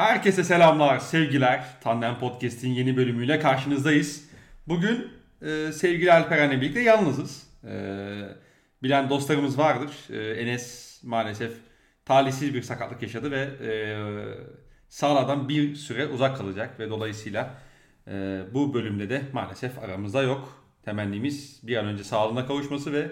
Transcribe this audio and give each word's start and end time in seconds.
Herkese 0.00 0.44
selamlar, 0.44 0.98
sevgiler. 0.98 1.64
Tandem 1.80 2.18
Podcast'in 2.18 2.68
yeni 2.68 2.96
bölümüyle 2.96 3.38
karşınızdayız. 3.38 4.30
Bugün 4.68 5.08
e, 5.42 5.72
sevgili 5.72 6.12
Alperen'le 6.12 6.60
birlikte 6.60 6.80
yalnızız. 6.80 7.46
E, 7.64 7.74
bilen 8.82 9.10
dostlarımız 9.10 9.58
vardır. 9.58 9.90
E, 10.10 10.40
Enes 10.40 11.00
maalesef 11.04 11.52
talihsiz 12.04 12.54
bir 12.54 12.62
sakatlık 12.62 13.02
yaşadı 13.02 13.30
ve 13.30 13.40
e, 13.40 13.72
sahalardan 14.88 15.48
bir 15.48 15.74
süre 15.74 16.06
uzak 16.06 16.36
kalacak 16.36 16.80
ve 16.80 16.90
dolayısıyla 16.90 17.54
e, 18.08 18.40
bu 18.54 18.74
bölümde 18.74 19.10
de 19.10 19.22
maalesef 19.32 19.78
aramızda 19.78 20.22
yok. 20.22 20.64
Temennimiz 20.82 21.60
bir 21.62 21.76
an 21.76 21.86
önce 21.86 22.04
sağlığına 22.04 22.46
kavuşması 22.46 22.92
ve 22.92 23.10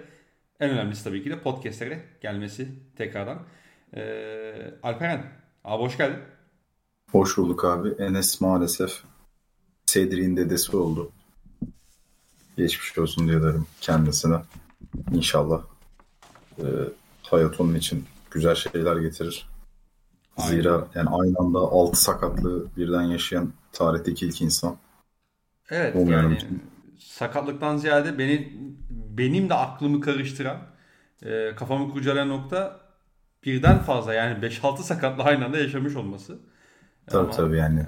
en 0.60 0.70
önemlisi 0.70 1.04
tabii 1.04 1.22
ki 1.22 1.30
de 1.30 1.40
podcastlere 1.40 2.00
gelmesi 2.20 2.68
tekrardan. 2.96 3.46
E, 3.96 4.02
Alperen, 4.82 5.24
abi 5.64 5.82
hoş 5.82 5.96
geldin. 5.96 6.18
Hoş 7.12 7.36
bulduk 7.36 7.64
abi. 7.64 7.88
Enes 7.88 8.40
maalesef 8.40 9.02
Cedric'in 9.86 10.36
dedesi 10.36 10.76
oldu. 10.76 11.12
Geçmiş 12.56 12.98
olsun 12.98 13.28
diyorum 13.28 13.66
kendisine. 13.80 14.36
İnşallah 15.12 15.62
e, 16.58 16.64
hayat 17.22 17.60
onun 17.60 17.74
için 17.74 18.04
güzel 18.30 18.54
şeyler 18.54 18.96
getirir. 18.96 19.48
Zira 20.38 20.72
Aynen. 20.72 20.86
yani 20.94 21.08
aynı 21.08 21.38
anda 21.38 21.58
altı 21.58 22.02
sakatlığı 22.02 22.66
birden 22.76 23.02
yaşayan 23.02 23.52
tarihteki 23.72 24.26
ilk 24.26 24.42
insan. 24.42 24.76
Evet 25.70 25.96
Umuyorum 25.96 26.30
yani 26.30 26.60
sakatlıktan 26.98 27.76
ziyade 27.76 28.18
beni 28.18 28.52
benim 28.90 29.48
de 29.48 29.54
aklımı 29.54 30.00
karıştıran 30.00 30.58
e, 31.22 31.54
kafamı 31.56 31.92
kurcalayan 31.92 32.28
nokta 32.28 32.80
birden 33.44 33.78
fazla 33.78 34.14
yani 34.14 34.46
5-6 34.46 34.82
sakatlı 34.82 35.22
aynı 35.22 35.44
anda 35.44 35.58
yaşamış 35.58 35.96
olması. 35.96 36.38
Tabii 37.10 37.24
Ama... 37.24 37.30
tabii 37.30 37.56
yani. 37.56 37.86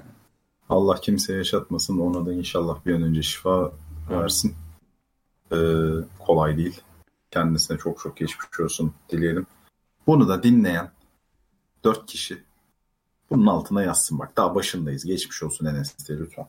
Allah 0.69 0.95
kimseye 0.95 1.37
yaşatmasın. 1.37 1.97
Ona 1.97 2.25
da 2.25 2.33
inşallah 2.33 2.85
bir 2.85 2.95
an 2.95 3.01
önce 3.01 3.21
şifa 3.21 3.71
versin. 4.09 4.55
Ee, 5.51 5.55
kolay 6.19 6.57
değil. 6.57 6.81
Kendisine 7.31 7.77
çok 7.77 7.99
çok 7.99 8.17
geçmiş 8.17 8.59
olsun 8.59 8.93
dileyelim. 9.09 9.45
Bunu 10.07 10.27
da 10.27 10.43
dinleyen 10.43 10.91
dört 11.83 12.05
kişi 12.05 12.37
bunun 13.29 13.47
altına 13.47 13.83
yazsın 13.83 14.19
bak. 14.19 14.37
Daha 14.37 14.55
başındayız. 14.55 15.05
Geçmiş 15.05 15.43
olsun 15.43 15.65
Enes'te 15.65 16.19
lütfen. 16.19 16.47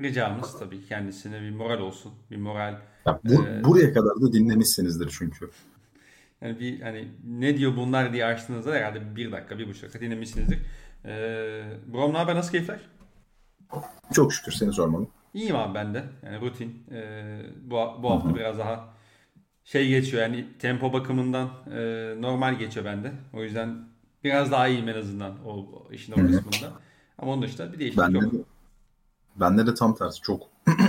Ricamız 0.00 0.58
tabii 0.58 0.86
kendisine 0.86 1.40
bir 1.40 1.50
moral 1.50 1.80
olsun. 1.80 2.12
Bir 2.30 2.36
moral. 2.36 2.80
Ya 3.06 3.20
bu, 3.24 3.44
e... 3.44 3.64
Buraya 3.64 3.92
kadar 3.92 4.20
da 4.20 4.32
dinlemişsinizdir 4.32 5.14
çünkü. 5.18 5.50
Yani 6.40 6.60
bir 6.60 6.80
hani 6.80 7.08
ne 7.24 7.58
diyor 7.58 7.76
bunlar 7.76 8.12
diye 8.12 8.24
açtığınızda 8.24 8.72
herhalde 8.72 9.16
bir 9.16 9.32
dakika, 9.32 9.58
bir 9.58 9.68
buçuk 9.68 9.82
dakika 9.82 10.00
dinlemişsinizdir. 10.00 10.58
Ee, 11.04 11.62
Brom 11.92 12.14
haber? 12.14 12.34
Nasıl 12.34 12.50
keyifler? 12.50 12.80
Çok 14.12 14.32
şükür 14.32 14.52
seni 14.52 14.72
sormalı. 14.72 15.06
İyiyim 15.34 15.56
abi 15.56 15.74
ben 15.74 15.94
de. 15.94 16.04
Yani 16.22 16.40
rutin. 16.40 16.86
Ee, 16.90 17.42
bu, 17.62 17.76
bu 18.02 18.10
hafta 18.10 18.28
Hı-hı. 18.28 18.36
biraz 18.36 18.58
daha 18.58 18.88
şey 19.64 19.88
geçiyor 19.88 20.22
yani 20.22 20.46
tempo 20.58 20.92
bakımından 20.92 21.48
e, 21.72 22.14
normal 22.20 22.54
geçiyor 22.54 22.86
bende. 22.86 23.12
O 23.32 23.42
yüzden 23.42 23.88
biraz 24.24 24.52
daha 24.52 24.68
iyiyim 24.68 24.88
en 24.88 24.96
azından 24.96 25.46
o, 25.46 25.50
o 25.50 25.92
işin 25.92 26.12
o 26.12 26.16
kısmında. 26.16 26.72
Ama 27.18 27.32
onun 27.32 27.42
dışında 27.42 27.72
bir 27.72 27.78
değişiklik 27.78 28.06
bende 28.06 28.18
yok. 28.18 28.32
De, 28.32 28.36
bende 29.36 29.66
de 29.66 29.74
tam 29.74 29.94
tersi 29.94 30.20
çok 30.20 30.42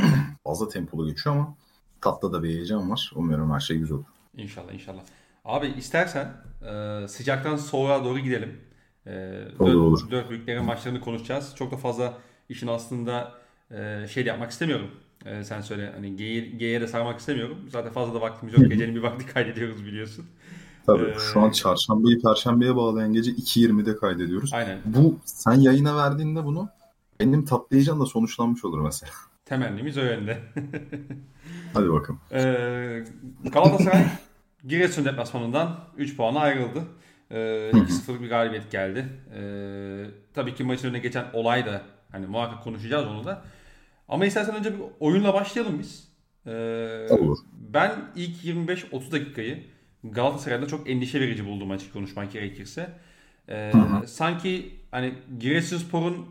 fazla 0.44 0.70
tempolu 0.70 1.08
geçiyor 1.08 1.36
ama 1.36 1.56
tatlı 2.02 2.34
da 2.34 2.44
bir 2.44 2.50
heyecan 2.50 2.92
var. 2.92 3.12
Umuyorum 3.16 3.52
her 3.52 3.60
şey 3.60 3.78
güzel 3.78 3.98
olur. 3.98 4.06
İnşallah 4.38 4.74
inşallah. 4.74 5.02
Abi 5.46 5.68
istersen 5.68 6.34
e, 6.72 7.08
sıcaktan 7.08 7.56
soğuğa 7.56 8.04
doğru 8.04 8.20
gidelim. 8.20 8.62
Ee, 9.08 9.44
olur, 9.60 9.68
dört, 9.68 9.76
olur. 9.76 10.12
dört 10.12 10.30
büyüklerin 10.30 10.66
maçlarını 10.66 11.02
konuşacağız. 11.02 11.54
Çok 11.56 11.72
da 11.72 11.78
fazla 11.78 12.18
işin 12.50 12.68
aslında 12.68 13.32
e, 13.72 14.08
şey 14.08 14.26
yapmak 14.26 14.52
istemiyorum. 14.52 14.88
E, 15.26 15.44
sen 15.44 15.62
söyle 15.62 15.92
hani 15.96 16.16
G'ye 16.58 16.82
de 16.82 16.88
sarmak 16.88 17.20
istemiyorum. 17.20 17.58
Zaten 17.70 17.92
fazla 17.92 18.14
da 18.14 18.22
vaktimiz 18.22 18.54
yok. 18.54 18.72
Gecenin 18.72 18.96
bir 18.96 19.02
vakti 19.04 19.26
kaydediyoruz 19.34 19.86
biliyorsun. 19.86 20.26
Tabii 20.86 21.04
ee, 21.04 21.16
şu 21.34 21.42
an 21.42 21.52
çarşambayı 21.52 22.22
perşembeye 22.22 22.76
bağlayan 22.76 23.14
gece 23.14 23.32
2.20'de 23.32 23.96
kaydediyoruz. 23.96 24.54
Aynen. 24.54 24.80
Bu 24.86 25.20
sen 25.26 25.54
yayına 25.54 25.98
verdiğinde 25.98 26.46
bunu 26.46 26.70
benim 27.20 27.46
tatlayacağım 27.46 28.00
da 28.00 28.06
sonuçlanmış 28.06 28.66
olur 28.66 28.82
mesela. 28.82 29.12
Temennimiz 29.46 29.98
o 29.98 30.02
yönde. 30.02 30.40
Hadi 31.74 31.90
bakalım. 31.90 32.20
Ee, 32.32 33.04
Galatasaray 33.52 34.06
Giresun 34.68 35.06
deplasmanından 35.06 35.80
3 35.98 36.18
puana 36.18 36.40
ayrıldı. 36.40 36.84
Ee, 37.32 37.72
2-0'lık 37.74 38.22
bir 38.22 38.30
galibiyet 38.30 38.72
geldi. 38.72 39.06
Ee, 39.36 40.06
tabii 40.34 40.56
ki 40.56 40.64
maçın 40.64 40.88
önüne 40.88 41.00
geçen 41.00 41.26
olay 41.34 41.66
da 41.66 41.82
hani 42.12 42.28
muhakkak 42.28 42.64
konuşacağız 42.64 43.08
onu 43.08 43.26
da. 43.26 43.42
Ama 44.08 44.26
istersen 44.26 44.56
önce 44.56 44.74
bir 44.74 44.84
oyunla 45.00 45.34
başlayalım 45.34 45.80
biz. 45.80 46.08
Ee, 46.48 47.08
Olur. 47.10 47.38
Ben 47.54 47.92
ilk 48.16 48.46
25-30 48.46 49.12
dakikayı 49.12 49.64
Galatasaray'da 50.04 50.68
çok 50.68 50.90
endişe 50.90 51.22
verici 51.22 51.46
buldum 51.46 51.72
açık 51.72 51.94
konuşmak 51.94 52.32
gerekirse. 52.32 52.90
Ee, 53.50 53.72
sanki 54.08 54.76
hani 54.92 55.14
Giresunspor'un 55.40 56.26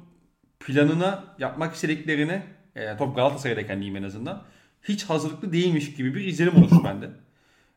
planına 0.60 1.24
yapmak 1.38 1.74
istediklerine 1.74 2.42
e, 2.76 2.96
top 2.96 3.16
Galatasaray'dayken 3.16 3.76
diyeyim 3.80 3.96
en 3.96 4.02
azından 4.02 4.42
hiç 4.82 5.04
hazırlıklı 5.04 5.52
değilmiş 5.52 5.94
gibi 5.94 6.14
bir 6.14 6.24
izlenim 6.24 6.56
oluştu 6.56 6.82
bende. 6.84 7.10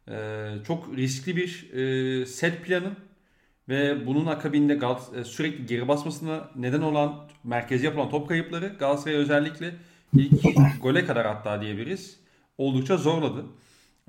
Ee, 0.10 0.56
çok 0.68 0.98
riskli 0.98 1.36
bir 1.36 1.74
e, 1.74 2.26
set 2.26 2.66
planı 2.66 2.92
ve 3.70 4.08
bunun 4.08 4.26
akabinde 4.26 4.74
Gal- 4.74 5.20
e, 5.20 5.24
sürekli 5.24 5.66
geri 5.66 5.88
basmasına 5.88 6.50
neden 6.56 6.82
olan 6.82 7.16
merkezi 7.44 7.86
yapılan 7.86 8.10
top 8.10 8.30
kayıpları 8.30 8.68
Galatasaray 8.80 9.18
özellikle 9.18 9.74
ilk 10.14 10.82
gole 10.82 11.06
kadar 11.06 11.28
hatta 11.28 11.62
diyebiliriz 11.62 12.20
oldukça 12.58 12.98
zorladı. 12.98 13.46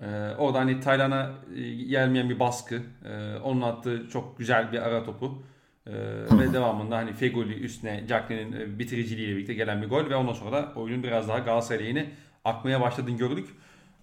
Ee, 0.03 0.07
orada 0.39 0.59
hani 0.59 0.81
Taylan'a 0.81 1.31
e, 1.57 1.75
gelmeyen 1.75 2.31
bir 2.31 2.41
baskı, 2.41 2.83
e, 3.05 3.37
onun 3.37 3.63
attığı 3.63 4.09
çok 4.13 4.39
güzel 4.39 4.73
bir 4.73 4.79
ara 4.79 5.05
topu 5.05 5.43
e, 5.87 5.93
ve 6.39 6.53
devamında 6.53 6.97
hani 6.97 7.13
Fegoli 7.13 7.55
üstüne 7.55 8.05
Jacklin'in 8.09 8.53
e, 8.53 8.79
bitiriciliğiyle 8.79 9.37
birlikte 9.37 9.55
gelen 9.55 9.83
bir 9.83 9.89
gol 9.89 10.11
ve 10.11 10.17
ondan 10.17 10.33
sonra 10.33 10.53
da 10.53 10.73
oyunun 10.77 11.03
biraz 11.03 11.29
daha 11.29 11.39
Galatasaray 11.39 11.85
lehine 11.85 12.11
akmaya 12.45 12.81
başladığını 12.81 13.17
gördük. 13.17 13.49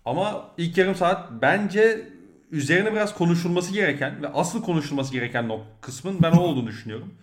Ama 0.06 0.50
ilk 0.58 0.78
yarım 0.78 0.96
saat 0.96 1.32
bence 1.42 2.08
üzerine 2.52 2.94
biraz 2.94 3.16
konuşulması 3.16 3.74
gereken 3.74 4.22
ve 4.22 4.28
asıl 4.28 4.64
konuşulması 4.64 5.14
gereken 5.14 5.50
o 5.50 5.60
kısmın 5.82 6.18
ben 6.22 6.32
o 6.32 6.40
olduğunu 6.40 6.68
düşünüyorum. 6.68 7.14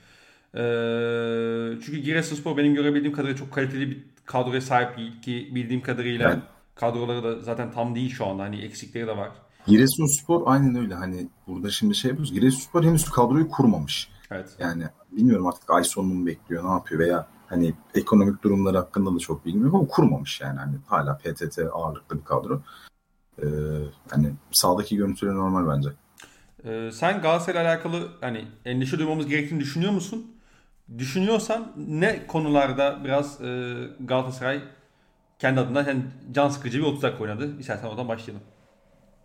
Ee, 0.55 0.61
çünkü 1.85 1.99
Giresunspor 1.99 2.57
benim 2.57 2.75
görebildiğim 2.75 3.13
kadarıyla 3.17 3.39
çok 3.39 3.53
kaliteli 3.53 3.91
bir 3.91 4.05
kadroya 4.25 4.61
sahip 4.61 4.97
değil 4.97 5.23
ki 5.23 5.51
bildiğim 5.55 5.83
kadarıyla 5.83 6.31
evet. 6.31 6.43
kadroları 6.75 7.23
da 7.23 7.41
zaten 7.41 7.73
tam 7.73 7.95
değil 7.95 8.11
şu 8.11 8.27
anda 8.27 8.43
hani 8.43 8.61
eksikleri 8.61 9.07
de 9.07 9.17
var. 9.17 9.31
Giresunspor 9.67 10.43
aynen 10.47 10.75
öyle 10.75 10.95
hani 10.95 11.29
burada 11.47 11.71
şimdi 11.71 11.95
şey 11.95 12.09
yapıyoruz. 12.09 12.35
Giresunspor 12.35 12.85
henüz 12.85 13.11
kadroyu 13.11 13.49
kurmamış. 13.49 14.11
Evet. 14.31 14.57
Yani 14.59 14.85
bilmiyorum 15.13 15.47
artık 15.47 15.71
ay 15.71 15.85
sonunu 15.85 16.15
mu 16.15 16.27
bekliyor 16.27 16.65
ne 16.65 16.71
yapıyor 16.71 17.01
veya 17.01 17.27
hani 17.47 17.75
ekonomik 17.95 18.43
durumları 18.43 18.77
hakkında 18.77 19.15
da 19.15 19.19
çok 19.19 19.47
bilmiyorum 19.47 19.75
ama 19.75 19.87
kurmamış 19.89 20.41
yani 20.41 20.59
hani 20.59 20.77
hala 20.87 21.19
PTT 21.19 21.59
ağırlıklı 21.73 22.19
bir 22.19 22.25
kadro. 22.25 22.63
Ee, 23.43 23.47
hani 24.11 24.33
sağdaki 24.53 24.97
görüntüleri 24.97 25.35
normal 25.35 25.77
bence. 25.77 25.89
Ee, 26.65 26.91
sen 26.93 27.23
Galatasaray 27.23 27.69
alakalı 27.69 28.09
hani 28.21 28.45
endişe 28.65 28.99
duymamız 28.99 29.27
gerektiğini 29.27 29.61
düşünüyor 29.61 29.93
musun? 29.93 30.27
Düşünüyorsan 30.99 31.73
ne 31.77 32.27
konularda 32.27 33.05
biraz 33.05 33.41
e, 33.41 33.75
Galatasaray 34.01 34.63
kendi 35.39 35.61
adına 35.61 35.83
yani 35.83 36.03
can 36.33 36.49
sıkıcı 36.49 36.79
bir 36.79 36.85
30 36.85 37.03
dakika 37.03 37.25
oynadı? 37.25 37.59
İstersen 37.59 37.89
oradan 37.89 38.09
başlayalım. 38.09 38.45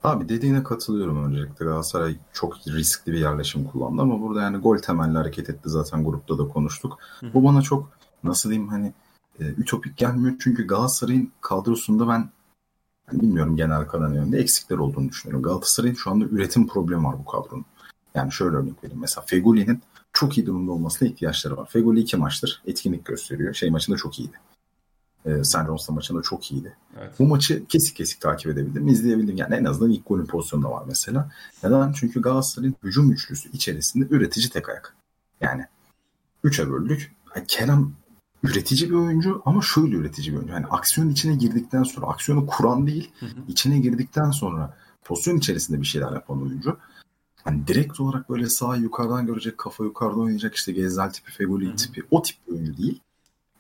Abi 0.03 0.29
dediğine 0.29 0.63
katılıyorum 0.63 1.25
öncelikle. 1.25 1.65
Galatasaray 1.65 2.17
çok 2.33 2.57
riskli 2.67 3.11
bir 3.11 3.19
yerleşim 3.19 3.63
kullandı 3.63 4.01
ama 4.01 4.21
burada 4.21 4.41
yani 4.41 4.57
gol 4.57 4.77
temelli 4.77 5.17
hareket 5.17 5.49
etti 5.49 5.69
zaten 5.69 6.03
grupta 6.03 6.37
da 6.37 6.47
konuştuk. 6.47 6.97
Hı. 7.19 7.33
Bu 7.33 7.43
bana 7.43 7.61
çok 7.61 7.89
nasıl 8.23 8.49
diyeyim 8.49 8.69
hani 8.69 8.93
e, 9.39 9.43
ütopik 9.43 9.97
gelmiyor. 9.97 10.35
Çünkü 10.39 10.67
Galatasaray'ın 10.67 11.31
kadrosunda 11.41 12.07
ben 12.07 12.29
bilmiyorum 13.11 13.55
genel 13.55 13.85
kalan 13.85 14.13
yönde 14.13 14.39
eksikler 14.39 14.77
olduğunu 14.77 15.09
düşünüyorum. 15.09 15.43
Galatasaray'ın 15.43 15.95
şu 15.95 16.11
anda 16.11 16.25
üretim 16.25 16.67
problemi 16.67 17.03
var 17.03 17.15
bu 17.19 17.25
kadronun. 17.25 17.65
Yani 18.15 18.31
şöyle 18.31 18.55
örnek 18.55 18.83
vereyim. 18.83 19.01
Mesela 19.01 19.25
Fegoli'nin 19.27 19.81
çok 20.13 20.37
iyi 20.37 20.45
durumda 20.47 20.71
olmasına 20.71 21.07
ihtiyaçları 21.07 21.57
var. 21.57 21.69
Fegoli 21.69 21.99
iki 21.99 22.17
maçtır 22.17 22.61
etkinlik 22.65 23.05
gösteriyor. 23.05 23.53
Şey 23.53 23.69
maçında 23.69 23.97
çok 23.97 24.19
iyiydi. 24.19 24.39
Ee, 25.25 25.43
San 25.43 25.65
Jose'la 25.65 25.93
maçında 25.93 26.21
çok 26.21 26.51
iyiydi. 26.51 26.77
Evet. 26.99 27.19
Bu 27.19 27.27
maçı 27.27 27.65
kesik 27.65 27.95
kesik 27.95 28.21
takip 28.21 28.51
edebildim, 28.51 28.87
izleyebildim. 28.87 29.37
Yani 29.37 29.55
en 29.55 29.65
azından 29.65 29.91
ilk 29.91 30.07
golün 30.07 30.25
pozisyonunda 30.25 30.71
var 30.71 30.83
mesela. 30.87 31.31
Neden? 31.63 31.91
Çünkü 31.91 32.21
Galatasaray'ın 32.21 32.75
hücum 32.83 33.11
üçlüsü 33.11 33.51
içerisinde 33.51 34.07
üretici 34.09 34.49
tek 34.49 34.69
ayak. 34.69 34.95
Yani 35.41 35.65
üçe 36.43 36.69
böldük. 36.69 37.11
Kerem 37.47 37.93
üretici 38.43 38.89
bir 38.89 38.95
oyuncu 38.95 39.41
ama 39.45 39.61
şöyle 39.61 39.95
üretici 39.95 40.31
bir 40.31 40.37
oyuncu. 40.37 40.53
Yani 40.53 40.65
aksiyon 40.65 41.09
içine 41.09 41.35
girdikten 41.35 41.83
sonra 41.83 42.07
aksiyonu 42.07 42.45
kuran 42.45 42.87
değil, 42.87 43.11
hı 43.19 43.25
hı. 43.25 43.29
içine 43.47 43.79
girdikten 43.79 44.31
sonra 44.31 44.77
pozisyon 45.03 45.37
içerisinde 45.37 45.81
bir 45.81 45.85
şeyler 45.85 46.11
yapan 46.11 46.41
oyuncu. 46.41 46.77
hani 47.43 47.67
direkt 47.67 47.99
olarak 47.99 48.29
böyle 48.29 48.49
sağ 48.49 48.75
yukarıdan 48.75 49.25
görecek, 49.25 49.57
kafa 49.57 49.83
yukarıda 49.83 50.19
oynayacak 50.19 50.55
işte 50.55 50.71
Gezel 50.71 51.09
tipi, 51.09 51.31
Fegoli 51.31 51.75
tipi 51.75 52.03
o 52.11 52.21
tip 52.21 52.37
bir 52.47 52.53
oyuncu 52.53 52.77
değil. 52.77 52.99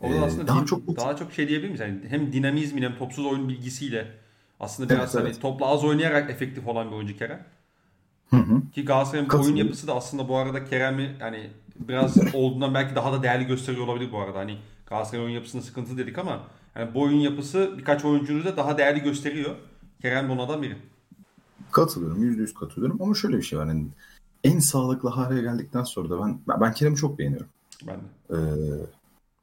Ee, 0.01 0.19
aslında 0.19 0.47
daha 0.47 0.59
din, 0.59 0.65
çok 0.65 0.97
daha 0.97 1.15
çok 1.15 1.33
şey 1.33 1.47
diyebilir 1.47 1.69
miyiz? 1.69 1.81
Yani 1.81 1.99
hem 2.07 2.33
dinamizmin 2.33 2.81
hem 2.81 2.97
topsuz 2.97 3.25
oyun 3.25 3.49
bilgisiyle 3.49 4.11
aslında 4.59 4.89
biraz 4.89 5.15
evet, 5.15 5.15
hani 5.15 5.31
evet. 5.31 5.41
topla 5.41 5.65
az 5.65 5.83
oynayarak 5.83 6.29
efektif 6.29 6.67
olan 6.67 6.91
bir 6.91 6.95
oyuncu 6.95 7.17
Kerem. 7.17 7.45
Hı 8.29 8.37
hı. 8.37 8.71
Ki 8.71 8.85
Galatasaray'ın 8.85 9.29
oyun 9.29 9.55
yapısı 9.55 9.87
da 9.87 9.95
aslında 9.95 10.29
bu 10.29 10.37
arada 10.37 10.65
Kerem'i 10.65 11.15
yani 11.19 11.49
biraz 11.75 12.17
olduğundan 12.33 12.73
belki 12.73 12.95
daha 12.95 13.13
da 13.13 13.23
değerli 13.23 13.45
gösteriyor 13.45 13.87
olabilir 13.87 14.11
bu 14.11 14.19
arada. 14.19 14.39
Hani 14.39 14.57
Galatasaray 14.93 15.23
oyun 15.23 15.33
yapısında 15.33 15.61
sıkıntı 15.61 15.97
dedik 15.97 16.17
ama 16.17 16.43
yani 16.75 16.93
bu 16.93 17.01
oyun 17.01 17.17
yapısı 17.17 17.75
birkaç 17.77 18.05
oyuncuyu 18.05 18.45
da 18.45 18.57
daha 18.57 18.77
değerli 18.77 18.99
gösteriyor. 18.99 19.55
Kerem 20.01 20.29
bunlardan 20.29 20.61
biri. 20.61 20.77
Katılıyorum. 21.71 22.23
Yüzde 22.23 22.41
yüz 22.41 22.53
katılıyorum. 22.53 23.01
Ama 23.01 23.15
şöyle 23.15 23.37
bir 23.37 23.41
şey 23.41 23.59
var. 23.59 23.65
Yani 23.65 23.87
en 24.43 24.59
sağlıklı 24.59 25.09
hale 25.09 25.41
geldikten 25.41 25.83
sonra 25.83 26.09
da 26.09 26.19
ben 26.19 26.39
ben 26.47 26.73
Kerem'i 26.73 26.97
çok 26.97 27.19
beğeniyorum. 27.19 27.47
Ben 27.87 27.95
de. 27.95 28.01
Ee, 28.29 28.37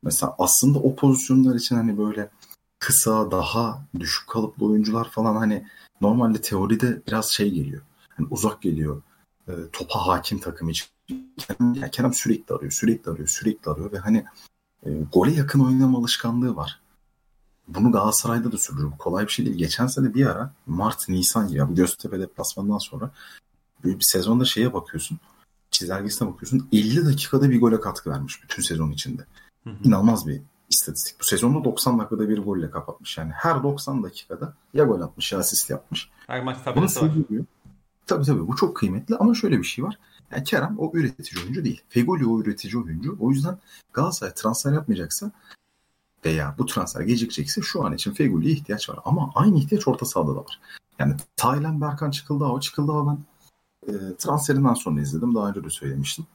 mesela 0.02 0.34
aslında 0.38 0.78
o 0.78 0.94
pozisyonlar 0.94 1.54
için 1.54 1.76
hani 1.76 1.98
böyle 1.98 2.30
kısa, 2.78 3.30
daha 3.30 3.82
düşük 4.00 4.28
kalıplı 4.28 4.66
oyuncular 4.66 5.10
falan 5.10 5.36
hani 5.36 5.66
normalde 6.00 6.40
teoride 6.40 7.02
biraz 7.06 7.28
şey 7.28 7.50
geliyor. 7.50 7.82
Hani 8.08 8.28
uzak 8.30 8.62
geliyor. 8.62 9.02
E, 9.48 9.52
topa 9.72 10.06
hakim 10.06 10.38
takım 10.38 10.68
için. 10.68 10.86
Yani 11.50 11.90
Kerem 11.90 12.14
sürekli 12.14 12.54
arıyor, 12.54 12.72
sürekli 12.72 13.10
arıyor, 13.10 13.28
sürekli 13.28 13.70
arıyor 13.70 13.92
ve 13.92 13.98
hani 13.98 14.24
e, 14.86 14.90
gole 15.12 15.32
yakın 15.32 15.60
oynama 15.60 15.98
alışkanlığı 15.98 16.56
var. 16.56 16.80
Bunu 17.68 17.92
Galatasaray'da 17.92 18.52
da 18.52 18.58
sürdürüyor. 18.58 18.92
Kolay 18.98 19.26
bir 19.26 19.32
şey 19.32 19.46
değil. 19.46 19.56
Geçen 19.56 19.86
sene 19.86 20.14
bir 20.14 20.26
ara 20.26 20.52
Mart, 20.66 21.08
Nisan 21.08 21.48
ya 21.48 21.68
bu 21.68 21.74
Göztepe 21.74 22.20
deplasmanından 22.20 22.78
sonra 22.78 23.10
bir 23.84 24.00
sezonda 24.00 24.44
şeye 24.44 24.72
bakıyorsun. 24.72 25.18
Çizelgesine 25.70 26.28
bakıyorsun. 26.28 26.68
50 26.72 27.06
dakikada 27.06 27.50
bir 27.50 27.60
gole 27.60 27.80
katkı 27.80 28.10
vermiş 28.10 28.42
bütün 28.42 28.62
sezon 28.62 28.90
içinde. 28.90 29.22
Hı 29.64 29.70
hı. 29.70 29.74
İnanılmaz 29.84 30.26
bir 30.26 30.40
istatistik. 30.70 31.20
Bu 31.20 31.24
sezonda 31.24 31.64
90 31.64 31.98
dakikada 31.98 32.28
bir 32.28 32.38
golle 32.38 32.70
kapatmış. 32.70 33.18
Yani 33.18 33.32
her 33.32 33.62
90 33.62 34.02
dakikada 34.02 34.54
ya 34.74 34.84
gol 34.84 35.00
atmış 35.00 35.32
ya 35.32 35.38
asist 35.38 35.70
yapmış. 35.70 36.10
Her 36.26 36.44
maç 36.44 36.56
tabelası 36.64 37.06
var. 37.06 37.12
Tabii 38.06 38.24
tabii 38.24 38.48
bu 38.48 38.56
çok 38.56 38.76
kıymetli 38.76 39.16
ama 39.16 39.34
şöyle 39.34 39.58
bir 39.58 39.64
şey 39.64 39.84
var. 39.84 39.98
Yani 40.32 40.44
Kerem 40.44 40.78
o 40.78 40.90
üretici 40.94 41.44
oyuncu 41.44 41.64
değil. 41.64 41.82
Fegoli 41.88 42.26
o 42.26 42.40
üretici 42.40 42.82
oyuncu. 42.82 43.16
O 43.20 43.30
yüzden 43.30 43.58
Galatasaray 43.92 44.34
transfer 44.34 44.72
yapmayacaksa 44.72 45.32
veya 46.24 46.54
bu 46.58 46.66
transfer 46.66 47.00
gecikecekse 47.00 47.62
şu 47.62 47.84
an 47.84 47.92
için 47.92 48.12
Fegoli'ye 48.12 48.52
ihtiyaç 48.52 48.90
var. 48.90 48.98
Ama 49.04 49.32
aynı 49.34 49.58
ihtiyaç 49.58 49.88
orta 49.88 50.06
sahada 50.06 50.30
da 50.30 50.40
var. 50.40 50.60
Yani 50.98 51.14
Taylan 51.36 51.80
Berkan 51.80 52.10
çıkıldı 52.10 52.44
o 52.44 52.60
çıkıldı 52.60 52.92
ben 53.06 53.18
e, 53.92 54.16
transferinden 54.18 54.74
sonra 54.74 55.00
izledim. 55.00 55.34
Daha 55.34 55.48
önce 55.48 55.64
de 55.64 55.70
söylemiştim. 55.70 56.26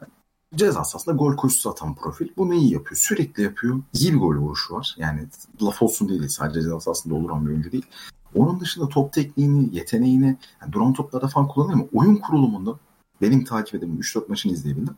Yani, 0.00 0.10
ceza 0.54 0.84
sahasında 0.84 1.14
gol 1.14 1.36
koşusu 1.36 1.70
atan 1.70 1.94
profil. 1.94 2.28
Bunu 2.36 2.54
iyi 2.54 2.72
yapıyor. 2.72 2.96
Sürekli 2.96 3.42
yapıyor. 3.42 3.80
İyi 3.92 4.12
bir 4.12 4.18
gol 4.18 4.36
vuruşu 4.36 4.74
var. 4.74 4.94
Yani 4.98 5.26
laf 5.62 5.82
olsun 5.82 6.08
değil. 6.08 6.28
Sadece 6.28 6.62
ceza 6.62 6.80
sahasında 6.80 7.14
oluran 7.14 7.46
bir 7.46 7.50
oyuncu 7.50 7.72
değil. 7.72 7.86
Onun 8.34 8.60
dışında 8.60 8.88
top 8.88 9.12
tekniğini, 9.12 9.76
yeteneğini, 9.76 10.36
yani 10.60 10.72
duran 10.72 10.92
toplarda 10.92 11.28
falan 11.28 11.48
kullanıyor 11.48 11.78
ama 11.78 11.88
oyun 11.92 12.16
kurulumunda 12.16 12.78
benim 13.20 13.44
takip 13.44 13.74
edemem 13.74 14.00
3-4 14.00 14.28
maçını 14.28 14.52
izleyebildim. 14.52 14.96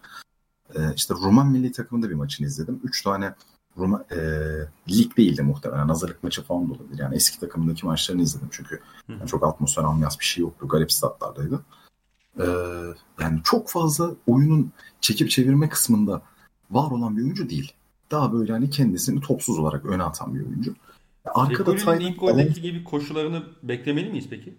Ee, 0.74 0.94
işte 0.96 1.14
Ruman 1.14 1.46
milli 1.46 1.72
takımında 1.72 2.10
bir 2.10 2.14
maçını 2.14 2.46
izledim. 2.46 2.80
3 2.84 3.02
tane 3.02 3.34
Roma, 3.78 4.04
e, 4.10 4.16
lig 4.90 5.16
değildi 5.16 5.42
muhtemelen. 5.42 5.88
Hazırlık 5.88 6.22
maçı 6.22 6.42
falan 6.42 6.68
da 6.68 6.72
olabilir. 6.72 6.98
Yani 6.98 7.14
eski 7.14 7.40
takımındaki 7.40 7.86
maçlarını 7.86 8.22
izledim 8.22 8.48
çünkü. 8.50 8.80
Yani 9.08 9.26
çok 9.26 9.46
atmosfer 9.46 9.82
ambiyanс 9.82 10.18
bir 10.18 10.24
şey 10.24 10.42
yoktu. 10.42 10.68
Garip 10.68 10.92
statlardaydı. 10.92 11.60
Ee, 12.40 12.44
yani 13.20 13.40
çok 13.44 13.70
fazla 13.70 14.14
oyunun 14.26 14.72
çekip 15.00 15.30
çevirme 15.30 15.68
kısmında 15.68 16.22
var 16.70 16.90
olan 16.90 17.16
bir 17.16 17.22
oyuncu 17.22 17.50
değil. 17.50 17.72
Daha 18.10 18.32
böyle 18.32 18.52
hani 18.52 18.70
kendisini 18.70 19.20
topsuz 19.20 19.58
olarak 19.58 19.84
öne 19.84 20.02
atan 20.02 20.34
bir 20.34 20.46
oyuncu. 20.46 20.74
Arkada 21.24 21.76
Taylan... 21.76 22.00
ilk 22.00 22.20
goldeki 22.20 22.62
gibi 22.62 22.84
koşularını 22.84 23.42
beklemeli 23.62 24.10
miyiz 24.10 24.26
peki? 24.30 24.58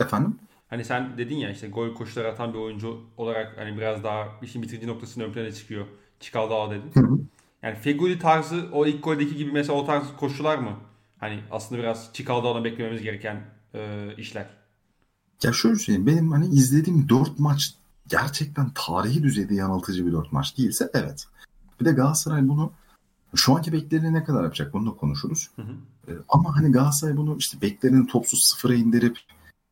Efendim? 0.00 0.38
Hani 0.74 0.84
sen 0.84 1.18
dedin 1.18 1.36
ya 1.36 1.50
işte 1.50 1.68
gol 1.68 1.94
koşuları 1.94 2.28
atan 2.28 2.54
bir 2.54 2.58
oyuncu 2.58 3.00
olarak 3.16 3.58
hani 3.58 3.76
biraz 3.76 4.04
daha 4.04 4.28
işin 4.42 4.62
bitirici 4.62 4.86
noktasının 4.86 5.24
ön 5.24 5.32
plana 5.32 5.52
çıkıyor. 5.52 5.86
Çikaldağa 6.20 6.70
dedin. 6.70 6.90
Hı 6.94 7.00
hı. 7.00 7.18
Yani 7.62 7.76
Feguli 7.76 8.18
tarzı 8.18 8.68
o 8.72 8.86
ilk 8.86 9.04
goldeki 9.04 9.36
gibi 9.36 9.52
mesela 9.52 9.78
o 9.78 9.86
tarz 9.86 10.04
koşular 10.16 10.58
mı? 10.58 10.76
Hani 11.18 11.40
aslında 11.50 11.80
biraz 11.80 12.10
Çikaldağ'dan 12.12 12.64
beklememiz 12.64 13.02
gereken 13.02 13.44
e, 13.74 14.08
işler. 14.18 14.46
Ya 15.42 15.52
şöyle 15.52 15.76
söyleyeyim. 15.76 16.06
Benim 16.06 16.32
hani 16.32 16.46
izlediğim 16.46 17.08
4 17.08 17.38
maç 17.38 17.74
gerçekten 18.08 18.70
tarihi 18.74 19.22
düzeyde 19.22 19.54
yanıltıcı 19.54 20.06
bir 20.06 20.12
4 20.12 20.32
maç 20.32 20.58
değilse 20.58 20.90
evet. 20.94 21.26
Bir 21.80 21.84
de 21.84 21.92
Galatasaray 21.92 22.48
bunu 22.48 22.72
şu 23.34 23.56
anki 23.56 23.72
beklerini 23.72 24.12
ne 24.12 24.24
kadar 24.24 24.42
yapacak 24.42 24.72
bunu 24.72 24.90
da 24.90 24.96
konuşuruz. 24.96 25.50
Hı 25.56 25.62
hı. 25.62 25.72
Ee, 26.08 26.12
ama 26.28 26.56
hani 26.56 26.72
Galatasaray 26.72 27.16
bunu 27.16 27.36
işte 27.38 27.60
beklerini 27.60 28.06
topsuz 28.06 28.44
sıfıra 28.44 28.74
indirip 28.74 29.18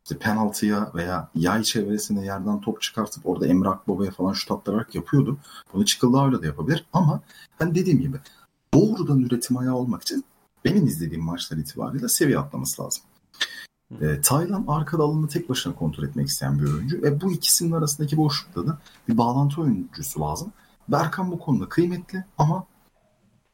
işte 0.04 0.18
penaltıya 0.18 0.90
veya 0.94 1.28
yay 1.34 1.62
çevresine 1.62 2.24
yerden 2.24 2.60
top 2.60 2.82
çıkartıp 2.82 3.26
orada 3.26 3.46
Emre 3.46 3.68
Akbaba'ya 3.68 4.10
falan 4.10 4.32
şut 4.32 4.50
attırarak 4.50 4.94
yapıyordu. 4.94 5.38
Bunu 5.72 5.84
Çıkıldağ'la 5.84 6.42
da 6.42 6.46
yapabilir 6.46 6.84
ama 6.92 7.20
ben 7.60 7.74
dediğim 7.74 8.00
gibi 8.00 8.16
doğrudan 8.74 9.20
üretim 9.20 9.56
ayağı 9.56 9.74
olmak 9.74 10.02
için 10.02 10.24
benim 10.64 10.86
izlediğim 10.86 11.24
maçlar 11.24 11.56
itibariyle 11.56 12.08
seviye 12.08 12.38
atlaması 12.38 12.82
lazım. 12.82 13.02
E, 14.00 14.20
Taylan 14.20 14.64
arkada 14.68 15.02
alanını 15.02 15.28
tek 15.28 15.48
başına 15.48 15.74
kontrol 15.74 16.04
etmek 16.04 16.28
isteyen 16.28 16.58
bir 16.58 16.72
oyuncu. 16.72 17.02
ve 17.02 17.20
bu 17.20 17.32
ikisinin 17.32 17.72
arasındaki 17.72 18.16
boşlukta 18.16 18.66
da 18.66 18.78
bir 19.08 19.18
bağlantı 19.18 19.60
oyuncusu 19.60 20.20
lazım. 20.20 20.52
Berkan 20.88 21.30
bu 21.30 21.38
konuda 21.38 21.68
kıymetli 21.68 22.24
ama 22.38 22.66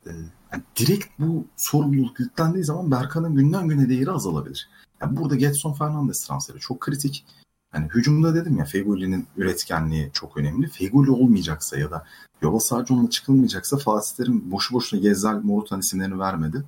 e, 0.06 0.10
yani 0.52 0.62
direkt 0.76 1.06
bu 1.18 1.44
sorumluluk 1.56 2.20
yüklendiği 2.20 2.64
zaman 2.64 2.90
Berkan'ın 2.90 3.34
günden 3.34 3.68
güne 3.68 3.88
değeri 3.88 4.10
azalabilir. 4.10 4.68
Yani 5.00 5.16
burada 5.16 5.34
Getson 5.34 5.72
Fernandes 5.72 6.26
transferi 6.26 6.58
çok 6.58 6.80
kritik. 6.80 7.24
Hani 7.70 7.88
hücumda 7.88 8.34
dedim 8.34 8.58
ya 8.58 8.64
Fegoli'nin 8.64 9.26
üretkenliği 9.36 10.10
çok 10.12 10.36
önemli. 10.36 10.68
Fegoli 10.68 11.10
olmayacaksa 11.10 11.78
ya 11.78 11.90
da 11.90 12.06
yola 12.42 12.60
sadece 12.60 12.94
onunla 12.94 13.10
çıkılmayacaksa 13.10 13.76
Fatih 13.76 14.16
Terim 14.16 14.50
boşu 14.50 14.74
boşuna 14.74 15.00
Gezel, 15.00 15.34
Morutan 15.34 15.80
isimlerini 15.80 16.18
vermedi. 16.18 16.64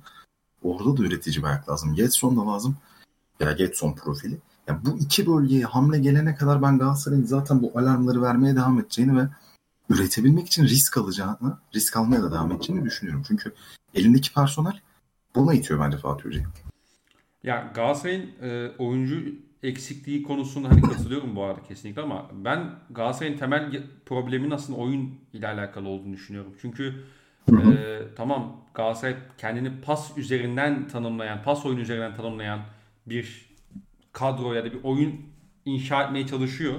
Orada 0.63 0.97
da 0.97 1.03
üretici 1.03 1.43
bir 1.43 1.71
lazım. 1.71 1.95
Getson 1.95 2.37
da 2.37 2.47
lazım. 2.47 2.77
Ya 3.39 3.51
Getson 3.51 3.93
profili. 3.93 4.37
Yani 4.67 4.79
bu 4.85 4.97
iki 4.97 5.27
bölgeye 5.27 5.63
hamle 5.63 5.99
gelene 5.99 6.35
kadar 6.35 6.61
ben 6.61 6.79
Galatasaray'ın 6.79 7.25
zaten 7.25 7.61
bu 7.61 7.79
alarmları 7.79 8.21
vermeye 8.21 8.55
devam 8.55 8.79
edeceğini 8.79 9.17
ve 9.17 9.27
üretebilmek 9.89 10.47
için 10.47 10.63
risk 10.63 10.97
alacağını, 10.97 11.57
risk 11.75 11.97
almaya 11.97 12.23
da 12.23 12.31
devam 12.31 12.51
edeceğini 12.51 12.85
düşünüyorum. 12.85 13.23
Çünkü 13.27 13.53
elindeki 13.93 14.33
personel 14.33 14.81
buna 15.35 15.53
itiyor 15.53 15.79
bence 15.79 15.97
Fatih 15.97 16.25
Hoca'yı. 16.25 16.45
Ya 17.43 17.71
Galatasaray'ın 17.75 18.31
e, 18.41 18.71
oyuncu 18.77 19.35
eksikliği 19.63 20.23
konusunda 20.23 20.69
hani 20.69 20.81
katılıyorum 20.81 21.35
bu 21.35 21.43
arada 21.43 21.63
kesinlikle 21.63 22.01
ama 22.01 22.29
ben 22.33 22.75
Galatasaray'ın 22.89 23.37
temel 23.37 23.83
problemin 24.05 24.51
aslında 24.51 24.79
oyun 24.79 25.19
ile 25.33 25.47
alakalı 25.47 25.87
olduğunu 25.89 26.13
düşünüyorum. 26.13 26.53
Çünkü 26.61 27.03
e, 27.51 27.99
tamam 28.15 28.65
Galatasaray 28.73 29.15
kendini 29.37 29.81
pas 29.81 30.17
üzerinden 30.17 30.87
tanımlayan, 30.87 31.43
pas 31.43 31.65
oyunu 31.65 31.79
üzerinden 31.79 32.15
tanımlayan 32.15 32.59
bir 33.05 33.45
kadro 34.13 34.53
ya 34.53 34.65
da 34.65 34.73
bir 34.73 34.83
oyun 34.83 35.21
inşa 35.65 36.03
etmeye 36.03 36.27
çalışıyor. 36.27 36.75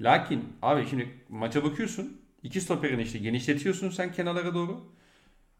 Lakin 0.00 0.44
abi 0.62 0.86
şimdi 0.90 1.08
maça 1.28 1.64
bakıyorsun. 1.64 2.20
iki 2.42 2.60
stoperini 2.60 3.02
işte 3.02 3.18
genişletiyorsun 3.18 3.90
sen 3.90 4.12
kenarlara 4.12 4.54
doğru. 4.54 4.80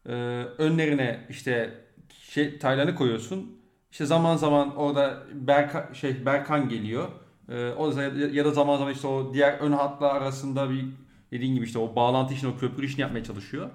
Ee, 0.05 0.11
önlerine 0.57 1.25
işte 1.29 1.73
şey 2.09 2.59
Taylan'ı 2.59 2.95
koyuyorsun. 2.95 3.58
İşte 3.91 4.05
zaman 4.05 4.37
zaman 4.37 4.75
orada 4.75 5.23
Berka, 5.33 5.93
şey 5.93 6.25
Berkan 6.25 6.69
geliyor. 6.69 7.07
Ee, 7.49 7.69
o 7.69 7.95
da 7.95 8.03
ya 8.03 8.45
da 8.45 8.51
zaman 8.51 8.77
zaman 8.77 8.93
işte 8.93 9.07
o 9.07 9.33
diğer 9.33 9.53
ön 9.53 9.71
hatlar 9.71 10.15
arasında 10.15 10.69
bir 10.69 10.85
dediğin 11.31 11.55
gibi 11.55 11.65
işte 11.65 11.79
o 11.79 11.95
bağlantı 11.95 12.33
işini, 12.33 12.49
o 12.49 12.57
köprü 12.57 12.85
işini 12.85 13.01
yapmaya 13.01 13.23
çalışıyor. 13.23 13.69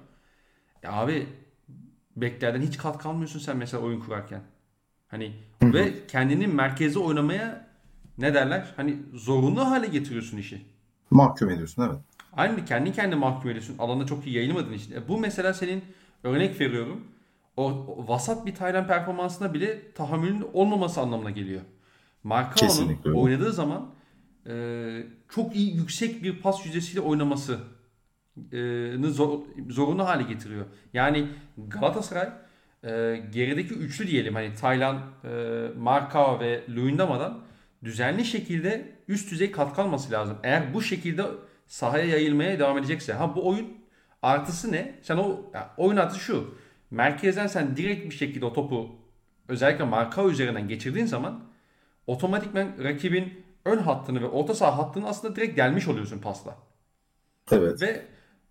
Ya 0.83 0.93
abi 0.93 1.27
beklerden 2.15 2.61
hiç 2.61 2.77
katkı 2.77 3.09
almıyorsun 3.09 3.39
sen 3.39 3.57
mesela 3.57 3.83
oyun 3.83 3.99
kurarken. 3.99 4.41
Hani 5.07 5.33
Hı-hı. 5.59 5.73
ve 5.73 6.07
kendini 6.07 6.47
merkeze 6.47 6.99
oynamaya 6.99 7.67
ne 8.17 8.33
derler? 8.33 8.73
Hani 8.75 8.97
zorunlu 9.13 9.65
hale 9.65 9.87
getiriyorsun 9.87 10.37
işi. 10.37 10.65
Mahkum 11.09 11.49
ediyorsun 11.49 11.83
evet. 11.83 11.99
Aynı 12.33 12.65
kendi 12.65 12.91
kendine 12.91 13.19
mahkum 13.19 13.49
ediyorsun. 13.49 13.77
Alanda 13.79 14.05
çok 14.05 14.27
iyi 14.27 14.35
yayılmadığın 14.35 14.73
için. 14.73 14.95
E 14.95 15.07
bu 15.07 15.17
mesela 15.17 15.53
senin 15.53 15.83
örnek 16.23 16.61
veriyorum 16.61 17.01
o, 17.57 17.63
o 17.63 18.07
vasat 18.07 18.45
bir 18.45 18.55
Taylan 18.55 18.87
performansına 18.87 19.53
bile 19.53 19.91
tahammülün 19.91 20.45
olmaması 20.53 21.01
anlamına 21.01 21.31
geliyor. 21.31 21.61
Markao'nun 22.23 23.13
oynadığı 23.13 23.53
zaman 23.53 23.91
e, 24.47 24.53
çok 25.29 25.55
iyi 25.55 25.75
yüksek 25.75 26.23
bir 26.23 26.41
pas 26.41 26.65
yüzdesiyle 26.65 27.01
oynaması 27.01 27.59
e, 28.51 29.07
zor, 29.07 29.39
zorunlu 29.69 30.05
hale 30.05 30.23
getiriyor. 30.23 30.65
Yani 30.93 31.27
Galatasaray 31.57 32.29
e, 32.83 33.23
gerideki 33.33 33.73
üçlü 33.73 34.07
diyelim 34.07 34.35
hani 34.35 34.55
Taylan, 34.55 35.01
e, 35.23 35.29
Markao 35.77 36.39
ve 36.39 36.63
Luyendama'dan 36.69 37.41
düzenli 37.83 38.25
şekilde 38.25 38.95
üst 39.07 39.31
düzey 39.31 39.51
katkı 39.51 39.81
alması 39.81 40.11
lazım. 40.11 40.37
Eğer 40.43 40.73
bu 40.73 40.81
şekilde 40.81 41.23
sahaya 41.67 42.05
yayılmaya 42.05 42.59
devam 42.59 42.77
edecekse. 42.77 43.13
Ha 43.13 43.35
bu 43.35 43.47
oyun 43.49 43.67
artısı 44.21 44.71
ne? 44.71 44.99
Sen 45.01 45.17
o 45.17 45.51
ya, 45.53 45.73
oyun 45.77 45.97
artısı 45.97 46.19
şu. 46.19 46.55
Merkezden 46.91 47.47
sen 47.47 47.77
direkt 47.77 48.05
bir 48.05 48.15
şekilde 48.15 48.45
o 48.45 48.53
topu 48.53 48.95
özellikle 49.47 49.83
marka 49.83 50.23
üzerinden 50.23 50.67
geçirdiğin 50.67 51.05
zaman 51.05 51.43
otomatikmen 52.07 52.83
rakibin 52.83 53.45
ön 53.65 53.77
hattını 53.77 54.21
ve 54.21 54.25
orta 54.25 54.53
saha 54.55 54.77
hattını 54.77 55.07
aslında 55.07 55.35
direkt 55.35 55.55
gelmiş 55.55 55.87
oluyorsun 55.87 56.19
pasla. 56.19 56.57
Evet. 57.51 57.81
Ve 57.81 58.05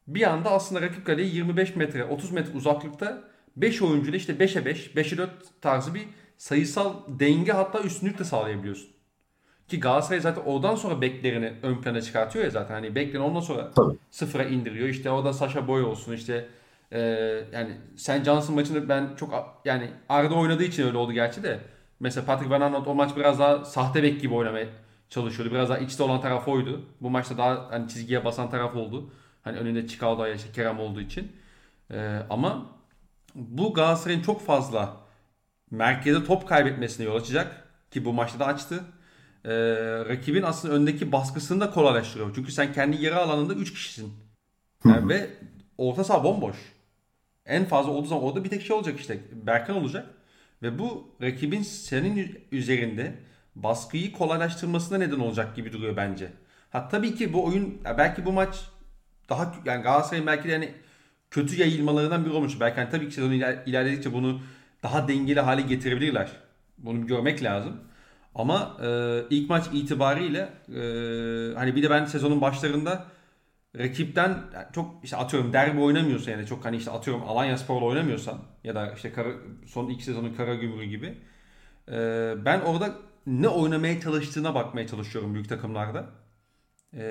bir 0.07 0.23
anda 0.23 0.51
aslında 0.51 0.83
rakip 0.83 1.07
kaleye 1.07 1.29
25 1.29 1.77
metre 1.77 2.05
30 2.05 2.31
metre 2.31 2.57
uzaklıkta 2.57 3.25
5 3.57 3.83
oyuncuyla 3.83 4.17
işte 4.17 4.33
5'e 4.33 4.65
5 4.65 4.91
5'e 4.91 5.19
4 5.19 5.31
tarzı 5.61 5.95
bir 5.95 6.03
sayısal 6.37 6.95
denge 7.09 7.53
hatta 7.53 7.81
üstünlük 7.81 8.19
de 8.19 8.25
sağlayabiliyorsun. 8.25 8.95
Ki 9.69 9.81
Galatasaray 9.81 10.21
zaten 10.21 10.43
oradan 10.43 10.75
sonra 10.75 11.01
beklerini 11.01 11.53
ön 11.63 11.81
plana 11.81 12.03
çıkartıyor 12.03 12.45
ya 12.45 12.51
zaten. 12.51 12.75
Hani 12.75 12.95
beklerini 12.95 13.25
ondan 13.27 13.41
sonra 13.41 13.71
Tabii. 13.71 13.97
sıfıra 14.11 14.45
indiriyor. 14.45 14.89
İşte 14.89 15.11
orada 15.11 15.33
Sasha 15.33 15.69
Boy 15.69 15.83
olsun 15.83 16.13
işte 16.13 16.49
e, 16.93 17.01
yani 17.53 17.77
Sen 17.97 18.25
Johnson 18.25 18.55
maçında 18.55 18.89
ben 18.89 19.15
çok 19.17 19.61
yani 19.65 19.91
Arda 20.09 20.35
oynadığı 20.35 20.65
için 20.65 20.87
öyle 20.87 20.97
oldu 20.97 21.13
gerçi 21.13 21.43
de. 21.43 21.61
Mesela 22.01 22.27
Patrick 22.27 22.51
Van 22.51 22.61
Aanholt 22.61 22.87
o 22.89 22.95
maç 22.95 23.17
biraz 23.17 23.39
daha 23.39 23.65
sahte 23.65 24.03
bek 24.03 24.21
gibi 24.21 24.35
oynamaya 24.35 24.67
çalışıyordu. 25.09 25.55
Biraz 25.55 25.69
daha 25.69 25.79
içte 25.79 26.03
olan 26.03 26.21
taraf 26.21 26.49
oydu. 26.49 26.87
Bu 27.01 27.11
maçta 27.11 27.39
daha 27.39 27.71
hani 27.71 27.89
çizgiye 27.89 28.25
basan 28.25 28.51
taraf 28.51 28.77
oldu. 28.77 29.13
Hani 29.43 29.59
önünde 29.59 29.87
Çikalda 29.89 30.29
ya 30.29 30.35
işte 30.35 30.53
Kerem 30.53 30.81
olduğu 30.81 31.01
için. 31.01 31.33
E, 31.91 32.21
ama 32.31 32.67
bu 33.35 33.75
Galatasaray'ın 33.75 34.23
çok 34.23 34.41
fazla 34.41 34.97
merkezde 35.71 36.25
top 36.25 36.49
kaybetmesine 36.49 37.07
yol 37.07 37.17
açacak. 37.17 37.69
Ki 37.91 38.05
bu 38.05 38.13
maçta 38.13 38.39
da 38.39 38.47
açtı. 38.47 38.85
Ee, 39.45 39.51
rakibin 40.09 40.43
aslında 40.43 40.75
öndeki 40.75 41.13
baskısını 41.13 41.61
da 41.61 41.71
kolaylaştırıyor. 41.71 42.35
Çünkü 42.35 42.53
sen 42.53 42.73
kendi 42.73 43.05
yarı 43.05 43.19
alanında 43.19 43.55
3 43.55 43.73
kişisin. 43.73 44.13
Yani 44.85 45.09
ve 45.09 45.31
orta 45.79 46.05
saha 46.05 46.25
bomboş. 46.25 46.57
En 47.47 47.65
fazla 47.65 47.91
olduğu 47.91 48.07
zaman 48.07 48.25
orada 48.25 48.45
bir 48.45 48.51
tek 48.51 48.63
şey 48.63 48.77
olacak 48.77 49.01
işte. 49.01 49.19
Berkan 49.33 49.77
olacak. 49.77 50.07
Ve 50.63 50.79
bu 50.79 51.09
rakibin 51.23 51.63
senin 51.63 52.39
üzerinde 52.53 53.15
baskıyı 53.55 54.13
kolaylaştırmasına 54.13 54.99
neden 54.99 55.19
olacak 55.19 55.57
gibi 55.57 55.73
duruyor 55.73 55.97
bence. 55.97 56.31
Ha 56.71 56.89
tabii 56.89 57.15
ki 57.15 57.33
bu 57.33 57.45
oyun 57.45 57.81
belki 57.99 58.27
bu 58.27 58.33
maç 58.33 58.65
daha 59.29 59.55
yani 59.65 59.83
Galatasaray'ın 59.83 60.27
belki 60.27 60.49
de 60.49 60.53
yani 60.53 60.75
kötü 61.31 61.61
yayılmalarından 61.61 62.25
biri 62.25 62.33
olmuş. 62.33 62.61
Belki 62.61 62.77
hani 62.77 62.91
tabii 62.91 63.09
ki 63.09 63.15
sezon 63.15 63.33
iler, 63.33 63.59
ilerledikçe 63.67 64.13
bunu 64.13 64.41
daha 64.83 65.09
dengeli 65.09 65.41
hale 65.41 65.63
getirebilirler. 65.63 66.31
Bunu 66.79 67.07
görmek 67.07 67.43
lazım. 67.43 67.81
Ama 68.35 68.77
e, 68.85 69.21
ilk 69.31 69.51
maç 69.51 69.67
itibariyle 69.73 70.49
e, 70.69 70.81
hani 71.55 71.77
bir 71.77 71.83
de 71.83 71.91
ben 71.91 72.05
sezonun 72.05 72.41
başlarında 72.41 73.05
rakipten 73.79 74.29
yani 74.55 74.67
çok 74.73 75.05
işte 75.05 75.17
atıyorum 75.17 75.53
derbi 75.53 75.81
oynamıyorsa 75.81 76.31
yani 76.31 76.47
çok 76.47 76.65
hani 76.65 76.77
işte 76.77 76.91
atıyorum 76.91 77.23
Alanya 77.29 77.59
Spor'la 77.59 77.87
oynamıyorsan 77.87 78.39
ya 78.65 78.75
da 78.75 78.93
işte 78.93 79.13
kara, 79.13 79.29
son 79.67 79.89
iki 79.89 80.05
sezonun 80.05 80.35
Karagümrük 80.35 80.91
gibi 80.91 81.19
e, 81.89 82.35
ben 82.45 82.61
orada 82.61 82.95
ne 83.27 83.49
oynamaya 83.49 84.01
çalıştığına 84.01 84.55
bakmaya 84.55 84.87
çalışıyorum 84.87 85.35
büyük 85.35 85.49
takımlarda. 85.49 86.07
E, 86.97 87.05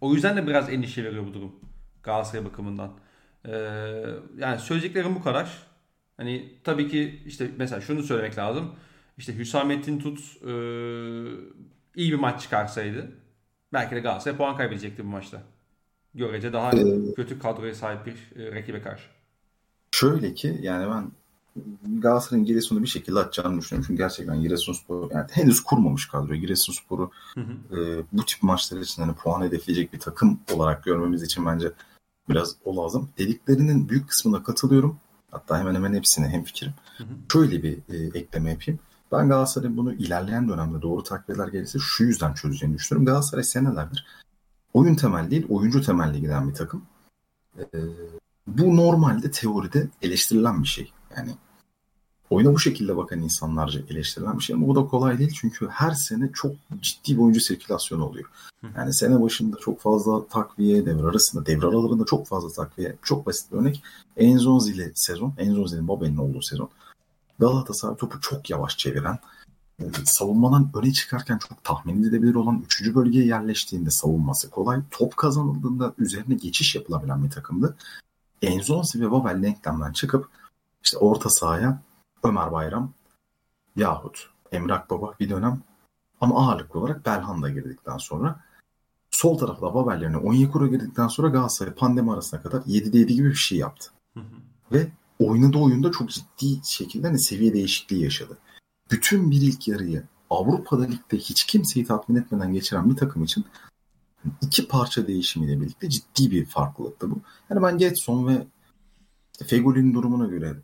o 0.00 0.14
yüzden 0.14 0.36
de 0.36 0.46
biraz 0.46 0.70
endişe 0.70 1.04
veriyor 1.04 1.26
bu 1.26 1.34
durum 1.34 1.60
Galatasaray 2.02 2.44
bakımından. 2.44 2.98
E, 3.44 3.52
yani 4.38 4.58
söyleyeceklerim 4.58 5.14
bu 5.14 5.22
kadar. 5.22 5.62
Hani 6.16 6.60
tabii 6.64 6.88
ki 6.88 7.22
işte 7.26 7.50
mesela 7.58 7.80
şunu 7.80 8.02
söylemek 8.02 8.38
lazım. 8.38 8.74
İşte 9.18 9.36
Hüsamettin 9.38 9.98
Tut 9.98 10.18
e, 10.42 10.52
iyi 11.94 12.12
bir 12.12 12.18
maç 12.18 12.42
çıkarsaydı 12.42 13.12
belki 13.72 13.96
de 13.96 14.00
Galatasaray 14.00 14.36
puan 14.38 14.56
kaybedecekti 14.56 15.04
bu 15.04 15.08
maçta. 15.08 15.53
Görece 16.14 16.52
daha 16.52 16.72
ee, 16.72 17.14
kötü 17.16 17.38
kadroya 17.38 17.74
sahip 17.74 18.06
bir 18.06 18.40
e, 18.42 18.54
rakibe 18.54 18.82
karşı. 18.82 19.04
Şöyle 19.90 20.34
ki 20.34 20.58
yani 20.62 20.90
ben 20.90 21.10
Galatasaray'ın 21.98 22.46
Giresun'u 22.46 22.82
bir 22.82 22.88
şekilde 22.88 23.18
atacağını 23.18 23.60
düşünüyorum. 23.60 23.86
Çünkü 23.86 24.02
gerçekten 24.02 24.40
Giresunspor 24.40 25.10
yani 25.10 25.26
henüz 25.30 25.60
kurmamış 25.60 26.08
kadro. 26.08 26.34
Giresunspor'u 26.34 27.10
hı 27.34 27.40
hı. 27.40 27.80
E, 27.80 28.02
bu 28.12 28.24
tip 28.24 28.42
maçlar 28.42 28.80
için 28.80 29.02
hani 29.02 29.14
puan 29.14 29.42
hedefleyecek 29.42 29.92
bir 29.92 29.98
takım 29.98 30.40
olarak 30.52 30.84
görmemiz 30.84 31.22
için 31.22 31.46
bence 31.46 31.72
biraz 32.28 32.56
o 32.64 32.76
lazım. 32.76 33.08
Dediklerinin 33.18 33.88
büyük 33.88 34.08
kısmına 34.08 34.42
katılıyorum. 34.42 34.96
Hatta 35.30 35.58
hemen 35.58 35.74
hemen 35.74 35.94
hepsine 35.94 36.28
hem 36.28 36.44
fikrim. 36.44 36.72
Şöyle 37.32 37.62
bir 37.62 37.78
e, 37.88 38.18
ekleme 38.18 38.50
yapayım. 38.50 38.80
Ben 39.12 39.28
Galatasaray'ın 39.28 39.76
bunu 39.76 39.94
ilerleyen 39.94 40.48
dönemde 40.48 40.82
doğru 40.82 41.02
takviyeler 41.02 41.48
gelirse 41.48 41.78
şu 41.78 42.04
yüzden 42.04 42.34
çözeceğini 42.34 42.74
düşünüyorum. 42.78 43.06
Galatasaray 43.06 43.44
senelerdir 43.44 44.06
oyun 44.74 44.94
temelli 44.94 45.30
değil, 45.30 45.46
oyuncu 45.48 45.82
temelli 45.82 46.20
giden 46.20 46.48
bir 46.48 46.54
takım. 46.54 46.82
Ee, 47.58 47.64
bu 48.46 48.76
normalde 48.76 49.30
teoride 49.30 49.88
eleştirilen 50.02 50.62
bir 50.62 50.68
şey. 50.68 50.92
Yani 51.16 51.30
oyuna 52.30 52.52
bu 52.52 52.58
şekilde 52.58 52.96
bakan 52.96 53.20
insanlarca 53.20 53.80
eleştirilen 53.90 54.38
bir 54.38 54.42
şey 54.42 54.56
ama 54.56 54.66
bu 54.66 54.76
da 54.76 54.86
kolay 54.86 55.18
değil 55.18 55.32
çünkü 55.40 55.68
her 55.68 55.90
sene 55.90 56.30
çok 56.34 56.52
ciddi 56.80 57.16
bir 57.16 57.22
oyuncu 57.22 57.40
sirkülasyonu 57.40 58.04
oluyor. 58.04 58.30
Yani 58.76 58.94
sene 58.94 59.22
başında 59.22 59.56
çok 59.60 59.80
fazla 59.80 60.26
takviye, 60.26 60.86
devre 60.86 61.06
arasında, 61.06 61.46
devre 61.46 61.66
aralarında 61.66 62.04
çok 62.04 62.26
fazla 62.26 62.48
takviye. 62.48 62.96
Çok 63.02 63.26
basit 63.26 63.52
bir 63.52 63.58
örnek. 63.58 63.82
Enzonzi 64.16 64.92
sezon, 64.94 65.34
Enzonzi'nin 65.38 65.88
Babel'in 65.88 66.16
olduğu 66.16 66.42
sezon. 66.42 66.68
Galatasaray 67.38 67.96
topu 67.96 68.20
çok 68.20 68.50
yavaş 68.50 68.78
çeviren, 68.78 69.14
e, 69.14 69.18
savunmadan 70.04 70.70
öne 70.74 70.92
çıkarken 70.92 71.38
çok 71.38 71.64
tahmin 71.64 72.02
edilebilir 72.02 72.34
olan 72.34 72.62
3. 72.64 72.94
bölgeye 72.94 73.26
yerleştiğinde 73.26 73.90
savunması 73.90 74.50
kolay. 74.50 74.80
Top 74.90 75.16
kazanıldığında 75.16 75.94
üzerine 75.98 76.34
geçiş 76.34 76.74
yapılabilen 76.74 77.24
bir 77.24 77.30
takımdı. 77.30 77.76
Enzonzi 78.42 79.00
ve 79.00 79.10
Babel 79.10 79.42
denklemden 79.42 79.92
çıkıp 79.92 80.28
işte 80.82 80.98
orta 80.98 81.30
sahaya 81.30 81.82
Ömer 82.22 82.52
Bayram 82.52 82.92
yahut 83.76 84.30
Emrak 84.52 84.90
Baba 84.90 85.14
bir 85.20 85.30
dönem 85.30 85.62
ama 86.20 86.46
ağırlıklı 86.46 86.80
olarak 86.80 87.06
Belhanda 87.06 87.50
girdikten 87.50 87.98
sonra 87.98 88.40
sol 89.10 89.38
tarafta 89.38 89.74
Babel 89.74 90.02
yerine 90.02 90.16
Onyekuru 90.16 90.70
girdikten 90.70 91.08
sonra 91.08 91.28
Galatasaray 91.28 91.74
pandemi 91.74 92.12
arasına 92.12 92.42
kadar 92.42 92.60
7'de 92.60 92.98
7 92.98 93.14
gibi 93.14 93.28
bir 93.28 93.34
şey 93.34 93.58
yaptı. 93.58 93.90
Hı 94.14 94.20
hı. 94.20 94.24
Ve 94.72 94.88
oynadığı 95.18 95.58
oyunda 95.58 95.92
çok 95.92 96.10
ciddi 96.10 96.60
şekilde 96.64 97.06
hani 97.06 97.18
seviye 97.18 97.52
değişikliği 97.52 98.04
yaşadı. 98.04 98.38
Bütün 98.90 99.30
bir 99.30 99.40
ilk 99.40 99.68
yarıyı 99.68 100.02
Avrupa'da 100.30 100.84
ligde 100.84 101.16
hiç 101.16 101.44
kimseyi 101.44 101.86
tatmin 101.86 102.16
etmeden 102.16 102.52
geçiren 102.52 102.90
bir 102.90 102.96
takım 102.96 103.24
için 103.24 103.44
iki 104.42 104.68
parça 104.68 105.06
değişimiyle 105.06 105.60
birlikte 105.60 105.90
ciddi 105.90 106.30
bir 106.30 106.46
farklılıktı 106.46 107.10
bu. 107.10 107.18
Yani 107.50 107.62
ben 107.62 107.78
Getson 107.78 108.26
ve 108.26 108.46
Fegoli'nin 109.46 109.94
durumuna 109.94 110.26
göre 110.26 110.56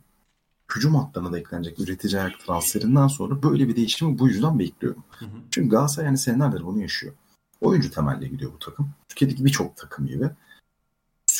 hücum 0.75 0.95
hatlarına 0.95 1.31
da 1.31 1.39
eklenecek 1.39 1.79
üretici 1.79 2.21
ayak 2.21 2.39
transferinden 2.39 3.07
sonra 3.07 3.43
böyle 3.43 3.67
bir 3.67 3.75
değişimi 3.75 4.19
bu 4.19 4.27
yüzden 4.27 4.59
bekliyorum. 4.59 5.03
Hı 5.09 5.25
hı. 5.25 5.29
Çünkü 5.51 5.69
Galatasaray 5.69 6.05
yani 6.05 6.17
senelerdir 6.17 6.65
bunu 6.65 6.81
yaşıyor. 6.81 7.13
Oyuncu 7.61 7.91
temelli 7.91 8.29
gidiyor 8.29 8.53
bu 8.53 8.59
takım. 8.59 8.89
Türkiye'deki 9.09 9.45
birçok 9.45 9.77
takım 9.77 10.07
gibi 10.07 10.29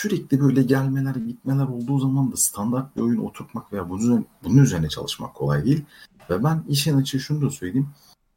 sürekli 0.01 0.41
böyle 0.41 0.63
gelmeler 0.63 1.15
gitmeler 1.15 1.67
olduğu 1.67 1.99
zaman 1.99 2.31
da 2.31 2.37
standart 2.37 2.95
bir 2.95 3.01
oyun 3.01 3.17
oturtmak 3.17 3.73
veya 3.73 3.89
bunun, 3.89 4.25
bunun 4.43 4.57
üzerine 4.57 4.89
çalışmak 4.89 5.33
kolay 5.33 5.65
değil. 5.65 5.85
Ve 6.29 6.43
ben 6.43 6.63
işin 6.67 6.97
açığı 6.97 7.19
şunu 7.19 7.41
da 7.41 7.49
söyleyeyim. 7.49 7.89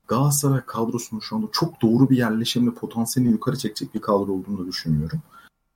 Galatasaray 0.08 0.60
kadrosunun 0.60 1.20
şu 1.20 1.36
anda 1.36 1.46
çok 1.52 1.82
doğru 1.82 2.10
bir 2.10 2.16
yerleşim 2.16 2.70
ve 2.70 2.74
potansiyelini 2.74 3.32
yukarı 3.32 3.58
çekecek 3.58 3.94
bir 3.94 4.00
kadro 4.00 4.32
olduğunu 4.32 4.58
da 4.58 4.66
düşünmüyorum. 4.66 5.22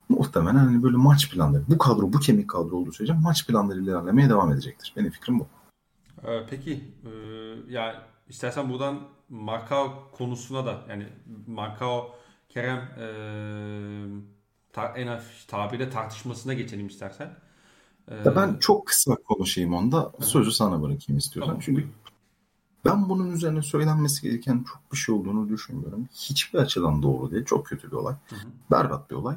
Muhtemelen 0.09 0.59
hani 0.59 0.83
böyle 0.83 0.97
maç 0.97 1.31
planları, 1.31 1.63
bu 1.67 1.77
kadro, 1.77 2.13
bu 2.13 2.19
kemik 2.19 2.49
kadro 2.49 2.75
olduğu 2.75 2.91
sürece 2.91 3.13
maç 3.13 3.47
planları 3.47 3.81
ilerlemeye 3.81 4.29
devam 4.29 4.51
edecektir. 4.51 4.93
Benim 4.97 5.11
fikrim 5.11 5.39
bu. 5.39 5.47
Ee, 6.23 6.45
peki, 6.49 6.83
e, 7.05 7.09
ya 7.69 8.03
istersen 8.27 8.69
buradan 8.69 8.99
Markao 9.29 10.11
konusuna 10.11 10.65
da 10.65 10.81
yani 10.89 11.07
Markao 11.47 12.15
Kerem 12.49 12.77
e, 12.77 13.05
ta, 14.73 14.93
en 14.97 15.07
hafif 15.07 15.47
tabirle 15.47 15.89
tartışmasına 15.89 16.53
geçelim 16.53 16.87
istersen. 16.87 17.35
Ee, 18.11 18.35
ben 18.35 18.57
çok 18.59 18.87
kısa 18.87 19.15
konuşayım 19.15 19.73
onda. 19.73 20.11
Sözü 20.19 20.51
sana 20.51 20.81
bırakayım 20.81 21.17
istiyorsan. 21.17 21.51
Tamam. 21.51 21.61
Çünkü 21.65 21.87
ben 22.85 23.09
bunun 23.09 23.31
üzerine 23.31 23.61
söylenmesi 23.61 24.21
gereken 24.21 24.65
çok 24.73 24.91
bir 24.91 24.97
şey 24.97 25.15
olduğunu 25.15 25.49
düşünmüyorum. 25.49 26.09
Hiçbir 26.13 26.59
açıdan 26.59 27.03
doğru 27.03 27.31
değil. 27.31 27.45
Çok 27.45 27.65
kötü 27.65 27.91
bir 27.91 27.95
olay. 27.95 28.15
Hı 28.29 28.35
hı. 28.35 28.39
Berbat 28.71 29.09
bir 29.09 29.15
olay. 29.15 29.35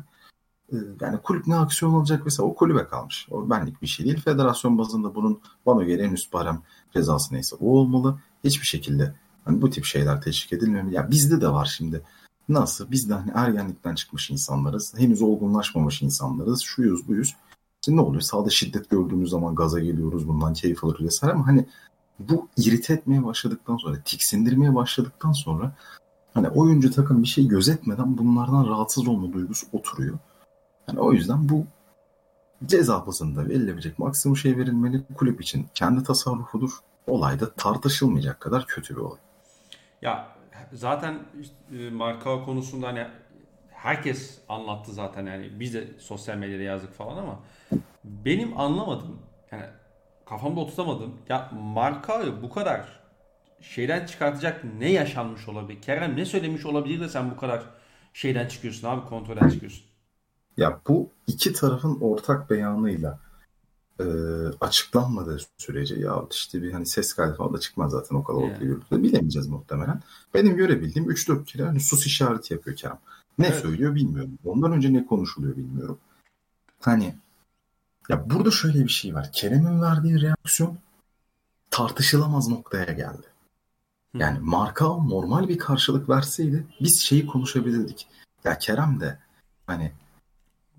Ee, 0.72 0.76
yani 1.00 1.18
kulüp 1.22 1.46
ne 1.46 1.56
aksiyon 1.56 1.94
alacak 1.94 2.22
mesela 2.24 2.46
o 2.46 2.54
kulübe 2.54 2.84
kalmış. 2.84 3.28
O 3.30 3.50
benlik 3.50 3.82
bir 3.82 3.86
şey 3.86 4.06
değil. 4.06 4.20
Federasyon 4.20 4.78
bazında 4.78 5.14
bunun 5.14 5.40
bana 5.66 5.84
göre 5.84 6.02
en 6.02 6.12
üst 6.12 6.32
barem 6.32 6.62
cezası 6.94 7.34
neyse 7.34 7.56
o 7.60 7.78
olmalı. 7.78 8.18
Hiçbir 8.44 8.66
şekilde 8.66 9.14
hani 9.44 9.62
bu 9.62 9.70
tip 9.70 9.84
şeyler 9.84 10.20
teşvik 10.20 10.52
edilmemeli. 10.52 10.94
Ya 10.94 11.10
bizde 11.10 11.40
de 11.40 11.48
var 11.48 11.74
şimdi 11.76 12.02
Nasıl? 12.48 12.90
Biz 12.90 13.10
de 13.10 13.14
hani 13.14 13.30
ergenlikten 13.34 13.94
çıkmış 13.94 14.30
insanlarız. 14.30 14.94
Henüz 14.96 15.22
olgunlaşmamış 15.22 16.02
insanlarız. 16.02 16.60
Şuyuz 16.60 17.08
buyuz. 17.08 17.36
Şimdi 17.84 17.98
ne 17.98 18.02
oluyor? 18.02 18.20
Sağda 18.20 18.50
şiddet 18.50 18.90
gördüğümüz 18.90 19.30
zaman 19.30 19.54
gaza 19.54 19.80
geliyoruz. 19.80 20.28
Bundan 20.28 20.54
keyif 20.54 20.84
alırız 20.84 21.04
vesaire 21.04 21.34
ama 21.34 21.46
hani 21.46 21.66
bu 22.18 22.48
irite 22.56 22.94
etmeye 22.94 23.24
başladıktan 23.24 23.76
sonra, 23.76 24.02
tiksindirmeye 24.04 24.74
başladıktan 24.74 25.32
sonra 25.32 25.72
Hani 26.34 26.48
oyuncu 26.48 26.90
takım 26.90 27.22
bir 27.22 27.28
şey 27.28 27.48
gözetmeden 27.48 28.18
bunlardan 28.18 28.68
rahatsız 28.68 29.08
olma 29.08 29.32
duygusu 29.32 29.66
oturuyor. 29.72 30.18
Yani 30.88 31.00
o 31.00 31.12
yüzden 31.12 31.48
bu 31.48 31.66
ceza 32.66 33.06
bazında 33.06 33.48
verilebilecek 33.48 33.98
maksimum 33.98 34.36
şey 34.36 34.56
verilmeli. 34.56 35.02
Kulüp 35.14 35.40
için 35.40 35.66
kendi 35.74 36.02
tasarrufudur. 36.02 36.70
Olayda 37.06 37.52
tartışılmayacak 37.52 38.40
kadar 38.40 38.66
kötü 38.66 38.96
bir 38.96 39.00
olay. 39.00 39.18
Ya 40.02 40.28
zaten 40.72 41.18
işte, 41.40 41.54
e, 41.78 41.90
marka 41.90 42.44
konusunda 42.44 42.86
hani 42.86 43.06
herkes 43.70 44.38
anlattı 44.48 44.92
zaten 44.92 45.26
yani 45.26 45.60
biz 45.60 45.74
de 45.74 45.88
sosyal 45.98 46.36
medyada 46.36 46.62
yazdık 46.62 46.92
falan 46.92 47.16
ama 47.16 47.40
benim 48.04 48.60
anlamadığım 48.60 49.18
yani 49.52 49.64
kafamda 50.26 50.60
oturtamadım 50.60 51.14
ya 51.28 51.50
markayı 51.52 52.42
bu 52.42 52.50
kadar 52.50 53.00
şeyden 53.60 54.06
çıkartacak 54.06 54.64
ne 54.78 54.92
yaşanmış 54.92 55.48
olabilir? 55.48 55.82
Kerem 55.82 56.16
ne 56.16 56.24
söylemiş 56.24 56.66
olabilir 56.66 57.00
de 57.00 57.08
sen 57.08 57.30
bu 57.30 57.36
kadar 57.36 57.62
şeyden 58.12 58.48
çıkıyorsun 58.48 58.88
abi 58.88 59.08
kontrolden 59.08 59.48
çıkıyorsun. 59.48 59.84
Ya 60.56 60.80
bu 60.88 61.10
iki 61.26 61.52
tarafın 61.52 62.00
ortak 62.00 62.50
beyanıyla 62.50 63.18
e, 64.02 64.56
açıklanmadığı 64.60 65.38
sürece 65.58 65.94
ya 65.94 66.22
işte 66.30 66.62
bir 66.62 66.72
hani 66.72 66.86
ses 66.86 67.12
kaydı 67.12 67.34
falan 67.34 67.54
da 67.54 67.58
çıkmaz 67.58 67.92
zaten 67.92 68.16
o 68.16 68.24
kadar 68.24 68.38
ortaya 68.38 68.52
yani. 68.52 68.64
yürütüldü. 68.64 69.02
Bilemeyeceğiz 69.02 69.48
muhtemelen. 69.48 70.02
Benim 70.34 70.56
görebildiğim 70.56 71.10
3-4 71.10 71.44
kere 71.44 71.64
hani 71.64 71.80
sus 71.80 72.06
işareti 72.06 72.54
yapıyor 72.54 72.76
Kerem. 72.76 72.98
Ne 73.38 73.46
evet. 73.46 73.62
söylüyor 73.62 73.94
bilmiyorum. 73.94 74.38
Ondan 74.44 74.72
önce 74.72 74.92
ne 74.92 75.06
konuşuluyor 75.06 75.56
bilmiyorum. 75.56 75.98
Hani 76.80 77.14
ya 78.08 78.30
burada 78.30 78.50
şöyle 78.50 78.84
bir 78.84 78.88
şey 78.88 79.14
var. 79.14 79.32
Kerem'in 79.32 79.82
verdiği 79.82 80.20
reaksiyon 80.20 80.78
tartışılamaz 81.70 82.48
noktaya 82.48 82.92
geldi. 82.92 83.26
Yani 84.14 84.38
marka 84.40 84.84
normal 84.86 85.48
bir 85.48 85.58
karşılık 85.58 86.08
verseydi 86.08 86.66
biz 86.80 87.00
şeyi 87.00 87.26
konuşabilirdik. 87.26 88.06
Ya 88.44 88.58
Kerem 88.58 89.00
de 89.00 89.18
hani 89.66 89.92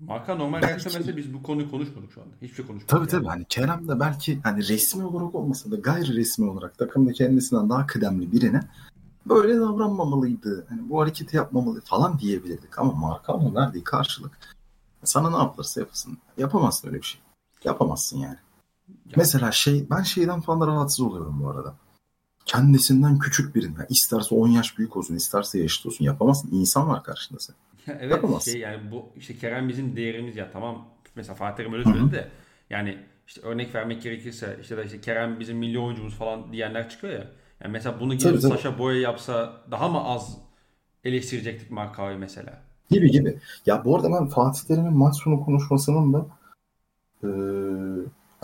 Marka 0.00 0.34
normal 0.34 0.62
belki, 0.62 0.84
reaksiyon 0.84 1.16
biz 1.16 1.34
bu 1.34 1.42
konuyu 1.42 1.70
konuşmadık 1.70 2.12
şu 2.12 2.22
anda. 2.22 2.34
Hiçbir 2.42 2.54
şey 2.56 2.66
konuşmadık. 2.66 2.88
Tabii 2.88 3.00
yani. 3.00 3.10
tabii. 3.10 3.26
Hani 3.26 3.44
Kerem 3.44 3.88
de 3.88 4.00
belki 4.00 4.40
hani 4.42 4.68
resmi 4.68 5.04
olarak 5.04 5.34
olmasa 5.34 5.70
da 5.70 5.76
gayri 5.76 6.16
resmi 6.16 6.50
olarak 6.50 6.78
takımda 6.78 7.12
kendisinden 7.12 7.70
daha 7.70 7.86
kıdemli 7.86 8.32
birine 8.32 8.60
böyle 9.28 9.60
davranmamalıydı. 9.60 10.66
Hani 10.68 10.90
bu 10.90 11.00
hareketi 11.00 11.36
yapmamalı 11.36 11.80
falan 11.80 12.18
diyebilirdik. 12.18 12.78
Ama 12.78 12.92
markanın 12.92 13.54
verdiği 13.54 13.84
karşılık 13.84 14.38
sana 15.04 15.30
ne 15.30 15.36
yapılırsa 15.36 15.80
yapasın. 15.80 16.18
Yapamazsın 16.38 16.88
öyle 16.88 16.98
bir 16.98 17.06
şey. 17.06 17.20
Yapamazsın 17.64 18.18
yani. 18.18 18.36
Ya. 18.88 19.14
Mesela 19.16 19.52
şey 19.52 19.90
ben 19.90 20.02
şeyden 20.02 20.40
falan 20.40 20.66
rahatsız 20.66 21.00
oluyorum 21.00 21.40
bu 21.42 21.50
arada. 21.50 21.74
Kendisinden 22.44 23.18
küçük 23.18 23.54
birine 23.54 23.86
isterse 23.88 24.34
10 24.34 24.48
yaş 24.48 24.78
büyük 24.78 24.96
olsun 24.96 25.14
isterse 25.14 25.58
yaşlı 25.58 25.90
olsun 25.90 26.04
yapamazsın. 26.04 26.50
İnsan 26.52 26.88
var 26.88 27.02
karşında 27.02 27.40
sen. 27.40 27.56
evet 28.00 28.10
Yapamazsın. 28.10 28.52
şey 28.52 28.60
yani 28.60 28.90
bu 28.90 29.08
işte 29.16 29.36
Kerem 29.36 29.68
bizim 29.68 29.96
değerimiz 29.96 30.36
ya 30.36 30.50
tamam 30.50 30.88
mesela 31.14 31.34
Fatih 31.34 31.56
Terim 31.56 31.72
öyle 31.72 31.84
söyledi 31.84 32.12
de 32.12 32.28
yani 32.70 32.98
işte 33.26 33.40
örnek 33.40 33.74
vermek 33.74 34.02
gerekirse 34.02 34.58
işte 34.60 34.76
da 34.76 34.84
işte 34.84 35.00
Kerem 35.00 35.40
bizim 35.40 35.58
milli 35.58 35.78
oyuncumuz 35.78 36.14
falan 36.14 36.52
diyenler 36.52 36.88
çıkıyor 36.88 37.12
ya. 37.12 37.26
Yani 37.60 37.72
mesela 37.72 38.00
bunu 38.00 38.14
gidip 38.14 38.40
Sasha 38.40 38.78
Boya 38.78 39.00
yapsa 39.00 39.52
daha 39.70 39.88
mı 39.88 40.04
az 40.04 40.38
eleştirecektik 41.04 41.70
Marka'yı 41.70 42.18
mesela? 42.18 42.62
Gibi 42.90 43.10
gibi. 43.10 43.38
Ya 43.66 43.84
bu 43.84 43.96
arada 43.96 44.12
ben 44.12 44.26
Fatih 44.26 44.60
Terim'in 44.60 44.92
maç 44.92 45.16
sonu 45.16 45.44
konuşmasının 45.44 46.12
da 46.12 46.26
e, 47.22 47.28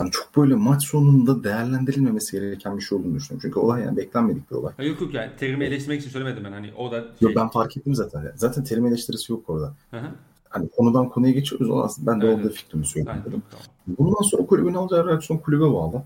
hani 0.01 0.11
çok 0.11 0.37
böyle 0.37 0.55
maç 0.55 0.83
sonunda 0.83 1.43
değerlendirilmemesi 1.43 2.31
gereken 2.31 2.77
bir 2.77 2.81
şey 2.81 2.97
olduğunu 2.97 3.15
düşünüyorum. 3.15 3.39
Çünkü 3.41 3.59
olay 3.59 3.81
yani 3.81 3.97
beklenmedik 3.97 4.51
bir 4.51 4.55
olay. 4.55 4.73
Ha, 4.77 4.83
yok 4.83 5.01
yok 5.01 5.13
yani 5.13 5.31
terimi 5.37 5.65
eleştirmek 5.65 6.01
için 6.01 6.09
söylemedim 6.09 6.43
ben. 6.43 6.51
Hani 6.51 6.73
o 6.77 6.91
da 6.91 7.01
şey... 7.01 7.09
Yok 7.21 7.35
ben 7.35 7.49
fark 7.49 7.77
ettim 7.77 7.95
zaten. 7.95 8.31
Zaten 8.35 8.63
terim 8.63 8.85
eleştirisi 8.85 9.31
yok 9.31 9.49
orada. 9.49 9.73
Hı 9.91 9.97
hı. 9.97 10.07
Hani 10.49 10.69
konudan 10.69 11.09
konuya 11.09 11.31
geçiyoruz. 11.31 11.69
O 11.69 11.83
aslında 11.83 12.11
ben 12.11 12.21
de 12.21 12.27
evet, 12.27 12.37
orada 12.37 12.49
fikrimi 12.49 12.85
söyledim. 12.85 13.23
Tamam. 13.25 13.43
Bundan 13.87 14.21
sonra 14.21 14.45
kulübün 14.45 14.73
alacağı 14.73 15.07
reaksiyon 15.07 15.39
kulübe 15.39 15.73
bağlı. 15.73 16.03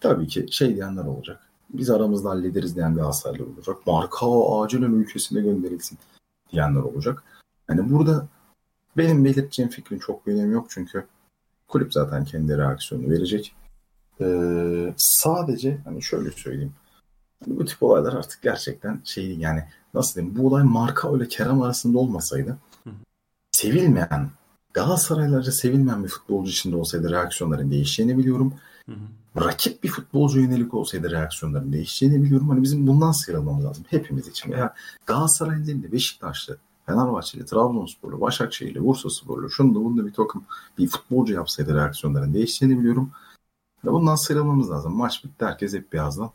Tabii 0.00 0.26
ki 0.26 0.46
şey 0.50 0.76
diyenler 0.76 1.04
olacak. 1.04 1.40
Biz 1.70 1.90
aramızda 1.90 2.30
hallederiz 2.30 2.76
diyen 2.76 2.94
Galatasaraylı 2.94 3.44
olacak. 3.56 3.76
Marka 3.86 4.26
acilen 4.60 4.92
ülkesine 4.92 5.40
gönderilsin 5.40 5.98
diyenler 6.52 6.80
olacak. 6.80 7.22
Hani 7.66 7.90
burada 7.90 8.26
benim 8.96 9.24
belirteceğim 9.24 9.70
fikrin 9.70 9.98
çok 9.98 10.26
bir 10.26 10.34
önemi 10.34 10.52
yok 10.52 10.66
çünkü 10.68 11.04
kulüp 11.70 11.92
zaten 11.92 12.24
kendi 12.24 12.56
reaksiyonu 12.58 13.10
verecek. 13.10 13.54
Ee, 14.20 14.94
sadece 14.96 15.78
hani 15.84 16.02
şöyle 16.02 16.30
söyleyeyim. 16.30 16.72
Hani 17.44 17.58
bu 17.58 17.64
tip 17.64 17.82
olaylar 17.82 18.12
artık 18.12 18.42
gerçekten 18.42 19.00
şey 19.04 19.36
yani 19.36 19.64
nasıl 19.94 20.14
diyeyim 20.14 20.36
bu 20.36 20.46
olay 20.46 20.62
marka 20.62 21.12
öyle 21.12 21.28
Kerem 21.28 21.62
arasında 21.62 21.98
olmasaydı 21.98 22.56
sevilmeyen 23.52 24.30
Galatasaraylarca 24.72 25.52
sevilmeyen 25.52 26.04
bir 26.04 26.08
futbolcu 26.08 26.50
içinde 26.50 26.76
olsaydı 26.76 27.10
reaksiyonların 27.10 27.70
değişeceğini 27.70 28.18
biliyorum. 28.18 28.54
Hı 28.86 28.92
hı. 28.92 29.44
Rakip 29.44 29.84
bir 29.84 29.88
futbolcu 29.88 30.40
yönelik 30.40 30.74
olsaydı 30.74 31.10
reaksiyonların 31.10 31.72
değişeceğini 31.72 32.24
biliyorum. 32.24 32.48
Hani 32.48 32.62
bizim 32.62 32.86
bundan 32.86 33.12
sıyrılmamız 33.12 33.64
lazım 33.64 33.84
hepimiz 33.88 34.28
için. 34.28 34.52
Veya 34.52 34.74
Galatasaray'ın 35.06 35.66
değil 35.66 35.82
de 35.82 35.92
Beşiktaşlı, 35.92 36.56
Fenerbahçeli, 36.90 37.46
Trabzonsporlu, 37.46 38.20
Başakşehirli, 38.20 38.84
Bursasporlu, 38.84 39.50
şunu 39.50 39.74
da 39.74 39.84
bunu 39.84 39.96
da 39.96 40.06
bir 40.06 40.12
takım 40.12 40.44
bir 40.78 40.88
futbolcu 40.88 41.34
yapsaydı 41.34 41.74
reaksiyonların 41.74 42.34
değişeceğini 42.34 42.78
biliyorum. 42.78 43.12
Ve 43.84 43.92
bundan 43.92 44.14
sıyrılmamız 44.14 44.70
lazım. 44.70 44.96
Maç 44.96 45.24
bitti 45.24 45.44
herkes 45.44 45.74
hep 45.74 45.92
birazdan. 45.92 46.30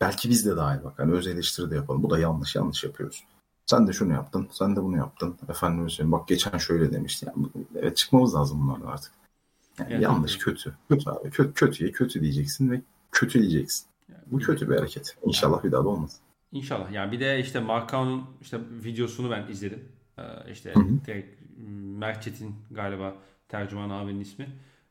Belki 0.00 0.30
biz 0.30 0.46
de 0.46 0.56
dahil 0.56 0.84
bak. 0.84 0.92
Hani 0.98 1.12
öz 1.12 1.26
eleştiri 1.26 1.70
de 1.70 1.76
yapalım. 1.76 2.02
Bu 2.02 2.10
da 2.10 2.18
yanlış 2.18 2.56
yanlış 2.56 2.84
yapıyoruz. 2.84 3.24
Sen 3.66 3.86
de 3.86 3.92
şunu 3.92 4.12
yaptın, 4.12 4.48
sen 4.50 4.76
de 4.76 4.82
bunu 4.82 4.96
yaptın. 4.96 5.36
Efendim 5.48 5.90
söyleyeyim 5.90 6.12
bak 6.12 6.28
geçen 6.28 6.58
şöyle 6.58 6.92
demişti. 6.92 7.26
Yani, 7.26 7.46
evet 7.74 7.96
çıkmamız 7.96 8.34
lazım 8.34 8.60
bunlardan 8.60 8.86
artık. 8.86 9.12
Yani 9.78 9.92
yani 9.92 10.04
yanlış, 10.04 10.38
kötü. 10.38 10.74
Kötü 10.88 11.10
abi. 11.10 11.30
Kötü, 11.30 11.54
kötüye 11.54 11.92
kötü 11.92 12.20
diyeceksin 12.20 12.70
ve 12.70 12.80
kötü 13.12 13.40
diyeceksin. 13.40 13.86
Yani, 14.08 14.22
Bu 14.26 14.38
kötü 14.38 14.70
bir 14.70 14.76
hareket. 14.76 15.16
İnşallah 15.24 15.64
bir 15.64 15.72
daha 15.72 15.84
da 15.84 15.88
olmaz. 15.88 16.20
İnşallah. 16.54 16.92
Yani 16.92 17.12
bir 17.12 17.20
de 17.20 17.40
işte 17.40 17.60
Markao'nun 17.60 18.24
işte 18.40 18.58
videosunu 18.84 19.30
ben 19.30 19.46
izledim. 19.52 19.88
Ee, 20.18 20.22
işte 20.52 20.74
direkt 21.06 21.40
Mert 21.98 22.22
Çetin 22.22 22.54
galiba 22.70 23.14
tercüman 23.48 23.90
abinin 23.90 24.20
ismi. 24.20 24.46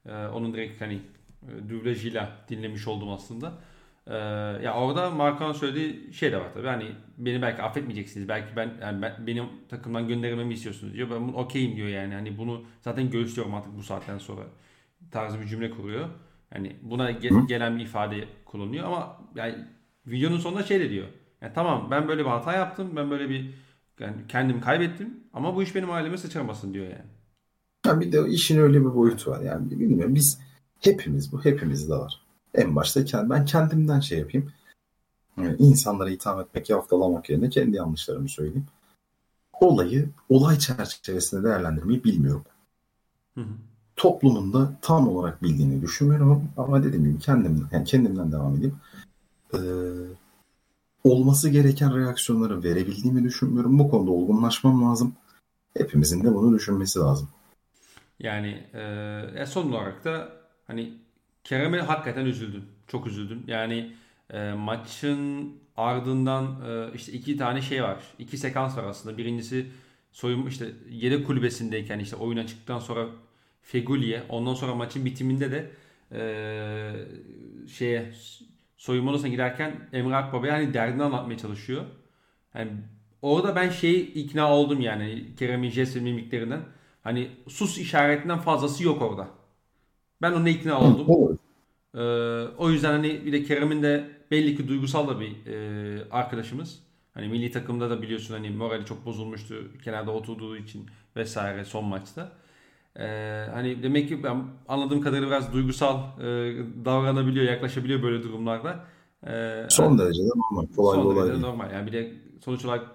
Ee, 0.06 0.12
onun 0.12 0.54
direkt 0.54 0.82
hani 0.82 1.00
e, 1.44 1.70
dublajıyla 1.70 2.32
dinlemiş 2.50 2.88
oldum 2.88 3.10
aslında. 3.10 3.54
Ee, 4.08 4.14
ya 4.64 4.74
orada 4.74 5.10
Markan 5.10 5.52
söylediği 5.54 6.14
şey 6.14 6.32
de 6.32 6.38
var 6.38 6.54
tabii. 6.54 6.68
Hani 6.68 6.92
beni 7.18 7.42
belki 7.42 7.62
affetmeyeceksiniz. 7.62 8.28
Belki 8.28 8.56
ben, 8.56 8.74
yani 8.82 9.02
ben 9.02 9.28
benim 9.28 9.46
takımdan 9.70 10.08
göndermemi 10.08 10.54
istiyorsunuz 10.54 10.94
diyor. 10.94 11.10
Ben 11.10 11.28
bunu 11.28 11.38
okeyim 11.38 11.76
diyor 11.76 11.88
yani. 11.88 12.14
Hani 12.14 12.38
bunu 12.38 12.64
zaten 12.82 13.10
göğüslüyorum 13.10 13.56
artık 13.56 13.78
bu 13.78 13.84
saatten 13.84 14.18
sonra 14.18 14.44
tarzı 15.12 15.42
bir 15.42 15.46
cümle 15.46 15.70
kuruyor. 15.70 16.10
Hani 16.54 16.76
buna 16.82 17.12
ge- 17.12 17.48
gelen 17.48 17.78
bir 17.78 17.84
ifade 17.84 18.28
kullanıyor 18.46 18.86
ama 18.86 19.22
yani 19.36 19.56
videonun 20.08 20.38
sonunda 20.38 20.64
şey 20.64 20.80
de 20.80 20.90
diyor. 20.90 21.08
Yani 21.44 21.54
tamam 21.56 21.88
ben 21.92 22.08
böyle 22.08 22.22
bir 22.26 22.30
hata 22.30 22.54
yaptım. 22.54 22.96
Ben 22.96 23.12
böyle 23.12 23.30
bir 23.30 23.54
yani 24.00 24.16
kendimi 24.28 24.62
kaybettim 24.62 25.20
ama 25.34 25.56
bu 25.56 25.64
iş 25.64 25.76
benim 25.76 25.92
aileme 25.92 26.18
sıçramasın 26.18 26.74
diyor 26.74 26.86
yani. 26.86 27.06
Ya 27.86 28.00
bir 28.00 28.12
de 28.12 28.30
işin 28.30 28.60
öyle 28.60 28.80
bir 28.80 28.96
boyutu 28.96 29.32
var 29.32 29.42
yani 29.42 29.72
bilmiyorum 29.72 30.16
biz 30.16 30.40
hepimiz 30.80 31.32
bu 31.32 31.46
hepimizde 31.46 31.94
var. 31.94 32.22
En 32.54 32.76
başta 32.76 33.30
ben 33.30 33.46
kendimden 33.46 34.00
şey 34.00 34.20
yapayım. 34.20 34.52
Yani 35.38 35.56
insanlara 35.60 36.10
itham 36.10 36.42
etmek, 36.42 36.70
yaftalamak 36.70 37.30
yerine 37.30 37.50
kendi 37.50 37.76
yanlışlarımı 37.78 38.30
söyleyeyim. 38.30 38.66
Olayı 39.60 40.10
olay 40.30 40.60
çerçevesinde 40.60 41.44
değerlendirmeyi 41.44 42.04
bilmiyorum. 42.04 42.46
Hı 43.36 43.42
hı. 43.42 43.54
Toplumunda 43.96 44.74
tam 44.82 45.08
olarak 45.08 45.44
bildiğini 45.44 45.82
düşünmüyorum 45.82 46.50
ama 46.58 46.84
dediğim 46.84 47.06
gibi 47.06 47.20
kendimden, 47.20 47.68
yani 47.72 47.86
kendimden 47.86 48.32
devam 48.32 48.56
edeyim. 48.56 48.76
Ee, 49.54 49.58
olması 51.04 51.50
gereken 51.50 51.98
reaksiyonları 51.98 52.64
verebildiğimi 52.64 53.24
düşünmüyorum. 53.24 53.80
Bu 53.80 53.90
konuda 53.90 54.12
olgunlaşmam 54.12 54.84
lazım. 54.84 55.16
Hepimizin 55.78 56.24
de 56.24 56.36
bunu 56.36 56.56
düşünmesi 56.56 57.00
lazım. 57.00 57.30
Yani 58.20 58.48
e, 59.38 59.46
son 59.46 59.72
olarak 59.72 60.06
da 60.06 60.32
hani 60.68 60.94
Kerem'e 61.44 61.80
hakikaten 61.80 62.26
üzüldüm. 62.26 62.64
Çok 62.88 63.08
üzüldüm. 63.08 63.44
Yani 63.48 63.94
e, 64.30 64.52
maçın 64.52 65.54
ardından 65.78 66.62
e, 66.70 66.94
işte 66.96 67.12
iki 67.12 67.38
tane 67.38 67.62
şey 67.62 67.84
var. 67.84 68.04
İki 68.20 68.38
sekans 68.38 68.78
var 68.78 68.84
aslında. 68.84 69.18
Birincisi 69.18 69.68
soyun 70.12 70.46
işte 70.46 70.72
yedek 70.90 71.28
kulübesindeyken 71.28 72.00
işte 72.00 72.16
oyuna 72.16 72.48
çıktıktan 72.48 72.80
sonra 72.80 73.08
Fegüli'ye 73.62 74.24
ondan 74.30 74.54
sonra 74.54 74.76
maçın 74.76 75.06
bitiminde 75.06 75.52
de 75.52 75.72
e, 76.12 76.22
şeye 77.68 78.14
soyunma 78.78 79.12
odasına 79.12 79.28
giderken 79.28 79.90
Emre 79.94 80.16
Akbaba'ya 80.16 80.54
hani 80.54 80.74
derdini 80.74 81.04
anlatmaya 81.04 81.38
çalışıyor. 81.38 81.86
Yani 82.56 82.72
orada 83.22 83.56
ben 83.56 83.70
şeyi 83.70 84.14
ikna 84.14 84.54
oldum 84.54 84.82
yani 84.82 85.36
Kerem'in 85.40 85.70
jest 85.70 85.96
ve 85.96 86.00
mimiklerinden. 86.00 86.62
Hani 87.04 87.30
sus 87.48 87.78
işaretinden 87.78 88.40
fazlası 88.40 88.84
yok 88.84 89.02
orada. 89.02 89.28
Ben 90.22 90.32
ona 90.32 90.50
ikna 90.50 90.82
oldum. 90.82 91.40
Ee, 91.96 92.00
o 92.58 92.70
yüzden 92.70 92.92
hani 92.92 93.26
bir 93.26 93.32
de 93.32 93.44
Kerem'in 93.44 93.84
de 93.84 94.10
belli 94.32 94.58
ki 94.58 94.68
duygusal 94.68 95.08
da 95.08 95.20
bir 95.20 95.46
e, 95.46 96.10
arkadaşımız. 96.12 96.84
Hani 97.14 97.28
milli 97.28 97.52
takımda 97.52 97.90
da 97.90 98.02
biliyorsun 98.02 98.34
hani 98.34 98.50
morali 98.50 98.86
çok 98.86 99.06
bozulmuştu 99.06 99.72
kenarda 99.84 100.12
oturduğu 100.12 100.58
için 100.58 100.86
vesaire 101.16 101.66
son 101.66 101.86
maçta. 101.86 102.32
Ee, 103.00 103.48
hani 103.54 103.84
demek 103.84 104.08
ki 104.10 104.24
ben 104.24 104.44
anladığım 104.68 105.02
kadarıyla 105.02 105.28
biraz 105.28 105.54
duygusal 105.54 105.98
e, 106.20 106.26
davranabiliyor, 106.86 107.46
yaklaşabiliyor 107.46 108.04
böyle 108.04 108.24
durumlarda. 108.24 108.86
Ee, 109.28 109.66
son 109.70 109.98
derece 109.98 110.24
de 110.24 110.28
normal. 110.28 110.68
Kolay 110.76 110.96
son 110.96 111.16
derece 111.16 111.42
normal. 111.42 111.72
Yani 111.72 111.88
bir 111.88 111.94
de 111.94 112.14
sonuç 112.46 112.66
olarak 112.66 112.86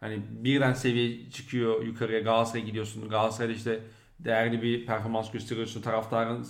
hani 0.00 0.22
birden 0.30 0.72
seviye 0.72 1.30
çıkıyor 1.30 1.82
yukarıya 1.82 2.20
Galatasaray'a 2.20 2.66
gidiyorsun. 2.66 3.08
Galatasaray'da 3.08 3.56
işte 3.56 3.80
değerli 4.20 4.62
bir 4.62 4.86
performans 4.86 5.30
gösteriyorsun. 5.30 5.80
Taraftarın 5.82 6.46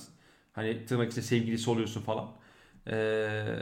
hani 0.53 0.87
tırnak 0.87 1.11
içinde 1.13 1.25
sevgilisi 1.25 1.71
oluyorsun 1.71 2.01
falan. 2.01 2.29
Ee, 2.91 3.57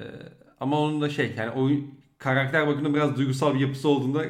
ama 0.60 0.80
onun 0.80 1.00
da 1.00 1.08
şey 1.08 1.34
yani 1.38 1.50
oyun 1.50 1.94
karakter 2.18 2.66
bakımından 2.66 2.94
biraz 2.94 3.16
duygusal 3.16 3.54
bir 3.54 3.60
yapısı 3.60 3.88
olduğunda 3.88 4.24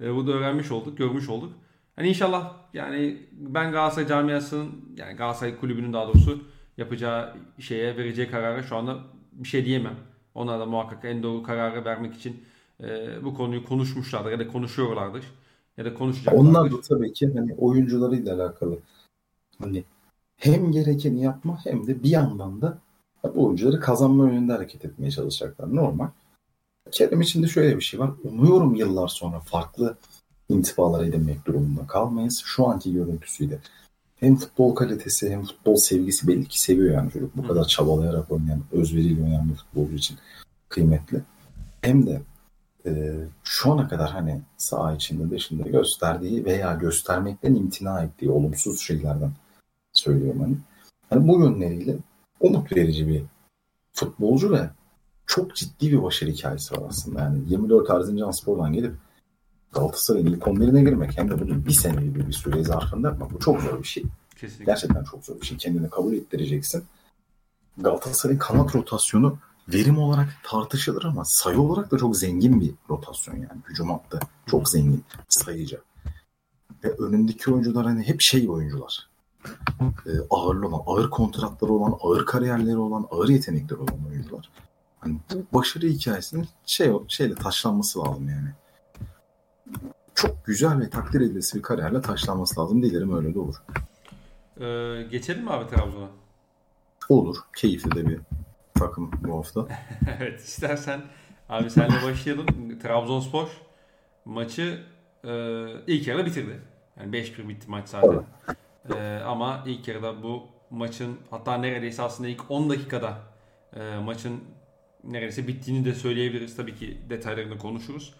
e, 0.00 0.14
bunu 0.14 0.32
öğrenmiş 0.32 0.70
olduk, 0.70 0.98
görmüş 0.98 1.28
olduk. 1.28 1.52
Hani 1.96 2.08
inşallah 2.08 2.56
yani 2.74 3.18
ben 3.32 3.72
Galatasaray 3.72 4.08
camiasının 4.08 4.70
yani 4.96 5.16
Galatasaray 5.16 5.56
kulübünün 5.56 5.92
daha 5.92 6.06
doğrusu 6.06 6.44
yapacağı 6.76 7.36
şeye 7.58 7.96
vereceği 7.96 8.30
karara 8.30 8.62
şu 8.62 8.76
anda 8.76 8.98
bir 9.32 9.48
şey 9.48 9.64
diyemem. 9.64 9.96
Onlar 10.34 10.60
da 10.60 10.66
muhakkak 10.66 11.04
en 11.04 11.22
doğru 11.22 11.42
kararı 11.42 11.84
vermek 11.84 12.14
için 12.14 12.44
e, 12.82 13.08
bu 13.24 13.34
konuyu 13.34 13.64
konuşmuşlardır 13.64 14.30
ya 14.30 14.38
da 14.38 14.48
konuşuyorlardır 14.48 15.24
ya 15.76 15.84
da 15.84 15.94
konuşacaklardır. 15.94 16.48
Onlar 16.48 16.72
da 16.72 16.80
tabii 16.80 17.12
ki 17.12 17.32
hani 17.34 17.54
oyuncularıyla 17.54 18.34
alakalı. 18.34 18.78
Hani 19.62 19.84
hem 20.36 20.72
gerekeni 20.72 21.22
yapma 21.22 21.64
hem 21.64 21.86
de 21.86 22.02
bir 22.02 22.10
yandan 22.10 22.62
da 22.62 22.78
oyuncuları 23.34 23.80
kazanma 23.80 24.28
yönünde 24.28 24.52
hareket 24.52 24.84
etmeye 24.84 25.10
çalışacaklar. 25.10 25.76
Normal. 25.76 26.08
Kerem 26.90 27.20
için 27.20 27.42
de 27.42 27.48
şöyle 27.48 27.76
bir 27.76 27.82
şey 27.82 28.00
var. 28.00 28.10
Umuyorum 28.24 28.74
yıllar 28.74 29.08
sonra 29.08 29.40
farklı 29.40 29.96
intibalar 30.48 31.04
edinmek 31.04 31.46
durumunda 31.46 31.86
kalmayız. 31.86 32.42
Şu 32.44 32.66
anki 32.68 32.92
görüntüsüyle 32.92 33.58
hem 34.16 34.36
futbol 34.36 34.74
kalitesi 34.74 35.30
hem 35.30 35.44
futbol 35.44 35.76
sevgisi 35.76 36.28
belli 36.28 36.44
ki 36.44 36.60
seviyor 36.62 36.94
yani 36.94 37.10
çocuk. 37.10 37.36
Bu 37.36 37.46
kadar 37.46 37.64
çabalayarak 37.64 38.32
oynayan, 38.32 38.60
özveriyle 38.72 39.22
oynayan 39.22 39.48
bir 39.48 39.54
futbolcu 39.54 39.94
için 39.94 40.18
kıymetli. 40.68 41.22
Hem 41.80 42.06
de 42.06 42.20
e, 42.86 43.14
şu 43.44 43.72
ana 43.72 43.88
kadar 43.88 44.10
hani 44.10 44.40
saha 44.56 44.94
içinde 44.94 45.30
dışında 45.30 45.68
gösterdiği 45.68 46.44
veya 46.44 46.74
göstermekten 46.74 47.54
imtina 47.54 48.02
ettiği 48.02 48.30
olumsuz 48.30 48.80
şeylerden 48.80 49.32
söylüyorum 49.92 50.40
hani. 50.40 50.56
Hani 51.10 51.28
bu 51.28 51.40
yönleriyle 51.40 51.96
umut 52.40 52.76
verici 52.76 53.08
bir 53.08 53.22
futbolcu 53.92 54.52
ve 54.52 54.70
çok 55.26 55.54
ciddi 55.54 55.92
bir 55.92 56.02
başarı 56.02 56.30
hikayesi 56.30 56.74
var 56.74 56.82
aslında. 56.88 57.20
Yani 57.20 57.38
24 57.48 57.90
Erzincan 57.90 58.30
Spor'dan 58.30 58.72
gelip 58.72 58.94
Galatasaray'ın 59.74 60.26
ilk 60.26 60.42
11'ine 60.42 60.84
girmek 60.84 61.18
hem 61.18 61.30
de 61.30 61.40
bunu 61.40 61.66
bir 61.66 61.72
sene 61.72 62.02
gibi 62.02 62.26
bir 62.26 62.32
süre 62.32 62.64
zarfında 62.64 63.08
yapmak 63.08 63.32
bu 63.32 63.38
çok 63.38 63.60
zor 63.60 63.78
bir 63.78 63.88
şey. 63.88 64.04
Kesinlikle. 64.36 64.64
Gerçekten 64.64 65.04
çok 65.04 65.24
zor 65.24 65.40
bir 65.40 65.46
şey. 65.46 65.56
Kendini 65.56 65.90
kabul 65.90 66.12
ettireceksin. 66.12 66.84
Galatasaray'ın 67.78 68.38
kanat 68.38 68.74
rotasyonu 68.74 69.38
verim 69.68 69.98
olarak 69.98 70.28
tartışılır 70.44 71.04
ama 71.04 71.22
sayı 71.24 71.60
olarak 71.60 71.90
da 71.90 71.98
çok 71.98 72.16
zengin 72.16 72.60
bir 72.60 72.74
rotasyon 72.90 73.34
yani. 73.34 73.60
Hücum 73.68 73.90
hattı 73.90 74.20
çok 74.46 74.68
zengin 74.68 75.04
sayıca. 75.28 75.78
Ve 76.84 76.90
önündeki 76.90 77.50
oyuncular 77.50 77.86
hani 77.86 78.02
hep 78.02 78.20
şey 78.20 78.50
oyuncular. 78.50 79.08
Ee, 79.80 80.10
ağırlı 80.30 80.68
olan, 80.68 80.82
ağır 80.86 81.10
kontratları 81.10 81.72
olan, 81.72 81.98
ağır 82.00 82.26
kariyerleri 82.26 82.76
olan, 82.76 83.06
ağır 83.10 83.28
yetenekleri 83.28 83.78
olan 83.78 84.06
oyuncular. 84.10 84.50
Hani 85.00 85.18
bu 85.34 85.58
başarı 85.58 85.86
hikayesinin 85.86 86.48
şey 86.66 86.92
şeyle 87.08 87.34
taşlanması 87.34 87.98
lazım 87.98 88.28
yani. 88.28 88.48
Çok 90.14 90.46
güzel 90.46 90.80
ve 90.80 90.90
takdir 90.90 91.20
edilesi 91.20 91.58
bir 91.58 91.62
kariyerle 91.62 92.00
taşlanması 92.00 92.60
lazım. 92.60 92.82
Dilerim 92.82 93.16
öyle 93.16 93.34
de 93.34 93.38
olur. 93.38 93.54
Ee, 94.60 95.02
geçelim 95.10 95.44
mi 95.44 95.50
abi 95.50 95.70
Trabzon'a? 95.70 96.08
Olur. 97.08 97.36
Keyifli 97.56 97.90
de 97.90 98.08
bir 98.08 98.20
takım 98.74 99.10
bu 99.24 99.38
hafta. 99.38 99.68
evet 100.18 100.40
istersen 100.40 101.00
abi 101.48 101.70
senle 101.70 102.02
başlayalım. 102.06 102.78
Trabzonspor 102.82 103.48
maçı 104.24 104.80
e, 105.24 105.32
ilk 105.86 106.06
yarıda 106.06 106.26
bitirdi. 106.26 106.60
Yani 107.00 107.16
5-1 107.16 107.48
bitti 107.48 107.70
maç 107.70 107.88
zaten. 107.88 108.22
E, 108.94 109.22
ama 109.26 109.62
ilk 109.66 109.88
yarıda 109.88 110.22
bu 110.22 110.42
maçın 110.70 111.18
hatta 111.30 111.56
neredeyse 111.56 112.02
aslında 112.02 112.28
ilk 112.28 112.50
10 112.50 112.70
dakikada 112.70 113.18
e, 113.76 113.98
maçın 113.98 114.40
neredeyse 115.04 115.48
bittiğini 115.48 115.84
de 115.84 115.94
söyleyebiliriz. 115.94 116.56
Tabii 116.56 116.74
ki 116.74 117.00
detaylarını 117.10 117.58
konuşuruz. 117.58 118.14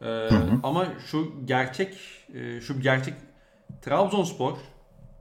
Ee, 0.00 0.04
hı 0.04 0.34
hı. 0.34 0.60
Ama 0.62 0.86
şu 1.06 1.32
gerçek 1.44 1.96
e, 2.34 2.60
şu 2.60 2.80
gerçek 2.80 3.14
Trabzonspor 3.82 4.56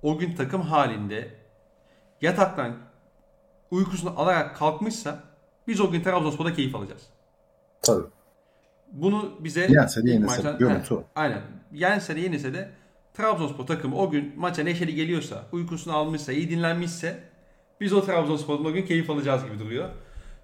o 0.01 0.17
gün 0.17 0.35
takım 0.35 0.61
halinde 0.61 1.33
yataktan 2.21 2.77
uykusunu 3.71 4.19
alarak 4.19 4.55
kalkmışsa 4.55 5.23
biz 5.67 5.81
o 5.81 5.91
gün 5.91 6.01
Trabzonspor'da 6.01 6.53
keyif 6.53 6.75
alacağız. 6.75 7.01
Tabii. 7.81 8.05
Bunu 8.91 9.31
bize 9.39 9.67
yense 9.69 10.03
de 10.03 10.09
yenilse 10.09 10.25
maçtan, 10.25 10.57
görüntü 10.57 10.95
he, 10.95 10.99
Aynen. 11.15 11.41
Yense 11.71 12.15
de 12.15 12.19
yenilse 12.19 12.53
de 12.53 12.69
Trabzonspor 13.13 13.67
takımı 13.67 13.97
o 13.97 14.09
gün 14.09 14.33
maça 14.37 14.63
neşeli 14.63 14.95
geliyorsa, 14.95 15.45
uykusunu 15.51 15.95
almışsa, 15.95 16.31
iyi 16.31 16.49
dinlenmişse 16.49 17.19
biz 17.81 17.93
o 17.93 18.05
Trabzonspor'dan 18.05 18.65
o 18.65 18.73
gün 18.73 18.85
keyif 18.85 19.09
alacağız 19.09 19.45
gibi 19.45 19.59
duruyor. 19.59 19.89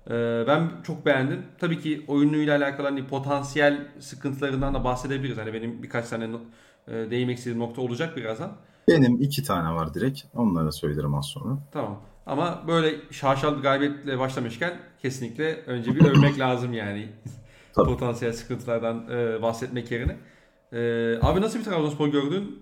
Ee, 0.10 0.44
ben 0.48 0.72
çok 0.84 1.06
beğendim. 1.06 1.41
Tabii 1.60 1.80
ki 1.80 2.06
oyunuyla 2.08 2.58
alakalı 2.58 2.88
hani 2.88 3.08
potansiyel 3.08 3.88
sıkıntılarından 4.00 4.74
da 4.74 4.84
bahsedebiliriz. 4.84 5.38
Hani 5.38 5.54
benim 5.54 5.84
birkaç 5.84 6.10
tane 6.10 6.30
e, 6.88 6.91
değinmek 6.91 7.38
istediğim 7.38 7.60
nokta 7.60 7.82
olacak 7.82 8.18
birazdan. 8.18 8.52
Benim 8.88 9.22
iki 9.22 9.44
tane 9.44 9.76
var 9.76 9.94
direkt. 9.94 10.22
Onları 10.36 10.72
söylerim 10.72 11.15
az 11.15 11.26
sonra. 11.26 11.58
Tamam. 11.72 12.02
Ama 12.26 12.63
böyle 12.68 12.96
şaşalı 13.12 13.58
bir 13.58 13.62
galibiyetle 13.62 14.20
başlamışken 14.20 14.74
kesinlikle 15.02 15.56
önce 15.68 15.96
bir 15.96 16.06
övmek 16.06 16.39
lazım 16.39 16.74
yani. 16.74 17.10
Potansiyel 17.76 18.34
sıkıntılardan 18.34 19.06
e, 19.12 19.41
bahsetmek 19.41 19.91
yerine. 19.91 20.18
E, 20.74 20.80
abi 21.22 21.41
nasıl 21.41 21.60
bir 21.60 21.63
Trabzonspor 21.63 22.08
gördün? 22.08 22.60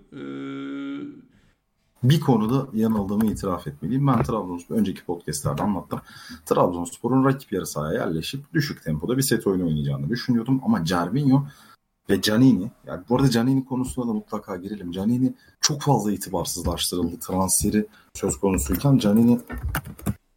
Bir 2.04 2.20
konuda 2.20 2.68
yanıldığımı 2.74 3.26
itiraf 3.26 3.68
etmeliyim. 3.68 4.08
Ben 4.08 4.24
Trabzonspor 4.24 4.76
önceki 4.76 5.06
podcastlerde 5.06 5.64
anlattım. 5.64 6.02
Trabzonspor'un 6.46 7.26
rakip 7.26 7.52
yarı 7.52 7.68
sahaya 7.68 8.00
yerleşip 8.00 8.54
düşük 8.54 8.84
tempoda 8.84 9.18
bir 9.18 9.22
set 9.22 9.48
oyunu 9.48 9.68
oynayacağını 9.68 10.10
düşünüyordum. 10.10 10.62
Ama 10.66 10.86
Cervinho 10.86 11.46
ve 12.10 12.22
Canini, 12.22 12.72
yani 12.88 13.04
bu 13.10 13.16
arada 13.16 13.30
Canini 13.30 13.66
konusuna 13.66 14.08
da 14.08 14.14
mutlaka 14.14 14.56
girelim. 14.58 14.92
Canini 14.92 15.34
çok 15.62 15.82
fazla 15.82 16.12
itibarsızlaştırıldı. 16.12 17.20
Transferi 17.20 17.86
söz 18.14 18.38
konusuyken 18.38 18.98
Canini 18.98 19.40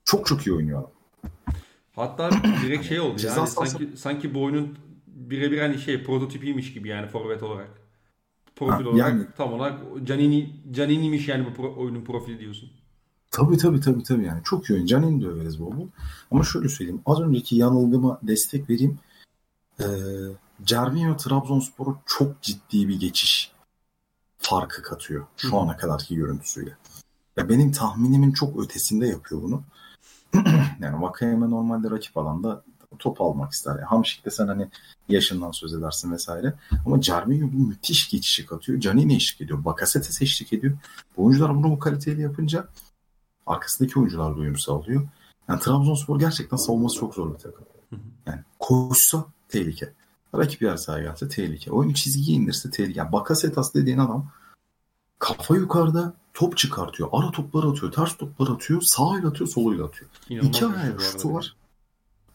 çok 0.04 0.26
çok 0.26 0.46
iyi 0.46 0.56
oynuyor. 0.56 0.82
Hatta 1.96 2.30
direkt 2.62 2.86
şey 2.88 3.00
oldu 3.00 3.22
yani 3.24 3.48
sanki, 3.48 3.90
sanki 3.96 4.34
bu 4.34 4.42
oyunun 4.42 4.78
birebir 5.06 5.60
hani 5.60 5.78
şey 5.78 6.04
prototipiymiş 6.04 6.72
gibi 6.72 6.88
yani 6.88 7.06
forvet 7.06 7.42
olarak 7.42 7.85
profil 8.56 8.84
ha, 8.84 8.90
olarak 8.90 8.98
yani, 8.98 9.26
tam 9.36 9.52
olarak 9.52 9.80
Canini 10.04 10.52
Canini'miş 10.70 11.28
yani 11.28 11.46
bu 11.46 11.54
pro, 11.54 11.74
oyunun 11.76 12.04
profili 12.04 12.38
diyorsun. 12.38 12.70
Tabii 13.30 13.56
tabii 13.56 13.80
tabii 13.80 14.02
tabii 14.02 14.24
yani 14.24 14.40
çok 14.44 14.70
iyi 14.70 14.74
oyun. 14.74 14.86
Canini 14.86 15.22
de 15.22 15.26
överiz 15.26 15.60
bol. 15.60 15.72
Ama 16.30 16.44
şöyle 16.44 16.68
söyleyeyim. 16.68 17.02
Az 17.06 17.20
önceki 17.20 17.56
yanılgıma 17.56 18.18
destek 18.22 18.70
vereyim. 18.70 18.98
Ee, 19.80 19.84
Cervinho 20.64 21.16
Trabzonspor'a 21.16 21.94
çok 22.06 22.42
ciddi 22.42 22.88
bir 22.88 23.00
geçiş 23.00 23.52
farkı 24.38 24.82
katıyor. 24.82 25.26
Şu 25.36 25.52
Hı. 25.52 25.56
ana 25.56 25.76
kadarki 25.76 26.16
görüntüsüyle. 26.16 26.76
Ya 27.36 27.48
benim 27.48 27.72
tahminimin 27.72 28.32
çok 28.32 28.64
ötesinde 28.64 29.06
yapıyor 29.06 29.42
bunu. 29.42 29.62
yani 30.80 31.02
Vakayeme 31.02 31.50
normalde 31.50 31.90
rakip 31.90 32.16
alanda 32.16 32.62
top 32.98 33.20
almak 33.20 33.52
ister. 33.52 33.72
Yani 33.72 33.84
Hamşik'te 33.84 34.30
sen 34.30 34.46
hani 34.46 34.68
yaşından 35.08 35.50
söz 35.50 35.74
edersin 35.74 36.12
vesaire. 36.12 36.54
Ama 36.86 37.00
Cervinho 37.00 37.52
bu 37.52 37.66
müthiş 37.66 38.10
geçişi 38.10 38.46
katıyor. 38.46 38.80
Canini 38.80 39.14
eşlik 39.16 39.40
ediyor. 39.40 39.64
Bakasetes 39.64 40.22
eşlik 40.22 40.52
ediyor. 40.52 40.78
Bu 41.16 41.24
oyuncular 41.24 41.56
bunu 41.56 41.70
bu 41.70 41.78
kaliteyle 41.78 42.22
yapınca 42.22 42.68
arkasındaki 43.46 43.98
oyuncular 43.98 44.36
da 44.36 44.40
uyum 44.40 44.58
sağlıyor. 44.58 45.08
Yani 45.48 45.60
Trabzonspor 45.60 46.18
gerçekten 46.18 46.56
savunması 46.56 46.96
çok 46.96 47.14
zor 47.14 47.34
bir 47.34 47.38
takım. 47.38 47.66
Yani 48.26 48.40
koşsa 48.58 49.24
tehlike. 49.48 49.92
Rakip 50.34 50.62
yer 50.62 50.76
sahaya 50.76 51.04
gelse 51.04 51.28
tehlike. 51.28 51.70
Oyunu 51.70 51.94
çizgiye 51.94 52.38
indirse 52.38 52.70
tehlike. 52.70 52.98
Yani 52.98 53.12
Bakasetas 53.12 53.74
dediğin 53.74 53.98
adam 53.98 54.30
kafa 55.18 55.56
yukarıda 55.56 56.14
top 56.34 56.56
çıkartıyor. 56.56 57.08
Ara 57.12 57.30
topları 57.30 57.66
atıyor. 57.66 57.92
Ters 57.92 58.16
topları 58.16 58.52
atıyor. 58.52 58.82
Sağıyla 58.84 59.28
atıyor. 59.28 59.50
Soluyla 59.50 59.84
atıyor. 59.84 60.10
İnanılmaz 60.28 60.56
İki 60.56 60.66
ayağıyla 60.66 60.98
şutu 60.98 61.34
var. 61.34 61.56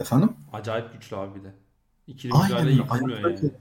Efendim? 0.01 0.33
Acayip 0.53 0.93
güçlü 0.93 1.17
abi 1.17 1.39
bir 1.39 1.43
de. 1.43 1.53
İkili 2.07 2.33
Aynen. 2.33 2.87
Ayakta, 2.89 3.29
yani. 3.29 3.51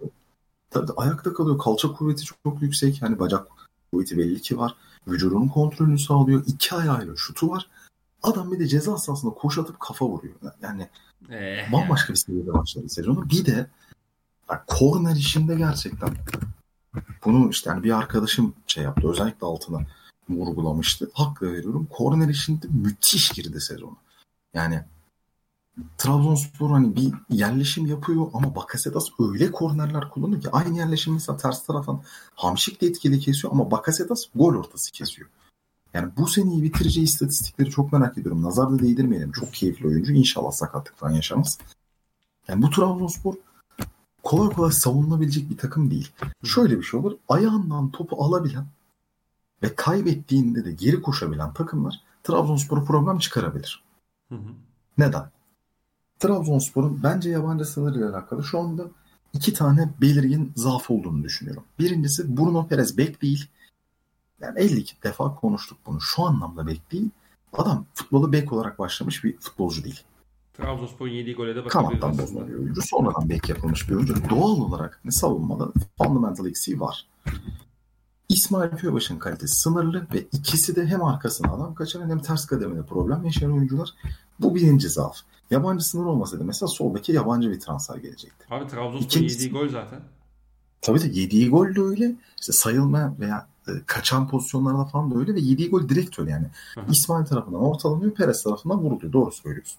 Tabii, 0.70 0.92
ayakta 0.96 1.32
kalıyor. 1.32 1.58
Kalça 1.58 1.92
kuvveti 1.92 2.24
çok 2.24 2.62
yüksek. 2.62 3.02
Yani 3.02 3.18
bacak 3.18 3.46
kuvveti 3.92 4.18
belli 4.18 4.42
ki 4.42 4.58
var. 4.58 4.74
Vücudunun 5.08 5.48
kontrolünü 5.48 5.98
sağlıyor. 5.98 6.44
İki 6.46 6.74
ayağıyla 6.74 7.16
şutu 7.16 7.50
var. 7.50 7.68
Adam 8.22 8.52
bir 8.52 8.58
de 8.58 8.66
ceza 8.66 8.98
sahasında 8.98 9.34
koş 9.34 9.58
atıp 9.58 9.80
kafa 9.80 10.06
vuruyor. 10.06 10.34
Yani 10.62 10.88
ee, 11.30 11.66
bambaşka 11.72 12.06
yani. 12.06 12.14
bir 12.14 12.20
seviyede 12.20 12.52
başladı 12.52 12.88
sezonu. 12.88 13.30
Bir 13.30 13.46
de 13.46 13.66
Yani 14.50 14.60
korner 14.66 15.16
işinde 15.16 15.54
gerçekten 15.54 16.16
bunu 17.24 17.50
işte 17.50 17.70
yani 17.70 17.82
bir 17.82 17.98
arkadaşım 17.98 18.54
şey 18.66 18.84
yaptı. 18.84 19.08
Özellikle 19.08 19.46
altına 19.46 19.86
vurgulamıştı. 20.28 21.10
Haklı 21.14 21.52
veriyorum. 21.52 21.88
Korner 21.90 22.28
işinde 22.28 22.66
müthiş 22.70 23.30
girdi 23.30 23.60
sezonu. 23.60 23.96
Yani 24.54 24.84
Trabzonspor 25.98 26.70
hani 26.70 26.96
bir 26.96 27.12
yerleşim 27.30 27.86
yapıyor 27.86 28.30
ama 28.34 28.54
Bakasetas 28.54 29.08
öyle 29.18 29.52
kornerler 29.52 30.10
kullanıyor 30.10 30.42
ki 30.42 30.50
aynı 30.50 30.78
yerleşim 30.78 31.12
mesela 31.12 31.36
ters 31.36 31.66
taraftan 31.66 32.02
Hamşik 32.34 32.80
de 32.80 32.86
etkili 32.86 33.20
kesiyor 33.20 33.52
ama 33.52 33.70
Bakasetas 33.70 34.24
gol 34.34 34.54
ortası 34.54 34.92
kesiyor. 34.92 35.28
Yani 35.94 36.12
bu 36.16 36.26
seneyi 36.26 36.62
bitireceği 36.62 37.04
istatistikleri 37.04 37.70
çok 37.70 37.92
merak 37.92 38.18
ediyorum. 38.18 38.42
Nazar 38.42 38.70
da 38.70 38.78
değdirmeyelim. 38.78 39.32
Çok 39.32 39.54
keyifli 39.54 39.86
oyuncu. 39.86 40.12
İnşallah 40.12 40.52
sakatlık 40.52 40.96
falan 40.96 41.12
yaşamaz. 41.12 41.58
Yani 42.48 42.62
bu 42.62 42.70
Trabzonspor 42.70 43.34
kolay 44.22 44.48
kolay 44.56 44.72
savunulabilecek 44.72 45.50
bir 45.50 45.56
takım 45.56 45.90
değil. 45.90 46.12
Şöyle 46.44 46.78
bir 46.78 46.82
şey 46.82 47.00
olur. 47.00 47.16
Ayağından 47.28 47.90
topu 47.90 48.24
alabilen 48.24 48.66
ve 49.62 49.74
kaybettiğinde 49.74 50.64
de 50.64 50.72
geri 50.72 51.02
koşabilen 51.02 51.54
takımlar 51.54 52.00
Trabzonspor'a 52.24 52.84
problem 52.84 53.18
çıkarabilir. 53.18 53.82
Hı 54.28 54.34
hı. 54.34 54.48
Neden? 54.98 55.30
Trabzonspor'un 56.20 57.00
bence 57.02 57.30
yabancı 57.30 57.64
sınırıyla 57.64 58.10
alakalı 58.10 58.44
şu 58.44 58.58
anda 58.60 58.84
iki 59.32 59.52
tane 59.52 59.90
belirgin 60.00 60.52
zaaf 60.56 60.90
olduğunu 60.90 61.24
düşünüyorum. 61.24 61.64
Birincisi 61.78 62.36
Bruno 62.36 62.68
Perez 62.68 62.98
bek 62.98 63.22
değil. 63.22 63.46
Yani 64.40 64.58
52 64.58 65.02
defa 65.02 65.34
konuştuk 65.34 65.78
bunu. 65.86 66.00
Şu 66.00 66.22
anlamda 66.22 66.66
bek 66.66 66.92
değil. 66.92 67.10
Adam 67.52 67.86
futbolu 67.94 68.32
bek 68.32 68.52
olarak 68.52 68.78
başlamış 68.78 69.24
bir 69.24 69.36
futbolcu 69.38 69.84
değil. 69.84 70.00
Trabzonspor'un 70.54 71.10
yediği 71.10 71.36
gole 71.36 71.56
de 71.56 71.64
bakabiliriz 71.64 72.00
Kanattan 72.00 72.48
bir 72.48 72.54
oyuncu. 72.54 72.82
Sonradan 72.82 73.28
bek 73.28 73.48
yapılmış 73.48 73.88
bir 73.88 73.94
oyuncu. 73.94 74.14
Doğal 74.30 74.60
olarak 74.60 75.00
ne 75.04 75.10
savunmada 75.10 75.72
fundamental 75.98 76.46
eksiği 76.46 76.80
var. 76.80 77.06
İsmail 78.30 78.70
Köybaşı'nın 78.70 79.18
kalitesi 79.18 79.60
sınırlı 79.60 80.06
ve 80.14 80.26
ikisi 80.32 80.76
de 80.76 80.86
hem 80.86 81.04
arkasına 81.04 81.52
adam 81.52 81.74
kaçıran 81.74 82.10
hem 82.10 82.18
ters 82.18 82.46
kademede 82.46 82.82
problem 82.82 83.24
yaşayan 83.24 83.52
oyuncular. 83.52 83.94
Bu 84.40 84.54
birinci 84.54 84.88
zaaf. 84.88 85.16
Yabancı 85.50 85.84
sınır 85.84 86.04
olmasaydı 86.04 86.44
mesela 86.44 86.68
soldaki 86.68 87.12
yabancı 87.12 87.50
bir 87.50 87.60
transfer 87.60 87.96
gelecekti. 87.96 88.46
Abi 88.50 88.68
Trabzonspor'un 88.68 89.24
yediği 89.24 89.50
gol 89.50 89.68
zaten. 89.68 90.00
Tabii 90.80 91.02
de 91.02 91.20
yediği 91.20 91.50
gol 91.50 91.74
de 91.74 91.80
öyle. 91.80 92.12
İşte 92.40 92.52
sayılma 92.52 93.14
veya 93.20 93.48
e, 93.68 93.72
kaçan 93.86 94.28
pozisyonlarda 94.28 94.84
falan 94.84 95.10
da 95.10 95.18
öyle 95.18 95.34
ve 95.34 95.40
yediği 95.40 95.70
gol 95.70 95.88
direkt 95.88 96.18
öyle 96.18 96.30
yani. 96.30 96.46
Hı-hı. 96.74 96.84
İsmail 96.90 97.26
tarafından 97.26 97.60
ortalanıyor, 97.60 98.14
Perez 98.14 98.42
tarafından 98.42 98.78
vuruluyor. 98.78 99.12
Doğru 99.12 99.32
söylüyorsun. 99.32 99.78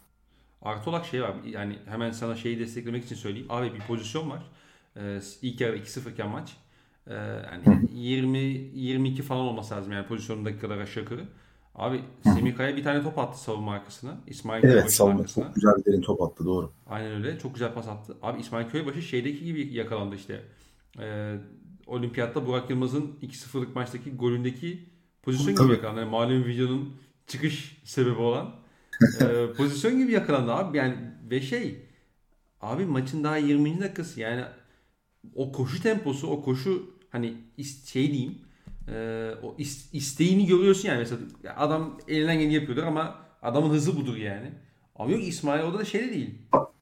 Artı 0.62 0.90
olarak 0.90 1.06
şey 1.06 1.22
var. 1.22 1.36
Yani 1.46 1.80
hemen 1.86 2.12
sana 2.12 2.36
şeyi 2.36 2.60
desteklemek 2.60 3.06
için 3.06 3.16
söyleyeyim. 3.16 3.48
Abi 3.50 3.74
bir 3.74 3.80
pozisyon 3.80 4.30
var. 4.30 4.44
Ee, 4.98 5.22
ilk 5.42 5.62
yarı 5.62 5.78
2-0 5.78 6.12
iken 6.12 6.30
maç. 6.30 6.58
Ee, 7.08 7.14
yani 7.14 7.90
20 7.94 8.38
22 8.38 9.22
falan 9.24 9.42
olması 9.42 9.76
lazım 9.76 9.92
yani 9.92 10.08
pozisyonun 10.08 10.46
dakikalar 10.46 10.78
aşağı 10.78 11.04
yukarı. 11.04 11.28
Abi 11.76 12.02
Semih 12.24 12.56
Kaya 12.56 12.76
bir 12.76 12.84
tane 12.84 13.04
top 13.04 13.20
attı 13.20 13.42
savunma 13.44 13.74
arkasına. 13.74 14.18
İsmail 14.28 14.64
evet, 14.64 14.74
Köybaşı 14.74 14.96
savunma 14.96 15.20
arkasına. 15.20 15.46
çok 15.46 15.56
güzel 15.56 15.74
bir 15.78 15.86
derin 15.86 16.02
top 16.02 16.22
attı 16.22 16.46
doğru. 16.46 16.72
Aynen 16.88 17.12
öyle. 17.12 17.40
Çok 17.40 17.54
güzel 17.54 17.74
pas 17.74 17.88
attı. 17.88 18.18
Abi 18.22 18.42
İsmail 18.42 18.70
Köybaşı 18.70 19.02
şeydeki 19.02 19.46
gibi 19.46 19.74
yakalandı 19.74 20.16
işte. 20.16 20.42
Ee, 21.00 21.36
Olimpiyatta 21.88 22.48
Burak 22.48 22.70
Yılmaz'ın 22.70 23.12
2-0'lık 23.22 23.76
maçtaki 23.76 24.12
golündeki 24.16 24.90
pozisyon 25.24 25.56
gibi 25.56 25.74
yakalandı. 25.74 26.00
Yani 26.00 26.12
malum 26.12 26.46
videonun 26.46 26.94
çıkış 27.28 27.82
sebebi 27.84 28.20
olan 28.20 28.56
e, 29.22 29.54
pozisyon 29.58 29.98
gibi 29.98 30.12
yakalandı 30.12 30.52
abi. 30.52 30.78
Yani 30.78 30.96
ve 31.32 31.42
şey 31.42 31.86
abi 32.62 32.86
maçın 32.86 33.24
daha 33.24 33.38
20. 33.38 33.80
dakikası 33.82 34.20
yani 34.20 34.44
o 35.36 35.51
koşu 35.51 35.81
temposu, 35.81 36.27
o 36.27 36.43
koşu 36.43 36.95
hani 37.10 37.34
şey 37.86 38.12
diyeyim 38.12 38.38
e, 38.88 39.29
o 39.43 39.55
isteğini 39.93 40.45
görüyorsun 40.45 40.89
yani 40.89 40.99
mesela 40.99 41.21
adam 41.57 41.97
elinden 42.07 42.39
geleni 42.39 42.53
yapıyordur 42.53 42.84
ama 42.84 43.15
adamın 43.41 43.69
hızı 43.69 43.97
budur 43.97 44.17
yani. 44.17 44.51
Ama 44.95 45.12
yok 45.12 45.23
İsmail 45.23 45.63
orada 45.63 45.79
da 45.79 45.86
şey 45.86 46.01
de 46.01 46.13
değil. 46.13 46.38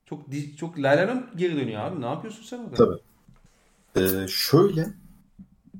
Çok 0.05 0.25
çok 0.57 0.79
lalalom 0.79 1.23
geri 1.35 1.55
dönüyor 1.55 1.81
abi. 1.81 2.01
Ne 2.01 2.05
yapıyorsun 2.05 2.43
sen 2.43 2.57
orada? 2.59 2.75
Tabii. 2.75 2.99
Ee, 3.95 4.27
şöyle 4.27 4.87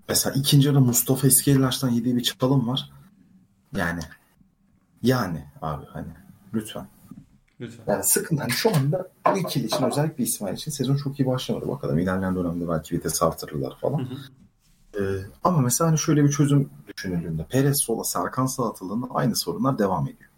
mesela 0.10 0.36
ikinci 0.36 0.68
yarı 0.68 0.82
Mustafa 0.82 1.28
Eskelilaş'tan 1.28 1.90
yediği 1.90 2.16
bir 2.16 2.24
çalım 2.24 2.68
var. 2.68 2.92
Yani 3.76 4.02
yani 5.04 5.46
abi 5.62 5.86
hani 5.86 6.08
lütfen. 6.54 6.88
Lütfen. 7.60 7.94
Yani 7.94 8.04
sıkıntı. 8.04 8.42
Hani 8.42 8.52
şu 8.52 8.76
anda 8.76 9.12
bu 9.34 9.38
ikili 9.38 9.66
için 9.66 9.84
özellikle 9.84 10.24
İsmail 10.24 10.54
için 10.54 10.72
sezon 10.72 10.96
çok 10.96 11.20
iyi 11.20 11.26
başlamadı. 11.26 11.68
Bakalım 11.68 12.00
ilerleyen 12.00 12.36
dönemde 12.36 12.70
belki 12.70 12.96
vites 12.96 13.24
artırırlar 13.24 13.78
falan. 13.82 14.00
Hı 14.00 14.04
hı. 14.04 14.18
Ee, 14.96 15.26
ama 15.44 15.58
mesela 15.58 15.90
hani 15.90 15.98
şöyle 15.98 16.24
bir 16.24 16.30
çözüm 16.30 16.70
düşünüldüğünde 16.88 17.46
Perez 17.46 17.82
sola 17.82 18.04
Serkan 18.04 18.46
sağa 18.46 18.70
atıldığında 18.70 19.08
aynı 19.10 19.36
sorunlar 19.36 19.78
devam 19.78 20.08
ediyor. 20.08 20.30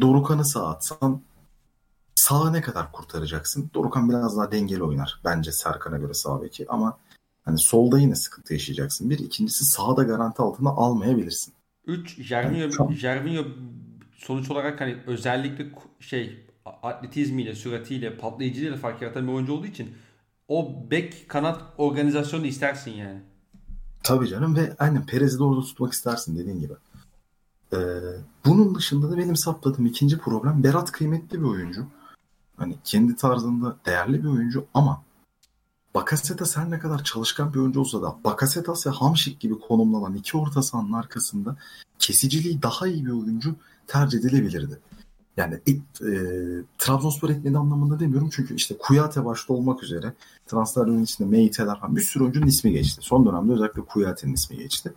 Dorukan'ı 0.00 0.44
sağa 0.44 0.68
atsan 0.68 1.22
sağa 2.14 2.50
ne 2.50 2.60
kadar 2.60 2.92
kurtaracaksın? 2.92 3.70
Dorukan 3.74 4.10
biraz 4.10 4.36
daha 4.36 4.52
dengeli 4.52 4.82
oynar 4.82 5.20
bence 5.24 5.52
Serkan'a 5.52 5.98
göre 5.98 6.14
sağ 6.14 6.42
beki 6.42 6.66
ama 6.68 6.98
hani 7.44 7.58
solda 7.58 7.98
yine 7.98 8.14
sıkıntı 8.14 8.52
yaşayacaksın. 8.52 9.10
Bir 9.10 9.18
ikincisi 9.18 9.64
sağda 9.64 10.02
garanti 10.02 10.42
altına 10.42 10.70
almayabilirsin. 10.70 11.54
3 11.86 12.22
Jervinho, 12.22 12.68
yani, 12.78 12.94
Jervinho 12.94 13.44
sonuç 14.18 14.50
olarak 14.50 14.80
hani 14.80 14.96
özellikle 15.06 15.66
şey 16.00 16.46
atletizmiyle, 16.82 17.54
süratiyle, 17.54 18.16
patlayıcılığıyla 18.16 18.76
fark 18.76 19.02
yaratan 19.02 19.28
bir 19.28 19.32
oyuncu 19.32 19.52
olduğu 19.52 19.66
için 19.66 19.94
o 20.48 20.84
bek 20.90 21.28
kanat 21.28 21.62
organizasyonu 21.78 22.46
istersin 22.46 22.90
yani. 22.90 23.20
Tabii 24.02 24.28
canım 24.28 24.56
ve 24.56 24.76
aynen 24.78 25.06
Perez'i 25.06 25.38
de 25.38 25.42
orada 25.44 25.60
tutmak 25.60 25.92
istersin 25.92 26.38
dediğin 26.38 26.60
gibi. 26.60 26.72
Ee, 27.72 27.78
bunun 28.44 28.74
dışında 28.74 29.10
da 29.10 29.18
benim 29.18 29.36
sapladığım 29.36 29.86
ikinci 29.86 30.18
problem 30.18 30.64
Berat 30.64 30.92
kıymetli 30.92 31.40
bir 31.40 31.46
oyuncu. 31.46 31.86
Hani 32.56 32.76
kendi 32.84 33.16
tarzında 33.16 33.76
değerli 33.86 34.22
bir 34.22 34.28
oyuncu 34.28 34.66
ama 34.74 35.02
Bakasetas 35.94 36.56
her 36.56 36.70
ne 36.70 36.78
kadar 36.78 37.04
çalışkan 37.04 37.54
bir 37.54 37.58
oyuncu 37.58 37.80
olsa 37.80 38.02
da 38.02 38.16
Bakasetas 38.24 38.86
ve 38.86 38.90
Hamşik 38.90 39.40
gibi 39.40 39.58
konumlanan 39.58 40.14
iki 40.14 40.36
orta 40.36 40.62
sahanın 40.62 40.92
arkasında 40.92 41.56
kesiciliği 41.98 42.62
daha 42.62 42.86
iyi 42.86 43.06
bir 43.06 43.10
oyuncu 43.10 43.54
tercih 43.88 44.18
edilebilirdi. 44.18 44.78
Yani 45.36 45.60
e, 45.66 45.70
e, 45.70 46.12
Trabzonspor 46.78 47.30
etmedi 47.30 47.58
anlamında 47.58 48.00
demiyorum 48.00 48.30
çünkü 48.32 48.54
işte 48.54 48.78
Kuyate 48.78 49.24
başta 49.24 49.52
olmak 49.52 49.82
üzere 49.82 50.12
transferlerin 50.46 51.02
içinde 51.02 51.28
Meiteler 51.28 51.80
falan 51.80 51.96
bir 51.96 52.00
sürü 52.00 52.24
oyuncunun 52.24 52.46
ismi 52.46 52.72
geçti. 52.72 53.00
Son 53.02 53.26
dönemde 53.26 53.52
özellikle 53.52 53.82
Kuyate'nin 53.82 54.34
ismi 54.34 54.56
geçti. 54.56 54.92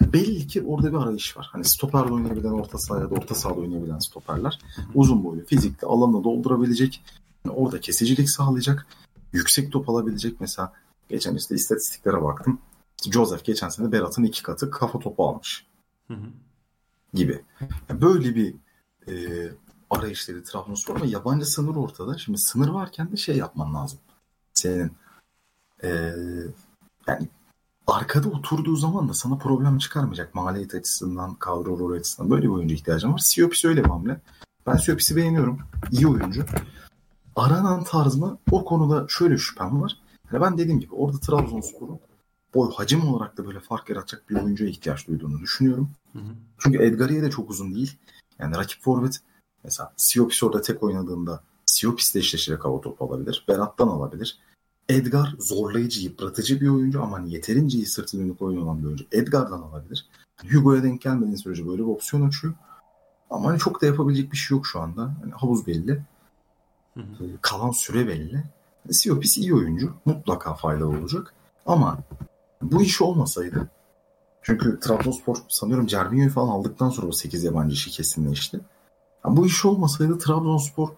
Belli 0.00 0.46
ki 0.46 0.62
orada 0.62 0.92
bir 0.92 0.96
arayış 0.96 1.36
var. 1.36 1.48
Hani 1.52 1.64
stoperle 1.64 2.12
oynayabilen 2.12 2.50
orta 2.50 2.78
sahaya 2.78 3.10
da 3.10 3.14
orta 3.14 3.34
sahada 3.34 3.60
oynayabilen 3.60 3.98
stoperler. 3.98 4.58
Uzun 4.94 5.24
boylu, 5.24 5.44
fizikli 5.44 5.86
alanı 5.86 6.24
doldurabilecek. 6.24 7.04
Yani 7.44 7.56
orada 7.56 7.80
kesicilik 7.80 8.30
sağlayacak. 8.30 8.86
Yüksek 9.32 9.72
top 9.72 9.88
alabilecek. 9.88 10.40
Mesela 10.40 10.72
geçen 11.08 11.34
işte 11.34 11.54
istatistiklere 11.54 12.22
baktım. 12.22 12.58
İşte 12.98 13.12
Joseph 13.12 13.44
geçen 13.44 13.68
sene 13.68 13.92
Berat'ın 13.92 14.24
iki 14.24 14.42
katı 14.42 14.70
kafa 14.70 14.98
topu 14.98 15.28
almış. 15.28 15.66
Hı 16.08 16.14
hı. 16.14 16.26
Gibi. 17.16 17.42
Yani 17.88 18.00
böyle 18.00 18.34
bir 18.34 18.54
e, 19.08 19.14
arayışları 19.90 20.44
Trabzonspor 20.44 20.96
ama 20.96 21.06
yabancı 21.06 21.46
sınır 21.46 21.76
ortada. 21.76 22.18
Şimdi 22.18 22.38
sınır 22.38 22.68
varken 22.68 23.12
de 23.12 23.16
şey 23.16 23.36
yapman 23.36 23.74
lazım. 23.74 23.98
Senin 24.54 24.92
e, 25.82 25.88
yani 27.06 27.28
arkada 27.86 28.28
oturduğu 28.28 28.76
zaman 28.76 29.08
da 29.08 29.14
sana 29.14 29.36
problem 29.36 29.78
çıkarmayacak 29.78 30.34
maliyet 30.34 30.74
açısından, 30.74 31.34
kadro 31.34 31.78
rol 31.78 31.92
açısından 31.92 32.30
böyle 32.30 32.42
bir 32.42 32.48
oyuncu 32.48 32.74
ihtiyacın 32.74 33.12
var. 33.12 33.18
Siopis 33.18 33.64
öyle 33.64 33.84
bir 33.84 33.88
hamle. 33.88 34.20
Ben 34.66 34.76
Siopis'i 34.76 35.16
beğeniyorum. 35.16 35.58
İyi 35.90 36.06
oyuncu. 36.06 36.44
Aranan 37.36 37.84
tarz 37.84 38.16
mı? 38.16 38.38
O 38.50 38.64
konuda 38.64 39.06
şöyle 39.08 39.38
şüphem 39.38 39.82
var. 39.82 39.96
Yani 40.32 40.42
ben 40.42 40.58
dediğim 40.58 40.80
gibi 40.80 40.94
orada 40.94 41.20
Trabzonspor'un 41.20 41.98
boy 42.56 42.72
hacim 42.72 43.08
olarak 43.08 43.36
da 43.36 43.46
böyle 43.46 43.60
fark 43.60 43.90
yaratacak 43.90 44.30
bir 44.30 44.34
oyuncuya 44.34 44.70
ihtiyaç 44.70 45.08
duyduğunu 45.08 45.40
düşünüyorum. 45.40 45.90
Hı 46.12 46.18
hı. 46.18 46.32
Çünkü 46.58 46.82
Edgariye 46.82 47.22
de 47.22 47.30
çok 47.30 47.50
uzun 47.50 47.74
değil. 47.74 47.96
Yani 48.38 48.56
rakip 48.56 48.82
forvet 48.82 49.20
mesela 49.64 49.92
Siopis 49.96 50.42
orada 50.42 50.60
tek 50.60 50.82
oynadığında 50.82 51.42
Siopis'le 51.66 52.16
eşleşerek 52.16 52.64
hava 52.64 52.80
topu 52.80 53.04
alabilir. 53.04 53.44
Berat'tan 53.48 53.88
alabilir. 53.88 54.38
Edgar 54.88 55.34
zorlayıcı, 55.38 56.00
yıpratıcı 56.00 56.60
bir 56.60 56.68
oyuncu 56.68 57.02
ama 57.02 57.16
hani 57.16 57.32
yeterince 57.32 57.78
iyi 57.78 57.86
sırtı 57.86 58.18
dönük 58.18 58.42
oyun 58.42 58.62
olan 58.62 58.78
bir 58.82 58.86
oyuncu. 58.86 59.04
Edgar'dan 59.12 59.62
alabilir. 59.62 60.06
Hugo'ya 60.52 60.82
denk 60.82 61.00
gelmediğin 61.02 61.36
sürece 61.36 61.68
böyle 61.68 61.82
bir 61.82 61.88
opsiyon 61.88 62.28
açıyor. 62.28 62.54
Ama 63.30 63.48
hani 63.48 63.58
çok 63.58 63.82
da 63.82 63.86
yapabilecek 63.86 64.32
bir 64.32 64.36
şey 64.36 64.56
yok 64.56 64.66
şu 64.66 64.80
anda. 64.80 65.14
Hani 65.22 65.32
havuz 65.32 65.66
belli. 65.66 66.02
Hı 66.94 67.00
hı. 67.00 67.28
Kalan 67.40 67.70
süre 67.70 68.06
belli. 68.06 68.44
Siopis 68.90 69.38
iyi 69.38 69.54
oyuncu. 69.54 69.94
Mutlaka 70.04 70.54
faydalı 70.54 70.88
olacak. 70.88 71.34
Ama 71.66 71.98
bu 72.62 72.82
iş 72.82 73.02
olmasaydı 73.02 73.68
çünkü 74.42 74.80
Trabzonspor 74.80 75.36
sanıyorum 75.48 75.86
Cervinho'yu 75.86 76.30
falan 76.30 76.48
aldıktan 76.48 76.90
sonra 76.90 77.06
o 77.06 77.12
8 77.12 77.44
yabancı 77.44 77.74
işi 77.74 77.90
kesinleşti. 77.90 78.60
Yani 79.24 79.36
bu 79.36 79.46
iş 79.46 79.64
olmasaydı 79.64 80.18
Trabzonspor 80.18 80.88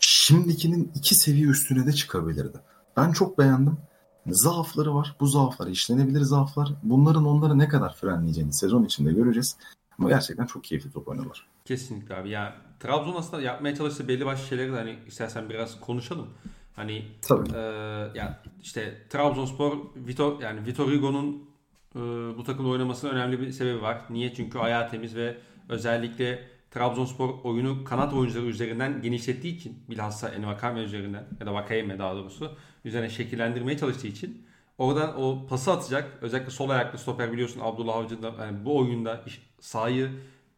şimdikinin 0.00 0.92
iki 0.94 1.14
seviye 1.14 1.46
üstüne 1.46 1.86
de 1.86 1.92
çıkabilirdi. 1.92 2.58
Ben 2.96 3.12
çok 3.12 3.38
beğendim. 3.38 3.78
Zaafları 4.26 4.94
var. 4.94 5.16
Bu 5.20 5.26
zaaflar 5.26 5.66
işlenebilir 5.66 6.20
zaaflar. 6.20 6.72
Bunların 6.82 7.26
onları 7.26 7.58
ne 7.58 7.68
kadar 7.68 7.94
frenleyeceğini 7.94 8.52
sezon 8.52 8.84
içinde 8.84 9.12
göreceğiz. 9.12 9.56
Ama 9.98 10.08
gerçekten 10.08 10.46
çok 10.46 10.64
keyifli 10.64 10.92
top 10.92 11.08
oynuyorlar. 11.08 11.46
Kesinlikle 11.64 12.16
abi. 12.16 12.30
Ya 12.30 12.54
Trabzon 12.80 13.14
aslında 13.16 13.42
yapmaya 13.42 13.76
çalıştığı 13.76 14.08
belli 14.08 14.26
başlı 14.26 14.46
şeyleri 14.46 14.72
de 14.72 14.76
hani 14.76 14.98
istersen 15.06 15.50
biraz 15.50 15.80
konuşalım. 15.80 16.28
Hani 16.80 17.04
Tabii. 17.22 17.48
e, 17.54 17.60
yani 18.14 18.30
işte 18.62 19.06
Trabzonspor 19.10 19.76
Vitor 19.96 20.40
yani 20.40 20.66
Vitor 20.66 20.92
Hugo'nun 20.92 21.50
e, 21.94 21.98
bu 22.36 22.44
takımda 22.44 22.68
oynamasının 22.68 23.12
önemli 23.12 23.40
bir 23.40 23.50
sebebi 23.52 23.82
var. 23.82 24.02
Niye? 24.10 24.34
Çünkü 24.34 24.58
ayağı 24.58 24.90
temiz 24.90 25.16
ve 25.16 25.36
özellikle 25.68 26.48
Trabzonspor 26.70 27.34
oyunu 27.44 27.84
kanat 27.84 28.12
oyuncuları 28.12 28.46
üzerinden 28.46 29.02
genişlettiği 29.02 29.56
için 29.56 29.78
bilhassa 29.90 30.28
Envakame 30.28 30.80
üzerinden 30.80 31.24
ya 31.40 31.46
da 31.46 31.54
Vakayeme 31.54 31.98
daha 31.98 32.14
doğrusu 32.14 32.52
üzerine 32.84 33.10
şekillendirmeye 33.10 33.78
çalıştığı 33.78 34.06
için 34.06 34.46
oradan 34.78 35.20
o 35.20 35.46
pası 35.46 35.72
atacak 35.72 36.18
özellikle 36.20 36.50
sol 36.50 36.70
ayaklı 36.70 36.98
stoper 36.98 37.32
biliyorsun 37.32 37.60
Abdullah 37.64 37.96
Avcı 37.96 38.22
da 38.22 38.34
yani 38.40 38.64
bu 38.64 38.78
oyunda 38.78 39.24
sahayı 39.60 40.10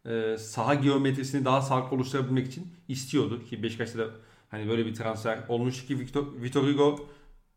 e, 0.07 0.37
saha 0.39 0.75
geometrisini 0.75 1.45
daha 1.45 1.63
sağlıklı 1.63 1.97
oluşturabilmek 1.97 2.47
için 2.47 2.73
istiyordu 2.89 3.45
ki 3.45 3.63
Beşiktaş'ta 3.63 3.99
da 3.99 4.07
hani 4.53 4.69
böyle 4.69 4.87
bir 4.87 4.95
transfer 4.95 5.39
olmuş 5.49 5.87
ki 5.87 5.99
Victor, 5.99 6.27
Victor 6.43 6.63
Hugo 6.63 7.09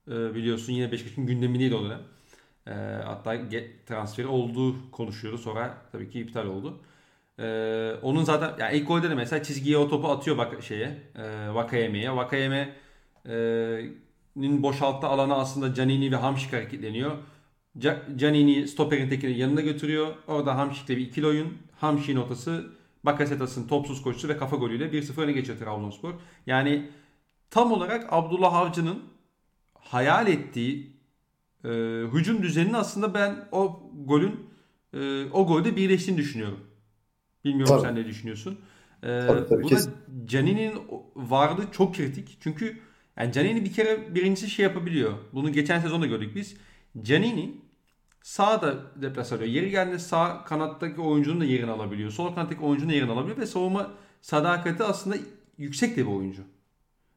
e, 0.08 0.36
biliyorsun 0.36 0.74
yine 0.74 0.92
Beşiktaş'ın 0.92 1.28
gündemindeydi 1.28 1.76
o 1.76 1.84
dönem. 1.84 2.02
E, 2.68 2.72
hatta 3.06 3.38
transferi 3.86 4.28
olduğu 4.28 4.92
konuşuyordu 4.92 5.38
sonra 5.38 5.78
tabii 5.92 6.10
ki 6.10 6.20
iptal 6.20 6.46
oldu. 6.46 6.82
Ee, 7.40 7.94
onun 8.02 8.24
zaten 8.24 8.54
yani 8.60 8.78
ilk 8.78 8.88
golde 8.88 9.10
de 9.10 9.16
mesela 9.16 9.44
çizgiye 9.44 9.78
o 9.78 9.90
topu 9.90 10.08
atıyor 10.08 10.38
bak 10.38 10.64
şeye 10.64 10.98
e, 11.16 11.50
Vakayeme'ye. 11.54 12.16
Vakayeme'nin 12.16 14.64
boşalttığı 14.64 15.08
alana 15.08 15.36
aslında 15.36 15.74
Canini 15.74 16.12
ve 16.12 16.16
Hamşik 16.16 16.54
hareketleniyor. 16.54 17.18
Canini 18.16 18.68
stoperin 18.68 19.10
tekini 19.10 19.38
yanında 19.38 19.62
götürüyor. 19.62 20.16
Orada 20.28 20.58
Hamşik'le 20.58 20.90
bir 20.90 20.98
ikili 20.98 21.28
oyun. 21.28 21.58
Hamşik'in 21.80 22.16
notası 22.16 22.66
Bakasetas'ın 23.06 23.68
topsuz 23.68 24.02
koşusu 24.02 24.28
ve 24.28 24.38
kafa 24.38 24.56
golüyle 24.56 24.86
1-0 24.86 25.22
öne 25.22 25.32
geçiyor 25.32 25.58
Trabzonspor. 25.58 26.14
Yani 26.48 26.90
tam 27.50 27.72
olarak 27.72 28.08
Abdullah 28.14 28.54
Avcı'nın 28.54 29.04
hayal 29.74 30.28
ettiği 30.28 30.98
e, 31.64 31.70
hücum 32.14 32.44
düzeninin 32.44 32.74
aslında 32.74 33.14
ben 33.14 33.48
o 33.52 33.92
golün 34.06 34.50
e, 34.94 35.26
o 35.26 35.48
golde 35.48 35.76
birleştiğini 35.76 36.18
düşünüyorum. 36.18 36.60
Bilmiyorum 37.46 37.76
tabii. 37.76 37.88
sen 37.88 37.96
ne 37.96 38.06
düşünüyorsun. 38.06 38.60
Ee, 39.04 39.20
tabii, 39.28 39.48
tabii, 39.48 39.64
burada 39.64 39.80
Canini'nin 40.26 40.74
varlığı 41.16 41.72
çok 41.72 41.96
kritik. 41.96 42.38
Çünkü 42.40 42.80
yani 43.18 43.32
Canini 43.32 43.66
bir 43.66 43.74
kere 43.74 44.16
birincisi 44.16 44.50
şey 44.50 44.64
yapabiliyor. 44.64 45.14
Bunu 45.34 45.52
geçen 45.52 45.80
sezonda 45.80 46.06
gördük 46.06 46.36
biz. 46.36 46.58
Canini 47.02 47.56
sağda 48.26 48.76
deplas 48.96 49.32
alıyor. 49.32 49.50
Yeri 49.50 49.70
geldiğinde 49.70 50.00
sağ 50.00 50.44
kanattaki 50.44 51.02
oyuncunun 51.02 51.42
da 51.42 51.46
yerini 51.46 51.72
alabiliyor. 51.72 52.12
Sol 52.12 52.36
kanattaki 52.36 52.62
oyuncunun 52.62 52.92
da 52.92 52.96
yerini 52.96 53.12
alabiliyor 53.12 53.38
ve 53.38 53.46
savunma 53.46 53.92
sadakati 54.22 54.84
aslında 54.84 55.18
yüksek 55.58 55.98
de 55.98 56.02
bir 56.02 56.12
oyuncu. 56.12 56.44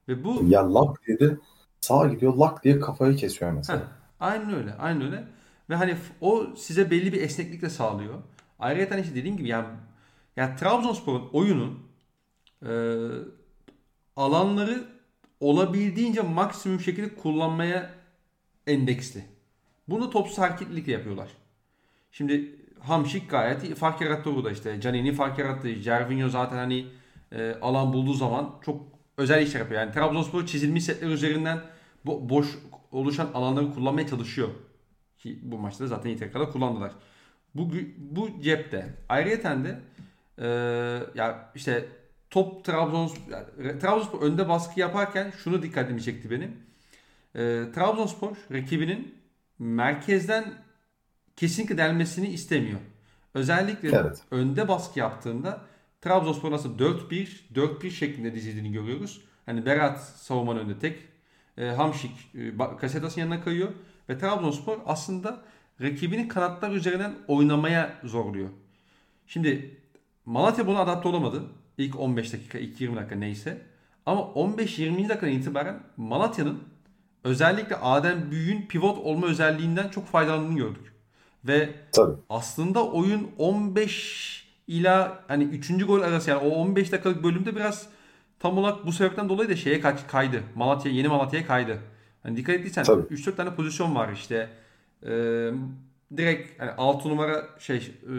Ve 0.09 0.25
bu 0.25 0.44
ya 0.49 0.75
lak 0.75 1.07
diye 1.07 1.21
de 1.21 1.38
sağa 1.81 2.09
gidiyor 2.09 2.35
lak 2.35 2.64
diye 2.64 2.81
kafayı 2.81 3.16
kesiyor 3.16 3.53
mesela. 3.53 3.79
Heh, 3.79 3.85
aynen 4.21 4.55
öyle. 4.55 4.75
Aynen 4.75 5.03
öyle. 5.03 5.25
Ve 5.71 5.75
hani 5.75 5.97
o 6.21 6.47
size 6.57 6.90
belli 6.90 7.12
bir 7.12 7.23
esneklik 7.23 7.62
de 7.62 7.71
sağlıyor. 7.71 8.14
Ayrıca 8.59 8.99
işte 8.99 9.14
dediğim 9.14 9.37
gibi 9.37 9.49
yani 9.49 9.66
yani 10.37 10.57
Trabzonspor'un 10.57 11.29
oyunun 11.33 11.79
e, 12.62 12.73
alanları 14.16 14.85
olabildiğince 15.40 16.23
maksimum 16.23 16.81
şekilde 16.81 17.14
kullanmaya 17.14 17.90
endeksli. 18.66 19.38
Bunu 19.88 20.11
topsuz 20.11 20.38
hareketlilikle 20.38 20.92
yapıyorlar. 20.92 21.29
Şimdi 22.12 22.55
Hamşik 22.81 23.31
gayet 23.31 23.74
fark 23.74 24.01
yarattı 24.01 24.35
burada 24.35 24.51
işte. 24.51 24.81
Canini 24.81 25.12
fark 25.12 25.38
yarattı. 25.38 25.68
Jervinho 25.68 26.29
zaten 26.29 26.57
hani 26.57 26.87
e, 27.33 27.55
alan 27.62 27.92
bulduğu 27.92 28.14
zaman 28.14 28.55
çok 28.64 28.83
özel 29.16 29.42
işler 29.42 29.61
yapıyor. 29.61 29.81
Yani 29.81 29.92
Trabzonspor 29.92 30.46
çizilmiş 30.46 30.85
setler 30.85 31.09
üzerinden 31.09 31.61
bu 32.07 32.29
boş 32.29 32.46
oluşan 32.92 33.31
alanları 33.35 33.74
kullanmaya 33.74 34.07
çalışıyor. 34.07 34.48
Ki 35.18 35.38
bu 35.42 35.59
maçta 35.59 35.85
da 35.85 35.88
zaten 35.88 36.11
İTK'da 36.11 36.51
kullandılar. 36.51 36.92
Bu, 37.55 37.70
bu 37.98 38.31
cepte. 38.42 38.94
Ayrıca 39.09 39.64
de 39.64 39.81
ee, 40.40 40.46
ya 41.14 41.51
işte 41.55 41.88
top 42.31 42.64
Trabzonspor, 42.64 43.33
yani 43.64 43.79
Trabzonspor 43.79 44.22
önde 44.22 44.48
baskı 44.48 44.81
yaparken 44.81 45.31
şunu 45.31 45.62
dikkatimi 45.62 46.03
çekti 46.03 46.31
benim. 46.31 46.57
Ee, 47.35 47.64
Trabzonspor 47.74 48.37
rakibinin 48.53 49.14
merkezden 49.59 50.55
kesinlikle 51.37 51.79
delmesini 51.79 52.29
istemiyor. 52.29 52.81
Özellikle 53.35 53.88
evet. 53.88 54.23
önde 54.31 54.68
baskı 54.68 54.99
yaptığında 54.99 55.61
Trabzonspor 56.01 56.51
nasıl 56.51 56.79
4-1 56.79 57.29
4-1 57.55 57.90
şeklinde 57.90 58.35
dizildiğini 58.35 58.73
görüyoruz. 58.73 59.21
Hani 59.47 59.66
Berat 59.66 60.03
savunmanın 60.03 60.59
önünde 60.59 60.79
tek. 60.79 60.99
E, 61.59 61.66
Hamşik 61.66 62.11
e, 62.35 62.77
Kasetas'ın 62.81 63.21
yanına 63.21 63.44
kayıyor. 63.44 63.68
Ve 64.09 64.18
Trabzonspor 64.18 64.79
aslında 64.87 65.40
rakibinin 65.81 66.29
kanatlar 66.29 66.71
üzerinden 66.71 67.14
oynamaya 67.29 67.99
zorluyor. 68.05 68.49
Şimdi 69.27 69.77
Malatya 70.27 70.66
buna 70.66 70.81
adapte 70.81 71.09
olamadı. 71.09 71.42
İlk 71.79 72.01
15 72.01 72.33
dakika, 72.33 72.59
ilk 72.59 72.81
20 72.81 72.97
dakika 72.97 73.14
neyse. 73.14 73.62
Ama 74.07 74.21
15-20. 74.21 75.09
dakikadan 75.09 75.33
itibaren 75.33 75.81
Malatya'nın 75.97 76.62
özellikle 77.25 77.77
Adem 77.77 78.31
Büyük'ün 78.31 78.67
pivot 78.67 78.99
olma 78.99 79.27
özelliğinden 79.27 79.89
çok 79.89 80.07
faydalandığını 80.07 80.59
gördük. 80.59 80.93
Ve 81.45 81.71
Tabii. 81.93 82.17
aslında 82.31 82.87
oyun 82.87 83.31
15 83.39 84.49
ila 84.69 85.25
hani 85.29 85.45
3. 85.45 85.87
gol 85.87 86.01
arası 86.01 86.31
yani 86.31 86.41
o 86.41 86.49
15 86.49 86.93
dakikalık 86.93 87.25
bölümde 87.25 87.57
biraz 87.57 87.89
tam 88.39 88.59
olarak 88.59 88.87
bu 88.87 88.93
sebepten 88.93 89.29
dolayı 89.29 89.49
da 89.49 89.57
şeye 89.57 89.81
kaydı. 90.11 90.43
Malatya 90.55 90.93
yeni 90.93 91.09
Malatya'ya 91.09 91.47
kaydı. 91.47 91.79
Hani 92.23 92.37
dikkat 92.37 92.55
ettiysen 92.55 92.85
3-4 92.85 93.37
tane 93.37 93.55
pozisyon 93.55 93.95
var 93.95 94.13
işte. 94.13 94.49
Ee, 95.07 95.51
direkt 96.17 96.61
hani 96.61 96.71
6 96.71 97.09
numara 97.09 97.47
şey 97.59 97.77
e, 97.77 98.15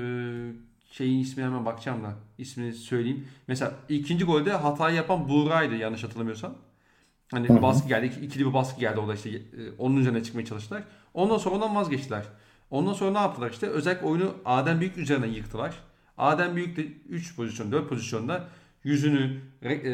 şeyin 0.92 1.20
ismi 1.20 1.44
hemen 1.44 1.66
bakacağım 1.66 2.04
da 2.04 2.14
ismini 2.38 2.74
söyleyeyim. 2.74 3.28
Mesela 3.48 3.74
ikinci 3.90 4.26
golde 4.26 4.52
hatayı 4.52 4.96
yapan 4.96 5.30
Buğra'ydı 5.30 5.76
yanlış 5.76 6.04
hatırlamıyorsam. 6.04 6.56
Hani 7.32 7.50
Hı-hı. 7.50 7.62
baskı 7.62 7.88
geldi. 7.88 8.12
ikili 8.22 8.46
bir 8.46 8.54
baskı 8.54 8.80
geldi 8.80 9.00
orada 9.00 9.14
işte 9.14 9.30
e, 9.30 9.42
onun 9.78 9.98
üzerine 9.98 10.24
çıkmaya 10.24 10.46
çalıştılar. 10.46 10.84
Ondan 11.14 11.38
sonra 11.38 11.56
ondan 11.56 11.76
vazgeçtiler. 11.76 12.26
Ondan 12.72 12.94
sonra 12.94 13.12
ne 13.12 13.18
yaptılar 13.18 13.52
işte? 13.52 13.68
Özellikle 13.68 14.08
oyunu 14.08 14.34
Adem 14.46 14.80
Büyük 14.80 14.98
üzerine 14.98 15.28
yıktılar. 15.28 15.76
Adem 16.18 16.56
Büyük 16.56 16.78
de 16.78 16.86
3 17.10 17.36
pozisyon, 17.36 17.72
4 17.72 17.90
pozisyonda 17.90 18.48
yüzünü 18.84 19.42
e, 19.64 19.92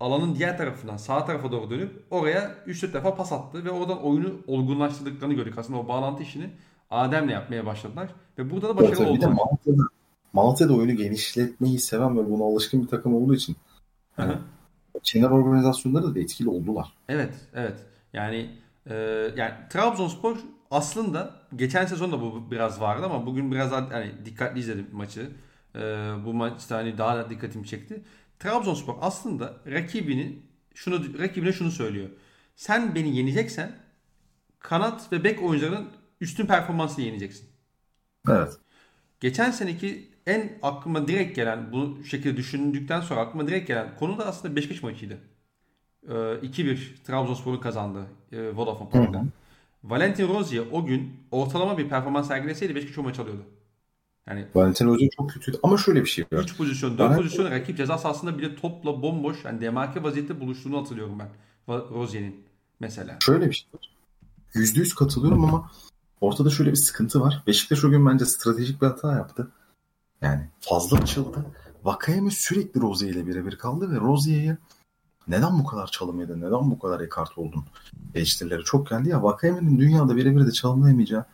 alanın 0.00 0.34
diğer 0.34 0.58
tarafından 0.58 0.96
sağ 0.96 1.24
tarafa 1.24 1.52
doğru 1.52 1.70
dönüp 1.70 2.04
oraya 2.10 2.54
3-4 2.66 2.92
defa 2.92 3.14
pas 3.14 3.32
attı 3.32 3.64
ve 3.64 3.70
oradan 3.70 4.02
oyunu 4.02 4.34
olgunlaştırdıklarını 4.46 5.34
gördük. 5.34 5.58
Aslında 5.58 5.78
o 5.78 5.88
bağlantı 5.88 6.22
işini 6.22 6.50
Adem'le 6.90 7.28
yapmaya 7.28 7.66
başladılar. 7.66 8.08
Ve 8.38 8.50
burada 8.50 8.68
da 8.68 8.76
başarılı 8.76 9.02
evet, 9.02 9.10
oldular. 9.10 9.28
Malatya'da, 9.28 9.82
Malatya'da 10.32 10.74
oyunu 10.74 10.92
genişletmeyi 10.92 11.78
seven 11.78 12.18
ve 12.18 12.30
buna 12.30 12.44
alışkın 12.44 12.82
bir 12.82 12.88
takım 12.88 13.14
olduğu 13.14 13.34
için 13.34 13.56
yani 14.18 14.34
Çinler 15.02 15.30
organizasyonları 15.30 16.14
da 16.14 16.20
etkili 16.20 16.48
oldular. 16.48 16.92
Evet, 17.08 17.34
evet. 17.54 17.76
Yani 18.12 18.50
e, 18.86 18.94
yani 19.36 19.54
Trabzonspor 19.70 20.36
aslında 20.70 21.34
geçen 21.56 21.86
sezon 21.86 22.12
da 22.12 22.20
bu 22.20 22.50
biraz 22.50 22.80
vardı 22.80 23.06
ama 23.06 23.26
bugün 23.26 23.52
biraz 23.52 23.72
daha 23.72 23.90
hani 23.90 24.12
dikkatli 24.24 24.60
izledim 24.60 24.86
maçı. 24.92 25.30
E, 25.74 25.80
bu 26.24 26.34
maçta 26.34 26.76
hani 26.76 26.98
daha 26.98 27.16
da 27.16 27.30
dikkatimi 27.30 27.66
çekti. 27.66 28.02
Trabzonspor 28.38 28.94
aslında 29.00 29.56
rakibini 29.66 30.38
şunu 30.74 31.18
rakibine 31.18 31.52
şunu 31.52 31.70
söylüyor. 31.70 32.08
Sen 32.56 32.94
beni 32.94 33.16
yeneceksen 33.16 33.72
kanat 34.58 35.12
ve 35.12 35.24
bek 35.24 35.42
oyuncuların 35.42 35.88
üstün 36.20 36.46
performansla 36.46 37.02
yeneceksin. 37.02 37.48
Evet. 38.28 38.52
Geçen 39.20 39.50
seneki 39.50 40.08
en 40.28 40.58
aklıma 40.62 41.08
direkt 41.08 41.36
gelen 41.36 41.72
bu 41.72 42.04
şekilde 42.04 42.36
düşündükten 42.36 43.00
sonra 43.00 43.20
aklıma 43.20 43.46
direkt 43.46 43.68
gelen 43.68 43.96
konu 43.98 44.18
da 44.18 44.26
aslında 44.26 44.56
Beşiktaş 44.56 44.82
maçıydı. 44.82 45.18
Ee, 46.08 46.12
2-1 46.12 46.78
Trabzonspor'un 47.06 47.60
kazandı 47.60 48.06
e, 48.32 48.56
Vodafone 48.56 48.90
Park'ta. 48.90 49.24
Valentin 49.84 50.28
Rozier 50.28 50.64
o 50.72 50.86
gün 50.86 51.16
ortalama 51.30 51.78
bir 51.78 51.88
performans 51.88 52.28
sergileseydi 52.28 52.74
Beşiktaş 52.74 52.98
o 52.98 53.02
maç 53.02 53.18
alıyordu. 53.18 53.42
Yani 54.26 54.46
Valentin 54.54 54.86
Rozier 54.86 55.08
çok 55.16 55.30
kötüydü 55.30 55.58
ama 55.62 55.78
şöyle 55.78 56.00
bir 56.00 56.08
şey 56.08 56.24
var. 56.32 56.42
3 56.42 56.56
pozisyon, 56.56 56.90
4 56.90 57.00
Valentin... 57.00 57.22
pozisyon 57.22 57.50
rakip 57.50 57.76
ceza 57.76 57.98
sahasında 57.98 58.38
bile 58.38 58.56
topla 58.56 59.02
bomboş 59.02 59.44
yani 59.44 59.60
demarke 59.60 60.02
vaziyette 60.02 60.40
buluştuğunu 60.40 60.80
hatırlıyorum 60.80 61.18
ben. 61.18 61.28
Rozier'in 61.68 62.44
mesela. 62.80 63.16
Şöyle 63.24 63.48
bir 63.48 63.54
şey 63.54 63.68
var. 63.74 63.90
%100 64.54 64.94
katılıyorum 64.94 65.44
ama 65.44 65.70
Ortada 66.20 66.50
şöyle 66.50 66.70
bir 66.70 66.76
sıkıntı 66.76 67.20
var. 67.20 67.42
Beşiktaş 67.46 67.84
o 67.84 67.90
gün 67.90 68.06
bence 68.06 68.26
stratejik 68.26 68.82
bir 68.82 68.86
hata 68.86 69.12
yaptı. 69.12 69.48
Yani 70.22 70.48
fazla 70.60 70.98
açıldı. 70.98 71.46
Vakayeme 71.84 72.30
sürekli 72.30 72.80
Rozier 72.80 73.10
ile 73.10 73.26
birebir 73.26 73.56
kaldı 73.56 73.90
ve 73.90 73.96
Rozier'e 73.96 74.56
neden 75.28 75.58
bu 75.58 75.64
kadar 75.64 75.86
çalım 75.86 76.20
yedin, 76.20 76.40
neden 76.40 76.70
bu 76.70 76.78
kadar 76.78 77.00
ekart 77.00 77.38
oldun 77.38 77.64
eleştirileri 78.14 78.64
çok 78.64 78.90
geldi 78.90 79.08
ya. 79.08 79.22
Vakayeme'nin 79.22 79.78
dünyada 79.78 80.16
birebir 80.16 80.46
de 80.46 80.52
çalımlayamayacağı 80.52 81.24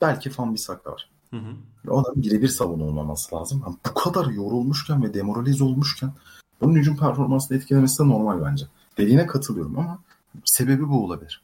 belki 0.00 0.30
fan 0.30 0.54
bir 0.54 0.58
sakla 0.58 0.92
var. 0.92 1.08
Hı 1.30 1.36
hı. 1.36 1.90
O 1.90 2.04
da 2.04 2.08
birebir 2.16 2.48
savun 2.48 2.80
olmaması 2.80 3.36
lazım. 3.36 3.62
Yani 3.66 3.76
bu 3.88 3.94
kadar 3.94 4.26
yorulmuşken 4.26 5.02
ve 5.02 5.14
demoralize 5.14 5.64
olmuşken 5.64 6.12
bunun 6.60 6.74
hücum 6.74 6.96
performansını 6.96 7.56
etkilemesi 7.56 8.02
de 8.02 8.08
normal 8.08 8.44
bence. 8.44 8.66
Dediğine 8.98 9.26
katılıyorum 9.26 9.78
ama 9.78 9.98
sebebi 10.44 10.88
bu 10.88 11.04
olabilir. 11.04 11.42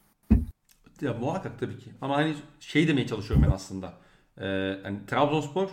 Ya 1.01 1.15
muhakkak 1.21 1.61
tabii 1.61 1.79
ki. 1.79 1.93
Ama 2.01 2.17
hani 2.17 2.35
şey 2.61 2.89
demeye 2.89 3.07
çalışıyorum 3.07 3.47
ben 3.49 3.55
aslında. 3.55 3.93
Ee, 4.39 4.47
yani 4.85 4.99
Trabzonspor 5.07 5.69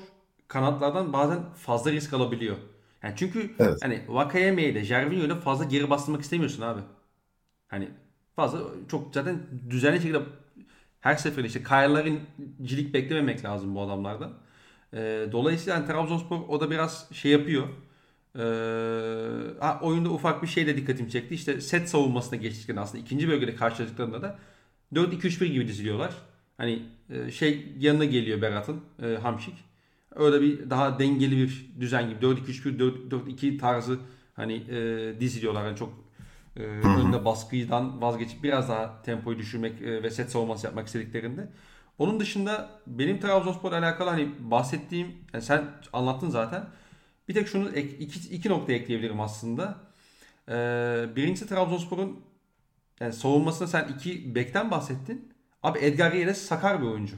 kanatlardan 0.52 1.14
bazen 1.14 1.40
fazla 1.54 1.92
risk 1.92 2.14
alabiliyor. 2.14 2.58
Yani 3.04 3.14
çünkü 3.18 3.52
evet. 3.60 3.78
hani 3.82 4.02
Vakayeme 4.08 4.64
ile 4.64 4.84
Jervinho 4.84 5.26
ile 5.26 5.36
fazla 5.36 5.66
geri 5.66 5.90
bastırmak 5.90 6.22
istemiyorsun 6.22 6.62
abi. 6.62 6.82
Hani 7.68 7.90
fazla 8.36 8.60
çok 8.92 9.14
zaten 9.14 9.40
düzenli 9.70 10.02
şekilde 10.02 10.22
her 11.02 11.16
seferinde 11.16 11.48
işte 11.48 11.64
Kayarların 11.64 12.20
cilik 12.64 12.94
beklememek 12.94 13.46
lazım 13.46 13.76
bu 13.76 13.82
adamlardan. 13.82 14.34
E, 14.94 15.28
dolayısıyla 15.32 15.76
yani 15.76 15.88
Trabzonspor 15.88 16.40
o 16.48 16.60
da 16.60 16.72
biraz 16.72 17.10
şey 17.14 17.32
yapıyor. 17.32 17.68
E, 18.36 18.44
ha, 19.60 19.80
oyunda 19.82 20.10
ufak 20.10 20.44
bir 20.44 20.48
şeyle 20.48 20.78
dikkatimi 20.78 21.12
çekti. 21.12 21.36
İşte 21.36 21.62
set 21.62 21.90
savunmasına 21.90 22.40
geçtikten 22.40 22.76
aslında 22.76 23.04
ikinci 23.04 23.30
bölgede 23.30 23.56
karşılaştıklarında 23.56 24.22
da 24.22 24.40
4-2-3-1 24.94 25.46
gibi 25.46 25.68
diziliyorlar. 25.68 26.14
Hani 26.58 26.82
e, 27.10 27.32
şey 27.32 27.68
yanına 27.80 28.06
geliyor 28.06 28.42
Berat'ın 28.42 28.82
e, 29.04 29.08
Hamşik. 29.16 29.71
Öyle 30.16 30.42
bir 30.42 30.70
daha 30.70 31.00
dengeli 31.00 31.38
bir 31.38 31.72
düzen 31.80 32.10
gibi 32.10 32.26
4-2-3-1 32.26 33.10
4-2 33.10 33.58
tarzı 33.58 34.00
hani 34.34 34.54
e, 34.54 35.20
diziliyorlar. 35.20 35.66
Yani 35.66 35.78
çok 35.78 35.94
e, 36.58 36.62
önde 36.64 37.26
baskıdan 37.26 38.02
vazgeçip 38.02 38.44
biraz 38.44 38.70
daha 38.70 39.02
tempoyu 39.02 39.38
düşürmek 39.38 39.82
e, 39.82 40.04
ve 40.04 40.10
set 40.10 40.32
savunması 40.32 40.66
yapmak 40.66 40.88
istediklerinde. 40.88 41.50
Onun 41.98 42.20
dışında 42.20 42.70
benim 42.88 43.20
Trabzonspor'la 43.20 43.78
alakalı 43.78 44.10
hani 44.10 44.30
bahsettiğim 44.40 45.16
yani 45.34 45.44
sen 45.44 45.70
anlattın 45.94 46.30
zaten. 46.30 46.66
Bir 47.28 47.34
tek 47.34 47.48
şunu 47.48 47.70
ek, 47.70 47.98
iki, 47.98 48.36
iki 48.36 48.50
nokta 48.50 48.74
ekleyebilirim 48.74 49.20
aslında. 49.20 49.76
Ee, 50.50 51.06
birincisi 51.16 51.48
Trabzonspor'un 51.48 52.20
yani 53.00 53.14
savunmasında 53.14 53.68
sen 53.68 53.88
iki 53.88 54.36
bekten 54.36 54.72
bahsettin. 54.72 55.34
Abi 55.64 55.80
Edgar 55.80 56.12
Yeres 56.12 56.42
sakar 56.42 56.82
bir 56.82 56.88
oyuncu. 56.88 57.16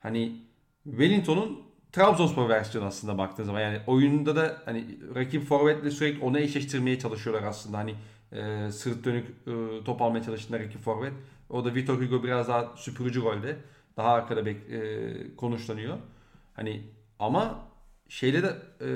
Hani 0.00 0.36
Wellington'un 0.84 1.69
Trabzonspor 1.92 2.48
versiyonu 2.48 2.86
aslında 2.86 3.18
baktığın 3.18 3.44
zaman. 3.44 3.60
Yani 3.60 3.80
oyunda 3.86 4.36
da 4.36 4.62
hani 4.64 4.98
rakip 5.14 5.44
forvetle 5.44 5.90
sürekli 5.90 6.24
onu 6.24 6.38
eşleştirmeye 6.38 6.98
çalışıyorlar 6.98 7.42
aslında. 7.42 7.78
Hani 7.78 7.94
e, 8.32 8.72
sırt 8.72 9.04
dönük 9.04 9.26
e, 9.46 9.84
top 9.84 10.02
almaya 10.02 10.22
çalıştığında 10.22 10.58
rakip 10.58 10.80
forvet. 10.80 11.12
O 11.48 11.64
da 11.64 11.74
Vitor 11.74 12.02
Hugo 12.02 12.22
biraz 12.22 12.48
daha 12.48 12.76
süpürücü 12.76 13.22
rolde. 13.22 13.56
Daha 13.96 14.08
arkada 14.12 14.46
bek, 14.46 14.70
e, 14.70 15.36
konuşlanıyor. 15.36 15.98
Hani 16.54 16.82
ama 17.18 17.58
şeyle 18.08 18.42
de 18.42 18.56
e, 18.80 18.88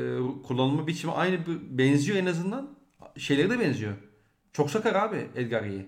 kullanılma 0.42 0.86
biçimi 0.86 1.12
aynı 1.12 1.38
benziyor 1.70 2.18
en 2.18 2.26
azından. 2.26 2.74
Şeyleri 3.16 3.51
de 3.51 3.61
benziyor. 3.61 3.95
Çok 4.53 4.70
sakar 4.70 4.95
abi 4.95 5.28
Edgar 5.34 5.62
Yey. 5.62 5.86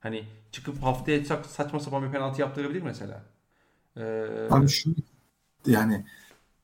Hani 0.00 0.24
çıkıp 0.52 0.82
haftaya 0.82 1.24
saçma 1.24 1.80
sapan 1.80 2.02
bir 2.06 2.12
penaltı 2.12 2.40
yaptırabilir 2.40 2.82
mesela. 2.82 3.22
Ee, 3.96 4.46
abi 4.50 4.68
şu 4.68 4.94
yani 5.66 6.06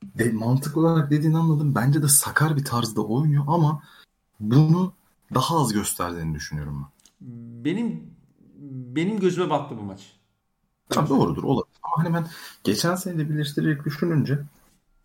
de, 0.03 0.31
mantık 0.31 0.77
olarak 0.77 1.11
dediğini 1.11 1.37
anladım. 1.37 1.75
Bence 1.75 2.03
de 2.03 2.07
sakar 2.07 2.57
bir 2.57 2.65
tarzda 2.65 3.01
oynuyor 3.01 3.43
ama 3.47 3.83
bunu 4.39 4.93
daha 5.33 5.61
az 5.61 5.73
gösterdiğini 5.73 6.35
düşünüyorum 6.35 6.85
ben. 6.85 6.89
Benim 7.65 8.03
benim 8.95 9.19
gözüme 9.19 9.49
battı 9.49 9.77
bu 9.77 9.81
maç. 9.81 9.99
Tabii 10.89 11.09
doğrudur 11.09 11.43
olabilir. 11.43 11.77
Ama 11.83 12.03
hani 12.03 12.13
ben 12.13 12.27
geçen 12.63 12.95
sene 12.95 13.17
de 13.17 13.29
birleştirerek 13.29 13.85
düşününce 13.85 14.39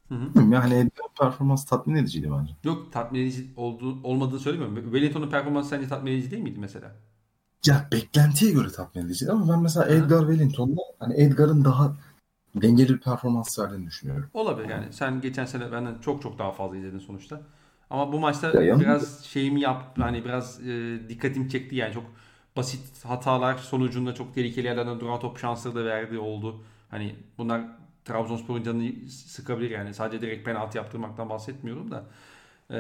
Hı 0.09 0.15
hı. 0.41 0.53
Yani 0.53 0.91
performans 1.21 1.65
tatmin 1.65 1.95
ediciydi 1.95 2.31
bence. 2.39 2.53
Yok 2.65 2.93
tatmin 2.93 3.21
edici 3.21 3.51
olduğu, 3.57 4.03
olmadığını 4.03 4.41
söylemiyorum. 4.41 4.83
Wellington'un 4.83 5.31
performansı 5.31 5.69
sence 5.69 5.89
tatmin 5.89 6.13
edici 6.13 6.31
değil 6.31 6.43
miydi 6.43 6.59
mesela? 6.61 6.93
Ya 7.67 7.89
beklentiye 7.93 8.53
göre 8.53 8.69
tatmin 8.73 9.07
ediciydi 9.07 9.33
ama 9.33 9.53
ben 9.53 9.63
mesela 9.63 9.87
Edgar 9.89 10.21
Wellington'da 10.21 10.81
hani 10.99 11.15
Edgar'ın 11.15 11.65
daha 11.65 11.97
dengeli 12.55 12.89
bir 12.89 13.01
performans 13.01 13.59
verdiğini 13.59 13.87
düşünüyorum. 13.87 14.31
Olabilir 14.35 14.69
yani. 14.69 14.93
Sen 14.93 15.21
geçen 15.21 15.45
sene 15.45 15.73
benden 15.73 15.99
çok 15.99 16.23
çok 16.23 16.39
daha 16.39 16.53
fazla 16.53 16.77
izledin 16.77 16.99
sonuçta. 16.99 17.41
Ama 17.91 18.13
bu 18.13 18.21
maçta 18.21 18.63
ya 18.63 18.81
biraz 18.81 19.25
şeyimi 19.25 19.61
yap 19.61 19.99
hani 19.99 20.25
biraz 20.25 20.61
e, 20.69 21.01
dikkatimi 21.09 21.51
çekti 21.51 21.77
yani 21.77 21.95
çok 21.95 22.05
basit 22.57 23.05
hatalar 23.05 23.55
sonucunda 23.59 24.15
çok 24.15 24.35
tehlikeli 24.35 24.67
yerlerden 24.67 25.01
duran 25.01 25.21
top 25.21 25.39
şansları 25.39 25.75
da 25.75 25.85
verdiği 25.85 26.19
oldu. 26.19 26.65
Hani 26.91 27.17
bunlar 27.39 27.63
Trabzonspor'un 28.05 28.63
canını 28.63 29.09
sıkabilir 29.11 29.71
yani. 29.71 29.95
Sadece 29.95 30.23
direkt 30.23 30.45
penaltı 30.45 30.77
yaptırmaktan 30.79 31.31
bahsetmiyorum 31.31 31.91
da. 31.91 32.05
E, 32.71 32.77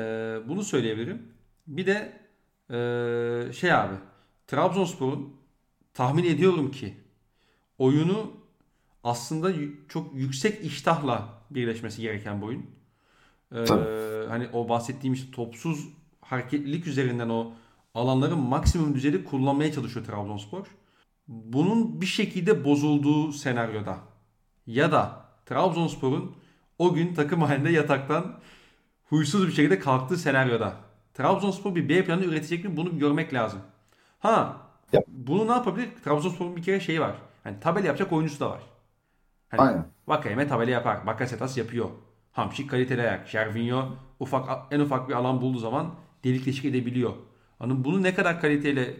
bunu 0.48 0.64
söyleyebilirim. 0.64 1.22
Bir 1.66 1.86
de 1.86 2.20
e, 2.70 3.52
şey 3.52 3.72
abi 3.72 3.94
Trabzonspor'un 4.46 5.36
tahmin 5.94 6.24
ediyorum 6.24 6.70
ki 6.70 6.96
oyunu 7.78 8.41
aslında 9.04 9.52
çok 9.88 10.14
yüksek 10.14 10.64
iştahla 10.64 11.28
birleşmesi 11.50 12.02
gereken 12.02 12.42
bir 12.42 12.46
oyun. 12.46 12.66
Ee, 13.54 13.66
hani 14.28 14.48
o 14.52 14.68
bahsettiğim 14.68 15.14
işte 15.14 15.30
topsuz 15.30 15.88
hareketlilik 16.20 16.86
üzerinden 16.86 17.28
o 17.28 17.52
alanların 17.94 18.38
maksimum 18.38 18.94
düzeyde 18.94 19.24
kullanmaya 19.24 19.72
çalışıyor 19.72 20.06
Trabzonspor. 20.06 20.66
Bunun 21.28 22.00
bir 22.00 22.06
şekilde 22.06 22.64
bozulduğu 22.64 23.32
senaryoda 23.32 23.98
ya 24.66 24.92
da 24.92 25.24
Trabzonspor'un 25.46 26.36
o 26.78 26.94
gün 26.94 27.14
takım 27.14 27.42
halinde 27.42 27.70
yataktan 27.70 28.40
huysuz 29.04 29.46
bir 29.48 29.52
şekilde 29.52 29.78
kalktığı 29.78 30.16
senaryoda 30.16 30.76
Trabzonspor 31.14 31.74
bir 31.74 31.88
B 31.88 32.04
planı 32.04 32.24
üretecek 32.24 32.64
mi 32.64 32.76
bunu 32.76 32.98
görmek 32.98 33.34
lazım. 33.34 33.60
Ha 34.18 34.56
bunu 35.08 35.48
ne 35.48 35.52
yapabilir? 35.52 35.88
Trabzonspor'un 36.04 36.56
bir 36.56 36.62
kere 36.62 36.80
şeyi 36.80 37.00
var. 37.00 37.14
Yani 37.44 37.60
tabela 37.60 37.86
yapacak 37.86 38.12
oyuncusu 38.12 38.40
da 38.40 38.50
var. 38.50 38.62
Hani 39.52 39.60
Aynen. 39.60 39.84
Vakayeme 40.06 40.48
tabela 40.48 40.70
yapar. 40.70 41.06
Bakasetas 41.06 41.58
yapıyor. 41.58 41.90
Hamşik 42.32 42.70
kaliteli 42.70 43.02
ayak. 43.02 43.28
Şervinho 43.28 43.88
ufak 44.20 44.48
en 44.70 44.80
ufak 44.80 45.08
bir 45.08 45.14
alan 45.14 45.40
bulduğu 45.40 45.58
zaman 45.58 45.94
delik 46.24 46.46
deşik 46.46 46.64
edebiliyor. 46.64 47.12
Hani 47.58 47.84
bunu 47.84 48.02
ne 48.02 48.14
kadar 48.14 48.40
kaliteyle 48.40 48.96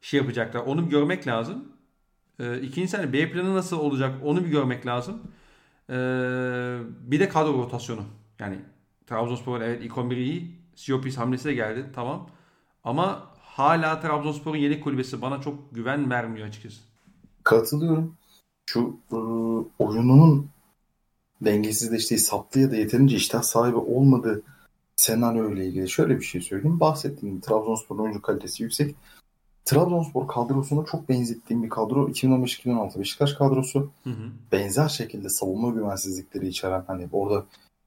şey 0.00 0.20
yapacaklar 0.20 0.60
onu 0.60 0.86
bir 0.86 0.90
görmek 0.90 1.26
lazım. 1.26 1.68
Ee, 2.40 2.60
ikincisi 2.60 2.96
hani 2.96 3.12
B 3.12 3.30
planı 3.30 3.54
nasıl 3.54 3.78
olacak 3.78 4.14
onu 4.24 4.44
bir 4.44 4.50
görmek 4.50 4.86
lazım. 4.86 5.22
Ee, 5.90 5.94
bir 7.00 7.20
de 7.20 7.28
kadro 7.28 7.58
rotasyonu. 7.58 8.02
Yani 8.38 8.58
Trabzonspor 9.06 9.60
evet 9.60 9.82
ilk 9.82 9.98
11 9.98 10.16
iyi. 10.16 10.58
Siopis 10.74 11.18
hamlesi 11.18 11.44
de 11.44 11.54
geldi 11.54 11.86
tamam. 11.94 12.30
Ama 12.84 13.30
hala 13.40 14.00
Trabzonspor'un 14.00 14.56
yedek 14.56 14.84
kulübesi 14.84 15.22
bana 15.22 15.40
çok 15.40 15.74
güven 15.74 16.10
vermiyor 16.10 16.48
açıkçası. 16.48 16.80
Katılıyorum. 17.44 18.16
Şu 18.66 18.96
e, 19.12 19.16
oyununun 19.82 20.48
dengesizleştiği, 21.40 22.20
saptığı 22.20 22.60
ya 22.60 22.70
da 22.70 22.76
yeterince 22.76 23.16
iştah 23.16 23.42
sahibi 23.42 23.76
olmadığı 23.76 24.42
senaryo 24.96 25.52
ile 25.52 25.66
ilgili 25.66 25.90
şöyle 25.90 26.16
bir 26.16 26.24
şey 26.24 26.40
söyleyeyim. 26.40 26.80
Bahsettiğim 26.80 27.40
Trabzonspor'un 27.40 28.02
oyuncu 28.02 28.22
kalitesi 28.22 28.62
yüksek. 28.62 28.94
Trabzonspor 29.64 30.28
kadrosuna 30.28 30.84
çok 30.84 31.08
benzettiğim 31.08 31.62
bir 31.62 31.68
kadro. 31.68 32.08
2015-2016 32.08 32.98
Beşiktaş 32.98 33.32
kadrosu. 33.32 33.90
Hı 34.04 34.10
hı. 34.10 34.30
Benzer 34.52 34.88
şekilde 34.88 35.28
savunma 35.28 35.70
güvensizlikleri 35.70 36.48
içeren 36.48 36.84
hani 36.86 37.08
orada 37.12 37.44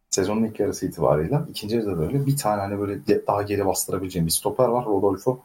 sezonun 0.09 0.43
ilk 0.43 0.59
yarısı 0.59 0.85
itibariyle 0.87 1.39
ikinci 1.49 1.75
yarıda 1.75 1.97
böyle 1.97 2.25
bir 2.25 2.37
tane 2.37 2.61
hani 2.61 2.79
böyle 2.79 3.27
daha 3.27 3.41
geri 3.41 3.65
bastırabileceğim 3.65 4.25
bir 4.25 4.31
stoper 4.31 4.67
var 4.67 4.85
Rodolfo. 4.85 5.39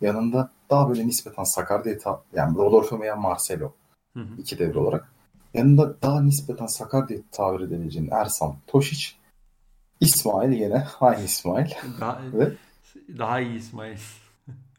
Yanında 0.00 0.50
daha 0.70 0.88
böyle 0.88 1.06
nispeten 1.06 1.44
sakar 1.44 1.84
diye 1.84 1.98
yani 2.32 2.58
Rodolfo 2.58 3.00
veya 3.00 3.16
Marcelo. 3.16 3.72
Hı 4.18 4.22
hı. 4.24 4.40
iki 4.40 4.58
devre 4.58 4.78
olarak. 4.78 5.12
Yanında 5.54 6.02
daha 6.02 6.20
nispeten 6.22 6.66
sakar 6.66 7.08
diye 7.08 7.22
tabir 7.32 7.60
edebileceğin 7.64 8.10
Ersan, 8.10 8.56
Toşiç, 8.66 9.16
İsmail 10.00 10.52
yine 10.52 10.86
aynı 11.00 11.24
İsmail. 11.24 11.70
Daha, 12.00 12.20
Ve, 12.32 12.52
daha 13.18 13.40
iyi 13.40 13.58
İsmail. 13.58 13.98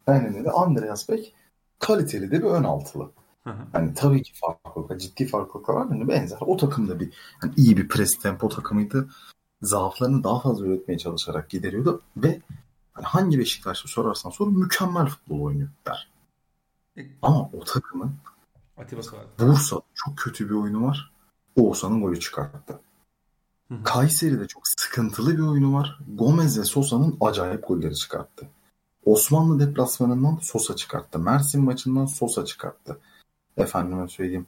aynen 0.07 0.35
öyle. 0.35 0.49
Andreas 0.51 1.09
Beck 1.09 1.31
kaliteli 1.79 2.31
de 2.31 2.39
bir 2.39 2.47
ön 2.47 2.63
altılı. 2.63 3.11
Hani 3.71 3.93
tabii 3.93 4.23
ki 4.23 4.31
farklılıklar, 4.35 4.97
ciddi 4.97 5.27
farklılıklar 5.27 5.73
var. 5.75 5.87
Yani 5.91 6.07
benzer. 6.07 6.37
O 6.41 6.57
takımda 6.57 6.99
bir 6.99 7.13
yani 7.43 7.53
iyi 7.57 7.77
bir 7.77 7.87
pres 7.87 8.19
tempo 8.19 8.49
takımıydı. 8.49 9.09
Zaaflarını 9.61 10.23
daha 10.23 10.39
fazla 10.39 10.65
üretmeye 10.65 10.97
çalışarak 10.97 11.49
gideriyordu 11.49 12.01
ve 12.17 12.41
hani 12.93 13.05
hangi 13.05 13.39
Beşiktaşlı 13.39 13.89
sorarsan 13.89 14.29
sor 14.29 14.47
mükemmel 14.47 15.05
futbol 15.05 15.41
oynuyor 15.41 15.69
der. 15.87 16.09
E, 16.97 17.01
Ama 17.21 17.49
o 17.53 17.63
takımın 17.63 18.11
Atibası 18.79 19.15
vardı. 19.15 19.27
Bursa 19.39 19.81
çok 19.93 20.17
kötü 20.17 20.49
bir 20.49 20.55
oyunu 20.55 20.87
var. 20.87 21.11
Oğuzhan'ın 21.55 22.01
golü 22.01 22.19
çıkarttı. 22.19 22.79
Hı 23.71 23.83
Kayseri'de 23.83 24.47
çok 24.47 24.63
sıkıntılı 24.67 25.37
bir 25.37 25.43
oyunu 25.43 25.73
var. 25.73 25.99
Gomez 26.15 26.59
ve 26.59 26.63
Sosa'nın 26.63 27.17
acayip 27.21 27.67
golleri 27.67 27.95
çıkarttı. 27.95 28.47
Osmanlı 29.05 29.59
deplasmanından 29.59 30.39
Sosa 30.41 30.75
çıkarttı. 30.75 31.19
Mersin 31.19 31.63
maçından 31.63 32.05
Sosa 32.05 32.45
çıkarttı. 32.45 32.99
Efendime 33.57 34.07
söyleyeyim. 34.07 34.47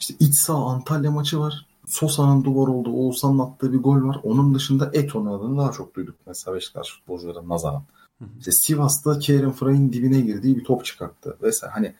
İşte 0.00 0.14
iç 0.20 0.34
sağ 0.34 0.54
Antalya 0.54 1.10
maçı 1.10 1.40
var. 1.40 1.66
Sosa'nın 1.86 2.44
duvar 2.44 2.68
olduğu, 2.68 2.92
Oğuzhan'ın 2.92 3.38
attığı 3.38 3.72
bir 3.72 3.78
gol 3.78 4.02
var. 4.02 4.20
Onun 4.22 4.54
dışında 4.54 4.90
Eto'nun 4.92 5.38
adını 5.38 5.58
daha 5.58 5.72
çok 5.72 5.94
duyduk 5.94 6.14
mesela 6.26 6.54
Beşiktaş 6.54 6.94
futbolcuları 6.94 7.48
nazaran. 7.48 7.82
İşte 8.38 8.52
Sivas'ta 8.52 9.18
Kerem 9.18 9.52
Fray'ın 9.52 9.92
dibine 9.92 10.20
girdiği 10.20 10.56
bir 10.56 10.64
top 10.64 10.84
çıkarttı 10.84 11.36
vesaire. 11.42 11.72
Hani 11.72 11.94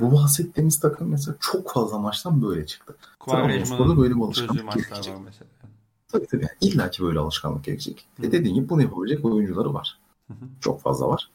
bu 0.00 0.12
bahsettiğimiz 0.12 0.80
takım 0.80 1.08
mesela 1.08 1.36
çok 1.40 1.70
fazla 1.70 1.98
maçtan 1.98 2.42
böyle 2.42 2.66
çıktı. 2.66 2.96
Trabzonspor'da 3.26 3.96
böyle 3.96 4.14
bir 4.14 4.20
alışkanlık 4.20 4.72
gerekecek. 4.72 5.14
Mesela. 5.24 5.50
Tabii 6.08 6.26
tabii. 6.26 6.42
Yani 6.42 6.56
İlla 6.60 6.90
ki 6.90 7.02
böyle 7.02 7.18
alışkanlık 7.18 7.64
gerekecek. 7.64 8.06
E 8.22 8.32
dediğin 8.32 8.54
gibi 8.54 8.68
bunu 8.68 8.82
yapabilecek 8.82 9.24
oyuncuları 9.24 9.74
var. 9.74 9.98
Çok 10.60 10.80
fazla 10.80 11.08
var. 11.08 11.30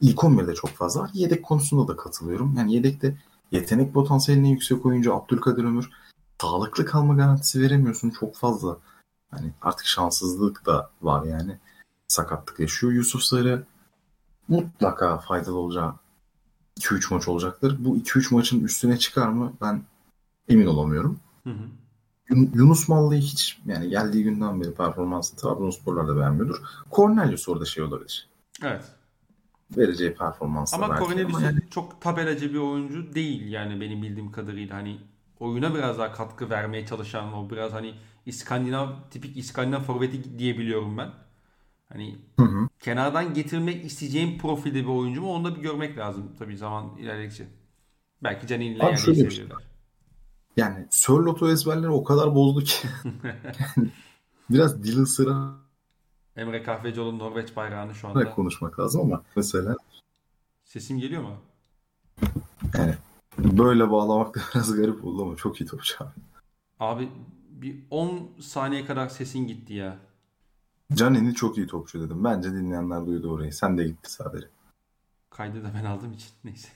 İlk 0.00 0.18
11'de 0.18 0.54
çok 0.54 0.70
fazla 0.70 1.00
var. 1.00 1.10
Yedek 1.14 1.42
konusunda 1.42 1.88
da 1.88 1.96
katılıyorum. 1.96 2.54
Yani 2.56 2.74
yedekte 2.74 3.16
yetenek 3.52 3.94
potansiyeline 3.94 4.50
yüksek 4.50 4.86
oyuncu 4.86 5.14
Abdülkadir 5.14 5.64
Ömür 5.64 5.90
sağlıklı 6.40 6.84
kalma 6.84 7.14
garantisi 7.14 7.60
veremiyorsun 7.60 8.10
çok 8.10 8.36
fazla. 8.36 8.76
Hani 9.30 9.52
artık 9.62 9.86
şanssızlık 9.86 10.66
da 10.66 10.90
var 11.02 11.24
yani. 11.24 11.58
Sakatlık 12.08 12.60
yaşıyor. 12.60 12.92
Yusuf 12.92 13.22
Sarı 13.22 13.64
mutlaka 14.48 15.18
faydalı 15.18 15.58
olacağı 15.58 15.94
2-3 16.80 17.14
maç 17.14 17.28
olacaktır. 17.28 17.76
Bu 17.78 17.96
2-3 17.96 18.34
maçın 18.34 18.64
üstüne 18.64 18.98
çıkar 18.98 19.28
mı 19.28 19.52
ben 19.60 19.82
emin 20.48 20.66
olamıyorum. 20.66 21.20
Hı 21.44 21.50
hı. 21.50 21.68
Yunus 22.30 22.88
Mallı'yı 22.88 23.20
hiç 23.20 23.58
yani 23.66 23.88
geldiği 23.88 24.24
günden 24.24 24.60
beri 24.60 24.74
performansını 24.74 25.40
Trabzonsporlar 25.40 26.08
da 26.08 26.16
beğenmiyordur. 26.16 26.62
Cornelius 26.92 27.48
orada 27.48 27.64
şey 27.64 27.84
olabilir. 27.84 28.28
Evet. 28.62 28.84
Vereceği 29.76 30.14
performans 30.14 30.74
Ama 30.74 30.98
Cornelius 30.98 31.42
yani... 31.42 31.58
çok 31.70 32.00
tabelacı 32.00 32.52
bir 32.52 32.58
oyuncu 32.58 33.14
değil 33.14 33.48
yani 33.48 33.80
benim 33.80 34.02
bildiğim 34.02 34.32
kadarıyla. 34.32 34.76
Hani 34.76 34.98
oyuna 35.40 35.74
biraz 35.74 35.98
daha 35.98 36.12
katkı 36.12 36.50
vermeye 36.50 36.86
çalışan 36.86 37.32
o 37.32 37.50
biraz 37.50 37.72
hani 37.72 37.94
İskandinav 38.26 38.88
tipik 39.10 39.36
İskandinav 39.36 39.80
forveti 39.80 40.38
diyebiliyorum 40.38 40.98
ben. 40.98 41.10
Hani 41.94 42.18
hı 42.38 42.44
hı. 42.44 42.68
kenardan 42.80 43.34
getirmek 43.34 43.84
isteyeceğim 43.84 44.38
profilde 44.38 44.82
bir 44.82 44.88
oyuncu 44.88 45.22
mu 45.22 45.32
onu 45.32 45.44
da 45.44 45.56
bir 45.56 45.60
görmek 45.60 45.98
lazım 45.98 46.32
tabii 46.38 46.56
zaman 46.56 46.96
ilerledikçe. 46.98 47.48
Belki 48.22 48.46
Canin 48.46 48.74
ile 48.74 48.84
yani 48.84 48.98
şöyle 48.98 49.24
bir 49.24 49.30
şey. 49.30 49.46
Yani 50.56 50.86
Sörlot'u 50.90 51.50
ezberleri 51.50 51.88
o 51.88 52.04
kadar 52.04 52.34
bozdu 52.34 52.60
ki. 52.60 52.88
biraz 54.50 54.84
dil 54.84 55.04
sıra. 55.04 55.54
Emre 56.36 56.62
Kahvecioğlu'nun 56.62 57.18
Norveç 57.18 57.56
bayrağını 57.56 57.94
şu 57.94 58.08
anda. 58.08 58.30
konuşmak 58.30 58.80
lazım 58.80 59.00
ama 59.00 59.22
mesela. 59.36 59.76
Sesim 60.64 61.00
geliyor 61.00 61.22
mu? 61.22 61.36
Yani 62.78 62.94
böyle 63.38 63.90
bağlamak 63.90 64.36
da 64.36 64.40
biraz 64.54 64.76
garip 64.76 65.04
oldu 65.04 65.22
ama 65.22 65.36
çok 65.36 65.60
iyi 65.60 65.66
topçu 65.66 66.04
abi. 66.04 66.12
Abi 66.80 67.08
bir 67.50 67.76
10 67.90 68.30
saniye 68.40 68.86
kadar 68.86 69.08
sesin 69.08 69.46
gitti 69.46 69.74
ya. 69.74 69.98
Canini 70.92 71.34
çok 71.34 71.58
iyi 71.58 71.66
topçu 71.66 72.00
dedim. 72.00 72.24
Bence 72.24 72.52
dinleyenler 72.52 73.06
duydu 73.06 73.32
orayı. 73.32 73.52
Sen 73.52 73.78
de 73.78 73.84
gitti 73.84 74.12
sadece. 74.12 74.46
Kaydı 75.30 75.64
da 75.64 75.70
ben 75.74 75.84
aldığım 75.84 76.12
için. 76.12 76.30
Neyse. 76.44 76.68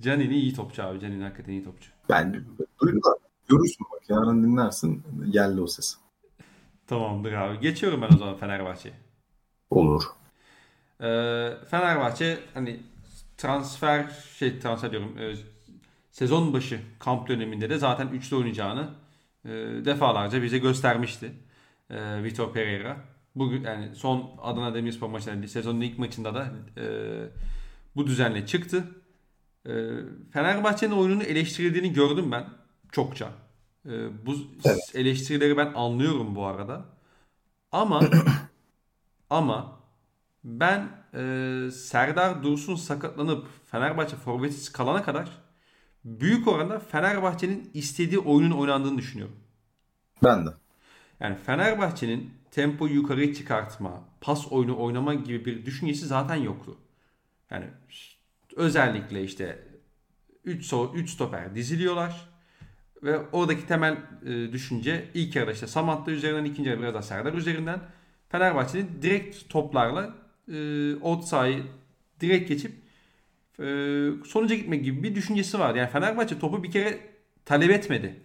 Canini 0.00 0.34
iyi 0.34 0.54
topçu 0.54 0.82
abi. 0.82 1.00
Canini 1.00 1.22
hakikaten 1.22 1.52
iyi 1.52 1.64
topçu. 1.64 1.90
Ben 2.08 2.44
duydular. 2.80 3.14
Görürsün 3.48 3.86
bak. 3.92 4.02
Yarın 4.08 4.42
dinlersin. 4.42 5.04
Geldi 5.30 5.60
o 5.60 5.66
ses. 5.66 5.96
Tamamdır 6.86 7.32
abi. 7.32 7.60
Geçiyorum 7.60 8.02
ben 8.02 8.14
o 8.14 8.18
zaman 8.18 8.36
Fenerbahçe'ye. 8.36 8.94
Olur. 9.70 10.02
Ee, 11.00 11.50
Fenerbahçe 11.70 12.38
hani 12.54 12.80
transfer 13.36 14.08
şey 14.38 14.58
transfer 14.58 14.90
diyorum 14.90 15.18
e, 15.18 15.34
sezon 16.10 16.52
başı 16.52 16.80
kamp 16.98 17.28
döneminde 17.28 17.70
de 17.70 17.78
zaten 17.78 18.08
üçlü 18.08 18.36
oynayacağını 18.36 18.88
e, 19.44 19.48
defalarca 19.84 20.42
bize 20.42 20.58
göstermişti. 20.58 21.32
E, 21.90 22.22
Vitor 22.22 22.52
Pereira. 22.52 22.96
Bugün 23.34 23.64
yani 23.64 23.96
son 23.96 24.30
Adana 24.42 24.74
Demirspor 24.74 25.08
maçında 25.08 25.48
sezonun 25.48 25.80
ilk 25.80 25.98
maçında 25.98 26.34
da 26.34 26.52
e, 26.76 26.84
bu 27.96 28.06
düzenle 28.06 28.46
çıktı. 28.46 28.84
E, 29.66 29.72
Fenerbahçe'nin 30.32 30.92
oyununu 30.92 31.22
eleştirildiğini 31.22 31.92
gördüm 31.92 32.32
ben 32.32 32.48
çokça. 32.92 33.28
E, 33.86 34.26
bu 34.26 34.34
evet. 34.64 34.92
eleştirileri 34.94 35.56
ben 35.56 35.72
anlıyorum 35.74 36.34
bu 36.34 36.46
arada. 36.46 36.84
Ama 37.72 38.00
ama 39.30 39.80
ben 40.44 40.88
e, 41.14 41.70
Serdar 41.72 42.42
Dursun 42.42 42.76
sakatlanıp 42.76 43.46
Fenerbahçe 43.66 44.16
forvetsiz 44.16 44.72
kalana 44.72 45.02
kadar 45.02 45.30
büyük 46.04 46.48
oranda 46.48 46.78
Fenerbahçe'nin 46.78 47.70
istediği 47.74 48.18
oyunun 48.18 48.56
oynandığını 48.56 48.98
düşünüyorum. 48.98 49.36
Ben 50.24 50.46
de. 50.46 50.50
Yani 51.20 51.36
Fenerbahçe'nin 51.36 52.39
tempo 52.50 52.86
yukarı 52.86 53.34
çıkartma, 53.34 54.04
pas 54.20 54.52
oyunu 54.52 54.82
oynama 54.82 55.14
gibi 55.14 55.44
bir 55.44 55.66
düşüncesi 55.66 56.06
zaten 56.06 56.36
yoktu. 56.36 56.76
Yani 57.50 57.66
özellikle 58.56 59.24
işte 59.24 59.68
3 60.44 60.64
so 60.64 60.92
3 60.94 61.10
stoper 61.10 61.54
diziliyorlar 61.54 62.28
ve 63.02 63.18
oradaki 63.18 63.66
temel 63.66 63.96
e, 64.26 64.52
düşünce 64.52 65.08
ilk 65.14 65.36
yarıda 65.36 65.52
işte 65.52 65.66
Samatta 65.66 66.10
üzerinden 66.10 66.44
ikinci 66.44 66.68
yarıda 66.68 66.82
biraz 66.82 66.94
da 66.94 67.02
Serdar 67.02 67.32
üzerinden 67.32 67.80
Fenerbahçe'nin 68.28 69.02
direkt 69.02 69.48
toplarla 69.48 70.14
e, 70.52 70.94
ot 70.94 71.24
sahayı 71.24 71.64
direkt 72.20 72.48
geçip 72.48 72.72
e, 73.60 73.64
sonuca 74.26 74.54
gitme 74.54 74.76
gibi 74.76 75.02
bir 75.02 75.14
düşüncesi 75.14 75.58
var. 75.58 75.74
Yani 75.74 75.90
Fenerbahçe 75.90 76.38
topu 76.38 76.62
bir 76.62 76.70
kere 76.70 77.00
talep 77.44 77.70
etmedi. 77.70 78.20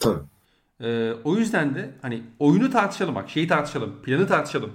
Tabii. 0.00 0.33
Ee, 0.80 1.12
o 1.24 1.36
yüzden 1.36 1.74
de 1.74 1.90
hani 2.02 2.22
oyunu 2.38 2.70
tartışalım 2.70 3.14
bak 3.14 3.30
şeyi 3.30 3.48
tartışalım 3.48 4.02
planı 4.02 4.26
tartışalım. 4.26 4.72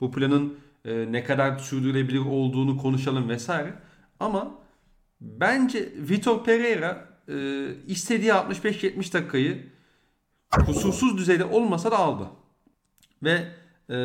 Bu 0.00 0.12
planın 0.12 0.58
e, 0.84 1.12
ne 1.12 1.24
kadar 1.24 1.58
sürdürülebilir 1.58 2.18
olduğunu 2.18 2.76
konuşalım 2.78 3.28
vesaire. 3.28 3.74
Ama 4.20 4.54
bence 5.20 5.92
Vitor 5.96 6.44
Pereira 6.44 7.08
e, 7.28 7.66
istediği 7.86 8.30
65-70 8.30 9.12
dakikayı 9.12 9.66
kusursuz 10.66 11.18
düzeyde 11.18 11.44
olmasa 11.44 11.90
da 11.90 11.98
aldı. 11.98 12.26
Ve 13.22 13.48
e, 13.90 13.96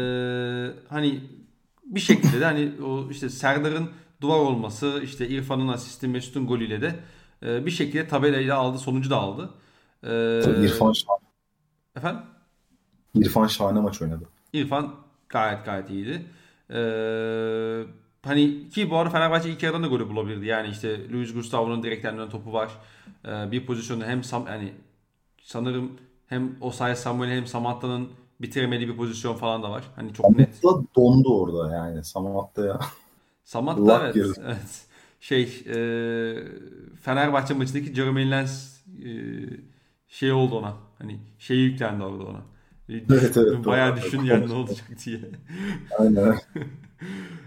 hani 0.89 1.21
bir 1.85 1.99
şekilde 1.99 2.39
de 2.39 2.45
hani 2.45 2.71
o 2.85 3.09
işte 3.11 3.29
Serdar'ın 3.29 3.89
duvar 4.21 4.39
olması 4.39 5.01
işte 5.03 5.27
İrfan'ın 5.27 5.67
asisti 5.67 6.07
Mesut'un 6.07 6.47
golüyle 6.47 6.81
de 6.81 6.95
e, 7.43 7.65
bir 7.65 7.71
şekilde 7.71 8.07
tabelayla 8.07 8.57
aldı 8.57 8.77
sonucu 8.77 9.09
da 9.09 9.17
aldı. 9.17 9.49
Ee, 10.03 10.63
İrfan 10.63 10.93
şahane. 10.93 11.22
Efendim? 11.97 12.21
İrfan 13.15 13.47
şahane 13.47 13.79
maç 13.79 14.01
oynadı. 14.01 14.23
İrfan 14.53 14.95
gayet 15.29 15.65
gayet 15.65 15.89
iyiydi. 15.89 16.25
Ee, 16.69 17.83
hani 18.25 18.69
ki 18.69 18.89
bu 18.89 18.97
arada 18.97 19.09
Fenerbahçe 19.09 19.49
ilk 19.49 19.63
yarıdan 19.63 19.83
da 19.83 19.87
golü 19.87 20.09
bulabilirdi. 20.09 20.45
Yani 20.45 20.67
işte 20.67 21.09
Luis 21.11 21.33
Gustavo'nun 21.33 21.83
direkten 21.83 22.29
topu 22.29 22.53
var. 22.53 22.71
Ee, 23.25 23.51
bir 23.51 23.65
pozisyonda 23.65 24.05
hem 24.05 24.23
Sam, 24.23 24.45
hani 24.45 24.73
sanırım 25.41 25.91
hem 26.27 26.55
Osay 26.61 26.95
Samuel 26.95 27.31
hem 27.31 27.47
Samatta'nın 27.47 28.09
bitiremediği 28.41 28.89
bir 28.89 28.97
pozisyon 28.97 29.35
falan 29.35 29.63
da 29.63 29.71
var. 29.71 29.83
Hani 29.95 30.13
çok 30.13 30.25
Samatta 30.25 30.41
net. 30.41 30.95
dondu 30.95 31.39
orada 31.39 31.75
yani 31.75 32.03
Samatta 32.03 32.65
ya. 32.65 32.79
Samatta 33.43 34.01
evet, 34.03 34.37
evet. 34.45 34.85
Şey 35.19 35.43
e, 35.43 35.75
Fenerbahçe 37.01 37.53
maçındaki 37.53 37.95
Jeremy 37.95 38.31
Lens 38.31 38.79
e, 39.05 39.09
şey 40.07 40.31
oldu 40.31 40.55
ona. 40.55 40.73
Hani 41.03 41.19
şey 41.39 41.57
yüklendi 41.57 42.03
orada 42.03 42.23
ona. 42.23 42.41
Evet, 42.89 43.37
evet, 43.37 43.65
Bayağı 43.65 43.97
düşün 43.97 44.23
yani 44.23 44.49
ne 44.49 44.53
olacak 44.53 44.87
diye. 45.05 45.19
Aynen. 45.99 46.39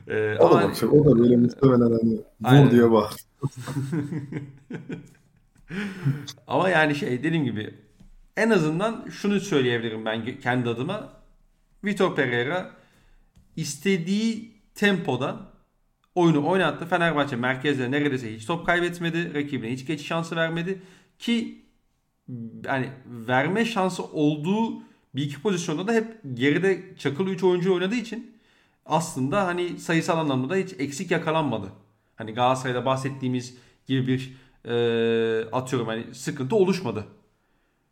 ee, 0.08 0.36
o, 0.40 0.50
da 0.50 0.54
bak, 0.54 0.82
o 0.92 1.04
da 1.04 1.18
böyle 1.18 1.36
muhtemelen 1.36 1.80
hani 1.80 2.12
vur 2.14 2.22
aynen. 2.44 2.70
diye 2.70 2.90
bağırdı. 2.90 3.14
ama 6.46 6.68
yani 6.68 6.94
şey 6.94 7.22
dediğim 7.22 7.44
gibi 7.44 7.74
en 8.36 8.50
azından 8.50 9.06
şunu 9.10 9.40
söyleyebilirim 9.40 10.04
ben 10.04 10.40
kendi 10.40 10.68
adıma. 10.68 11.12
Vitor 11.84 12.16
Pereira 12.16 12.70
istediği 13.56 14.52
tempoda 14.74 15.40
oyunu 16.14 16.48
oynattı. 16.48 16.86
Fenerbahçe 16.86 17.36
merkezde 17.36 17.90
neredeyse 17.90 18.34
hiç 18.34 18.46
top 18.46 18.66
kaybetmedi. 18.66 19.34
Rakibine 19.34 19.72
hiç 19.72 19.86
geçiş 19.86 20.06
şansı 20.06 20.36
vermedi. 20.36 20.82
Ki 21.18 21.65
yani 22.64 22.90
verme 23.06 23.64
şansı 23.64 24.04
olduğu 24.04 24.82
bir 25.14 25.22
iki 25.22 25.42
pozisyonda 25.42 25.88
da 25.88 25.92
hep 25.92 26.20
geride 26.34 26.96
çakılı 26.98 27.30
3 27.30 27.44
oyuncu 27.44 27.74
oynadığı 27.74 27.94
için 27.94 28.36
aslında 28.86 29.46
hani 29.46 29.78
sayısal 29.78 30.18
anlamda 30.18 30.50
da 30.50 30.56
hiç 30.56 30.74
eksik 30.78 31.10
yakalanmadı. 31.10 31.72
Hani 32.16 32.34
Galatasaray'da 32.34 32.84
bahsettiğimiz 32.86 33.56
gibi 33.86 34.06
bir 34.06 34.36
e, 34.64 35.50
atıyorum 35.50 35.88
hani 35.88 36.14
sıkıntı 36.14 36.56
oluşmadı. 36.56 37.06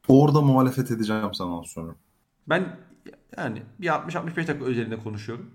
Orada 0.09 0.41
muhalefet 0.41 0.91
edeceğim 0.91 1.35
sana 1.35 1.64
sonra. 1.64 1.95
Ben 2.49 2.76
yani 3.37 3.62
bir 3.80 3.87
60-65 3.87 4.37
dakika 4.37 4.64
özelinde 4.64 4.99
konuşuyorum. 4.99 5.51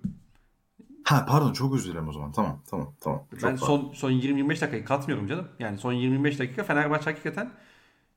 Ha 1.04 1.26
pardon 1.30 1.54
çok 1.54 1.76
özür 1.76 1.92
dilerim 1.92 2.10
o 2.10 2.14
zaman. 2.14 2.32
Tamam 2.32 2.62
tamam 2.70 2.94
tamam. 3.02 3.24
Çok 3.32 3.44
ben 3.44 3.56
son 3.56 3.92
son 3.94 4.12
20-25 4.12 4.50
dakikayı 4.50 4.86
katmıyorum 4.86 5.28
canım. 5.28 5.48
Yani 5.60 5.78
son 5.78 5.94
25 5.94 6.40
dakika 6.40 6.64
Fenerbahçe 6.64 7.10
hakikaten 7.10 7.52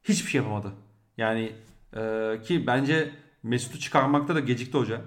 hiçbir 0.04 0.30
şey 0.30 0.40
yapamadı. 0.40 0.72
Yani 1.18 1.52
e, 1.96 2.40
ki 2.42 2.66
bence 2.66 3.10
Mesut'u 3.42 3.78
çıkarmakta 3.78 4.34
da 4.34 4.40
gecikti 4.40 4.78
hoca. 4.78 5.00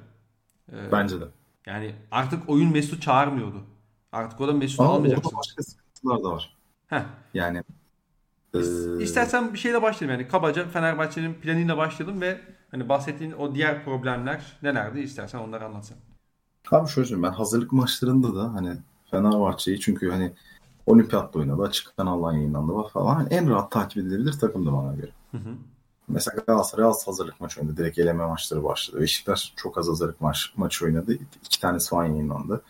E, 0.71 0.91
bence 0.91 1.21
de. 1.21 1.25
Yani 1.65 1.95
artık 2.11 2.49
oyun 2.49 2.71
Mesut 2.71 3.01
çağırmıyordu. 3.01 3.63
Artık 4.11 4.41
o 4.41 4.47
da 4.47 4.53
Mesut'u 4.53 4.83
almayacaksın. 4.83 5.29
Orada 5.29 5.37
başka 5.37 5.63
sıkıntılar 5.63 6.23
da 6.23 6.31
var. 6.31 6.55
Heh. 6.87 7.03
Yani 7.33 7.63
e... 8.53 8.59
İstersen 8.99 9.53
bir 9.53 9.57
şeyle 9.57 9.81
başlayalım. 9.81 10.19
Yani 10.19 10.29
kabaca 10.29 10.67
Fenerbahçe'nin 10.67 11.33
planıyla 11.33 11.77
başlayalım 11.77 12.21
ve 12.21 12.41
hani 12.71 12.89
bahsettiğin 12.89 13.31
o 13.31 13.55
diğer 13.55 13.83
problemler 13.85 14.57
nelerdi 14.63 14.99
istersen 14.99 15.39
onları 15.39 15.65
anlatsan. 15.65 15.97
Abi 16.71 16.89
şöyle 16.89 17.07
söyleyeyim 17.07 17.23
ben 17.23 17.37
hazırlık 17.37 17.71
maçlarında 17.71 18.35
da 18.35 18.53
hani 18.53 18.77
Fenerbahçe'yi 19.11 19.79
çünkü 19.79 20.11
hani 20.11 20.33
Olimpiyat'ta 20.86 21.39
oynadı, 21.39 21.61
açık 21.61 21.97
kanaldan 21.97 22.33
yayınlandı 22.33 22.88
falan. 22.93 23.19
Yani 23.19 23.33
en 23.33 23.49
rahat 23.49 23.71
takip 23.71 23.97
edilebilir 23.97 24.33
takımdı 24.33 24.73
bana 24.73 24.93
göre. 24.93 25.11
Hı 25.31 25.38
hı. 25.38 25.49
Mesela 26.07 26.43
Galatasaray 26.47 26.86
az 26.86 27.07
hazırlık 27.07 27.41
maçı 27.41 27.61
oynadı. 27.61 27.77
Direkt 27.77 27.99
eleme 27.99 28.25
maçları 28.25 28.63
başladı. 28.63 29.01
Beşiktaş 29.01 29.53
çok 29.55 29.77
az 29.77 29.88
hazırlık 29.88 30.21
maç, 30.21 30.53
maçı 30.57 30.86
oynadı. 30.86 31.17
İki 31.45 31.59
tanesi 31.61 31.89
falan 31.89 32.05
yayınlandı. 32.05 32.61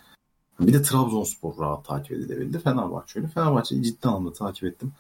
Bir 0.60 0.74
de 0.74 0.82
Trabzonspor 0.82 1.58
rahat 1.60 1.86
takip 1.86 2.12
edilebildi. 2.12 2.60
Fenerbahçe 2.60 3.20
öyle. 3.20 3.30
Fenerbahçe'yi 3.30 3.84
ciddi 3.84 4.08
anlamda 4.08 4.34
takip 4.34 4.64
ettim. 4.64 4.94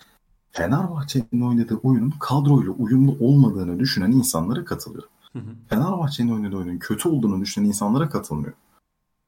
Fenerbahçe'nin 0.52 1.42
oynadığı 1.42 1.76
oyunun 1.84 2.14
kadroyla 2.20 2.72
uyumlu 2.72 3.18
olmadığını 3.20 3.80
düşünen 3.80 4.12
insanlara 4.12 4.66
katılıyorum. 4.66 5.10
Hı 5.34 5.40
hı. 5.40 5.44
Fenerbahçe'nin 5.70 6.32
oynadığı 6.32 6.58
oyunun 6.58 6.78
kötü 6.78 7.10
olduğunu 7.10 7.42
düşünen 7.42 7.66
insanlara 7.66 8.10
katılmıyorum. 8.10 8.58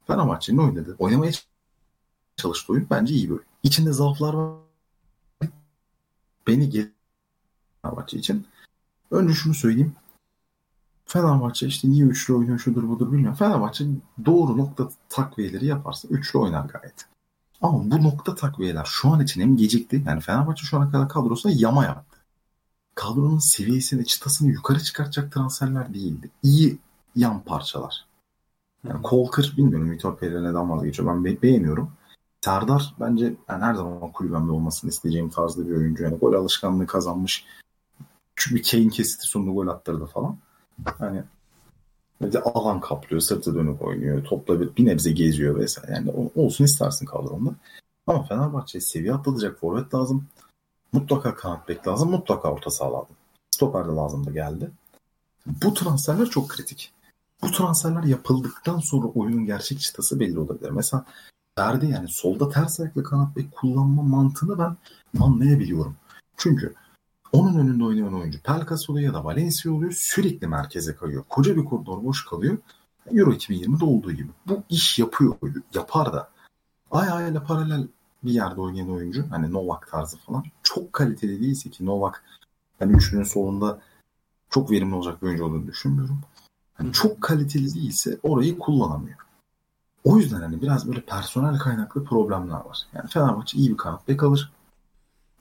Fenerbahçe'nin 0.07 0.57
oynadığı, 0.57 0.95
oynamaya 0.99 1.31
çalıştığı 2.37 2.73
oyun 2.73 2.87
bence 2.89 3.13
iyi 3.13 3.25
bir 3.25 3.33
oyun. 3.33 3.45
İçinde 3.63 3.93
zaaflar 3.93 4.33
var. 4.33 4.57
Beni 6.47 6.69
gel 6.69 6.91
Fenerbahçe 7.81 8.17
için. 8.17 8.47
Önce 9.11 9.33
şunu 9.33 9.53
söyleyeyim. 9.53 9.95
Fenerbahçe 11.05 11.67
işte 11.67 11.89
niye 11.89 12.05
üçlü 12.05 12.33
oynuyor 12.33 12.59
şudur 12.59 12.89
budur 12.89 13.11
bilmiyorum. 13.11 13.37
Fenerbahçe 13.37 13.85
doğru 14.25 14.57
nokta 14.57 14.89
takviyeleri 15.09 15.65
yaparsa 15.65 16.07
üçlü 16.07 16.39
oynar 16.39 16.65
gayet. 16.65 17.05
Ama 17.61 17.91
bu 17.91 18.03
nokta 18.03 18.35
takviyeler 18.35 18.85
şu 18.85 19.09
an 19.09 19.21
için 19.21 19.41
hem 19.41 19.57
gecikti. 19.57 20.03
Yani 20.05 20.21
Fenerbahçe 20.21 20.65
şu 20.65 20.77
ana 20.77 20.91
kadar 20.91 21.09
kadrosuna 21.09 21.51
yama 21.55 21.85
yaptı. 21.85 22.17
Kadronun 22.95 23.39
seviyesini, 23.39 24.05
çıtasını 24.05 24.51
yukarı 24.51 24.79
çıkartacak 24.79 25.31
transferler 25.31 25.93
değildi. 25.93 26.29
İyi 26.43 26.77
yan 27.15 27.43
parçalar. 27.43 28.05
Yani 28.87 29.01
Kolkır 29.01 29.53
bilmiyorum 29.57 29.91
Vitor 29.91 30.17
Pereira 30.17 30.41
neden 30.41 30.69
vazgeçiyor. 30.69 31.09
Ben 31.09 31.25
be- 31.25 31.41
beğeniyorum. 31.41 31.91
Serdar 32.47 32.95
bence 32.99 33.25
yani 33.49 33.63
her 33.63 33.73
zaman 33.73 34.11
kulübemde 34.11 34.51
olmasını 34.51 34.89
isteyeceğim 34.89 35.29
tarzda 35.29 35.67
bir 35.67 35.75
oyuncu. 35.75 36.03
Yani 36.03 36.17
gol 36.17 36.33
alışkanlığı 36.33 36.87
kazanmış. 36.87 37.45
Çünkü 38.35 38.71
Kane 38.71 38.89
kesiti 38.89 39.27
sonunda 39.27 39.51
gol 39.51 39.67
attırdı 39.67 40.05
falan. 40.05 40.37
Hani 40.85 41.23
bir 42.21 42.49
alan 42.49 42.79
kaplıyor, 42.79 43.21
sırtı 43.21 43.55
dönük 43.55 43.81
oynuyor, 43.81 44.23
topla 44.23 44.61
bir, 44.61 44.75
bir 44.75 44.85
nebze 44.85 45.11
geziyor 45.11 45.59
vesaire. 45.59 45.93
Yani 45.93 46.31
olsun 46.35 46.63
istersin 46.63 47.05
kadronda. 47.05 47.51
Ama 48.07 48.23
Fenerbahçe'ye 48.23 48.81
seviye 48.81 49.13
atlatacak 49.13 49.59
forvet 49.59 49.95
lazım. 49.95 50.27
Mutlaka 50.93 51.35
kanat 51.35 51.69
bek 51.69 51.87
lazım, 51.87 52.11
mutlaka 52.11 52.51
orta 52.51 52.69
saha 52.69 52.93
lazım. 52.93 53.15
Stoper 53.51 53.87
de 53.87 53.91
lazım 53.91 54.25
da 54.25 54.31
geldi. 54.31 54.71
Bu 55.45 55.73
transferler 55.73 56.25
çok 56.25 56.49
kritik. 56.49 56.91
Bu 57.41 57.51
transferler 57.51 58.03
yapıldıktan 58.03 58.79
sonra 58.79 59.07
oyunun 59.07 59.45
gerçek 59.45 59.79
çıtası 59.79 60.19
belli 60.19 60.39
olabilir. 60.39 60.69
Mesela 60.69 61.05
Ferdi 61.57 61.85
yani 61.85 62.07
solda 62.07 62.49
ters 62.49 62.79
ayaklı 62.79 63.03
kanat 63.03 63.35
bek 63.35 63.51
kullanma 63.51 64.03
mantığını 64.03 64.59
ben 64.59 64.77
anlayabiliyorum. 65.23 65.95
Çünkü 66.37 66.73
onun 67.31 67.59
önünde 67.59 67.83
oynayan 67.83 68.13
oyuncu 68.13 68.41
Pelkas 68.41 68.89
oluyor 68.89 69.07
ya 69.07 69.13
da 69.13 69.25
Valencia 69.25 69.71
oluyor. 69.71 69.91
Sürekli 69.91 70.47
merkeze 70.47 70.95
kayıyor. 70.95 71.23
Koca 71.29 71.55
bir 71.55 71.65
koridor 71.65 72.03
boş 72.03 72.25
kalıyor. 72.25 72.57
Euro 73.11 73.33
2020'de 73.33 73.85
olduğu 73.85 74.11
gibi. 74.11 74.29
Bu 74.47 74.63
iş 74.69 74.99
yapıyor. 74.99 75.35
Yapar 75.73 76.13
da. 76.13 76.29
Ay 76.91 77.09
ayla 77.09 77.43
paralel 77.43 77.87
bir 78.23 78.31
yerde 78.31 78.61
oynayan 78.61 78.91
oyuncu. 78.91 79.25
Hani 79.29 79.53
Novak 79.53 79.91
tarzı 79.91 80.17
falan. 80.17 80.43
Çok 80.63 80.93
kaliteli 80.93 81.41
değilse 81.41 81.69
ki 81.69 81.85
Novak 81.85 82.23
ben 82.81 82.89
üçlünün 82.89 83.23
solunda 83.23 83.79
çok 84.49 84.71
verimli 84.71 84.95
olacak 84.95 85.21
bir 85.21 85.27
oyuncu 85.27 85.45
olduğunu 85.45 85.67
düşünmüyorum. 85.67 86.21
Yani 86.79 86.93
çok 86.93 87.21
kaliteli 87.21 87.75
değilse 87.75 88.17
orayı 88.23 88.59
kullanamıyor. 88.59 89.26
O 90.07 90.17
yüzden 90.17 90.41
hani 90.41 90.61
biraz 90.61 90.87
böyle 90.87 91.01
personel 91.01 91.59
kaynaklı 91.59 92.03
problemler 92.03 92.55
var. 92.55 92.79
Yani 92.93 93.09
Fenerbahçe 93.09 93.57
iyi 93.57 93.71
bir 93.71 93.77
kanat 93.77 94.07
bek 94.07 94.23
alır 94.23 94.51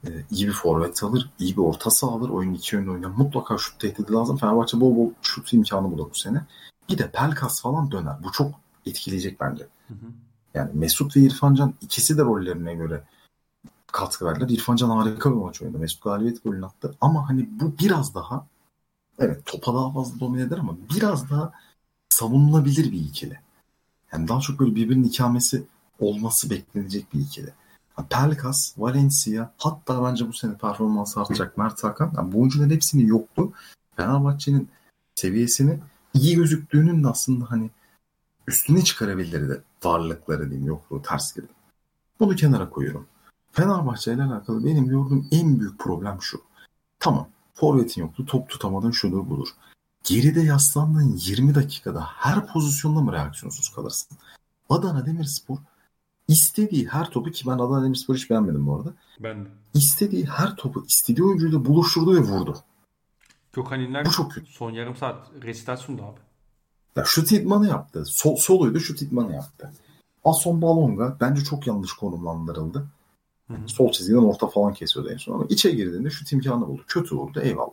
e, 0.05 0.09
iyi 0.31 0.47
bir 0.47 0.53
forvet 0.53 1.03
alır, 1.03 1.29
iyi 1.39 1.57
bir 1.57 1.61
orta 1.61 1.89
saha 1.89 2.11
alır. 2.11 2.29
Oyun 2.29 2.53
iki 2.53 2.75
yönlü 2.75 2.91
oynar. 2.91 3.09
Mutlaka 3.09 3.57
şut 3.57 3.79
tehdidi 3.79 4.11
lazım. 4.11 4.37
Fenerbahçe 4.37 4.81
bol 4.81 4.95
bol 4.95 5.11
şut 5.21 5.53
imkanı 5.53 5.91
bulur 5.91 6.09
bu 6.09 6.15
sene. 6.15 6.45
Bir 6.89 6.97
de 6.97 7.11
Pelkas 7.11 7.61
falan 7.61 7.91
döner. 7.91 8.15
Bu 8.23 8.31
çok 8.31 8.51
etkileyecek 8.85 9.39
bence. 9.39 9.67
Hı 9.87 9.93
hı. 9.93 10.07
Yani 10.53 10.71
Mesut 10.73 11.17
ve 11.17 11.21
İrfancan 11.21 11.73
ikisi 11.81 12.17
de 12.17 12.21
rollerine 12.21 12.75
göre 12.75 13.03
katkı 13.87 14.25
verdiler. 14.25 14.49
İrfancan 14.49 14.89
harika 14.89 15.31
bir 15.31 15.35
maç 15.35 15.61
oynadı. 15.61 15.79
Mesut 15.79 16.03
galibiyet 16.03 16.43
golünü 16.43 16.65
attı. 16.65 16.95
Ama 17.01 17.29
hani 17.29 17.49
bu 17.51 17.73
biraz 17.79 18.15
daha 18.15 18.47
evet 19.19 19.45
topa 19.45 19.73
daha 19.73 19.91
fazla 19.91 20.19
domine 20.19 20.41
eder 20.41 20.57
ama 20.57 20.77
biraz 20.95 21.29
daha 21.29 21.51
savunulabilir 22.09 22.91
bir 22.91 22.99
ikili. 22.99 23.39
Yani 24.13 24.27
daha 24.27 24.39
çok 24.39 24.59
böyle 24.59 24.75
birbirinin 24.75 25.07
ikamesi 25.07 25.63
olması 25.99 26.49
beklenecek 26.49 27.13
bir 27.13 27.19
ikili. 27.19 27.53
Pelkas, 28.09 28.73
Valencia 28.77 29.51
hatta 29.57 30.03
bence 30.03 30.27
bu 30.27 30.33
sene 30.33 30.57
performans 30.57 31.17
artacak 31.17 31.57
Mert 31.57 31.83
Hakan. 31.83 32.13
Yani 32.17 32.31
bu 32.31 32.39
oyuncuların 32.39 32.69
hepsinin 32.69 33.07
yoktu. 33.07 33.51
Fenerbahçe'nin 33.95 34.69
seviyesini 35.15 35.79
iyi 36.13 36.35
gözüktüğünün 36.35 37.03
de 37.03 37.07
aslında 37.07 37.51
hani 37.51 37.69
üstüne 38.47 38.83
çıkarabilirdi 38.83 39.61
varlıkları 39.83 40.49
diyeyim 40.49 40.67
yokluğu 40.67 41.01
ters 41.01 41.35
girdi. 41.35 41.47
Bunu 42.19 42.35
kenara 42.35 42.69
koyuyorum. 42.69 43.07
Fenerbahçe 43.51 44.13
ile 44.13 44.23
alakalı 44.23 44.65
benim 44.65 44.85
gördüğüm 44.87 45.27
en 45.31 45.59
büyük 45.59 45.79
problem 45.79 46.17
şu. 46.21 46.41
Tamam 46.99 47.27
forvetin 47.53 48.01
yoktu 48.01 48.25
top 48.25 48.49
tutamadın 48.49 48.91
şudur 48.91 49.29
budur. 49.29 49.47
Geride 50.07 50.41
yaslandığın 50.41 51.17
20 51.17 51.55
dakikada 51.55 52.01
her 52.01 52.47
pozisyonda 52.47 53.01
mı 53.01 53.13
reaksiyonsuz 53.13 53.69
kalırsın? 53.69 54.17
Adana 54.69 55.05
Demirspor 55.05 55.57
istediği 56.27 56.87
her 56.87 57.09
topu 57.09 57.31
ki 57.31 57.47
ben 57.47 57.51
Adana 57.51 57.83
Demirspor 57.83 58.15
hiç 58.15 58.29
beğenmedim 58.29 58.67
bu 58.67 58.75
arada. 58.75 58.93
Ben 59.19 59.45
de. 59.45 59.49
İstediği 59.73 60.25
her 60.25 60.55
topu 60.55 60.85
istediği 60.87 61.23
oyuncuyla 61.23 61.65
buluşturdu 61.65 62.15
ve 62.15 62.19
vurdu. 62.19 62.57
Gökhan 63.53 63.79
İnler 63.79 64.05
bu 64.05 64.11
çok 64.11 64.31
kötü. 64.31 64.51
son 64.51 64.71
yarım 64.71 64.95
saat 64.95 65.31
resitasyon 65.43 65.97
abi. 65.97 66.19
Ya 66.95 67.03
şut 67.05 67.31
idmanı 67.31 67.67
yaptı. 67.67 68.03
Sol, 68.05 68.35
soluydu 68.35 68.79
şut 68.79 69.01
idmanı 69.01 69.33
yaptı. 69.33 69.71
Ason 70.23 70.61
Balonga 70.61 71.17
bence 71.21 71.43
çok 71.43 71.67
yanlış 71.67 71.93
konumlandırıldı. 71.93 72.87
Hı 73.47 73.53
hı. 73.53 73.67
Sol 73.67 73.91
çizgiden 73.91 74.17
orta 74.17 74.47
falan 74.47 74.73
kesiyordu 74.73 75.11
en 75.11 75.17
son 75.17 75.33
ama 75.33 75.45
içe 75.49 75.71
girdiğinde 75.71 76.09
şut 76.09 76.31
imkanı 76.31 76.67
buldu. 76.67 76.81
Kötü 76.87 77.15
vurdu 77.15 77.39
eyvallah. 77.39 77.71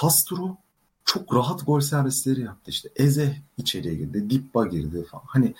Castro 0.00 0.56
çok 1.04 1.34
rahat 1.34 1.66
gol 1.66 1.80
servisleri 1.80 2.40
yaptı 2.40 2.70
işte. 2.70 2.88
Eze 2.96 3.36
içeriye 3.56 3.94
girdi. 3.94 4.30
Dippa 4.30 4.66
girdi 4.66 5.04
falan. 5.10 5.24
Hani 5.26 5.54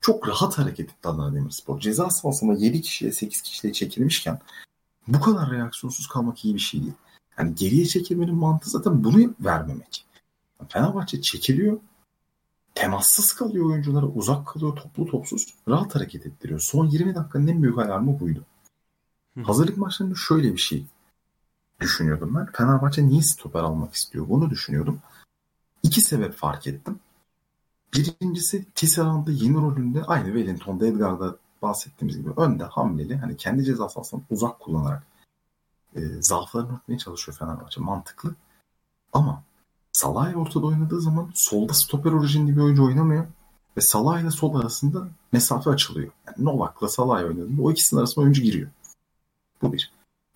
çok 0.00 0.28
rahat 0.28 0.58
hareket 0.58 0.90
etti 0.90 1.08
Adana 1.08 1.34
Demirspor. 1.34 1.80
Ceza 1.80 2.10
sahasında 2.10 2.54
7 2.54 2.80
kişiye 2.80 3.12
8 3.12 3.42
kişiye 3.42 3.72
çekilmişken 3.72 4.38
bu 5.08 5.20
kadar 5.20 5.50
reaksiyonsuz 5.50 6.06
kalmak 6.06 6.44
iyi 6.44 6.54
bir 6.54 6.60
şey 6.60 6.80
değil. 6.80 6.92
Yani 7.38 7.54
geriye 7.54 7.86
çekilmenin 7.86 8.34
mantığı 8.34 8.70
zaten 8.70 9.04
bunu 9.04 9.34
vermemek. 9.40 10.04
Fenerbahçe 10.68 11.22
çekiliyor. 11.22 11.78
Temassız 12.74 13.32
kalıyor 13.32 13.66
oyunculara. 13.66 14.06
Uzak 14.06 14.46
kalıyor. 14.46 14.76
Toplu 14.76 15.06
topsuz. 15.06 15.46
Rahat 15.68 15.94
hareket 15.94 16.26
ettiriyor. 16.26 16.60
Son 16.60 16.86
20 16.86 17.14
dakikanın 17.14 17.46
en 17.46 17.62
büyük 17.62 17.78
alarmı 17.78 18.20
buydu. 18.20 18.44
Hazırlık 19.42 19.76
maçlarında 19.76 20.14
şöyle 20.14 20.52
bir 20.52 20.58
şey 20.58 20.86
düşünüyordum 21.82 22.34
ben. 22.34 22.46
Fenerbahçe 22.52 23.06
niye 23.06 23.22
stoper 23.22 23.60
almak 23.60 23.94
istiyor? 23.94 24.28
Bunu 24.28 24.50
düşünüyordum. 24.50 25.00
İki 25.82 26.00
sebep 26.00 26.34
fark 26.34 26.66
ettim. 26.66 27.00
Birincisi 27.94 28.64
Tisserand'da 28.74 29.30
yeni 29.30 29.56
rolünde 29.56 30.04
aynı 30.04 30.26
Wellington'da 30.26 30.86
Edgar'da 30.86 31.36
bahsettiğimiz 31.62 32.18
gibi 32.18 32.30
önde 32.36 32.64
hamleli 32.64 33.16
hani 33.16 33.36
kendi 33.36 33.64
ceza 33.64 33.88
sahasından 33.88 34.24
uzak 34.30 34.60
kullanarak 34.60 35.02
e, 35.96 36.00
zaaflarını 36.20 36.74
örtmeye 36.74 36.98
çalışıyor 36.98 37.38
Fenerbahçe. 37.38 37.80
Mantıklı. 37.80 38.34
Ama 39.12 39.42
Salah 39.92 40.36
ortada 40.36 40.66
oynadığı 40.66 41.00
zaman 41.00 41.30
solda 41.34 41.74
stoper 41.74 42.12
orijinli 42.12 42.56
bir 42.56 42.60
oyuncu 42.60 42.84
oynamıyor. 42.84 43.26
Ve 43.76 43.80
Salah 43.80 44.20
ile 44.20 44.30
sol 44.30 44.60
arasında 44.60 45.08
mesafe 45.32 45.70
açılıyor. 45.70 46.12
Yani 46.26 46.44
Novak'la 46.44 46.88
Salah 46.88 47.24
oynadığında 47.24 47.62
o 47.62 47.72
ikisinin 47.72 48.00
arasında 48.00 48.24
oyuncu 48.24 48.42
giriyor. 48.42 48.70
Bu 49.62 49.72
bir. 49.72 49.92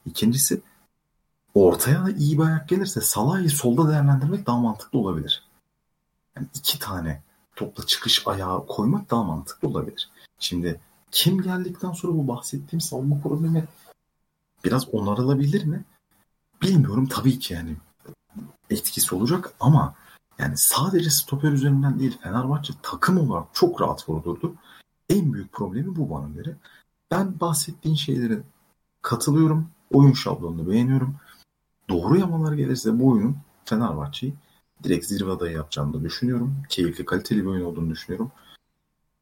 İkincisi 0.06 0.60
ortaya 1.64 2.04
da 2.04 2.10
iyi 2.10 2.38
bir 2.38 2.44
ayak 2.44 2.68
gelirse 2.68 3.00
Salah'ı 3.00 3.50
solda 3.50 3.90
değerlendirmek 3.90 4.46
daha 4.46 4.58
mantıklı 4.58 4.98
olabilir. 4.98 5.42
Yani 6.36 6.46
iki 6.54 6.78
tane 6.78 7.22
topla 7.56 7.86
çıkış 7.86 8.28
ayağı 8.28 8.66
koymak 8.66 9.10
daha 9.10 9.22
mantıklı 9.22 9.68
olabilir. 9.68 10.10
Şimdi 10.38 10.80
kim 11.10 11.42
geldikten 11.42 11.92
sonra 11.92 12.12
bu 12.12 12.28
bahsettiğim 12.28 12.80
savunma 12.80 13.20
problemi 13.20 13.64
biraz 14.64 14.94
onarılabilir 14.94 15.64
mi? 15.64 15.84
Bilmiyorum 16.62 17.06
tabii 17.06 17.38
ki 17.38 17.54
yani 17.54 17.76
etkisi 18.70 19.14
olacak 19.14 19.52
ama 19.60 19.94
yani 20.38 20.54
sadece 20.56 21.10
stoper 21.10 21.52
üzerinden 21.52 21.98
değil 21.98 22.18
Fenerbahçe 22.22 22.72
takım 22.82 23.18
olarak 23.18 23.46
çok 23.52 23.80
rahat 23.80 24.08
vurdurdu. 24.08 24.54
En 25.08 25.32
büyük 25.32 25.52
problemi 25.52 25.96
bu 25.96 26.10
bana 26.10 26.28
göre. 26.28 26.56
Ben 27.10 27.40
bahsettiğin 27.40 27.96
şeylere 27.96 28.38
katılıyorum. 29.02 29.68
Oyun 29.92 30.12
şablonunu 30.12 30.68
beğeniyorum. 30.68 31.16
Doğru 31.88 32.18
yamalar 32.18 32.52
gelirse 32.52 32.98
bu 32.98 33.08
oyunun 33.08 33.36
Fenerbahçe'yi 33.64 34.34
direkt 34.84 35.06
zirve 35.06 35.30
adayı 35.30 35.56
yapacağını 35.56 35.92
da 35.92 36.04
düşünüyorum. 36.04 36.56
Keyifli, 36.68 37.04
kaliteli 37.04 37.40
bir 37.40 37.46
oyun 37.46 37.64
olduğunu 37.64 37.90
düşünüyorum. 37.90 38.32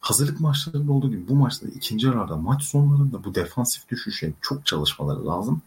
Hazırlık 0.01 0.41
maçlarında 0.41 0.93
olduğu 0.93 1.11
gibi 1.11 1.29
bu 1.29 1.35
maçta 1.35 1.67
ikinci 1.67 2.07
yararda 2.07 2.37
maç 2.37 2.63
sonlarında 2.63 3.25
bu 3.25 3.35
defansif 3.35 3.89
düşüşe 3.89 4.33
çok 4.41 4.67
çalışmaları 4.67 5.27
lazım. 5.27 5.63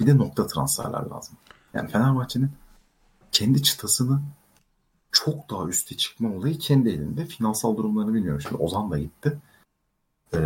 Bir 0.00 0.06
de 0.06 0.18
nokta 0.18 0.46
transferler 0.46 1.06
lazım. 1.06 1.36
Yani 1.74 1.90
Fenerbahçe'nin 1.90 2.50
kendi 3.32 3.62
çıtasını 3.62 4.20
çok 5.12 5.50
daha 5.50 5.68
üste 5.68 5.96
çıkma 5.96 6.32
olayı 6.32 6.58
kendi 6.58 6.88
elinde. 6.88 7.26
Finansal 7.26 7.76
durumlarını 7.76 8.14
bilmiyorum. 8.14 8.40
Şimdi 8.40 8.62
Ozan 8.62 8.90
da 8.90 8.98
gitti. 8.98 9.38
Ee, 10.34 10.38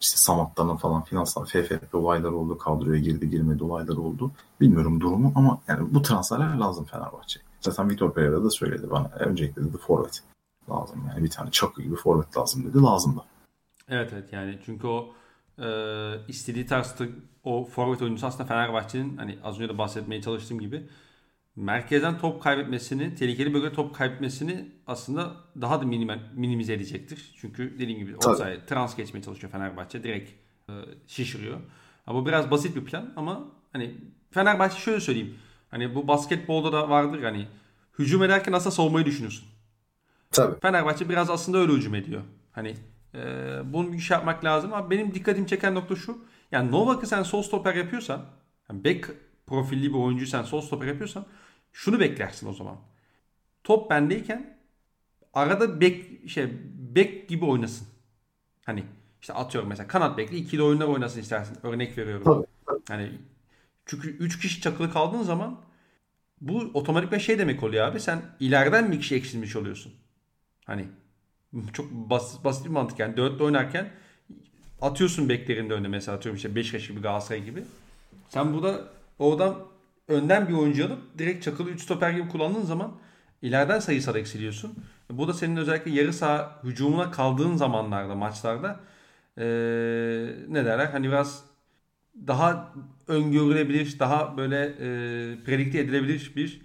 işte 0.00 0.16
Samat'tan 0.16 0.76
falan 0.76 1.02
finansal 1.02 1.44
FFP 1.44 1.94
olaylar 1.94 2.30
oldu. 2.30 2.58
Kadroya 2.58 3.00
girdi 3.00 3.30
girmedi 3.30 3.64
olaylar 3.64 3.96
oldu. 3.96 4.30
Bilmiyorum 4.60 5.00
durumu 5.00 5.32
ama 5.34 5.60
yani 5.68 5.94
bu 5.94 6.02
transferler 6.02 6.54
lazım 6.54 6.84
Fenerbahçe. 6.84 7.40
Zaten 7.60 7.90
Vitor 7.90 8.14
Pereira 8.14 8.44
da 8.44 8.50
söyledi 8.50 8.90
bana. 8.90 9.08
Öncelikle 9.08 9.64
dedi 9.64 9.76
forvet 9.76 10.22
lazım. 10.70 11.04
Yani 11.08 11.24
bir 11.24 11.30
tane 11.30 11.50
çakı 11.50 11.82
gibi 11.82 11.96
forvet 11.96 12.36
lazım 12.36 12.64
dedi. 12.64 12.82
Lazım 12.82 13.16
da. 13.16 13.24
Evet 13.88 14.10
evet 14.12 14.32
yani 14.32 14.58
çünkü 14.64 14.86
o 14.86 15.14
e, 15.58 15.68
istediği 16.28 16.66
tarzda 16.66 17.04
o 17.44 17.64
forvet 17.64 18.02
oyuncusu 18.02 18.26
aslında 18.26 18.44
Fenerbahçe'nin 18.44 19.16
hani 19.16 19.38
az 19.44 19.54
önce 19.54 19.68
de 19.68 19.78
bahsetmeye 19.78 20.22
çalıştığım 20.22 20.60
gibi 20.60 20.88
merkezden 21.56 22.18
top 22.18 22.42
kaybetmesini, 22.42 23.14
tehlikeli 23.14 23.54
bölgede 23.54 23.72
top 23.72 23.94
kaybetmesini 23.94 24.68
aslında 24.86 25.36
daha 25.60 25.80
da 25.80 25.84
minimal, 25.84 26.18
minimize 26.34 26.72
edecektir. 26.72 27.34
Çünkü 27.40 27.74
dediğim 27.74 27.98
gibi 27.98 28.16
offside, 28.16 28.66
trans 28.66 28.96
geçmeye 28.96 29.22
çalışıyor 29.22 29.52
Fenerbahçe. 29.52 30.02
Direkt 30.02 30.30
e, 30.68 30.72
şişiriyor. 31.06 31.60
Ama 32.06 32.20
bu 32.20 32.26
biraz 32.26 32.50
basit 32.50 32.76
bir 32.76 32.84
plan 32.84 33.12
ama 33.16 33.44
hani 33.72 33.94
Fenerbahçe 34.30 34.78
şöyle 34.78 35.00
söyleyeyim. 35.00 35.34
Hani 35.70 35.94
bu 35.94 36.08
basketbolda 36.08 36.72
da 36.72 36.90
vardır 36.90 37.22
hani 37.22 37.46
hücum 37.98 38.22
ederken 38.22 38.52
nasıl 38.52 38.70
savunmayı 38.70 39.06
düşünüyorsun. 39.06 39.48
Tabii. 40.30 40.60
Fenerbahçe 40.60 41.08
biraz 41.08 41.30
aslında 41.30 41.58
öyle 41.58 41.72
hücum 41.72 41.94
ediyor. 41.94 42.22
Hani 42.52 42.74
e, 43.14 43.22
bunu 43.64 43.92
bir 43.92 43.98
şey 43.98 44.14
yapmak 44.14 44.44
lazım 44.44 44.72
ama 44.72 44.90
benim 44.90 45.14
dikkatimi 45.14 45.46
çeken 45.46 45.74
nokta 45.74 45.96
şu. 45.96 46.18
Yani 46.52 46.70
Novak'ı 46.70 47.06
sen 47.06 47.22
sol 47.22 47.42
stoper 47.42 47.74
yapıyorsan, 47.74 48.24
yani 48.70 48.84
back 48.84 49.14
profilli 49.46 49.88
bir 49.88 49.98
oyuncu 49.98 50.26
sen 50.26 50.42
sol 50.42 50.60
stoper 50.60 50.86
yapıyorsan 50.86 51.26
şunu 51.76 52.00
beklersin 52.00 52.48
o 52.48 52.52
zaman. 52.52 52.76
Top 53.64 53.90
bendeyken 53.90 54.58
arada 55.32 55.80
bek 55.80 56.28
şey 56.30 56.48
bek 56.74 57.28
gibi 57.28 57.44
oynasın. 57.44 57.88
Hani 58.66 58.84
işte 59.20 59.32
atıyorum 59.32 59.68
mesela 59.68 59.88
kanat 59.88 60.18
bekli 60.18 60.36
ikili 60.36 60.62
oyunlar 60.62 60.86
oynasın 60.86 61.20
istersin. 61.20 61.58
Örnek 61.62 61.98
veriyorum. 61.98 62.24
Tabii. 62.24 62.80
Hani 62.88 63.12
çünkü 63.86 64.08
3 64.08 64.40
kişi 64.40 64.60
çakılı 64.60 64.92
kaldığın 64.92 65.22
zaman 65.22 65.60
bu 66.40 66.70
otomatikman 66.74 67.18
şey 67.18 67.38
demek 67.38 67.62
oluyor 67.62 67.88
abi. 67.88 68.00
Sen 68.00 68.22
ileriden 68.40 68.92
bir 68.92 69.00
kişi 69.00 69.14
eksilmiş 69.14 69.56
oluyorsun. 69.56 69.92
Hani 70.64 70.88
çok 71.72 71.90
basit, 71.92 72.44
basit 72.44 72.64
bir 72.64 72.70
mantık 72.70 72.98
yani. 72.98 73.16
Dörtte 73.16 73.44
oynarken 73.44 73.90
atıyorsun 74.80 75.28
beklerinde 75.28 75.74
önüne 75.74 75.88
mesela 75.88 76.16
atıyorum 76.16 76.36
işte 76.36 76.54
Beşiktaş 76.54 76.88
gibi 76.88 77.00
Galatasaray 77.00 77.44
gibi. 77.44 77.64
Sen 78.28 78.54
burada 78.54 78.88
oradan 79.18 79.75
önden 80.08 80.48
bir 80.48 80.52
oyuncu 80.52 80.86
alıp 80.86 81.18
direkt 81.18 81.44
çakılı 81.44 81.70
3 81.70 81.82
stoper 81.82 82.10
gibi 82.10 82.28
kullandığın 82.28 82.62
zaman 82.62 82.92
ileriden 83.42 83.78
sayısal 83.78 84.16
eksiliyorsun. 84.16 84.74
Bu 85.10 85.28
da 85.28 85.34
senin 85.34 85.56
özellikle 85.56 85.90
yarı 85.90 86.12
saha 86.12 86.60
hücumuna 86.64 87.10
kaldığın 87.10 87.56
zamanlarda 87.56 88.14
maçlarda 88.14 88.80
ee, 89.38 89.44
ne 90.48 90.64
derler 90.64 90.86
hani 90.86 91.08
biraz 91.08 91.44
daha 92.26 92.72
öngörülebilir, 93.08 93.98
daha 93.98 94.36
böyle 94.36 94.64
e, 94.64 95.44
predikte 95.44 95.78
edilebilir 95.78 96.32
bir 96.36 96.60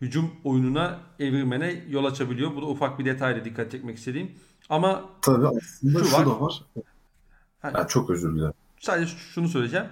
hücum 0.00 0.30
oyununa 0.44 1.00
evirmene 1.18 1.84
yol 1.88 2.04
açabiliyor. 2.04 2.56
Bu 2.56 2.62
da 2.62 2.66
ufak 2.66 2.98
bir 2.98 3.04
detayla 3.04 3.44
dikkat 3.44 3.70
çekmek 3.70 3.98
istediğim. 3.98 4.32
Ama 4.68 5.04
Tabii 5.22 5.46
aslında 5.46 5.98
şu, 5.98 6.04
şu 6.04 6.16
var. 6.16 6.26
da 6.26 6.40
var. 6.40 6.62
Yani, 7.64 7.88
çok 7.88 8.10
özür 8.10 8.34
dilerim. 8.34 8.52
Sadece 8.80 9.12
şunu 9.16 9.48
söyleyeceğim. 9.48 9.86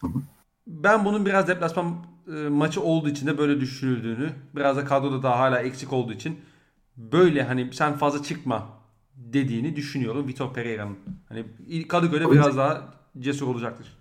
Hı 0.00 0.06
hı. 0.06 0.22
Ben 0.66 1.04
bunun 1.04 1.26
biraz 1.26 1.48
deplasman 1.48 1.96
e, 2.28 2.30
maçı 2.32 2.82
olduğu 2.82 3.08
için 3.08 3.26
de 3.26 3.38
böyle 3.38 3.60
düşünüldüğünü, 3.60 4.32
biraz 4.56 4.76
da 4.76 4.84
kadroda 4.84 5.22
daha 5.22 5.38
hala 5.38 5.58
eksik 5.58 5.92
olduğu 5.92 6.12
için 6.12 6.40
böyle 6.96 7.42
hani 7.42 7.70
sen 7.72 7.96
fazla 7.96 8.22
çıkma 8.22 8.68
dediğini 9.16 9.76
düşünüyorum 9.76 10.28
Vitor 10.28 10.52
Pereira'nın. 10.54 10.96
Hani 11.28 11.44
Kadıköy'de 11.88 12.30
biraz 12.30 12.56
daha 12.56 12.82
cesur 13.18 13.46
olacaktır. 13.46 13.96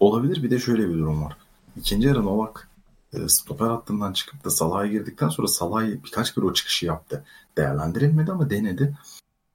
Olabilir. 0.00 0.42
Bir 0.42 0.50
de 0.50 0.58
şöyle 0.58 0.88
bir 0.88 0.94
durum 0.94 1.24
var. 1.24 1.36
İkinci 1.76 2.08
yarı 2.08 2.24
Novak 2.24 2.68
e, 3.12 3.28
stoper 3.28 3.66
hattından 3.66 4.12
çıkıp 4.12 4.44
da 4.44 4.50
Salah'a 4.50 4.86
girdikten 4.86 5.28
sonra 5.28 5.48
Salah 5.48 5.82
birkaç 6.04 6.34
kere 6.34 6.44
o 6.44 6.52
çıkışı 6.52 6.86
yaptı. 6.86 7.24
Değerlendirilmedi 7.56 8.32
ama 8.32 8.50
denedi. 8.50 8.98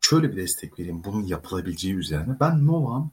Şöyle 0.02 0.32
bir 0.32 0.38
destek 0.38 0.80
vereyim 0.80 1.02
bunun 1.06 1.24
yapılabileceği 1.24 1.96
üzerine. 1.96 2.38
Ben 2.40 2.68
Novak'ın 2.68 3.12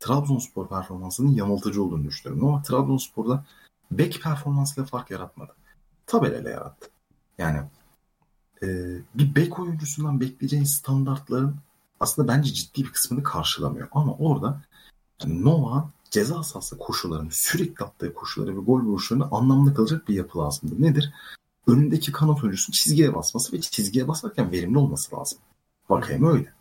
Trabzonspor 0.00 0.68
performansının 0.68 1.30
yanıltıcı 1.30 1.82
olduğunu 1.82 2.04
düşünüyorum. 2.04 2.46
Novak 2.46 2.64
Trabzonspor'da 2.64 3.44
bek 3.90 4.22
performansıyla 4.22 4.86
fark 4.86 5.10
yaratmadı. 5.10 5.52
Tabelayla 6.06 6.50
yarattı. 6.50 6.90
Yani 7.38 7.58
e, 8.62 8.66
bir 9.14 9.34
bek 9.34 9.58
oyuncusundan 9.58 10.20
bekleyeceğin 10.20 10.64
standartların 10.64 11.56
aslında 12.00 12.28
bence 12.28 12.52
ciddi 12.52 12.84
bir 12.84 12.92
kısmını 12.92 13.22
karşılamıyor. 13.22 13.88
Ama 13.92 14.14
orada 14.14 14.62
yani 15.22 15.44
Novak'ın 15.44 15.90
ceza 16.10 16.42
sahası 16.42 16.78
koşularını, 16.78 17.30
sürekli 17.30 17.84
attığı 17.84 18.14
koşuları 18.14 18.56
ve 18.56 18.60
gol 18.60 18.80
vuruşlarını 18.80 19.28
anlamlı 19.30 19.74
kalacak 19.74 20.08
bir 20.08 20.14
yapı 20.14 20.38
lazımdı. 20.38 20.82
Nedir? 20.82 21.12
Önündeki 21.66 22.12
kanat 22.12 22.44
oyuncusunun 22.44 22.74
çizgiye 22.74 23.14
basması 23.14 23.52
ve 23.52 23.60
çizgiye 23.60 24.08
basarken 24.08 24.52
verimli 24.52 24.78
olması 24.78 25.16
lazım. 25.16 25.38
Bakayım 25.90 26.24
öyle. 26.24 26.57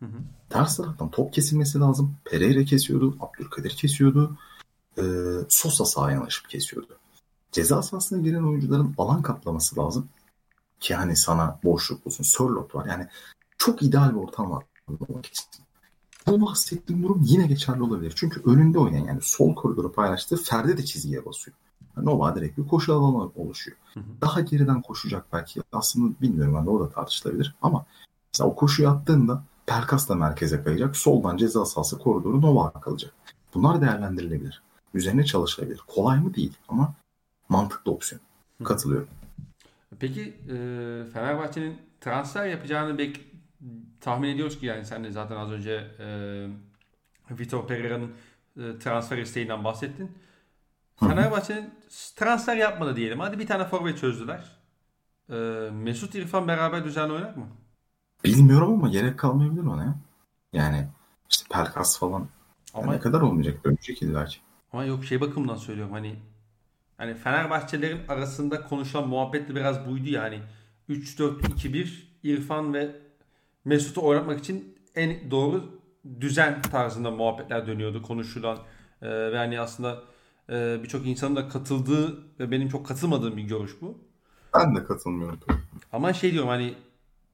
Hı 0.00 0.06
hı. 0.06 0.18
Ters 0.50 0.76
taraftan 0.76 1.10
top 1.10 1.32
kesilmesi 1.32 1.80
lazım. 1.80 2.16
Pereira 2.24 2.64
kesiyordu. 2.64 3.16
Abdülkadir 3.20 3.70
kesiyordu. 3.70 4.36
Ee, 4.98 5.02
Sosa 5.48 5.84
sağa 5.84 6.10
yanaşıp 6.10 6.48
kesiyordu. 6.48 6.98
Ceza 7.52 7.82
sahasına 7.82 8.22
giren 8.22 8.42
oyuncuların 8.42 8.94
alan 8.98 9.22
kaplaması 9.22 9.80
lazım. 9.80 10.08
Ki 10.80 10.94
hani 10.94 11.16
sana 11.16 11.60
boşluk 11.64 12.06
olsun. 12.06 12.24
Sörlot 12.24 12.74
var. 12.74 12.86
Yani 12.86 13.06
çok 13.58 13.82
ideal 13.82 14.10
bir 14.10 14.16
ortam 14.16 14.50
var. 14.50 14.64
Bu 16.26 16.40
bahsettiğim 16.46 17.02
durum 17.02 17.22
yine 17.24 17.46
geçerli 17.46 17.82
olabilir. 17.82 18.12
Çünkü 18.16 18.42
önünde 18.44 18.78
oynayan 18.78 19.04
yani 19.04 19.20
sol 19.22 19.54
koridoru 19.54 19.92
paylaştığı 19.92 20.36
Ferdi 20.36 20.78
de 20.78 20.84
çizgiye 20.84 21.24
basıyor. 21.24 21.56
Yani 21.96 22.06
Nova 22.06 22.36
direkt 22.36 22.58
bir 22.58 22.68
koşu 22.68 22.94
alanı 22.94 23.30
oluşuyor. 23.34 23.76
Hı 23.94 24.00
hı. 24.00 24.04
Daha 24.20 24.40
geriden 24.40 24.82
koşacak 24.82 25.26
belki. 25.32 25.62
Aslında 25.72 26.20
bilmiyorum 26.20 26.54
ben 26.54 26.66
de 26.66 26.70
o 26.70 26.80
da 26.80 26.90
tartışılabilir. 26.90 27.54
Ama 27.62 27.86
mesela 28.32 28.50
o 28.50 28.54
koşuyu 28.56 28.88
attığında 28.88 29.44
Perkas 29.66 30.08
da 30.08 30.14
merkeze 30.14 30.62
kayacak. 30.62 30.96
Soldan 30.96 31.36
ceza 31.36 31.64
sahası 31.64 31.98
koridoru 31.98 32.42
Nova 32.42 32.72
kalacak. 32.72 33.12
Bunlar 33.54 33.80
değerlendirilebilir. 33.80 34.62
Üzerine 34.94 35.24
çalışılabilir. 35.24 35.80
Kolay 35.86 36.20
mı 36.20 36.34
değil 36.34 36.52
ama 36.68 36.94
mantıklı 37.48 37.92
opsiyon. 37.92 38.22
Katılıyorum. 38.64 39.08
Peki 40.00 40.22
e, 40.22 40.54
Fenerbahçe'nin 41.12 41.78
transfer 42.00 42.46
yapacağını 42.46 42.98
bek 42.98 43.20
tahmin 44.00 44.28
ediyoruz 44.28 44.60
ki 44.60 44.66
yani 44.66 44.84
sen 44.84 45.04
de 45.04 45.12
zaten 45.12 45.36
az 45.36 45.50
önce 45.50 45.90
e, 45.98 46.06
Vitor 47.30 47.66
Pereira'nın 47.66 48.10
e, 48.56 48.78
transfer 48.78 49.18
isteğinden 49.18 49.64
bahsettin. 49.64 50.10
Fenerbahçe'nin 51.00 51.74
transfer 52.16 52.56
yapmadı 52.56 52.96
diyelim. 52.96 53.20
Hadi 53.20 53.38
bir 53.38 53.46
tane 53.46 53.64
forvet 53.64 53.98
çözdüler. 53.98 54.44
E, 55.30 55.34
Mesut 55.72 56.14
İrfan 56.14 56.48
beraber 56.48 56.84
düzenli 56.84 57.12
oynar 57.12 57.34
mı? 57.34 57.46
Bilmiyorum 58.26 58.72
ama 58.72 58.88
gerek 58.88 59.18
kalmayabilir 59.18 59.62
ona 59.62 59.84
ya. 59.84 59.94
Yani 60.52 60.88
işte 61.30 61.46
Pelkas 61.50 61.98
falan 61.98 62.28
ama, 62.74 62.92
ne 62.92 63.00
kadar 63.00 63.20
olmayacak 63.20 63.64
dönecek 63.64 64.02
illa 64.02 64.24
ki. 64.24 64.38
Ama 64.72 64.84
yok 64.84 65.04
şey 65.04 65.20
bakımından 65.20 65.56
söylüyorum 65.56 65.92
hani 65.92 66.16
hani 66.98 67.14
Fenerbahçelerin 67.14 68.08
arasında 68.08 68.62
konuşulan 68.62 69.08
muhabbet 69.08 69.48
de 69.48 69.54
biraz 69.54 69.88
buydu 69.88 70.08
ya 70.08 70.22
hani 70.22 70.40
3-4-2-1 70.88 71.88
İrfan 72.22 72.74
ve 72.74 72.96
Mesut'u 73.64 74.06
oynatmak 74.06 74.38
için 74.38 74.78
en 74.94 75.30
doğru 75.30 75.80
düzen 76.20 76.62
tarzında 76.62 77.10
muhabbetler 77.10 77.66
dönüyordu 77.66 78.02
konuşulan 78.02 78.58
e, 79.02 79.08
ve 79.08 79.36
hani 79.36 79.60
aslında 79.60 80.02
e, 80.50 80.80
birçok 80.82 81.06
insanın 81.06 81.36
da 81.36 81.48
katıldığı 81.48 82.18
ve 82.40 82.50
benim 82.50 82.68
çok 82.68 82.86
katılmadığım 82.86 83.36
bir 83.36 83.42
görüş 83.42 83.72
bu. 83.80 83.98
Ben 84.54 84.76
de 84.76 84.84
katılmıyorum. 84.84 85.38
Ama 85.92 86.12
şey 86.12 86.32
diyorum 86.32 86.48
hani 86.48 86.74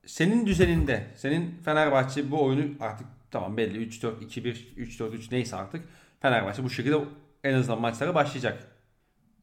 senin 0.06 0.46
düzeninde, 0.46 1.06
senin 1.16 1.60
Fenerbahçe 1.64 2.30
bu 2.30 2.44
oyunu 2.44 2.64
artık 2.80 3.06
tamam 3.30 3.56
belli 3.56 3.88
3-4-2-1, 3.88 4.56
3-4-3 4.76 5.32
neyse 5.32 5.56
artık 5.56 5.84
Fenerbahçe 6.20 6.64
bu 6.64 6.70
şekilde 6.70 7.04
en 7.44 7.54
azından 7.54 7.80
maçlara 7.80 8.14
başlayacak. 8.14 8.68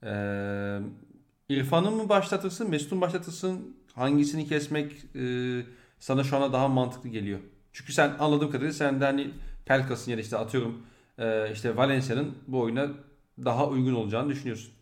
Ee, 0.04 0.80
İrfan'ı 1.50 1.92
mı 1.92 2.10
başlatırsın, 2.10 2.70
Mesut'u 2.70 2.96
mu 2.96 3.02
başlatırsın? 3.02 3.76
Hangisini 3.94 4.48
kesmek 4.48 4.92
e, 5.16 5.24
sana 6.00 6.24
şu 6.24 6.36
anda 6.36 6.54
daha 6.54 6.68
mantıklı 6.68 7.10
geliyor? 7.10 7.40
Çünkü 7.74 7.94
sen 7.94 8.16
anladığım 8.20 8.48
kadarıyla 8.52 8.74
sen 8.74 9.02
de 9.02 9.06
hani 9.06 9.32
Pelkas'ın 9.66 10.12
ya 10.12 10.18
da 10.18 10.22
işte 10.22 10.38
atıyorum 10.38 10.82
e, 11.18 11.52
işte 11.54 11.76
Valencia'nın 11.78 12.36
bu 12.48 12.60
oyuna 12.60 12.88
daha 13.46 13.68
uygun 13.68 13.94
olacağını 13.94 14.30
düşünüyorsun. 14.30 14.74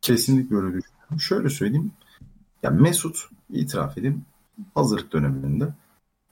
Kesinlikle 0.00 0.56
öyle 0.56 0.66
düşünüyorum. 0.66 1.20
Şöyle 1.20 1.50
söyleyeyim. 1.50 1.92
Ya 2.62 2.70
Mesut 2.70 3.16
itiraf 3.50 3.98
edeyim 3.98 4.24
hazırlık 4.74 5.12
döneminde 5.12 5.74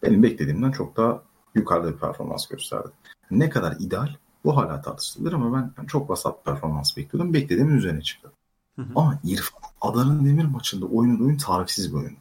benim 0.02 0.22
beklediğimden 0.22 0.70
çok 0.70 0.96
daha 0.96 1.22
yukarıda 1.54 1.92
bir 1.92 1.98
performans 1.98 2.46
gösterdi. 2.46 2.88
Ne 3.30 3.50
kadar 3.50 3.76
ideal 3.78 4.08
bu 4.44 4.56
hala 4.56 4.80
tartışılır 4.80 5.32
ama 5.32 5.72
ben 5.78 5.86
çok 5.86 6.10
vasat 6.10 6.44
performans 6.44 6.96
bekliyordum. 6.96 7.34
Beklediğimin 7.34 7.76
üzerine 7.76 8.02
çıktı. 8.02 8.32
Hı 8.76 8.82
hı. 8.82 8.88
Ama 8.96 9.20
İrfan 9.24 9.60
Adana 9.80 10.24
Demir 10.24 10.44
maçında 10.44 10.86
oynadığı 10.86 11.24
oyun 11.24 11.36
tarifsiz 11.36 11.92
bir 11.92 11.98
oyun. 11.98 12.16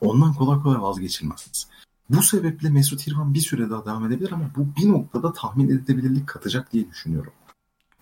Ondan 0.00 0.34
kolay 0.34 0.62
kolay 0.62 0.82
vazgeçilmez. 0.82 1.68
Bu 2.10 2.22
sebeple 2.22 2.70
Mesut 2.70 3.06
İrfan 3.08 3.34
bir 3.34 3.40
süre 3.40 3.70
daha 3.70 3.86
devam 3.86 4.06
edebilir 4.06 4.32
ama 4.32 4.50
bu 4.56 4.66
bir 4.76 4.88
noktada 4.88 5.32
tahmin 5.32 5.68
edilebilirlik 5.68 6.26
katacak 6.26 6.72
diye 6.72 6.90
düşünüyorum. 6.90 7.32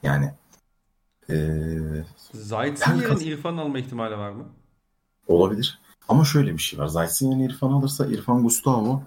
Yani 0.03 0.35
ee, 1.31 2.05
Zayt'in 2.33 2.95
yerine 2.95 3.25
İrfan 3.25 3.57
alma 3.57 3.79
ihtimali 3.79 4.19
var 4.19 4.31
mı? 4.31 4.45
Olabilir. 5.27 5.81
Ama 6.11 6.25
şöyle 6.25 6.53
bir 6.53 6.59
şey 6.59 6.79
var. 6.79 6.87
Zayt'in 6.87 7.31
yerine 7.31 7.45
İrfan 7.45 7.73
alırsa 7.73 8.07
İrfan 8.07 8.43
Gustavo 8.43 9.03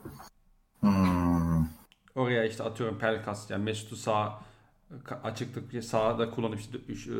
hmm. 0.79 1.67
oraya 2.15 2.45
işte 2.45 2.63
atıyorum 2.63 2.99
Pelkas 2.99 3.49
yani 3.49 3.63
Mesut'u 3.63 3.95
sağ 3.95 4.41
açıklık 5.23 5.83
sağda 5.83 6.31
kullanıp 6.31 6.59
işte 6.59 6.77
üç, 6.87 7.07
e, 7.07 7.11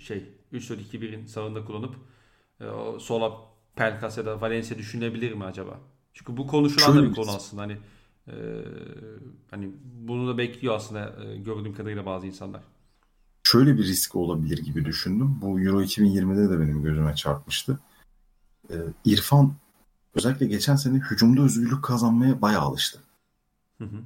şey 0.00 0.28
3-4-2-1'in 0.52 1.26
sağında 1.26 1.64
kullanıp 1.64 1.94
e, 2.60 2.64
sola 3.00 3.32
Pelkas 3.76 4.18
ya 4.18 4.26
da 4.26 4.40
Valencia 4.40 4.78
düşünebilir 4.78 5.32
mi 5.32 5.44
acaba? 5.44 5.80
Çünkü 6.14 6.36
bu 6.36 6.46
konuşulan 6.46 6.98
da 6.98 7.10
bir 7.10 7.14
konu 7.14 7.30
aslında. 7.30 7.62
Hani 7.62 7.76
e, 8.28 8.34
hani 9.50 9.70
bunu 9.84 10.28
da 10.28 10.38
bekliyor 10.38 10.74
aslında 10.74 11.24
e, 11.24 11.36
gördüğüm 11.36 11.74
kadarıyla 11.74 12.06
bazı 12.06 12.26
insanlar. 12.26 12.62
Şöyle 13.44 13.78
bir 13.78 13.82
risk 13.82 14.16
olabilir 14.16 14.58
gibi 14.58 14.84
düşündüm. 14.84 15.38
Bu 15.42 15.60
Euro 15.60 15.82
2020'de 15.82 16.50
de 16.50 16.60
benim 16.60 16.82
gözüme 16.82 17.14
çarpmıştı. 17.14 17.78
E, 18.72 18.76
İrfan 19.04 19.54
özellikle 20.14 20.46
geçen 20.46 20.76
sene 20.76 20.98
hücumda 20.98 21.42
özgürlük 21.42 21.84
kazanmaya 21.84 22.42
bayağı 22.42 22.62
alıştı. 22.62 23.00
Hı 23.78 23.84
hı. 23.84 23.96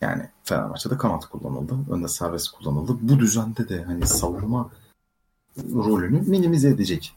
Yani 0.00 0.28
Fenerbahçe'de 0.44 0.96
kanat 0.96 1.26
kullanıldı. 1.26 1.92
Önde 1.92 2.08
serbest 2.08 2.48
kullanıldı. 2.48 2.96
Bu 3.00 3.18
düzende 3.18 3.68
de 3.68 3.82
hani 3.84 4.06
savunma 4.06 4.70
rolünü 5.74 6.20
minimize 6.20 6.68
edecek 6.68 7.16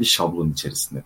bir 0.00 0.04
şablon 0.04 0.50
içerisinde. 0.50 1.02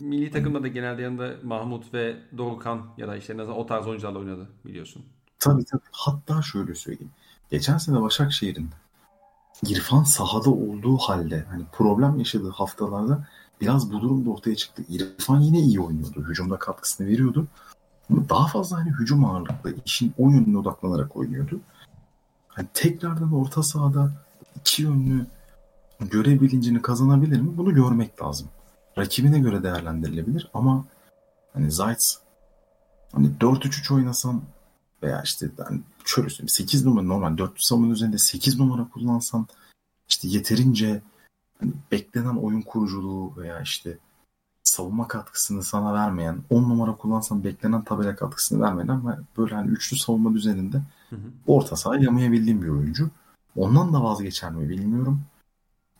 Milli 0.00 0.30
takımda 0.30 0.62
da 0.62 0.68
genelde 0.68 1.02
yanında 1.02 1.34
Mahmut 1.42 1.94
ve 1.94 2.16
Doğukan 2.38 2.86
ya 2.96 3.08
da 3.08 3.16
işte 3.16 3.42
o 3.42 3.66
tarz 3.66 3.86
oyuncularla 3.86 4.18
oynadı 4.18 4.48
biliyorsun. 4.64 5.04
Tabii 5.38 5.64
tabii. 5.64 5.82
Hatta 5.90 6.42
şöyle 6.42 6.74
söyleyeyim. 6.74 7.12
Geçen 7.50 7.78
sene 7.78 8.02
Başakşehir'in 8.02 8.70
İrfan 9.66 10.02
sahada 10.02 10.50
olduğu 10.50 10.96
halde 10.96 11.44
hani 11.50 11.64
problem 11.72 12.18
yaşadığı 12.18 12.50
haftalarda 12.50 13.28
biraz 13.60 13.92
bu 13.92 14.00
durum 14.00 14.26
da 14.26 14.30
ortaya 14.30 14.56
çıktı. 14.56 14.82
İrfan 14.88 15.40
yine 15.40 15.60
iyi 15.60 15.80
oynuyordu. 15.80 16.24
Hücumda 16.28 16.58
katkısını 16.58 17.06
veriyordu. 17.06 17.46
Ama 18.10 18.28
daha 18.28 18.46
fazla 18.46 18.76
hani 18.76 18.90
hücum 18.90 19.24
ağırlıklı 19.24 19.74
işin 19.84 20.14
o 20.18 20.30
yönüne 20.30 20.58
odaklanarak 20.58 21.16
oynuyordu. 21.16 21.60
Hani 22.48 22.66
tekrardan 22.74 23.32
orta 23.32 23.62
sahada 23.62 24.12
iki 24.60 24.82
yönlü 24.82 25.26
görev 26.00 26.40
bilincini 26.40 26.82
kazanabilir 26.82 27.40
mi? 27.40 27.56
Bunu 27.56 27.74
görmek 27.74 28.22
lazım. 28.22 28.48
Rakibine 28.98 29.38
göre 29.38 29.62
değerlendirilebilir 29.62 30.50
ama 30.54 30.84
hani 31.52 31.72
Zayt 31.72 31.98
hani 33.12 33.30
4-3-3 33.40 33.94
oynasam 33.94 34.42
veya 35.02 35.22
işte 35.22 35.50
yani 35.58 35.80
şöyle 36.04 36.28
söyleyeyim 36.28 36.48
8 36.48 36.84
numara 36.84 37.04
normal 37.04 37.38
4 37.38 37.62
savunma 37.62 37.92
üzerinde 37.92 38.18
8 38.18 38.58
numara 38.58 38.88
kullansan 38.88 39.46
işte 40.08 40.28
yeterince 40.28 41.02
hani 41.60 41.72
beklenen 41.92 42.36
oyun 42.36 42.60
kuruculuğu 42.60 43.36
veya 43.36 43.60
işte 43.60 43.98
savunma 44.62 45.08
katkısını 45.08 45.62
sana 45.62 45.94
vermeyen 45.94 46.42
10 46.50 46.62
numara 46.62 46.96
kullansan 46.96 47.44
beklenen 47.44 47.84
tabela 47.84 48.16
katkısını 48.16 48.62
vermeyen 48.62 48.88
ama 48.88 49.18
böyle 49.38 49.54
hani 49.54 49.70
üçlü 49.70 49.96
savunma 49.96 50.34
düzeninde 50.34 50.82
hı 51.10 51.16
hı. 51.16 51.30
orta 51.46 51.76
saha 51.76 51.96
yamayabildiğim 51.96 52.62
bir 52.62 52.68
oyuncu. 52.68 53.10
Ondan 53.56 53.92
da 53.92 54.02
vazgeçer 54.02 54.50
mi 54.50 54.68
bilmiyorum. 54.68 55.22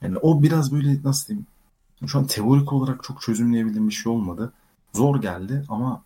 Yani 0.02 0.18
o 0.18 0.42
biraz 0.42 0.72
böyle 0.72 1.02
nasıl 1.04 1.28
diyeyim 1.28 1.46
şu 2.06 2.18
an 2.18 2.26
teorik 2.26 2.72
olarak 2.72 3.02
çok 3.02 3.22
çözümleyebildiğim 3.22 3.88
bir 3.88 3.94
şey 3.94 4.12
olmadı. 4.12 4.52
Zor 4.92 5.20
geldi 5.20 5.64
ama 5.68 6.02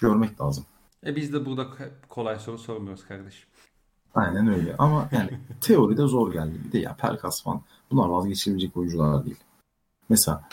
görmek 0.00 0.40
lazım. 0.40 0.64
E 1.06 1.16
biz 1.16 1.32
de 1.32 1.46
burada 1.46 1.66
kolay 2.08 2.38
soru 2.38 2.58
sormuyoruz 2.58 3.04
kardeşim. 3.04 3.48
Aynen 4.14 4.48
öyle 4.48 4.76
ama 4.78 5.08
yani 5.12 5.38
teoride 5.60 6.06
zor 6.06 6.32
geldi. 6.32 6.60
Bir 6.66 6.72
de 6.72 6.78
ya 6.78 6.96
Pelkas 6.96 7.42
falan 7.42 7.62
bunlar 7.92 8.08
vazgeçilebilecek 8.08 8.76
oyuncular 8.76 9.24
değil. 9.24 9.36
Mesela 10.08 10.48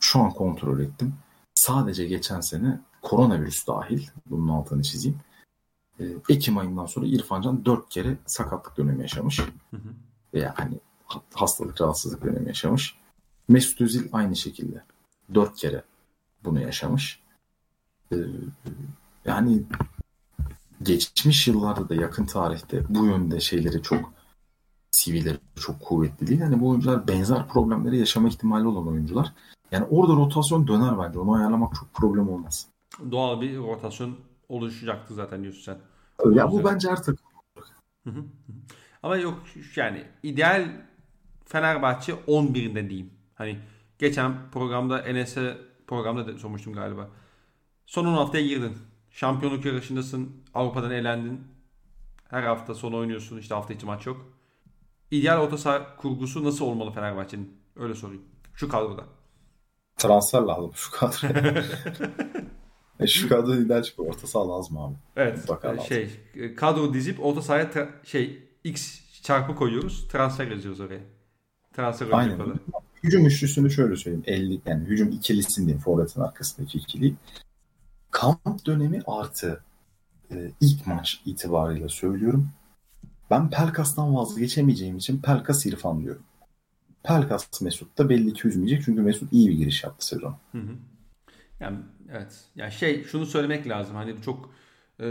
şu 0.00 0.20
an 0.20 0.30
kontrol 0.30 0.80
ettim. 0.80 1.14
Sadece 1.54 2.06
geçen 2.06 2.40
sene 2.40 2.80
koronavirüs 3.02 3.66
dahil 3.66 4.06
bunun 4.26 4.48
altını 4.48 4.82
çizeyim. 4.82 5.18
Ee, 6.00 6.04
Ekim 6.28 6.58
ayından 6.58 6.86
sonra 6.86 7.06
İrfancan 7.06 7.64
dört 7.64 7.88
kere 7.88 8.16
sakatlık 8.26 8.76
dönemi 8.76 9.02
yaşamış. 9.02 9.38
Hı 9.38 9.76
hı. 9.76 9.78
Veya 10.34 10.54
hani 10.56 10.80
hastalık, 11.34 11.80
rahatsızlık 11.80 12.24
dönemi 12.24 12.48
yaşamış. 12.48 12.96
Mesut 13.48 13.80
Özil 13.80 14.08
aynı 14.12 14.36
şekilde 14.36 14.84
dört 15.34 15.56
kere 15.56 15.84
bunu 16.44 16.60
yaşamış. 16.60 17.20
Ee, 18.12 18.16
yani 19.24 19.62
geçmiş 20.82 21.48
yıllarda 21.48 21.88
da 21.88 21.94
yakın 21.94 22.26
tarihte 22.26 22.84
bu 22.88 23.06
yönde 23.06 23.40
şeyleri 23.40 23.82
çok 23.82 24.19
CV'leri 24.92 25.38
çok 25.60 25.80
kuvvetli 25.80 26.26
değil. 26.26 26.40
Yani 26.40 26.60
bu 26.60 26.68
oyuncular 26.68 27.08
benzer 27.08 27.48
problemleri 27.48 27.98
yaşama 27.98 28.28
ihtimali 28.28 28.66
olan 28.66 28.88
oyuncular. 28.88 29.32
Yani 29.72 29.84
orada 29.90 30.12
rotasyon 30.12 30.68
döner 30.68 30.98
bence. 30.98 31.18
Onu 31.18 31.34
ayarlamak 31.34 31.74
çok 31.74 31.94
problem 31.94 32.28
olmaz. 32.28 32.66
Doğal 33.10 33.40
bir 33.40 33.58
rotasyon 33.58 34.16
oluşacaktı 34.48 35.14
zaten 35.14 35.42
diyorsun 35.42 35.62
sen. 35.62 35.78
Ya 36.34 36.52
bu 36.52 36.64
bence 36.64 36.90
her 36.90 37.02
takım. 37.02 37.26
Ama 39.02 39.16
yok 39.16 39.42
yani 39.76 40.04
ideal 40.22 40.68
Fenerbahçe 41.44 42.12
11'inde 42.12 42.88
diyeyim. 42.88 43.10
Hani 43.34 43.58
geçen 43.98 44.50
programda 44.52 44.98
Enes'e 45.00 45.58
programda 45.86 46.26
da 46.26 46.38
sormuştum 46.38 46.72
galiba. 46.72 47.08
Son 47.86 48.06
10 48.06 48.12
haftaya 48.12 48.46
girdin. 48.46 48.76
Şampiyonluk 49.10 49.64
yarışındasın. 49.64 50.30
Avrupa'dan 50.54 50.90
elendin. 50.90 51.40
Her 52.28 52.42
hafta 52.42 52.74
son 52.74 52.92
oynuyorsun. 52.92 53.38
İşte 53.38 53.54
hafta 53.54 53.74
içi 53.74 53.86
maç 53.86 54.06
yok. 54.06 54.39
İdeal 55.10 55.38
orta 55.38 55.58
saha 55.58 55.96
kurgusu 55.96 56.44
nasıl 56.44 56.64
olmalı 56.64 56.92
Fenerbahçe'nin? 56.92 57.56
Öyle 57.76 57.94
sorayım. 57.94 58.22
Şu 58.54 58.68
kadroda. 58.68 59.04
Transfer 59.96 60.40
lazım 60.40 60.70
şu 60.74 60.90
kadro. 60.90 61.28
e 63.00 63.06
şu 63.06 63.28
kadro 63.28 63.54
ideal 63.54 63.82
çıkıyor. 63.82 64.08
Orta 64.08 64.26
saha 64.26 64.48
lazım 64.48 64.78
abi. 64.78 64.94
Evet. 65.16 65.36
Mutlaka 65.36 65.68
lazım. 65.68 65.84
Şey, 65.84 66.10
kadro 66.54 66.94
dizip 66.94 67.24
orta 67.24 67.42
sahaya 67.42 67.70
şey 68.04 68.48
X 68.64 69.00
çarpı 69.22 69.54
koyuyoruz. 69.54 70.08
Transfer 70.08 70.50
yazıyoruz 70.50 70.80
oraya. 70.80 71.00
Transfer 71.76 72.08
Aynen. 72.12 72.60
Hücum 73.02 73.26
üçlüsünü 73.26 73.70
şöyle 73.70 73.96
söyleyeyim. 73.96 74.24
50 74.26 74.60
yani 74.66 74.84
hücum 74.84 75.08
ikilisini 75.08 75.66
diyeyim. 75.66 75.82
Forvet'in 75.82 76.20
arkasındaki 76.20 76.78
ikili. 76.78 77.14
Kamp 78.10 78.66
dönemi 78.66 79.02
artı 79.06 79.62
e, 80.30 80.50
ilk 80.60 80.86
maç 80.86 81.20
itibariyle 81.26 81.88
söylüyorum. 81.88 82.50
Ben 83.30 83.50
Pelkas'tan 83.50 84.14
vazgeçemeyeceğim 84.14 84.96
için 84.96 85.22
Pelkas 85.22 85.66
İrfan 85.66 86.02
diyorum. 86.02 86.22
Pelkas 87.02 87.60
Mesut 87.60 87.98
da 87.98 88.08
belli 88.08 88.32
ki 88.32 88.48
üzmeyecek 88.48 88.82
çünkü 88.84 89.02
Mesut 89.02 89.32
iyi 89.32 89.48
bir 89.50 89.54
giriş 89.54 89.84
yaptı 89.84 90.06
sezon. 90.06 90.36
Hı 90.52 90.58
hı. 90.58 90.72
Yani 91.60 91.78
evet. 92.10 92.44
Yani 92.56 92.72
şey 92.72 93.04
şunu 93.04 93.26
söylemek 93.26 93.68
lazım. 93.68 93.96
Hani 93.96 94.22
çok 94.22 94.54
e, 95.00 95.04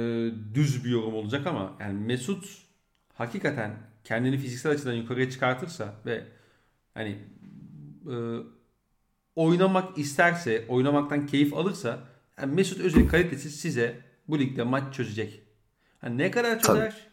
düz 0.54 0.86
bir 0.86 0.90
yorum 0.90 1.14
olacak 1.14 1.48
ama 1.48 1.74
yani 1.80 2.00
Mesut 2.00 2.46
hakikaten 3.14 3.78
kendini 4.04 4.38
fiziksel 4.38 4.72
açıdan 4.72 4.94
yukarıya 4.94 5.30
çıkartırsa 5.30 5.94
ve 6.06 6.24
hani 6.94 7.18
e, 8.12 8.16
oynamak 9.36 9.98
isterse, 9.98 10.66
oynamaktan 10.68 11.28
keyif 11.28 11.54
alırsa 11.54 12.00
yani 12.42 12.56
Mesut 12.56 12.80
Özil 12.80 13.10
kalitesi 13.10 13.50
size 13.50 14.00
bu 14.28 14.40
ligde 14.40 14.64
maç 14.64 14.94
çözecek. 14.94 15.42
Yani 16.04 16.18
ne 16.18 16.32
kadar 16.32 16.60
çözer 16.60 16.92
e, 16.92 17.09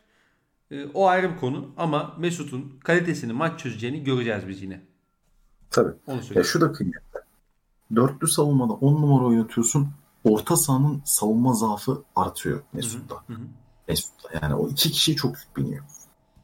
o 0.94 1.06
ayrı 1.06 1.32
bir 1.34 1.38
konu 1.38 1.68
ama 1.76 2.14
Mesut'un 2.18 2.78
kalitesini 2.84 3.32
maç 3.32 3.60
çözeceğini 3.60 4.04
göreceğiz 4.04 4.48
biz 4.48 4.62
yine. 4.62 4.80
Tabii. 5.70 5.92
Onu 6.06 6.20
ya 6.34 6.44
şu 6.44 6.60
da 6.60 6.72
kıymetli. 6.72 7.20
Dörtlü 7.96 8.28
savunmada 8.28 8.72
10 8.72 8.92
numara 9.02 9.24
oynatıyorsun. 9.24 9.88
orta 10.24 10.56
sahanın 10.56 11.02
savunma 11.04 11.52
zaafı 11.52 12.02
artıyor 12.16 12.62
Mesut'ta. 12.72 13.16
Mesut'ta 13.88 14.28
yani 14.42 14.54
o 14.54 14.68
iki 14.68 14.90
kişi 14.90 15.16
çok 15.16 15.36
yük 15.36 15.56
biniyor. 15.56 15.84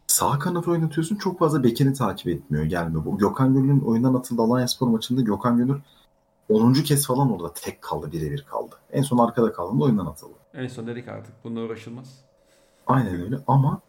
Sağ 0.07 0.39
kanat 0.39 0.68
oynatıyorsun 0.68 1.16
çok 1.16 1.39
fazla 1.39 1.62
bekini 1.62 1.93
takip 1.93 2.27
etmiyor 2.29 2.64
gelmiyor. 2.64 3.05
Bu 3.05 3.18
Gökhan 3.18 3.55
Gönül'ün 3.55 3.81
oyundan 3.81 4.14
atıldığı 4.14 4.43
Alanya 4.43 4.68
Spor 4.68 4.89
maçında 4.89 5.20
Gökhan 5.20 5.57
Gönül 5.57 5.81
10. 6.49 6.73
kez 6.73 7.07
falan 7.07 7.33
orada 7.33 7.53
tek 7.55 7.83
kaldı 7.83 8.12
birebir 8.12 8.45
kaldı. 8.51 8.75
En 8.93 9.03
son 9.03 9.18
arkada 9.18 9.53
kaldığında 9.53 9.85
oyundan 9.85 10.07
atıldı. 10.07 10.35
En 10.55 10.68
son 10.68 10.87
dedik 10.87 11.09
artık 11.09 11.35
bununla 11.45 11.61
uğraşılmaz. 11.61 12.25
Aynen 12.87 13.23
öyle 13.23 13.39
ama 13.47 13.81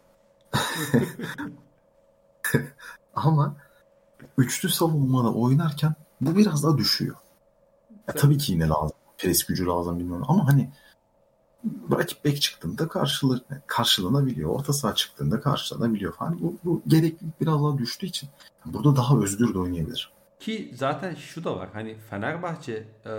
ama 3.15 3.55
üçlü 4.37 4.69
savunmada 4.69 5.33
oynarken 5.33 5.95
bu 6.21 6.35
biraz 6.35 6.63
daha 6.63 6.77
düşüyor. 6.77 7.15
Ya, 8.07 8.13
tabii 8.13 8.37
ki 8.37 8.51
yine 8.51 8.67
lazım. 8.67 8.97
Pres 9.17 9.43
gücü 9.43 9.65
lazım 9.65 9.99
bilmiyorum 9.99 10.25
ama 10.29 10.47
hani 10.47 10.71
rakip 11.91 12.25
bek 12.25 12.41
çıktığında 12.41 12.87
karşılı, 12.87 13.41
karşılanabiliyor. 13.67 14.49
Orta 14.49 14.73
saha 14.73 14.95
çıktığında 14.95 15.41
karşılanabiliyor 15.41 16.13
falan. 16.13 16.41
Bu, 16.41 16.57
bu 16.63 16.81
gereklilik 16.87 17.41
biraz 17.41 17.63
daha 17.63 17.77
düştüğü 17.77 18.05
için 18.05 18.29
burada 18.65 18.95
daha 18.95 19.17
özgür 19.17 19.53
de 19.53 19.59
oynayabilir. 19.59 20.13
Ki 20.39 20.73
zaten 20.75 21.15
şu 21.15 21.43
da 21.43 21.57
var. 21.57 21.69
Hani 21.73 21.97
Fenerbahçe 22.09 22.87
e, 23.05 23.13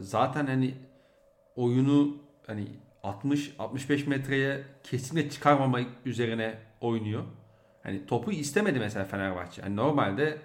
zaten 0.00 0.46
hani 0.46 0.74
oyunu 1.56 2.16
hani 2.46 2.68
60-65 3.06 4.08
metreye 4.08 4.64
kesinlikle 4.82 5.30
çıkarmama 5.30 5.80
üzerine 6.04 6.58
oynuyor. 6.80 7.24
Hani 7.82 8.06
topu 8.06 8.32
istemedi 8.32 8.78
mesela 8.78 9.04
Fenerbahçe. 9.04 9.62
Yani 9.62 9.76
normalde 9.76 10.38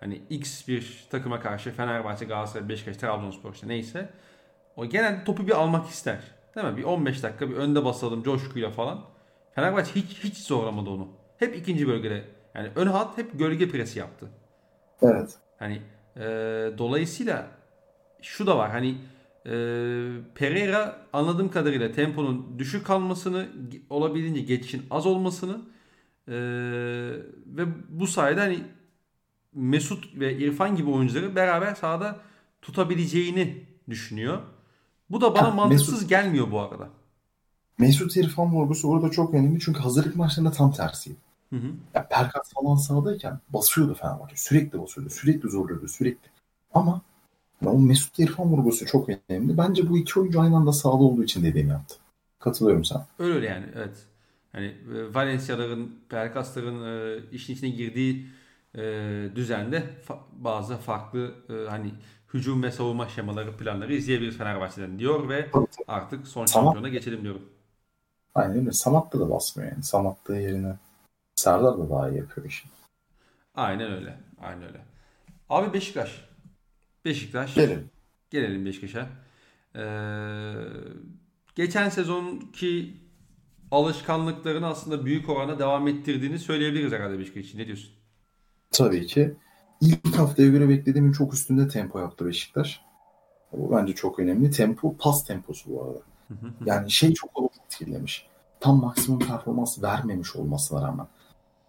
hani 0.00 0.22
X 0.30 0.68
bir 0.68 1.06
takıma 1.10 1.40
karşı 1.40 1.70
Fenerbahçe, 1.70 2.24
Galatasaray, 2.24 2.68
Beşiktaş, 2.68 2.96
Trabzonspor 2.96 3.54
işte 3.54 3.68
neyse 3.68 4.08
o 4.76 4.86
genelde 4.86 5.24
topu 5.24 5.46
bir 5.46 5.52
almak 5.52 5.88
ister. 5.88 6.18
Değil 6.56 6.66
mi? 6.66 6.76
Bir 6.76 6.84
15 6.84 7.22
dakika 7.22 7.50
bir 7.50 7.54
önde 7.54 7.84
basalım 7.84 8.22
coşkuyla 8.22 8.70
falan. 8.70 9.04
Fenerbahçe 9.54 9.94
hiç 9.94 10.24
hiç 10.24 10.38
zorlamadı 10.38 10.90
onu. 10.90 11.08
Hep 11.38 11.56
ikinci 11.56 11.88
bölgede. 11.88 12.24
Yani 12.54 12.68
ön 12.76 12.86
hat 12.86 13.18
hep 13.18 13.38
gölge 13.38 13.68
presi 13.68 13.98
yaptı. 13.98 14.28
Evet. 15.02 15.38
Hani 15.58 15.82
e, 16.16 16.22
dolayısıyla 16.78 17.46
şu 18.22 18.46
da 18.46 18.58
var. 18.58 18.70
Hani 18.70 18.98
e, 19.46 19.50
Pereira 20.34 21.06
anladığım 21.12 21.50
kadarıyla 21.50 21.92
temponun 21.92 22.58
düşük 22.58 22.86
kalmasını 22.86 23.48
olabildiğince 23.90 24.40
geçişin 24.40 24.82
az 24.90 25.06
olmasını 25.06 25.60
e, 26.28 26.36
ve 27.46 27.64
bu 27.88 28.06
sayede 28.06 28.40
hani 28.40 28.60
Mesut 29.52 30.20
ve 30.20 30.38
İrfan 30.38 30.76
gibi 30.76 30.90
oyuncuları 30.90 31.36
beraber 31.36 31.74
sahada 31.74 32.16
tutabileceğini 32.62 33.64
düşünüyor. 33.90 34.38
Bu 35.10 35.20
da 35.20 35.34
bana 35.34 35.48
ya, 35.48 35.54
mantıksız 35.54 35.92
Mesut, 35.92 36.08
gelmiyor 36.08 36.50
bu 36.50 36.60
arada. 36.60 36.88
Mesut 37.78 38.16
İrfan 38.16 38.52
vurgusu 38.52 38.88
burada 38.88 39.10
çok 39.10 39.34
önemli 39.34 39.60
çünkü 39.60 39.80
hazırlık 39.80 40.16
maçlarında 40.16 40.52
tam 40.52 40.72
tersiydi. 40.72 41.16
Hı 41.50 41.56
hı. 41.56 41.70
Ya 41.94 42.08
Perkas 42.08 42.52
falan 42.54 42.76
sahadayken 42.76 43.40
basıyordu 43.48 43.94
Fenerbahçe. 43.94 44.36
Sürekli 44.36 44.82
basıyordu. 44.82 45.10
Sürekli 45.10 45.48
zorluyordu. 45.48 45.88
Sürekli. 45.88 46.30
Ama 46.74 47.02
o 47.66 47.78
Mesut 47.78 48.18
İrfan 48.18 48.46
vurgusu 48.46 48.86
çok 48.86 49.08
önemli. 49.08 49.58
Bence 49.58 49.88
bu 49.88 49.98
iki 49.98 50.20
oyuncu 50.20 50.40
aynı 50.40 50.56
anda 50.56 50.72
sahada 50.72 51.02
olduğu 51.02 51.24
için 51.24 51.44
dediğimi 51.44 51.70
yaptı. 51.70 51.94
Katılıyorum 52.38 52.84
sana. 52.84 53.06
Öyle 53.18 53.46
yani 53.46 53.66
evet. 53.74 53.96
Hani 54.52 54.66
e, 54.66 55.14
Valencia'ların, 55.14 55.90
Perkas'ların 56.08 56.84
e, 56.84 57.20
işin 57.32 57.54
içine 57.54 57.70
girdiği 57.70 58.26
e, 58.74 58.80
düzende 59.34 59.82
fa- 60.08 60.18
bazı 60.32 60.76
farklı 60.76 61.34
e, 61.48 61.70
hani 61.70 61.90
hücum 62.34 62.62
ve 62.62 62.72
savunma 62.72 63.08
şemaları, 63.08 63.56
planları 63.56 63.94
izleyebiliriz 63.94 64.36
Fenerbahçe'den 64.36 64.98
diyor 64.98 65.28
ve 65.28 65.48
artık 65.88 66.28
son 66.28 66.46
şampiyona 66.46 66.88
geçelim 66.88 67.22
diyorum. 67.22 67.42
Aynen 68.34 68.58
öyle. 68.58 68.72
Samat'ta 68.72 69.20
da 69.20 69.30
basmıyor 69.30 69.72
yani. 69.72 69.82
Samat'ta 69.82 70.36
yerine 70.36 70.76
Serdar 71.34 71.78
da 71.78 71.90
daha 71.90 72.10
iyi 72.10 72.18
yapıyor 72.18 72.46
işi. 72.46 72.68
Aynen 73.54 73.92
öyle. 73.92 74.16
Aynen 74.42 74.62
öyle. 74.62 74.80
Abi 75.48 75.72
Beşiktaş. 75.72 76.27
Beşiktaş. 77.04 77.54
Gelelim. 77.54 77.90
Gelelim 78.30 78.64
Beşiktaş'a. 78.64 79.08
Ee, 79.76 80.54
geçen 81.54 81.88
sezonki 81.88 82.94
alışkanlıklarını 83.70 84.66
aslında 84.66 85.04
büyük 85.04 85.28
oranda 85.28 85.58
devam 85.58 85.88
ettirdiğini 85.88 86.38
söyleyebiliriz 86.38 86.92
herhalde 86.92 87.18
Beşiktaş 87.18 87.44
için. 87.44 87.58
Ne 87.58 87.66
diyorsun? 87.66 87.90
Tabii 88.70 89.06
ki. 89.06 89.34
İlk 89.80 90.16
haftaya 90.16 90.48
göre 90.48 90.68
beklediğimin 90.68 91.12
çok 91.12 91.34
üstünde 91.34 91.68
tempo 91.68 91.98
yaptı 91.98 92.26
Beşiktaş. 92.26 92.80
Bu 93.52 93.76
bence 93.76 93.94
çok 93.94 94.18
önemli. 94.18 94.50
Tempo, 94.50 94.96
pas 94.96 95.24
temposu 95.24 95.70
bu 95.70 95.84
arada. 95.84 95.98
yani 96.66 96.90
şey 96.90 97.14
çok 97.14 97.30
etkilemiş. 97.64 98.26
Tam 98.60 98.80
maksimum 98.80 99.18
performans 99.18 99.82
vermemiş 99.82 100.36
olmasına 100.36 100.88
rağmen. 100.88 101.06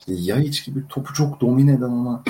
Yayiç 0.07 0.65
gibi 0.65 0.87
topu 0.87 1.13
çok 1.13 1.41
domine 1.41 1.73
eden 1.73 1.81
ama 1.81 2.23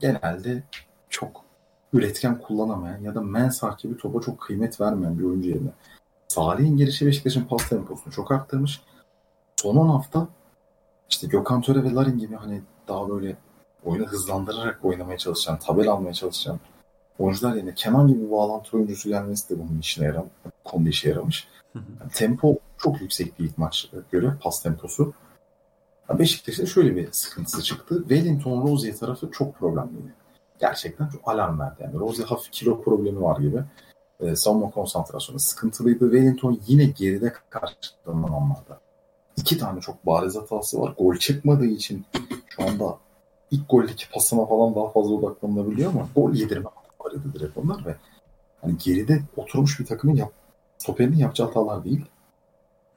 genelde 0.00 0.62
çok 1.10 1.44
üretken 1.92 2.40
kullanamayan 2.40 3.00
ya 3.00 3.14
da 3.14 3.20
Mensah 3.20 3.78
gibi 3.78 3.96
topa 3.96 4.20
çok 4.20 4.40
kıymet 4.40 4.80
vermeyen 4.80 5.18
bir 5.18 5.24
oyuncu 5.24 5.48
yerine. 5.48 5.70
Salih'in 6.28 6.76
gelişi 6.76 7.06
Beşiktaş'ın 7.06 7.44
pas 7.44 7.68
temposunu 7.68 8.12
çok 8.12 8.32
arttırmış. 8.32 8.80
Son 9.56 9.76
10 9.76 9.88
hafta 9.88 10.28
işte 11.10 11.26
Gökhan 11.26 11.60
Töre 11.60 11.84
ve 11.84 11.94
Larin 11.94 12.18
gibi 12.18 12.34
hani 12.34 12.62
daha 12.88 13.08
böyle 13.08 13.36
oyunu 13.84 14.06
hızlandırarak 14.06 14.84
oynamaya 14.84 15.18
çalışan, 15.18 15.58
tabel 15.58 15.88
almaya 15.88 16.14
çalışan 16.14 16.60
oyuncular 17.18 17.54
yerine 17.54 17.74
Kenan 17.74 18.06
gibi 18.08 18.30
bağlantı 18.30 18.76
oyuncusu 18.76 19.08
gelmesi 19.08 19.50
de 19.50 19.58
bunun 19.58 19.78
işine 19.78 20.06
yaramış. 20.06 20.32
Konuda 20.64 20.88
işe 20.88 21.08
yaramış. 21.08 21.48
Yani 21.74 22.10
tempo 22.14 22.58
çok 22.78 23.00
yüksekti 23.00 23.42
ilk 23.44 23.58
maç 23.58 23.90
göre 24.10 24.32
pas 24.42 24.62
temposu. 24.62 25.12
Beşiktaş'ta 26.18 26.66
şöyle 26.66 26.96
bir 26.96 27.12
sıkıntısı 27.12 27.62
çıktı. 27.62 27.98
Wellington 28.08 28.62
Rozier 28.62 28.96
tarafı 28.96 29.30
çok 29.30 29.54
problemliydi. 29.54 30.21
Gerçekten 30.60 31.08
çok 31.08 31.28
alarm 31.28 31.60
verdi. 31.60 31.82
Yani 31.82 31.98
Rozier 31.98 32.26
hafif 32.26 32.52
kilo 32.52 32.82
problemi 32.82 33.22
var 33.22 33.40
gibi. 33.40 33.64
Ee, 34.20 34.36
savunma 34.36 34.70
konsantrasyonu 34.70 35.40
sıkıntılıydı. 35.40 36.10
Wellington 36.10 36.60
yine 36.66 36.84
geride 36.84 37.32
karşılanan 37.50 38.32
anlarda. 38.32 38.80
İki 39.36 39.58
tane 39.58 39.80
çok 39.80 40.06
bariz 40.06 40.36
hatası 40.36 40.80
var. 40.80 40.94
Gol 40.98 41.16
çıkmadığı 41.16 41.66
için 41.66 42.04
şu 42.48 42.62
anda 42.62 42.98
ilk 43.50 43.68
goldeki 43.68 44.10
pasına 44.10 44.46
falan 44.46 44.74
daha 44.74 44.88
fazla 44.88 45.14
odaklanılabiliyor 45.14 45.90
ama 45.90 46.08
gol 46.16 46.32
yedirme 46.34 46.70
hatalarıydı 46.74 47.34
direkt 47.34 47.58
onlar 47.58 47.86
ve 47.86 47.96
hani 48.60 48.78
geride 48.78 49.22
oturmuş 49.36 49.80
bir 49.80 49.86
takımın 49.86 50.14
yap, 50.14 50.32
stoperinin 50.78 51.16
yapacağı 51.16 51.46
hatalar 51.46 51.84
değil. 51.84 52.04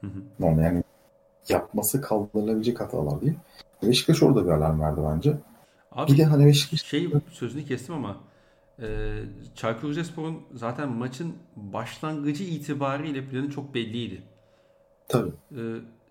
Hı 0.00 0.06
hı. 0.06 0.44
Yani 0.56 0.82
yapması 1.48 2.00
kaldırılabilecek 2.00 2.80
hatalar 2.80 3.20
değil. 3.20 3.34
Beşiktaş 3.82 4.22
orada 4.22 4.46
bir 4.46 4.50
alarm 4.50 4.80
verdi 4.80 5.00
bence. 5.10 5.36
Abi, 5.96 6.12
bir 6.12 6.18
de 6.18 6.24
hani 6.24 6.46
Beşiktaş... 6.46 6.82
Şey 6.82 7.10
sözünü 7.30 7.64
kestim 7.64 7.94
ama 7.94 8.16
e, 8.82 9.18
Çaykur 9.54 9.88
Rizespor'un 9.88 10.42
zaten 10.54 10.88
maçın 10.92 11.34
başlangıcı 11.56 12.44
itibariyle 12.44 13.28
planı 13.28 13.50
çok 13.50 13.74
belliydi. 13.74 14.22
Tabii. 15.08 15.30
E, 15.52 15.60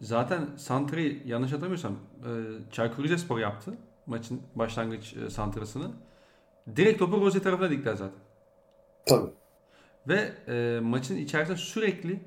zaten 0.02 0.50
Santra'yı 0.58 1.22
yanlış 1.26 1.52
hatırlamıyorsam 1.52 1.92
e, 1.92 2.30
Çaykur 2.72 3.04
Rizespor 3.04 3.40
yaptı 3.40 3.78
maçın 4.06 4.42
başlangıç 4.56 5.14
e, 5.14 5.30
santrasını. 5.30 5.92
Direkt 6.76 7.00
topu 7.00 7.22
Rose 7.22 7.42
tarafına 7.42 7.70
diktiler 7.70 7.96
zaten. 7.96 8.20
Tabii. 9.06 9.30
Ve 10.08 10.34
e, 10.48 10.80
maçın 10.80 11.18
içerisinde 11.18 11.58
sürekli 11.58 12.20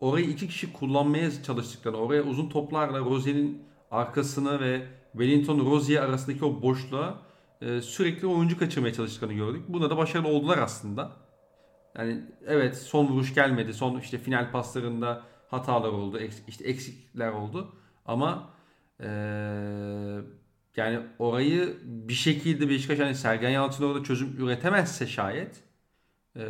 orayı 0.00 0.26
iki 0.26 0.48
kişi 0.48 0.72
kullanmaya 0.72 1.42
çalıştıklarını, 1.42 1.98
oraya 2.00 2.22
uzun 2.22 2.48
toplarla 2.48 2.98
Rozier'in 2.98 3.62
arkasını 3.90 4.60
ve 4.60 4.82
Wellington 5.18 5.70
Rozier 5.70 6.02
arasındaki 6.02 6.44
o 6.44 6.62
boşluğa 6.62 7.22
e, 7.60 7.80
sürekli 7.80 8.26
oyuncu 8.26 8.58
kaçırmaya 8.58 8.94
çalıştıklarını 8.94 9.36
gördük. 9.36 9.62
Bunda 9.68 9.90
da 9.90 9.96
başarılı 9.96 10.28
oldular 10.28 10.58
aslında. 10.58 11.12
Yani 11.98 12.24
evet 12.46 12.76
son 12.76 13.06
vuruş 13.06 13.34
gelmedi. 13.34 13.74
Son 13.74 14.00
işte 14.00 14.18
final 14.18 14.52
paslarında 14.52 15.22
hatalar 15.48 15.88
oldu. 15.88 16.18
Eks, 16.18 16.36
işte 16.48 16.64
eksikler 16.64 17.32
oldu. 17.32 17.76
Ama 18.06 18.50
e, 19.00 19.08
yani 20.76 21.00
orayı 21.18 21.76
bir 21.84 22.14
şekilde 22.14 22.68
Beşiktaş 22.68 22.98
hani 22.98 23.14
Sergen 23.14 23.50
Yalçın 23.50 23.84
orada 23.84 24.04
çözüm 24.04 24.36
üretemezse 24.38 25.06
şayet 25.06 25.62
e, 26.36 26.44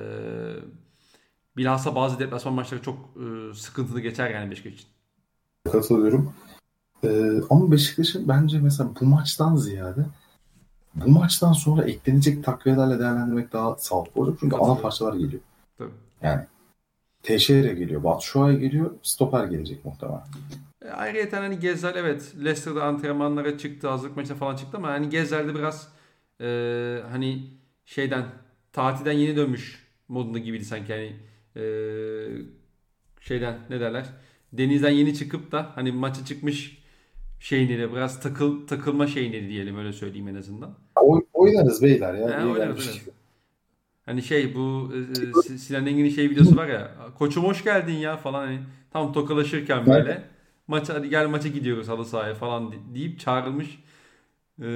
bilhassa 1.57 1.95
bazı 1.95 2.19
deplasman 2.19 2.55
maçları 2.55 2.83
çok 2.83 2.99
e, 2.99 3.55
sıkıntılı 3.55 4.01
geçer 4.01 4.31
yani 4.31 4.51
Beşiktaş 4.51 4.73
için. 4.73 4.89
Katılıyorum. 5.73 6.35
Ee, 7.05 7.41
ama 7.51 7.71
Beşiktaş'ın 7.71 8.29
bence 8.29 8.59
mesela 8.59 8.91
bu 9.01 9.05
maçtan 9.05 9.57
ziyade 9.57 10.07
bu 10.95 11.11
maçtan 11.11 11.53
sonra 11.53 11.85
eklenecek 11.85 12.45
takviyelerle 12.45 12.99
değerlendirmek 12.99 13.53
daha 13.53 13.77
sağlıklı 13.77 14.21
olacak. 14.21 14.37
Çünkü 14.41 14.57
ana 14.57 14.75
parçalar 14.75 15.15
geliyor. 15.15 15.43
Tabii. 15.79 15.91
Yani 16.23 16.45
Teixeira 17.23 17.73
geliyor, 17.73 18.05
Batshuayi 18.05 18.61
geliyor, 18.61 18.91
stoper 19.03 19.45
gelecek 19.45 19.85
muhtemelen. 19.85 20.23
E, 20.85 20.89
ayrıca 20.89 21.43
hani 21.43 21.59
Gezzal 21.59 21.97
evet 21.97 22.33
Leicester'da 22.39 22.85
antrenmanlara 22.85 23.59
çıktı, 23.59 23.89
hazırlık 23.89 24.17
maçına 24.17 24.37
falan 24.37 24.57
çıktı 24.57 24.77
ama 24.77 24.89
hani 24.89 25.09
Gezzal'de 25.09 25.55
biraz 25.55 25.89
e, 26.41 26.47
hani 27.11 27.51
şeyden 27.85 28.25
tatilden 28.73 29.13
yeni 29.13 29.37
dönmüş 29.37 29.87
modunda 30.09 30.39
gibiydi 30.39 30.65
sanki 30.65 30.93
yani 30.93 31.17
e, 31.57 31.65
şeyden 33.21 33.59
ne 33.71 33.81
derler 33.81 34.07
denizden 34.53 34.91
yeni 34.91 35.15
çıkıp 35.15 35.53
da 35.53 35.73
hani 35.75 35.93
maça 35.93 36.25
çıkmış 36.25 36.86
şeyini 37.47 37.93
biraz 37.93 38.21
takıl 38.21 38.67
takılma 38.67 39.07
şeyini 39.07 39.49
diyelim 39.49 39.79
öyle 39.79 39.93
söyleyeyim 39.93 40.29
en 40.29 40.35
azından. 40.35 40.75
O, 41.01 41.23
oynarız 41.35 41.83
beyler 41.83 42.15
ya. 42.15 42.29
He, 42.29 42.47
oynarız, 42.47 42.59
oynarız. 42.59 43.09
Hani 44.07 44.23
şey 44.23 44.55
bu 44.55 44.93
e, 44.95 45.53
e 45.53 45.59
Sinan 45.59 45.87
Engin'in 45.87 46.09
şey 46.09 46.31
videosu 46.31 46.57
var 46.57 46.69
ya 46.69 46.91
koçum 47.19 47.45
hoş 47.45 47.65
geldin 47.65 47.93
ya 47.93 48.17
falan 48.17 48.47
hani 48.47 48.59
tam 48.93 49.13
tokalaşırken 49.13 49.87
böyle 49.87 50.11
evet. 50.11 50.23
maça 50.69 50.95
hadi 50.95 51.09
gel 51.09 51.27
maça 51.27 51.49
gidiyoruz 51.49 51.89
halı 51.89 52.05
sahaya 52.05 52.35
falan 52.35 52.75
deyip 52.95 53.21
çağrılmış 53.21 53.79
e, 54.63 54.69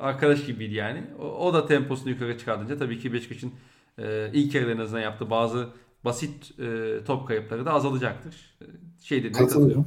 arkadaş 0.00 0.46
gibiydi 0.46 0.74
yani. 0.74 1.04
O, 1.20 1.24
o 1.24 1.54
da 1.54 1.66
temposunu 1.66 2.10
yukarı 2.10 2.38
çıkardınca 2.38 2.78
tabii 2.78 2.98
ki 2.98 3.12
Beşiktaş'ın 3.12 3.52
e, 3.98 4.30
ilk 4.32 4.54
yarıda 4.54 4.70
en 4.70 4.78
azından 4.78 5.00
yaptığı 5.00 5.30
bazı 5.30 5.68
basit 6.04 6.60
e, 6.60 6.98
top 7.06 7.28
kayıpları 7.28 7.66
da 7.66 7.72
azalacaktır. 7.72 8.56
E, 8.62 8.64
şey 9.02 9.18
dediğine 9.18 9.38
katılıyorum. 9.38 9.86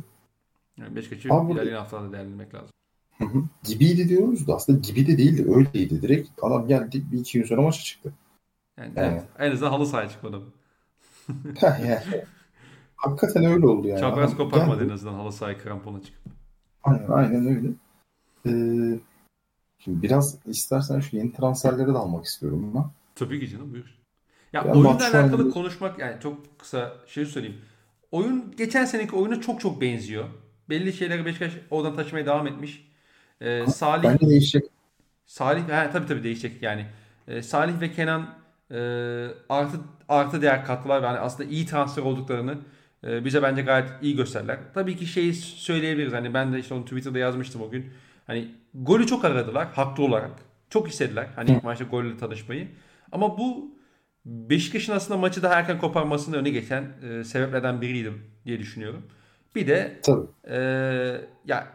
Yani 0.82 0.96
Beşiktaş'ı 0.96 1.28
ilerleyen 1.28 1.78
haftalarda 1.78 2.14
değerlendirmek 2.14 2.54
lazım. 2.54 2.70
Hı 3.18 3.26
hı. 3.26 3.44
Gibiydi 3.64 4.10
diyoruz 4.10 4.48
da 4.48 4.56
aslında 4.56 4.80
gibi 4.80 5.08
de 5.08 5.18
değildi. 5.18 5.46
Öyleydi. 5.56 6.02
Direkt 6.02 6.30
adam 6.42 6.68
geldi 6.68 7.04
bir 7.12 7.20
iki 7.20 7.40
gün 7.40 7.48
sonra 7.48 7.62
maça 7.62 7.84
çıktı. 7.84 8.14
Yani, 8.78 8.94
yani. 8.96 9.14
Evet, 9.14 9.24
en 9.40 9.52
azından 9.52 9.72
halı 9.72 9.86
sahaya 9.86 10.10
çıkmadı. 10.10 10.42
yani. 11.62 12.24
Hakikaten 12.96 13.46
öyle 13.46 13.68
oldu 13.68 13.88
yani. 13.88 14.00
Çapraz 14.00 14.38
koparmadı 14.38 14.86
en 14.86 14.90
azından 14.90 15.14
halı 15.14 15.32
sahaya 15.32 15.58
krampona 15.58 16.02
çıkıp. 16.02 16.22
Aynen, 16.84 17.10
aynen 17.10 17.46
öyle. 17.46 17.68
Ee, 18.46 19.00
şimdi 19.80 20.02
biraz 20.02 20.38
istersen 20.46 21.00
şu 21.00 21.18
yeni 21.18 21.34
transferleri 21.34 21.88
de 21.88 21.98
almak 21.98 22.26
istiyorum 22.26 22.72
ben. 22.76 22.86
Tabii 23.16 23.40
ki 23.40 23.50
canım 23.50 23.74
buyur. 23.74 23.98
Ya 24.54 24.62
yani 24.62 24.72
oyunla 24.72 25.08
alakalı 25.08 25.52
konuşmak 25.52 26.00
yani 26.00 26.22
çok 26.22 26.60
kısa 26.60 26.94
şey 27.08 27.26
söyleyeyim. 27.26 27.62
Oyun 28.12 28.54
geçen 28.58 28.86
seneki 28.86 29.16
oyuna 29.16 29.42
çok 29.42 29.62
çok 29.62 29.82
benziyor. 29.82 30.26
Belli 30.72 30.94
şeyleri 30.94 31.26
Beşiktaş 31.26 31.52
oradan 31.70 31.96
taşımaya 31.96 32.26
devam 32.26 32.48
etmiş. 32.48 32.88
Ee, 33.42 33.66
Salih 33.68 34.10
Bence 34.10 34.30
değişecek. 34.30 34.66
Salih 35.26 35.62
he, 35.62 35.92
tabii 35.92 36.08
tabii 36.08 36.24
değişecek 36.24 36.62
yani. 36.62 36.86
Ee, 37.28 37.42
Salih 37.42 37.82
ve 37.82 37.92
Kenan 37.92 38.30
e, 38.72 38.78
artı 39.50 39.78
artı 40.10 40.42
değer 40.42 40.66
kattılar 40.66 41.04
yani 41.04 41.20
aslında 41.20 41.50
iyi 41.50 41.66
transfer 41.66 42.04
olduklarını 42.04 42.58
e, 43.04 43.26
bize 43.26 43.44
bence 43.44 43.62
gayet 43.62 43.90
iyi 44.02 44.16
gösterdiler. 44.16 44.60
Tabii 44.74 44.98
ki 44.98 45.06
şeyi 45.06 45.34
söyleyebiliriz. 45.34 46.14
Hani 46.14 46.34
ben 46.34 46.54
de 46.54 46.60
işte 46.60 46.74
onu 46.74 46.86
Twitter'da 46.86 47.20
yazmıştım 47.20 47.62
o 47.62 47.70
gün. 47.70 47.94
Hani 48.28 48.48
golü 48.74 49.08
çok 49.08 49.26
aradılar 49.26 49.68
haklı 49.74 50.04
olarak. 50.04 50.32
Çok 50.70 50.90
istediler 50.90 51.28
hani 51.36 51.52
ilk 51.52 51.64
maçta 51.64 51.86
golle 51.86 52.18
tanışmayı. 52.18 52.68
Ama 53.12 53.38
bu 53.38 53.72
Beşiktaş'ın 54.26 54.94
aslında 54.94 55.20
maçı 55.20 55.44
daha 55.44 55.54
erken 55.54 55.78
koparmasının 55.78 56.38
öne 56.38 56.50
geçen 56.50 56.84
e, 57.04 57.24
sebeplerden 57.24 57.82
biriydi 57.82 58.14
diye 58.46 58.60
düşünüyorum. 58.60 59.04
Bir 59.56 59.68
de 59.68 59.99
Tabii. 60.04 60.28
E, 60.47 60.58
ya 61.45 61.74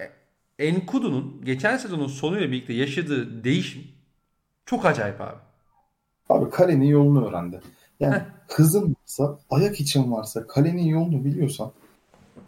Enkudu'nun 0.59 1.45
geçen 1.45 1.77
sezonun 1.77 2.07
sonuyla 2.07 2.51
birlikte 2.51 2.73
yaşadığı 2.73 3.45
değişim 3.45 3.83
çok 4.67 4.87
acayip 4.87 5.21
abi. 5.21 5.39
Abi 6.29 6.51
kalenin 6.51 6.87
yolunu 6.87 7.29
öğrendi. 7.29 7.61
Yani 8.01 8.15
Heh. 8.15 8.21
hızın 8.49 8.97
varsa, 9.03 9.39
ayak 9.51 9.81
için 9.81 10.13
varsa, 10.13 10.47
kalenin 10.47 10.85
yolunu 10.85 11.25
biliyorsan 11.25 11.73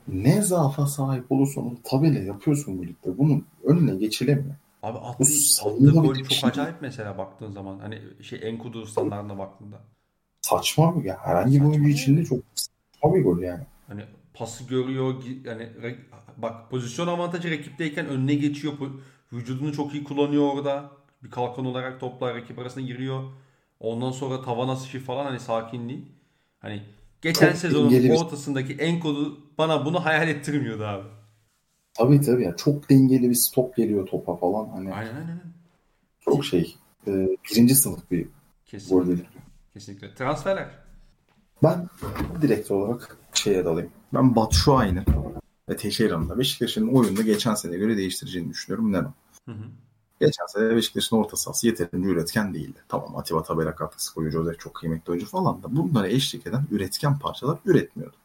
ne 0.09 0.43
zaafa 0.43 0.87
sahip 0.87 1.33
olursan 1.33 1.67
onu 1.67 1.77
tabela 1.85 2.19
yapıyorsun 2.19 2.79
bu 2.79 2.87
ligde. 2.87 3.19
Bunun 3.19 3.47
önüne 3.65 3.97
geçilemiyor. 3.97 4.55
Abi 4.83 4.99
attığı, 4.99 5.25
attığı 5.65 5.91
gol 5.91 6.15
çok 6.15 6.31
şey. 6.31 6.49
acayip 6.49 6.77
mesela 6.81 7.19
baktığın 7.19 7.53
zaman. 7.53 7.79
Hani 7.79 8.01
şey 8.23 8.41
Enkudu 8.43 8.87
standartına 8.87 9.39
baktığında. 9.39 9.77
Saçma 10.43 10.91
mı 10.91 11.07
ya? 11.07 11.19
Herhangi 11.23 11.61
bir 11.61 11.67
oyuncu 11.67 11.89
için 11.89 12.17
de 12.17 12.25
çok 12.25 12.39
saçma 12.55 13.15
bir 13.15 13.25
gol 13.25 13.39
yani. 13.39 13.63
Hani 13.89 14.03
pası 14.39 14.65
görüyor 14.65 15.15
yani 15.45 15.69
bak 16.37 16.71
pozisyon 16.71 17.07
avantajı 17.07 17.51
rakipteyken 17.51 18.07
önüne 18.07 18.35
geçiyor. 18.35 18.75
Vücudunu 19.33 19.73
çok 19.73 19.95
iyi 19.95 20.05
kullanıyor 20.05 20.53
orada. 20.55 20.91
Bir 21.23 21.31
kalkan 21.31 21.65
olarak 21.65 22.01
toplar 22.01 22.35
rakip 22.35 22.59
arasında 22.59 22.87
giriyor. 22.87 23.23
Ondan 23.81 24.11
sonra 24.11 24.43
tavan 24.43 24.69
asışı 24.69 25.01
falan 25.01 25.25
hani 25.25 25.41
sakinliği. 25.41 26.05
Hani 26.61 26.83
geçen 27.23 27.49
çok 27.49 27.57
sezonun 27.57 28.09
ortasındaki 28.09 28.73
Enkodu 28.73 29.41
bana 29.59 29.85
bunu 29.85 30.05
hayal 30.05 30.29
ettirmiyordu 30.29 30.85
abi. 30.85 31.09
Tabii 31.95 32.21
tabii. 32.21 32.43
Yani 32.43 32.57
çok 32.57 32.91
dengeli 32.91 33.31
bir 33.31 33.35
stop 33.35 33.77
geliyor 33.77 34.07
topa 34.07 34.37
falan. 34.37 34.69
Hani 34.69 34.95
aynen 34.95 35.15
aynen. 35.15 35.41
Çok 36.21 36.45
şey. 36.45 36.77
E, 37.07 37.11
birinci 37.51 37.75
sınıf 37.75 38.11
bir 38.11 38.29
Kesinlikle. 38.67 39.27
Kesinlikle. 39.75 40.15
Transferler. 40.15 40.69
Ben 41.63 41.89
direkt 42.43 42.71
olarak 42.71 43.17
şeye 43.35 43.65
dalayım. 43.65 43.91
Ben 44.15 44.37
Batshuayi'nin 44.37 45.05
ve 45.69 45.77
Teixeira'nın 45.77 46.29
da 46.29 46.39
Beşiktaş'ın 46.39 46.89
oyunu 46.89 47.23
geçen 47.23 47.55
sene 47.55 47.77
göre 47.77 47.97
değiştireceğini 47.97 48.51
düşünüyorum. 48.51 48.93
Neden? 48.93 49.15
Hı 49.45 49.53
hı. 49.53 49.65
Geçen 50.21 50.47
sene 50.47 50.77
Beşiktaş'ın 50.77 51.17
orta 51.17 51.37
sahası 51.37 51.67
yeterince 51.67 52.09
üretken 52.09 52.55
değildi. 52.55 52.79
Tamam 52.89 53.17
Atiba 53.17 53.43
Tabela 53.43 53.75
katkısı 53.75 54.15
koyucu 54.15 54.39
Joseph 54.39 54.59
çok 54.59 54.75
kıymetli 54.75 55.11
oyuncu 55.11 55.27
falan 55.27 55.63
da 55.63 55.77
bunlara 55.77 56.09
eşlik 56.09 56.47
eden 56.47 56.67
üretken 56.71 57.19
parçalar 57.19 57.59
üretmiyordu. 57.65 58.17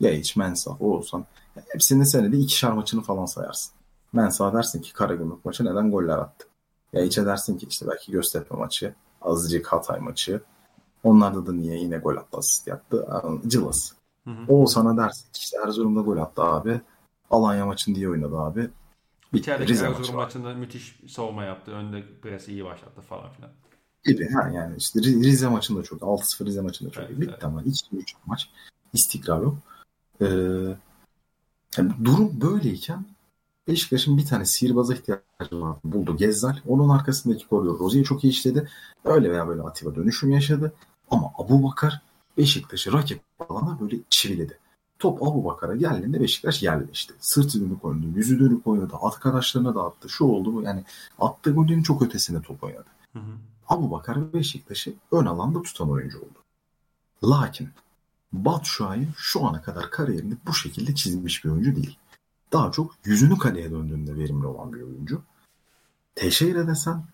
Ya 0.00 0.12
hiç 0.12 0.36
Mensah, 0.36 0.82
Oğuzhan. 0.82 1.24
Hepsinin 1.68 2.04
senede 2.04 2.36
ikişer 2.36 2.72
maçını 2.72 3.02
falan 3.02 3.26
sayarsın. 3.26 3.72
Mensah 4.12 4.54
dersin 4.54 4.82
ki 4.82 4.92
Karagümrük 4.92 5.44
maçı 5.44 5.64
neden 5.64 5.90
goller 5.90 6.18
attı? 6.18 6.46
Ya 6.92 7.02
hiç 7.02 7.16
dersin 7.16 7.58
ki 7.58 7.66
işte 7.70 7.86
belki 7.88 8.12
Göztepe 8.12 8.56
maçı, 8.56 8.94
azıcık 9.22 9.66
Hatay 9.66 10.00
maçı. 10.00 10.40
Onlarda 11.02 11.46
da 11.46 11.52
niye 11.52 11.78
yine 11.78 11.98
gol 11.98 12.16
attı, 12.16 12.38
asist 12.38 12.66
yaptı. 12.66 13.06
Cıvas. 14.36 14.48
Oğuzhan'a 14.48 14.96
dersin 14.96 15.32
ki 15.32 15.40
işte 15.40 15.58
Erzurum'da 15.64 16.00
gol 16.00 16.16
attı 16.16 16.42
abi. 16.42 16.80
Alanya 17.30 17.66
maçını 17.66 17.94
diye 17.94 18.08
oynadı 18.08 18.38
abi. 18.38 18.70
İçerideki 19.32 19.72
Rize 19.72 19.84
Erzurum 19.84 20.00
maçı 20.00 20.12
maçında 20.12 20.54
müthiş 20.54 21.00
savunma 21.08 21.44
yaptı. 21.44 21.72
Önde 21.72 22.04
presi 22.22 22.52
iyi 22.52 22.64
başlattı 22.64 23.00
falan 23.00 23.30
filan. 23.30 23.50
Gibi 24.04 24.30
ha 24.32 24.48
yani 24.48 24.76
işte 24.76 25.00
Rize 25.00 25.48
maçında 25.48 25.82
çok 25.82 26.00
6-0 26.00 26.44
Rize 26.44 26.60
maçında 26.60 26.90
çok 26.90 27.04
evet, 27.04 27.18
iyi. 27.18 27.20
Bitti 27.20 27.30
evet. 27.32 27.44
ama 27.44 27.62
2-3 27.62 28.12
maç 28.26 28.50
istikrar 28.92 29.42
yok. 29.42 29.56
Ee, 30.20 30.26
yani 31.76 31.92
durum 32.04 32.40
böyleyken 32.40 33.04
Beşiktaş'ın 33.68 34.18
bir 34.18 34.26
tane 34.26 34.44
sihirbaza 34.44 34.94
ihtiyacı 34.94 35.60
var. 35.60 35.76
Buldu 35.84 36.16
Gezzal. 36.16 36.56
Onun 36.66 36.88
arkasındaki 36.88 37.48
koridor 37.48 37.78
Rozi'yi 37.78 38.04
çok 38.04 38.24
iyi 38.24 38.30
işledi. 38.30 38.68
Öyle 39.04 39.30
veya 39.30 39.48
böyle 39.48 39.62
Atiba 39.62 39.94
dönüşüm 39.94 40.30
yaşadı. 40.30 40.72
Ama 41.10 41.32
Abu 41.38 41.62
Bakar 41.62 42.02
Beşiktaş'ı 42.38 42.92
rakip 42.92 43.20
alana 43.48 43.80
böyle 43.80 43.96
çiviledi. 44.10 44.58
Top 44.98 45.22
Abu 45.22 45.44
Bakar'a 45.44 45.76
geldiğinde 45.76 46.20
Beşiktaş 46.20 46.62
yerleşti. 46.62 47.14
Sırtı 47.20 47.60
dönük 47.60 47.84
oynadı, 47.84 48.06
yüzü 48.16 48.40
dönük 48.40 48.66
oynadı, 48.66 48.94
arkadaşlarına 49.00 49.74
da 49.74 49.84
attı. 49.84 50.08
Şu 50.08 50.24
oldu 50.24 50.54
bu 50.54 50.62
yani 50.62 50.84
attığı 51.18 51.50
golün 51.50 51.82
çok 51.82 52.02
ötesinde 52.02 52.42
top 52.42 52.64
oynadı. 52.64 52.86
Hı 53.12 53.18
hı. 53.18 53.32
Abu 53.68 53.90
Bakar 53.90 54.32
Beşiktaş'ı 54.32 54.94
ön 55.12 55.26
alanda 55.26 55.62
tutan 55.62 55.90
oyuncu 55.90 56.18
oldu. 56.18 56.38
Lakin 57.24 57.68
Batshuayi 58.32 59.08
şu 59.16 59.46
ana 59.46 59.62
kadar 59.62 59.90
kariyerini 59.90 60.34
bu 60.46 60.54
şekilde 60.54 60.94
çizmiş 60.94 61.44
bir 61.44 61.50
oyuncu 61.50 61.76
değil. 61.76 61.98
Daha 62.52 62.72
çok 62.72 62.94
yüzünü 63.04 63.38
kaleye 63.38 63.70
döndüğünde 63.70 64.16
verimli 64.16 64.46
olan 64.46 64.72
bir 64.72 64.82
oyuncu. 64.82 65.22
Teixeira 66.14 66.68
desen 66.68 67.04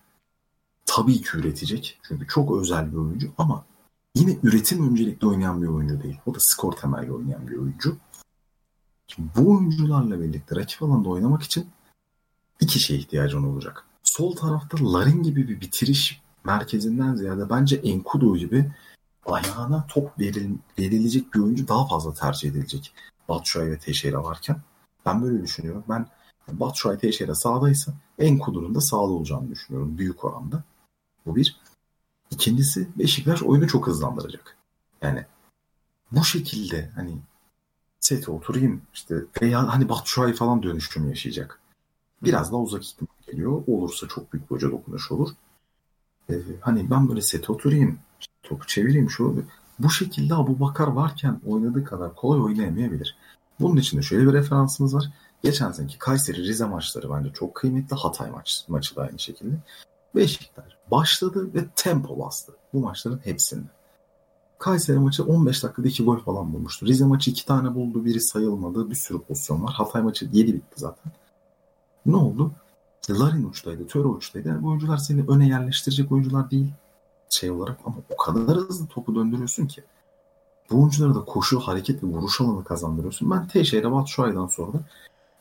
tabii 0.85 1.21
ki 1.21 1.37
üretecek. 1.37 1.99
Çünkü 2.07 2.27
çok 2.27 2.57
özel 2.57 2.91
bir 2.91 2.97
oyuncu 2.97 3.31
ama 3.37 3.65
yine 4.15 4.37
üretim 4.43 4.89
öncelikli 4.89 5.27
oynayan 5.27 5.61
bir 5.61 5.67
oyuncu 5.67 6.03
değil. 6.03 6.19
O 6.25 6.35
da 6.35 6.37
skor 6.41 6.73
temelli 6.73 7.11
oynayan 7.11 7.47
bir 7.47 7.57
oyuncu. 7.57 7.97
Bu 9.17 9.51
oyuncularla 9.51 10.19
birlikte 10.19 10.55
rakip 10.55 10.83
alanda 10.83 11.09
oynamak 11.09 11.43
için 11.43 11.67
iki 12.59 12.79
şeye 12.79 12.99
ihtiyacın 12.99 13.43
olacak. 13.43 13.85
Sol 14.03 14.35
tarafta 14.35 14.93
Larin 14.93 15.23
gibi 15.23 15.47
bir 15.47 15.61
bitiriş 15.61 16.21
merkezinden 16.43 17.15
ziyade 17.15 17.49
bence 17.49 17.75
Enkudu 17.75 18.37
gibi 18.37 18.71
ayağına 19.25 19.85
top 19.87 20.19
veril, 20.19 20.57
verilecek 20.79 21.33
bir 21.33 21.39
oyuncu 21.39 21.67
daha 21.67 21.87
fazla 21.87 22.13
tercih 22.13 22.49
edilecek. 22.49 22.93
Batshuayi 23.29 23.71
ve 23.71 23.79
Teixeira 23.79 24.23
varken. 24.23 24.61
Ben 25.05 25.23
böyle 25.23 25.43
düşünüyorum. 25.43 25.83
Ben 25.89 26.07
Batshuayi 26.47 26.99
Teixeira 26.99 27.35
sağdaysa 27.35 27.93
Enkudu'nun 28.19 28.75
da 28.75 28.81
sağda 28.81 29.01
olacağını 29.01 29.49
düşünüyorum 29.49 29.97
büyük 29.97 30.25
oranda. 30.25 30.63
Bu 31.25 31.35
bir. 31.35 31.59
İkincisi 32.35 32.87
Beşiktaş 32.97 33.43
oyunu 33.43 33.67
çok 33.67 33.87
hızlandıracak. 33.87 34.57
Yani 35.01 35.25
bu 36.11 36.23
şekilde 36.23 36.91
hani 36.95 37.17
sete 37.99 38.31
oturayım 38.31 38.81
işte 38.93 39.15
veya 39.41 39.73
hani 39.73 39.89
Batshuayi 39.89 40.33
falan 40.33 40.63
dönüşüm 40.63 41.09
yaşayacak. 41.09 41.59
Biraz 42.23 42.51
daha 42.51 42.61
uzak 42.61 42.83
ihtimal 42.83 43.15
geliyor. 43.27 43.63
Olursa 43.67 44.07
çok 44.07 44.33
büyük 44.33 44.51
bir 44.51 44.55
hoca 44.55 44.71
dokunuş 44.71 45.11
olur. 45.11 45.29
Ee, 46.29 46.35
hani 46.61 46.89
ben 46.89 47.09
böyle 47.09 47.21
sete 47.21 47.51
oturayım 47.51 47.99
topu 48.43 48.67
çevireyim 48.67 49.09
şu 49.09 49.43
bu 49.79 49.89
şekilde 49.89 50.35
Abu 50.35 50.59
Bakar 50.59 50.87
varken 50.87 51.41
oynadığı 51.45 51.83
kadar 51.83 52.15
kolay 52.15 52.41
oynayamayabilir. 52.41 53.17
Bunun 53.59 53.77
için 53.77 53.97
de 53.97 54.01
şöyle 54.01 54.27
bir 54.27 54.33
referansımız 54.33 54.95
var. 54.95 55.11
Geçen 55.43 55.71
seneki 55.71 55.99
Kayseri 55.99 56.43
Rize 56.43 56.65
maçları 56.65 57.11
bence 57.11 57.33
çok 57.33 57.55
kıymetli. 57.55 57.95
Hatay 57.95 58.31
maç, 58.31 58.65
maçı 58.67 58.95
da 58.95 59.01
aynı 59.01 59.19
şekilde. 59.19 59.55
Beşiktaş 60.15 60.65
başladı 60.91 61.53
ve 61.53 61.65
tempo 61.75 62.19
bastı 62.19 62.53
bu 62.73 62.79
maçların 62.79 63.19
hepsinde. 63.23 63.67
Kayseri 64.59 64.99
maçı 64.99 65.23
15 65.23 65.63
dakikada 65.63 65.87
2 65.87 66.03
gol 66.03 66.17
falan 66.17 66.53
bulmuştu. 66.53 66.85
Rize 66.85 67.05
maçı 67.05 67.31
2 67.31 67.45
tane 67.45 67.75
buldu. 67.75 68.05
Biri 68.05 68.21
sayılmadı. 68.21 68.89
Bir 68.89 68.95
sürü 68.95 69.21
pozisyon 69.21 69.63
var. 69.63 69.73
Hatay 69.73 70.01
maçı 70.01 70.29
7 70.33 70.53
bitti 70.53 70.75
zaten. 70.75 71.11
Ne 72.05 72.15
oldu? 72.15 72.51
Larin 73.09 73.49
uçtaydı. 73.49 73.87
Töre 73.87 74.07
uçtaydı. 74.07 74.47
Yani 74.47 74.63
bu 74.63 74.67
oyuncular 74.67 74.97
seni 74.97 75.23
öne 75.27 75.47
yerleştirecek 75.47 76.11
oyuncular 76.11 76.51
değil 76.51 76.73
şey 77.29 77.51
olarak 77.51 77.79
ama 77.85 77.95
o 78.09 78.17
kadar 78.17 78.57
hızlı 78.57 78.87
topu 78.87 79.15
döndürüyorsun 79.15 79.67
ki. 79.67 79.83
Bu 80.71 80.77
oyunculara 80.77 81.15
da 81.15 81.25
koşu, 81.25 81.59
hareket 81.59 82.03
ve 82.03 82.07
vuruş 82.07 82.41
alanı 82.41 82.63
kazandırıyorsun. 82.63 83.31
Ben 83.31 83.47
Teixeira 83.47 83.91
Batshuayi'den 83.91 84.47
sonra 84.47 84.73
da 84.73 84.79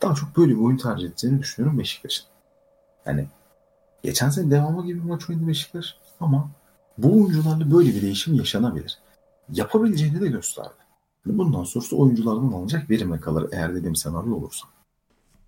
daha 0.03 0.15
çok 0.15 0.37
böyle 0.37 0.53
bir 0.53 0.61
oyun 0.61 0.77
tercih 0.77 1.09
edeceğini 1.09 1.39
düşünüyorum 1.39 1.79
Beşiktaş'ın. 1.79 2.27
Yani 3.07 3.29
geçen 4.05 4.29
sene 4.29 4.51
devamı 4.51 4.87
gibi 4.87 4.99
bir 4.99 5.09
maç 5.09 5.31
oynadı 5.31 5.49
Beşiktaş 5.49 5.97
ama 6.21 6.51
bu 6.99 7.15
oyuncularla 7.15 7.73
böyle 7.73 7.89
bir 7.89 8.03
değişim 8.03 8.35
yaşanabilir. 8.35 8.99
Yapabileceğini 9.53 10.21
de 10.21 10.29
gösterdi. 10.29 10.85
Bundan 11.27 11.65
sonrası 11.65 11.97
oyunculardan 11.97 12.53
alınacak 12.53 12.91
verime 12.91 13.21
kalır 13.21 13.49
eğer 13.53 13.75
dediğim 13.75 13.97
senaryo 13.97 14.35
olursa. 14.35 14.67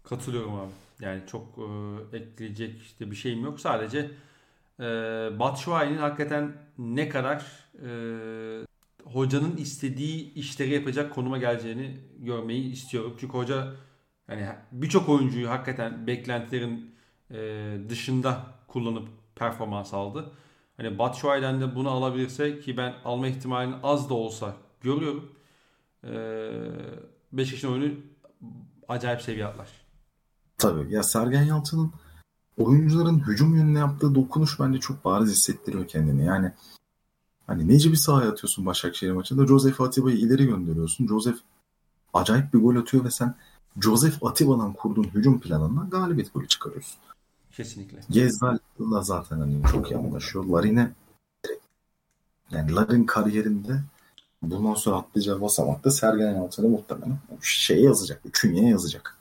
Katılıyorum 0.05 0.55
abi. 0.55 0.71
Yani 1.01 1.23
çok 1.27 1.59
e, 1.59 2.17
ekleyecek 2.17 2.83
işte 2.83 3.11
bir 3.11 3.17
şeyim 3.17 3.45
yok. 3.45 3.61
Sadece 3.61 4.11
e, 4.81 4.85
Batshuayi'nin 5.39 5.99
hakikaten 5.99 6.53
ne 6.79 7.09
kadar 7.09 7.47
e, 7.87 7.89
hocanın 9.05 9.57
istediği 9.57 10.35
işleri 10.35 10.75
yapacak 10.75 11.15
konuma 11.15 11.39
geleceğini 11.39 12.01
görmeyi 12.19 12.73
istiyorum. 12.73 13.17
Çünkü 13.21 13.33
hoca 13.33 13.73
yani 14.29 14.49
birçok 14.73 15.09
oyuncuyu 15.09 15.51
hakikaten 15.51 16.07
beklentilerin 16.07 16.96
e, 17.31 17.73
dışında 17.89 18.47
kullanıp 18.69 19.09
performans 19.35 19.95
aldı. 19.95 20.31
Hani 20.77 20.99
Batshuayi'den 20.99 21.61
de 21.61 21.75
bunu 21.75 21.91
alabilirse 21.91 22.61
ki 22.61 22.77
ben 22.77 22.95
alma 23.05 23.27
ihtimalini 23.27 23.75
az 23.83 24.11
da 24.11 24.15
olsa 24.15 24.55
görüyorum. 24.81 25.33
E, 26.05 26.13
Beşiktaş'ın 27.33 27.73
oyunu 27.73 27.95
acayip 28.89 29.23
seviye 29.23 29.47
atlar. 29.47 29.69
Tabii. 30.59 30.95
Ya 30.95 31.03
Sergen 31.03 31.43
Yalçın'ın 31.43 31.93
oyuncuların 32.59 33.19
hücum 33.19 33.57
yönüne 33.57 33.79
yaptığı 33.79 34.15
dokunuş 34.15 34.61
bence 34.61 34.81
çok 34.81 35.05
bariz 35.05 35.31
hissettiriyor 35.31 35.89
kendini. 35.89 36.25
Yani 36.25 36.53
hani 37.47 37.69
Necip'i 37.69 37.97
sahaya 37.97 38.31
atıyorsun 38.31 38.67
Başakşehir 38.67 39.13
maçında. 39.13 39.47
Josef 39.47 39.81
Atiba'yı 39.81 40.17
ileri 40.17 40.47
gönderiyorsun. 40.47 41.07
Josef 41.07 41.37
acayip 42.15 42.55
bir 42.55 42.59
gol 42.59 42.77
atıyor 42.77 43.05
ve 43.05 43.11
sen 43.11 43.35
Josef 43.81 44.25
Atiba'dan 44.25 44.73
kurduğun 44.73 45.05
hücum 45.05 45.41
planından 45.41 45.91
galibiyet 45.91 46.35
golü 46.35 46.49
çıkarıyorsun. 46.49 46.99
Kesinlikle. 47.57 47.99
Gezdal'la 48.11 49.03
zaten 49.03 49.41
hani 49.41 49.63
çok 49.73 49.91
iyi 49.91 49.97
anlaşıyor. 49.97 50.45
Larin'e 50.45 50.91
yani 52.51 52.75
Larin 52.75 53.05
kariyerinde 53.05 53.81
bundan 54.43 54.75
sonra 54.75 54.97
atlayacağı 54.97 55.41
basamakta 55.41 55.91
Sergen 55.91 56.35
Yalçın'a 56.35 56.69
muhtemelen 56.69 57.19
şey 57.43 57.83
yazacak. 57.83 58.21
Üçüncüye 58.25 58.69
yazacak. 58.69 59.19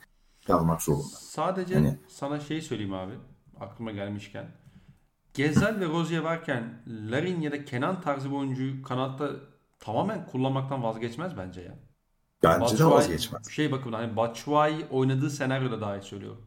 Yazmak 0.48 0.82
zorunda. 0.82 1.16
Sadece 1.16 1.74
hani... 1.74 1.98
sana 2.08 2.40
şey 2.40 2.62
söyleyeyim 2.62 2.94
abi. 2.94 3.12
Aklıma 3.60 3.92
gelmişken. 3.92 4.46
Gezzal 5.34 5.80
ve 5.80 5.86
Rozier 5.86 6.20
varken 6.20 6.82
Larin 6.86 7.40
ya 7.40 7.52
da 7.52 7.64
Kenan 7.64 8.00
tarzı 8.00 8.30
bir 8.30 8.36
oyuncuyu 8.36 8.82
kanatta 8.82 9.30
tamamen 9.78 10.26
kullanmaktan 10.26 10.82
vazgeçmez 10.82 11.36
bence 11.36 11.60
ya. 11.60 11.74
Bence 12.42 12.60
Batshuayi, 12.60 12.80
de 12.80 12.94
vazgeçmez. 12.94 13.50
Şey 13.50 13.72
bakın 13.72 13.92
hani 13.92 14.16
Batshuayi 14.16 14.86
oynadığı 14.90 15.30
senaryoda 15.30 15.80
daha 15.80 15.96
iyi 15.96 16.02
söylüyorum. 16.02 16.45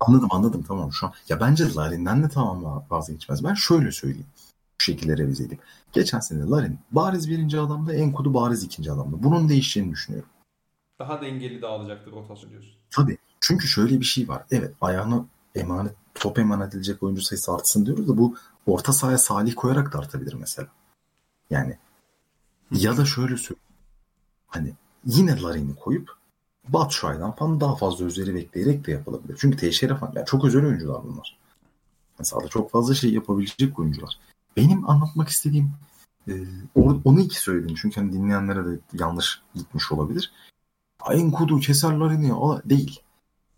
Anladım 0.00 0.28
anladım 0.30 0.64
tamam 0.68 0.92
şu 0.92 1.06
an. 1.06 1.12
Ya 1.28 1.40
bence 1.40 1.74
Larin'den 1.74 2.22
de 2.22 2.28
tamam 2.28 2.84
vazgeçmez. 2.90 3.44
Ben 3.44 3.54
şöyle 3.54 3.92
söyleyeyim. 3.92 4.26
Bu 4.80 4.82
şekilde 4.84 5.18
revize 5.18 5.44
edeyim. 5.44 5.62
Geçen 5.92 6.20
sene 6.20 6.44
Larin 6.44 6.78
bariz 6.92 7.30
birinci 7.30 7.60
adamda 7.60 7.94
Enkudu 7.94 8.34
bariz 8.34 8.64
ikinci 8.64 8.92
adamda. 8.92 9.22
Bunun 9.22 9.48
değişeceğini 9.48 9.92
düşünüyorum. 9.92 10.28
Daha 10.98 11.20
dengeli 11.20 11.62
dağılacaktır 11.62 12.12
rotasyon 12.12 12.50
diyorsun. 12.50 12.72
Tabii. 12.90 13.18
Çünkü 13.40 13.68
şöyle 13.68 14.00
bir 14.00 14.04
şey 14.04 14.28
var. 14.28 14.44
Evet 14.50 14.74
ayağını 14.80 15.24
emanet, 15.54 15.94
top 16.14 16.38
emanet 16.38 16.68
edilecek 16.68 17.02
oyuncu 17.02 17.22
sayısı 17.22 17.52
artsın 17.52 17.86
diyoruz 17.86 18.08
da 18.08 18.18
bu 18.18 18.36
orta 18.66 18.92
sahaya 18.92 19.18
Salih 19.18 19.52
koyarak 19.56 19.92
da 19.92 19.98
artabilir 19.98 20.34
mesela. 20.34 20.68
Yani 21.50 21.78
ya 22.70 22.96
da 22.96 23.04
şöyle 23.04 23.36
söyleyeyim. 23.36 23.68
Hani 24.46 24.74
yine 25.04 25.42
Larin'i 25.42 25.74
koyup 25.74 26.19
Batshuayi'den 26.72 27.32
falan 27.32 27.60
daha 27.60 27.76
fazla 27.76 28.04
üzeri 28.04 28.34
bekleyerek 28.34 28.86
de 28.86 28.92
yapılabilir. 28.92 29.36
Çünkü 29.40 29.56
Teixeira 29.56 29.96
falan 29.96 30.12
yani 30.16 30.26
çok 30.26 30.44
özel 30.44 30.66
oyuncular 30.66 31.02
bunlar. 31.04 31.38
Mesela 32.18 32.48
çok 32.48 32.70
fazla 32.70 32.94
şey 32.94 33.12
yapabilecek 33.12 33.78
oyuncular. 33.78 34.18
Benim 34.56 34.90
anlatmak 34.90 35.28
istediğim 35.28 35.72
e, 36.28 36.32
onu 37.04 37.20
iki 37.20 37.40
söyledim. 37.40 37.74
Çünkü 37.82 38.00
hani 38.00 38.12
dinleyenlere 38.12 38.66
de 38.66 38.78
yanlış 38.92 39.40
gitmiş 39.54 39.92
olabilir. 39.92 40.32
Ayın 41.00 41.30
kudu 41.30 41.60
keser 41.60 41.92
Larin'i 41.92 42.32
değil. 42.70 43.00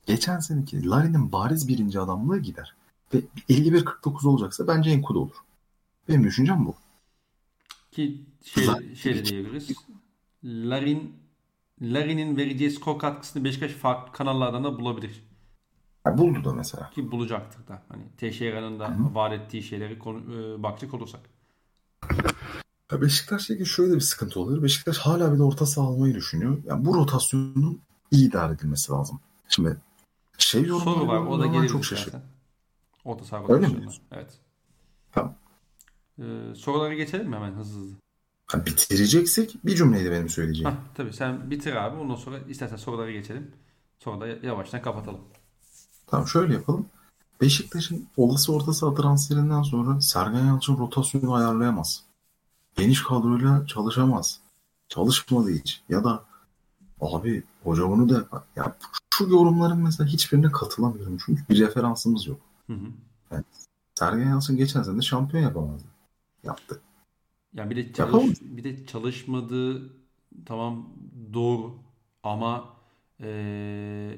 Geçen 0.07 0.39
seneki 0.39 0.89
Larin'in 0.89 1.33
bariz 1.33 1.69
birinci 1.69 2.01
adamlığı 2.01 2.39
gider. 2.39 2.75
Ve 3.15 3.19
51-49 3.49 4.29
olacaksa 4.29 4.67
bence 4.67 4.91
Enkudu 4.91 5.21
olur. 5.21 5.37
Benim 6.09 6.25
düşüncem 6.25 6.67
bu. 6.67 6.75
Ki 7.91 8.25
şey, 8.45 8.95
şey 8.95 9.15
de 9.15 9.25
diyebiliriz. 9.25 9.71
Larin 10.45 11.22
Larin'in 11.83 12.37
vereceği 12.37 12.71
skor 12.71 12.99
katkısını 12.99 13.45
Beşiktaş 13.45 13.73
farklı 13.73 14.13
kanallardan 14.13 14.65
da 14.65 14.79
bulabilir. 14.79 15.25
Ya 16.07 16.19
buldu 16.19 16.45
da 16.45 16.53
mesela. 16.53 16.91
Ki 16.91 17.11
bulacaktır 17.13 17.67
da. 17.69 17.83
Hani 17.89 18.03
Teixeira'nın 18.17 18.81
da 18.81 18.89
Hı-hı. 18.89 19.15
vaat 19.15 19.33
ettiği 19.33 19.63
şeyleri 19.63 19.99
konu, 19.99 20.19
e, 20.19 20.63
bakacak 20.63 20.95
olursak. 20.95 21.21
Ya 22.93 23.03
Beşiktaş'taki 23.03 23.67
şöyle 23.67 23.95
bir 23.95 24.01
sıkıntı 24.01 24.41
oluyor. 24.41 24.63
Beşiktaş 24.63 24.99
hala 24.99 25.33
bir 25.33 25.39
de 25.39 25.43
orta 25.43 25.67
saha 25.67 25.87
almayı 25.87 26.15
düşünüyor. 26.15 26.59
Yani 26.65 26.85
bu 26.85 26.95
rotasyonun 26.95 27.81
iyi 28.11 28.29
idare 28.29 28.53
edilmesi 28.53 28.93
lazım. 28.93 29.21
Şimdi 29.49 29.77
şey 30.39 30.65
Soru 30.65 31.07
var. 31.07 31.19
O 31.19 31.41
da 31.41 31.47
gelir 31.47 31.69
çok 31.69 31.85
şaşırdım. 31.85 32.23
Orta 33.05 33.25
saha 33.25 33.43
rotasyonu. 33.43 33.93
Evet. 34.13 34.39
Tamam. 35.13 35.35
Ee, 36.19 36.55
sorulara 36.55 36.95
geçelim 36.95 37.29
mi 37.29 37.37
hemen 37.37 37.53
hızlı 37.53 37.81
hızlı? 37.81 37.97
Ha, 38.53 38.67
bitireceksek 38.67 39.57
bir 39.65 39.77
cümleydi 39.77 40.11
benim 40.11 40.29
söyleyeceğim. 40.29 40.71
Hah, 40.71 40.77
tabii 40.95 41.13
sen 41.13 41.51
bitir 41.51 41.77
abi. 41.77 41.97
Ondan 41.97 42.15
sonra 42.15 42.39
istersen 42.39 42.77
sorulara 42.77 43.11
geçelim. 43.11 43.51
Sonra 43.99 44.21
da 44.21 44.47
yavaştan 44.47 44.83
kapatalım. 44.83 45.21
Tamam 46.07 46.27
şöyle 46.27 46.55
yapalım. 46.55 46.87
Beşiktaş'ın 47.41 48.09
olası 48.17 48.55
orta 48.55 48.73
saha 48.73 48.95
transferinden 48.95 49.63
sonra 49.63 50.01
Sergen 50.01 50.47
Yalçın 50.47 50.79
rotasyonu 50.79 51.35
ayarlayamaz. 51.35 52.05
Geniş 52.77 53.03
kadroyla 53.03 53.67
çalışamaz. 53.67 54.41
Çalışmadı 54.89 55.51
hiç. 55.51 55.83
Ya 55.89 56.05
da 56.05 56.25
abi 57.01 57.43
hoca 57.65 57.85
onu 57.85 58.09
da 58.09 58.27
ya 58.57 58.77
şu 59.15 59.25
yorumların 59.25 59.79
mesela 59.79 60.11
hiçbirine 60.11 60.53
katılamıyorum. 60.53 61.19
Çünkü 61.27 61.43
bir 61.51 61.61
referansımız 61.61 62.27
yok. 62.27 62.41
Hı 62.67 62.73
hı. 62.73 62.87
Yani 63.31 63.45
Sergen 63.95 64.29
Yalçın 64.29 64.57
geçen 64.57 64.83
sene 64.83 65.03
şampiyon 65.03 65.43
yapamazdı. 65.43 65.89
Yaptı. 66.45 66.81
Yani 67.55 67.71
bir 67.71 67.77
de 67.77 67.93
çalış, 67.93 68.41
bir 68.41 68.65
de 68.65 68.87
çalışmadığı 68.87 69.93
tamam 70.47 70.89
doğru 71.33 71.79
ama 72.23 72.69
e, 73.21 73.29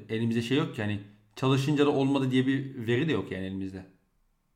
elimizde 0.09 0.41
şey 0.41 0.57
yok 0.57 0.75
ki 0.75 0.81
hani 0.81 1.03
çalışınca 1.35 1.85
da 1.85 1.89
olmadı 1.89 2.31
diye 2.31 2.47
bir 2.47 2.87
veri 2.87 3.07
de 3.07 3.11
yok 3.11 3.31
yani 3.31 3.45
elimizde. 3.45 3.85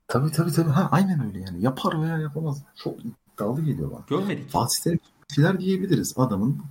Tabii 0.08 0.32
tabii 0.32 0.52
tabii. 0.52 0.70
Ha, 0.70 0.90
aynen 0.92 1.26
öyle 1.28 1.40
yani. 1.40 1.62
Yapar 1.62 2.02
veya 2.02 2.18
yapamaz. 2.18 2.64
Çok 2.76 2.96
iddialı 3.06 3.62
geliyor 3.62 3.92
bana. 3.92 4.06
Görmedik. 4.10 4.50
Fatih 4.50 4.84
Terim 4.84 5.00
şeyler 5.36 5.60
diyebiliriz. 5.60 6.14
Adamın 6.18 6.62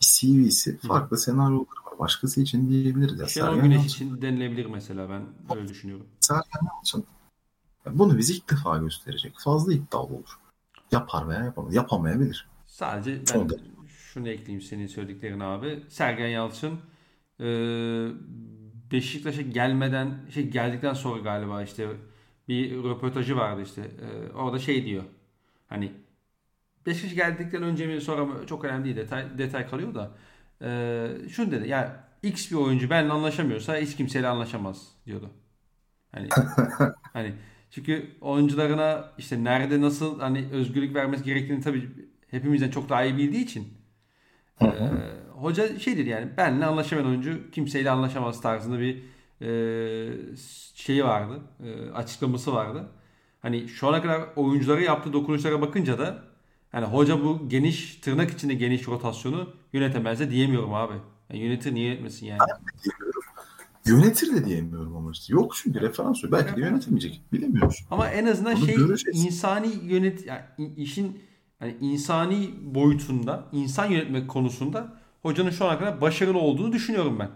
CV'si 0.00 0.78
farklı 0.78 1.16
Hı. 1.16 1.20
senaryoları 1.20 1.66
var. 1.86 1.98
Başkası 1.98 2.40
için 2.40 2.70
diyebiliriz. 2.70 3.20
Ya, 3.20 3.26
Şenol 3.26 3.60
Güneş 3.60 3.86
için 3.86 4.22
denilebilir 4.22 4.66
mesela. 4.66 5.08
Ben 5.10 5.22
öyle 5.56 5.68
düşünüyorum. 5.68 6.06
Sergen 6.20 6.66
Yalçın 6.76 7.04
bunu 7.86 8.18
biz 8.18 8.30
ilk 8.30 8.50
defa 8.50 8.78
gösterecek. 8.78 9.34
Fazla 9.38 9.72
iddialı 9.72 10.14
olur. 10.14 10.38
Yapar 10.92 11.28
veya 11.28 11.44
yapamaz. 11.44 11.74
Yapamayabilir. 11.74 12.48
Sadece 12.66 13.20
ben 13.20 13.24
Sonunda. 13.24 13.54
şunu 13.88 14.28
ekleyeyim 14.28 14.62
senin 14.62 14.86
söylediklerin 14.86 15.40
abi. 15.40 15.82
Sergen 15.88 16.28
Yalçın 16.28 16.80
e, 17.40 17.46
Beşiktaş'a 18.92 19.42
gelmeden 19.42 20.14
şey 20.34 20.48
geldikten 20.50 20.94
sonra 20.94 21.20
galiba 21.22 21.62
işte 21.62 21.88
bir 22.48 22.84
röportajı 22.84 23.36
vardı 23.36 23.62
işte. 23.62 23.82
E, 23.82 24.32
orada 24.32 24.58
şey 24.58 24.84
diyor. 24.86 25.04
Hani 25.68 25.92
Beşiktaş 26.86 27.14
geldikten 27.14 27.62
önce 27.62 27.86
mi 27.86 28.00
sonra 28.00 28.24
mı 28.24 28.46
çok 28.46 28.64
önemli 28.64 28.84
değil 28.84 28.96
detay, 28.96 29.38
detay 29.38 29.68
kalıyor 29.68 29.94
da 29.94 30.10
e, 30.62 31.28
şunu 31.30 31.50
dedi 31.50 31.68
ya 31.68 32.04
X 32.22 32.50
bir 32.50 32.56
oyuncu 32.56 32.90
benimle 32.90 33.12
anlaşamıyorsa 33.12 33.76
hiç 33.76 33.96
kimseyle 33.96 34.28
anlaşamaz 34.28 34.88
diyordu. 35.06 35.30
Hani 36.12 36.28
hani 37.12 37.34
çünkü 37.70 38.10
oyuncularına 38.20 39.12
işte 39.18 39.44
nerede 39.44 39.80
nasıl 39.80 40.20
hani 40.20 40.48
özgürlük 40.52 40.94
vermesi 40.94 41.24
gerektiğini 41.24 41.60
tabii 41.60 41.90
hepimizden 42.30 42.70
çok 42.70 42.88
daha 42.88 43.04
iyi 43.04 43.16
bildiği 43.16 43.44
için 43.44 43.68
e, 44.62 44.66
hoca 45.34 45.78
şey 45.78 45.98
dedi 45.98 46.08
yani 46.08 46.36
benle 46.36 46.66
anlaşamayan 46.66 47.08
oyuncu 47.08 47.50
kimseyle 47.50 47.90
anlaşamaz 47.90 48.40
tarzında 48.42 48.80
bir 48.80 49.02
e, 49.42 49.48
şeyi 50.74 51.04
vardı. 51.04 51.40
E, 51.64 51.90
açıklaması 51.90 52.52
vardı. 52.52 52.88
Hani 53.42 53.68
şu 53.68 53.88
ana 53.88 54.02
kadar 54.02 54.22
oyunculara 54.36 54.80
yaptığı 54.80 55.12
dokunuşlara 55.12 55.60
bakınca 55.60 55.98
da 55.98 56.30
Yani 56.72 56.86
hoca 56.86 57.24
bu 57.24 57.48
geniş 57.48 57.94
tırnak 57.94 58.30
içinde 58.30 58.54
geniş 58.54 58.88
rotasyonu 58.88 59.52
yönetemez 59.72 60.20
de 60.20 60.30
diyemiyorum 60.30 60.74
abi. 60.74 60.94
Yani 61.30 61.42
yönetir 61.42 61.74
niye 61.74 61.86
yönetmesin 61.86 62.26
yani? 62.26 62.38
Yönetir 63.86 64.34
de 64.34 64.44
diyemiyorum 64.44 64.96
ama 64.96 65.10
işte. 65.10 65.32
Yok 65.32 65.52
çünkü 65.56 65.80
referans 65.80 66.22
yok. 66.22 66.32
Belki 66.32 66.56
de 66.56 66.60
yönetemeyecek. 66.60 67.22
Bilemiyoruz. 67.32 67.86
Ama 67.90 68.08
en 68.08 68.26
azından 68.26 68.56
Onu 68.56 68.66
şey 68.66 68.76
göreceğiz. 68.76 69.24
insani 69.24 69.74
yönet 69.84 70.26
yani 70.26 70.42
işin 70.76 71.22
yani 71.60 71.76
insani 71.80 72.50
boyutunda, 72.74 73.48
insan 73.52 73.86
yönetmek 73.86 74.28
konusunda 74.28 75.00
hocanın 75.22 75.50
şu 75.50 75.64
ana 75.64 75.78
kadar 75.78 76.00
başarılı 76.00 76.38
olduğunu 76.38 76.72
düşünüyorum 76.72 77.18
ben. 77.18 77.30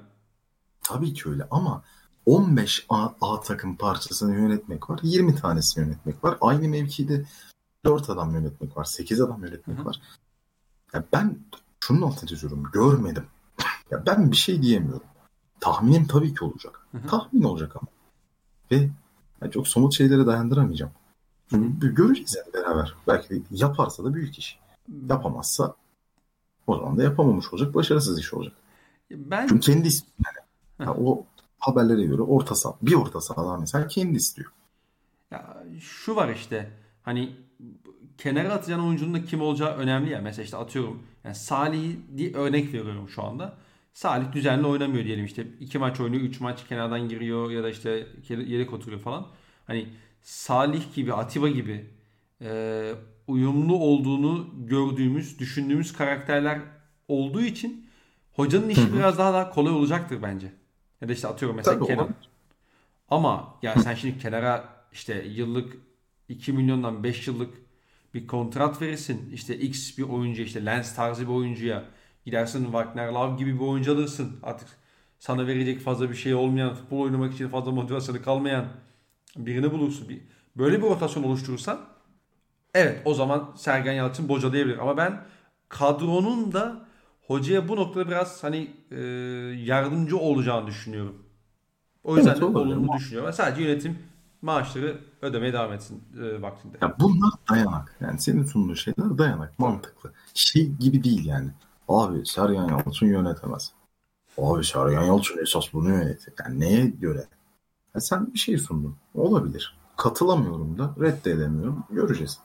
Tabii 0.83 1.15
ki 1.15 1.29
öyle 1.29 1.47
ama 1.51 1.83
15 2.27 2.87
A, 2.89 3.09
A 3.21 3.41
takım 3.41 3.77
parçasını 3.77 4.35
yönetmek 4.35 4.91
var. 4.91 5.01
20 5.03 5.35
tanesini 5.35 5.85
yönetmek 5.85 6.25
var. 6.25 6.39
Aynı 6.41 6.69
mevkide 6.69 7.25
4 7.85 8.11
adam 8.11 8.35
yönetmek 8.35 8.77
var. 8.77 8.85
8 8.85 9.21
adam 9.21 9.45
yönetmek 9.45 9.79
Hı 9.79 9.83
hı. 9.83 9.87
var. 9.87 10.01
Ya 10.95 11.05
ben 11.13 11.39
şunun 11.81 12.03
altını 12.03 12.29
çiziyorum. 12.29 12.65
Görmedim. 12.73 13.25
Ya 13.91 14.07
ben 14.07 14.31
bir 14.31 14.37
şey 14.37 14.63
diyemiyorum. 14.63 15.07
Tahminim 15.65 16.07
tabii 16.07 16.35
ki 16.35 16.45
olacak. 16.45 16.81
Hı 16.93 16.99
hı. 16.99 17.07
Tahmin 17.07 17.43
olacak 17.43 17.77
ama. 17.77 17.89
Ve 18.71 18.91
yani 19.43 19.53
çok 19.53 19.69
somut 19.69 19.95
şeylere 19.95 20.27
dayandıramayacağım. 20.27 20.93
Çünkü 21.51 21.95
göreceğiz 21.95 22.37
yani 22.37 22.55
beraber. 22.55 22.95
Belki 23.07 23.31
de 23.31 23.43
yaparsa 23.51 24.05
da 24.05 24.15
büyük 24.15 24.39
iş. 24.39 24.59
Yapamazsa 25.09 25.75
o 26.67 26.77
zaman 26.77 26.99
da 26.99 27.03
yapamamış 27.03 27.53
olacak. 27.53 27.75
Başarısız 27.75 28.19
iş 28.19 28.35
olacak. 28.35 28.53
Ben 29.11 29.47
Çünkü 29.47 29.73
kendi 29.73 29.89
istiyor 29.89 30.15
yani. 30.27 30.89
Ya 30.89 30.95
o 30.95 31.25
haberlere 31.59 32.03
göre 32.03 32.23
orta 32.23 32.55
saha, 32.55 32.75
bir 32.83 32.95
orta 32.95 33.21
sahadan 33.21 33.61
mesela 33.61 33.87
kendi 33.87 34.17
istiyor. 34.17 34.53
Ya 35.31 35.65
şu 35.81 36.17
var 36.17 36.29
işte 36.29 36.71
hani 37.03 37.37
kenara 38.19 38.53
atacağın 38.53 38.87
oyuncunun 38.87 39.15
da 39.15 39.25
kim 39.25 39.41
olacağı 39.41 39.77
önemli 39.77 40.11
ya. 40.11 40.21
Mesela 40.21 40.45
işte 40.45 40.57
atıyorum 40.57 41.03
yani 41.25 41.35
Salih 41.35 41.97
diye 42.17 42.35
örnek 42.35 42.75
veriyorum 42.75 43.09
şu 43.09 43.23
anda. 43.23 43.64
Salih 43.95 44.33
düzenli 44.33 44.67
oynamıyor 44.67 45.05
diyelim 45.05 45.25
işte 45.25 45.47
iki 45.61 45.79
maç 45.79 46.01
oynuyor, 46.01 46.23
üç 46.23 46.41
maç 46.41 46.67
kenardan 46.69 47.09
giriyor 47.09 47.51
ya 47.51 47.63
da 47.63 47.71
işte 47.71 48.07
yedek 48.29 48.73
oturuyor 48.73 49.01
falan. 49.01 49.27
Hani 49.67 49.89
Salih 50.23 50.95
gibi, 50.95 51.13
Atiba 51.13 51.49
gibi 51.49 51.91
e, 52.41 52.93
uyumlu 53.27 53.77
olduğunu 53.77 54.51
gördüğümüz, 54.57 55.39
düşündüğümüz 55.39 55.93
karakterler 55.93 56.61
olduğu 57.09 57.43
için 57.43 57.87
hocanın 58.33 58.69
işi 58.69 58.95
biraz 58.95 59.19
daha 59.19 59.33
daha 59.33 59.51
kolay 59.51 59.73
olacaktır 59.73 60.23
bence. 60.23 60.53
Ya 61.01 61.09
da 61.09 61.13
işte 61.13 61.29
atıyorum 61.29 61.57
mesela 61.57 61.79
Tabii, 61.79 61.87
Kenan. 61.87 62.15
Ama 63.09 63.59
ya 63.63 63.75
sen 63.75 63.95
şimdi 63.95 64.19
kenara 64.19 64.69
işte 64.93 65.25
yıllık 65.29 65.77
2 66.29 66.53
milyondan 66.53 67.05
5 67.05 67.29
yıllık 67.29 67.55
bir 68.15 68.27
kontrat 68.27 68.83
verirsin. 68.83 69.31
İşte 69.33 69.59
X 69.59 69.99
bir 69.99 70.03
oyuncu 70.03 70.43
işte 70.43 70.65
Lens 70.65 70.95
tarzı 70.95 71.23
bir 71.23 71.33
oyuncuya 71.33 71.85
gidersin 72.25 72.65
Wagner 72.65 73.09
Love 73.09 73.37
gibi 73.39 73.55
bir 73.55 73.61
oyuncu 73.61 73.93
alırsın. 73.93 74.41
Artık 74.43 74.69
sana 75.19 75.47
verecek 75.47 75.81
fazla 75.81 76.11
bir 76.11 76.15
şey 76.15 76.35
olmayan, 76.35 76.75
futbol 76.75 77.01
oynamak 77.01 77.35
için 77.35 77.49
fazla 77.49 77.71
motivasyonu 77.71 78.23
kalmayan 78.23 78.67
birini 79.37 79.73
bulursun. 79.73 80.09
Bir, 80.09 80.21
böyle 80.57 80.79
bir 80.79 80.83
rotasyon 80.83 81.23
oluşturursan 81.23 81.81
evet 82.75 83.03
o 83.05 83.15
zaman 83.15 83.53
Sergen 83.57 83.93
Yalçın 83.93 84.29
bocalayabilir. 84.29 84.79
Ama 84.79 84.97
ben 84.97 85.21
kadronun 85.69 86.53
da 86.53 86.87
hocaya 87.27 87.69
bu 87.69 87.77
noktada 87.77 88.07
biraz 88.09 88.45
hani 88.45 88.71
e, 88.91 89.01
yardımcı 89.65 90.19
olacağını 90.19 90.67
düşünüyorum. 90.67 91.23
O 92.05 92.17
yüzden 92.17 92.31
Evet, 92.31 92.41
de 92.41 92.45
olumlu 92.45 92.93
düşünüyorum. 92.93 93.33
Sadece 93.33 93.63
yönetim 93.63 93.99
maaşları 94.43 95.01
ödemeye 95.23 95.53
devam 95.53 95.73
etsin 95.73 96.03
e, 96.23 96.43
vaktinde. 96.43 96.79
Ya 96.83 96.97
bunlar 97.01 97.31
dayanak. 97.51 97.97
Yani 98.01 98.21
senin 98.21 98.45
sunduğun 98.45 98.75
şeyler 98.75 99.19
dayanak. 99.19 99.59
Mantıklı. 99.59 100.13
Şey 100.35 100.67
gibi 100.69 101.05
değil 101.05 101.25
yani. 101.27 101.51
Abi 101.89 102.27
Sergen 102.27 102.69
Yalçın 102.69 103.07
yönetemez. 103.07 103.73
Abi 104.39 104.65
Sergen 104.65 105.03
Yalçın 105.03 105.39
esas 105.43 105.73
bunu 105.73 105.89
yönetir. 105.89 106.35
Yani 106.45 106.61
neye 106.61 106.87
göre? 106.87 107.29
Ya 107.95 108.01
sen 108.01 108.35
bir 108.35 108.39
şey 108.39 108.59
sundun. 108.59 108.97
Olabilir. 109.15 109.77
Katılamıyorum 109.97 110.79
da 110.79 110.95
reddedemiyorum. 111.01 111.85
Göreceğiz. 111.91 112.39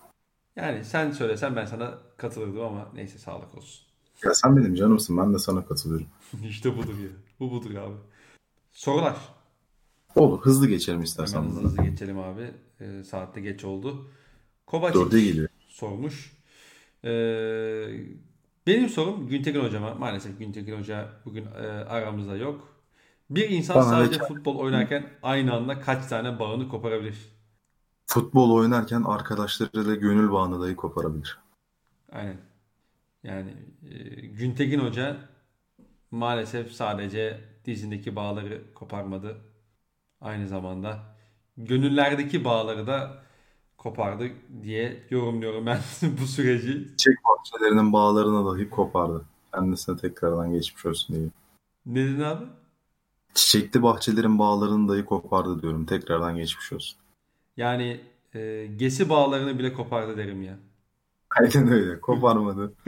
Yani 0.56 0.86
sen 0.86 1.12
söylesen 1.12 1.56
ben 1.56 1.66
sana 1.66 1.98
katılırdım 2.18 2.62
ama 2.62 2.90
neyse 2.94 3.18
sağlık 3.18 3.56
olsun. 3.56 3.86
Ya 4.24 4.34
sen 4.34 4.58
benim 4.58 4.76
canımsın. 4.76 5.18
Ben 5.18 5.34
de 5.34 5.40
sana 5.40 5.66
katılıyorum. 5.66 6.08
işte 6.50 6.78
budur 6.78 6.98
ya. 7.00 7.10
Bu 7.40 7.52
budur 7.52 7.76
abi. 7.76 7.96
Sorular. 8.72 9.18
Olur. 10.16 10.42
Hızlı 10.42 10.68
geçelim 10.68 11.02
istersen 11.02 11.42
Hemen 11.42 11.50
hızlı 11.56 11.84
geçelim 11.84 12.20
abi. 12.20 12.52
E, 12.80 13.04
saatte 13.04 13.42
geç 13.42 13.64
oldu. 13.64 14.12
Kovacic 14.66 15.00
Dörde 15.00 15.22
geliyor. 15.22 15.50
sormuş. 15.68 16.34
E, 17.04 17.10
benim 18.68 18.90
sorum 18.90 19.28
Güntekin 19.28 19.60
hocama. 19.64 19.94
Maalesef 19.96 20.40
Güntekin 20.40 20.80
hoca 20.80 21.10
bugün 21.26 21.46
e, 21.46 21.68
aramızda 21.68 22.38
yok. 22.38 22.76
Bir 23.30 23.50
insan 23.50 23.76
Bana 23.78 23.84
sadece 23.86 24.20
da- 24.20 24.26
futbol 24.26 24.56
oynarken 24.58 25.10
aynı 25.24 25.54
anda 25.54 25.80
kaç 25.82 26.06
tane 26.08 26.40
bağını 26.40 26.70
koparabilir? 26.70 27.18
Futbol 28.08 28.52
oynarken 28.52 29.02
arkadaşlarıyla 29.04 29.96
gönül 29.96 30.32
bağını 30.32 30.62
dahi 30.62 30.76
koparabilir. 30.76 31.40
Aynen. 32.12 32.38
Yani 33.24 33.54
e, 33.90 33.96
Güntekin 34.28 34.80
Hoca 34.80 35.18
maalesef 36.12 36.72
sadece 36.72 37.40
dizindeki 37.66 38.16
bağları 38.16 38.74
koparmadı. 38.74 39.38
Aynı 40.22 40.48
zamanda 40.48 41.00
gönüllerdeki 41.58 42.46
bağları 42.46 42.88
da 42.88 43.24
kopardı 43.80 44.30
diye 44.64 45.04
yorumluyorum 45.10 45.66
ben 45.66 45.80
bu 46.22 46.28
süreci. 46.28 46.88
Çiçek 46.98 47.18
bahçelerinin 47.24 47.94
bağlarını 47.94 48.46
dahi 48.46 48.70
kopardı. 48.70 49.26
Kendisine 49.54 49.98
tekrardan 49.98 50.54
geçmiş 50.54 50.86
olsun 50.86 51.16
diyeyim. 51.16 51.34
Ne 51.86 52.06
dedin 52.06 52.22
abi? 52.22 52.46
Çiçekli 53.34 53.84
bahçelerin 53.84 54.40
bağlarını 54.40 54.90
dahi 54.90 55.06
kopardı 55.06 55.62
diyorum. 55.62 55.86
Tekrardan 55.86 56.36
geçmiş 56.36 56.74
olsun. 56.74 57.00
Yani 57.58 58.02
e, 58.34 58.66
gesi 58.78 59.10
bağlarını 59.10 59.60
bile 59.60 59.74
kopardı 59.74 60.18
derim 60.18 60.44
ya. 60.44 60.58
Aynen 61.30 61.72
öyle. 61.72 62.00
Koparmadı. 62.00 62.74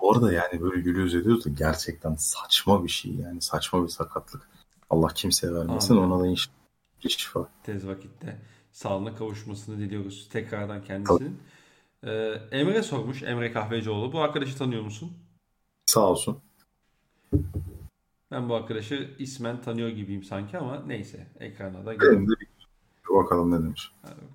Bu 0.00 0.12
arada 0.12 0.32
yani 0.32 0.60
böyle 0.60 0.80
gülüyoruz 0.80 1.14
ediyoruz 1.14 1.44
da 1.44 1.50
gerçekten 1.50 2.14
saçma 2.14 2.84
bir 2.84 2.88
şey 2.88 3.12
yani. 3.14 3.40
Saçma 3.40 3.82
bir 3.82 3.88
sakatlık. 3.88 4.48
Allah 4.90 5.08
kimseye 5.08 5.54
vermesin. 5.54 5.96
Amin. 5.96 6.10
Ona 6.10 6.22
da 6.22 6.26
inşallah 6.26 6.63
şifa. 7.08 7.48
Tez 7.62 7.86
vakitte 7.86 8.38
sağlığına 8.72 9.14
kavuşmasını 9.14 9.78
diliyoruz 9.78 10.28
tekrardan 10.28 10.82
kendisinin. 10.82 11.40
E, 12.02 12.10
Emre 12.50 12.82
sormuş. 12.82 13.22
Emre 13.22 13.52
Kahvecioğlu. 13.52 14.12
Bu 14.12 14.20
arkadaşı 14.20 14.58
tanıyor 14.58 14.82
musun? 14.82 15.12
Sağ 15.86 16.10
olsun. 16.10 16.38
Ben 18.30 18.48
bu 18.48 18.54
arkadaşı 18.54 19.10
ismen 19.18 19.62
tanıyor 19.62 19.88
gibiyim 19.88 20.22
sanki 20.22 20.58
ama 20.58 20.82
neyse 20.86 21.26
ekrana 21.40 21.86
da 21.86 22.00
bir 22.00 23.14
bakalım 23.14 23.50
ne 23.50 23.64
demiş. 23.64 23.92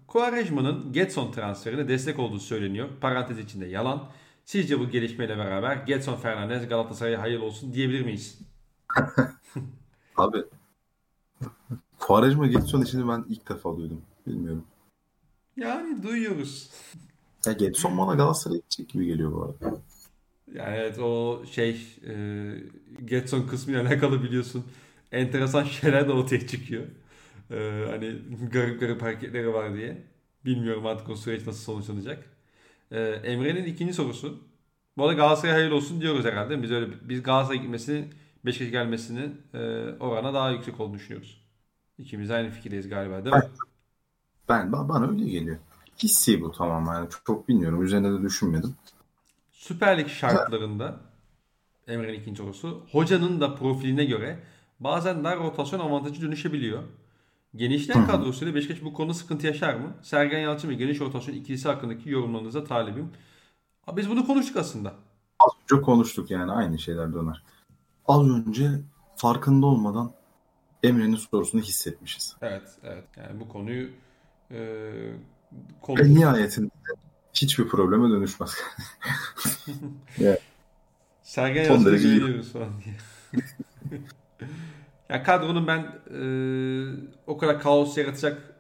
Quaresma'nın 0.08 0.94
Getson 0.94 1.32
transferine 1.32 1.88
destek 1.88 2.20
olduğu 2.20 2.40
söyleniyor. 2.40 2.90
Parantez 3.02 3.40
içinde 3.40 3.66
yalan. 3.66 4.10
Sizce 4.46 4.80
bu 4.80 4.90
gelişmeyle 4.90 5.38
beraber 5.38 5.76
Getson 5.76 6.16
Fernandez 6.16 6.68
Galatasaray'a 6.70 7.22
hayırlı 7.22 7.46
olsun 7.46 7.74
diyebilir 7.74 8.06
miyiz? 8.06 8.40
Abi 10.18 10.44
Quaresma 12.00 12.48
Getson 12.48 12.82
işini 12.82 13.08
ben 13.08 13.26
ilk 13.30 13.50
defa 13.50 13.78
duydum. 13.78 14.02
Bilmiyorum. 14.28 14.64
Yani 15.58 16.04
duyuyoruz. 16.04 16.70
Ya 17.46 17.54
Getson 17.54 17.98
bana 17.98 18.16
Galatasaray'a 18.16 18.60
gidecek 18.60 18.90
gibi 18.90 19.06
geliyor 19.06 19.32
bu 19.32 19.44
arada. 19.44 19.82
Yani 20.54 20.76
evet 20.76 21.00
o 21.00 21.42
şey 21.52 21.82
e, 22.08 22.14
Getson 23.06 23.48
kısmıyla 23.48 23.82
alakalı 23.82 24.24
biliyorsun. 24.24 24.66
Enteresan 25.12 25.64
şeyler 25.64 26.08
de 26.08 26.12
ortaya 26.12 26.48
çıkıyor. 26.48 26.84
E, 27.52 27.86
hani 27.90 28.16
garip 28.52 28.80
garip 28.80 29.02
hareketleri 29.02 29.54
var 29.54 29.74
diye. 29.74 30.04
Bilmiyorum 30.46 30.86
artık 30.86 31.10
o 31.10 31.16
süreç 31.16 31.48
nasıl 31.48 31.64
sonuçlanacak. 31.64 32.26
E, 32.92 33.00
Emre'nin 33.02 33.66
ikinci 33.66 33.94
sorusu. 33.94 34.44
Bu 34.98 35.04
arada 35.04 35.14
Galatasaray'a 35.14 35.58
hayırlı 35.58 35.76
olsun 35.76 36.02
diyoruz 36.02 36.26
herhalde. 36.26 36.64
Biz 36.64 36.72
öyle 36.72 36.88
biz 37.02 37.24
Galatasaray'a 37.24 37.62
gitmesini 37.62 38.06
Beşiktaş'a 38.46 38.72
gelmesinin 38.72 39.42
e, 39.54 39.60
orana 40.00 40.34
daha 40.34 40.52
yüksek 40.52 40.80
olduğunu 40.80 40.96
düşünüyoruz. 40.98 41.49
İkimiz 42.00 42.32
aynı 42.32 42.50
fikirdeyiz 42.50 42.90
galiba 42.90 43.26
değil 43.26 43.36
mi? 43.36 43.42
Ben, 44.50 44.68
ba- 44.68 44.90
bana 44.90 45.08
öyle 45.08 45.30
geliyor. 45.30 45.58
Hissi 46.04 46.42
bu 46.42 46.52
tamamen. 46.52 46.94
Yani 46.94 47.10
çok, 47.10 47.26
çok 47.26 47.48
bilmiyorum. 47.48 47.84
Üzerine 47.84 48.12
de 48.12 48.22
düşünmedim. 48.22 48.76
Süper 49.52 49.98
Lig 49.98 50.08
şartlarında 50.08 51.00
Emre'nin 51.88 52.20
ikinci 52.20 52.38
sorusu. 52.38 52.86
Hocanın 52.92 53.42
da 53.42 53.56
profiline 53.56 54.06
göre 54.06 54.44
bazen 54.80 55.24
daha 55.24 55.36
rotasyon 55.36 55.80
avantajı 55.80 56.22
dönüşebiliyor. 56.22 56.84
Genişleyen 57.56 58.08
kadrosuyla 58.08 58.56
Beşiktaş 58.56 58.84
bu 58.84 58.94
konuda 58.94 59.14
sıkıntı 59.14 59.48
yaşar 59.48 59.74
mı? 59.74 59.94
Sergen 60.02 60.40
Yalçın 60.40 60.70
ve 60.70 60.74
geniş 60.74 61.00
rotasyon 61.00 61.36
ikilisi 61.36 61.68
hakkındaki 61.68 62.10
yorumlarınıza 62.10 62.64
talibim. 62.64 63.10
Biz 63.96 64.10
bunu 64.10 64.28
konuştuk 64.28 64.58
aslında. 64.58 64.94
Az 65.40 65.52
önce 65.72 65.82
konuştuk 65.82 66.32
yani 66.32 66.52
aynı 66.52 66.80
şeyler 66.80 67.14
döner. 67.14 67.44
Az 68.08 68.30
önce 68.30 68.72
farkında 69.16 69.66
olmadan 69.66 70.12
Emre'nin 70.84 71.16
sorusunu 71.16 71.62
hissetmişiz. 71.62 72.36
Evet, 72.42 72.70
evet. 72.84 73.04
Yani 73.18 73.40
bu 73.40 73.50
konuyu 73.50 73.90
e, 74.52 74.60
Ve 74.60 75.14
konuştuk. 75.82 76.10
nihayetinde 76.10 76.70
hiçbir 77.34 77.68
probleme 77.68 78.10
dönüşmez. 78.10 78.58
evet. 80.22 80.42
Sergen 81.24 81.64
Yalçın'a 81.64 81.98
güveniyoruz 81.98 82.52
falan 82.54 82.70
diye. 82.84 82.96
ya 85.10 85.24
kadronun 85.24 85.68
ben 85.68 85.80
e, 85.80 86.22
o 87.28 87.38
kadar 87.38 87.62
kaos 87.62 87.98
yaratacak 87.98 88.56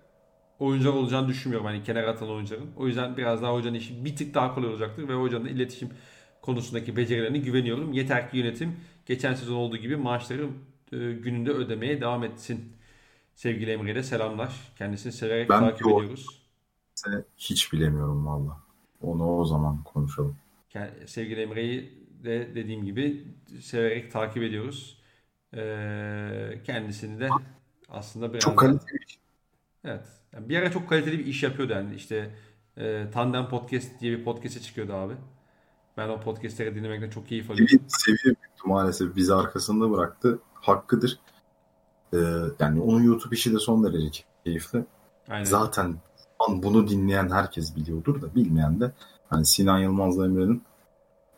oyuncular 0.60 0.94
olacağını 0.94 1.28
düşünmüyorum. 1.28 1.68
Hani 1.68 1.84
kenar 1.84 2.04
atan 2.04 2.30
oyuncuların. 2.30 2.70
O 2.78 2.88
yüzden 2.88 3.18
biraz 3.18 3.41
daha 3.41 3.54
hocanın 3.54 3.76
işi 3.76 4.06
bir 4.06 4.16
tık 4.16 4.34
daha 4.34 4.56
kolay 4.56 4.70
olacaktır 4.70 5.08
ve 5.08 5.14
hocanın 5.14 5.46
iletişim 5.46 5.90
konusundaki 6.41 6.98
becerilerine 6.98 7.38
güveniyorum. 7.38 7.94
Yeter 7.94 8.32
ki 8.32 8.38
yönetim 8.38 8.76
geçen 9.06 9.34
sezon 9.34 9.56
olduğu 9.56 9.78
gibi 9.78 9.96
maaşları 9.96 10.44
e, 10.44 10.50
gününde 10.98 11.52
ödemeye 11.52 12.02
devam 12.02 12.24
etsin. 12.24 12.74
Sevgili 13.36 13.72
Emre'ye 13.72 13.95
de 13.95 14.03
selamlar. 14.03 14.72
Kendisini 14.78 15.11
severek 15.11 15.49
ben 15.49 15.60
takip 15.60 15.88
ediyoruz. 15.88 16.26
Hiç 17.38 17.74
bilemiyorum 17.74 18.28
valla. 18.28 18.57
Onu 19.02 19.38
o 19.38 19.45
zaman 19.45 19.84
konuşalım. 19.84 20.38
Sevgili 21.06 21.41
Emre'yi 21.41 22.07
de 22.24 22.56
dediğim 22.56 22.86
gibi 22.86 23.28
severek 23.61 24.11
takip 24.11 24.44
ediyoruz. 24.44 24.99
Ee, 25.53 26.61
kendisini 26.66 27.20
de 27.20 27.30
aslında 27.90 28.34
biraz 28.34 28.44
çok 28.44 28.60
kaliteli 28.60 28.99
Evet. 29.84 30.07
Yani 30.34 30.49
bir 30.49 30.57
ara 30.57 30.72
çok 30.72 30.90
kaliteli 30.90 31.20
bir 31.20 31.26
iş 31.26 31.44
yapıyordu 31.44 31.74
yani. 31.74 31.95
İşte 31.95 32.36
e, 32.78 33.06
Tandem 33.14 33.49
Podcast 33.49 34.02
diye 34.02 34.18
bir 34.18 34.24
podcast'e 34.24 34.60
çıkıyordu 34.60 34.94
abi. 34.94 35.14
Ben 36.00 36.10
o 36.10 36.20
podcast'leri 36.20 36.76
dinlemekten 36.76 37.10
çok 37.10 37.28
keyif 37.28 37.52
alıyorum. 37.52 37.80
Seviye 37.88 38.24
büyüktü 38.24 38.62
maalesef. 38.66 39.16
Bizi 39.16 39.34
arkasında 39.34 39.92
bıraktı. 39.92 40.40
Hakkıdır. 40.54 41.20
Ee, 42.14 42.18
yani 42.60 42.82
onun 42.82 43.04
YouTube 43.04 43.36
işi 43.36 43.54
de 43.54 43.60
son 43.60 43.84
derece 43.84 44.24
keyifli. 44.44 44.86
Aynen. 45.30 45.44
Zaten 45.44 45.96
bunu 46.50 46.88
dinleyen 46.88 47.30
herkes 47.30 47.76
biliyordur 47.76 48.22
da 48.22 48.36
bilmeyen 48.36 48.80
de 48.80 48.92
hani 49.30 49.46
Sinan 49.46 49.80
Yılmaz'la 49.80 50.26
Emre'nin 50.26 50.64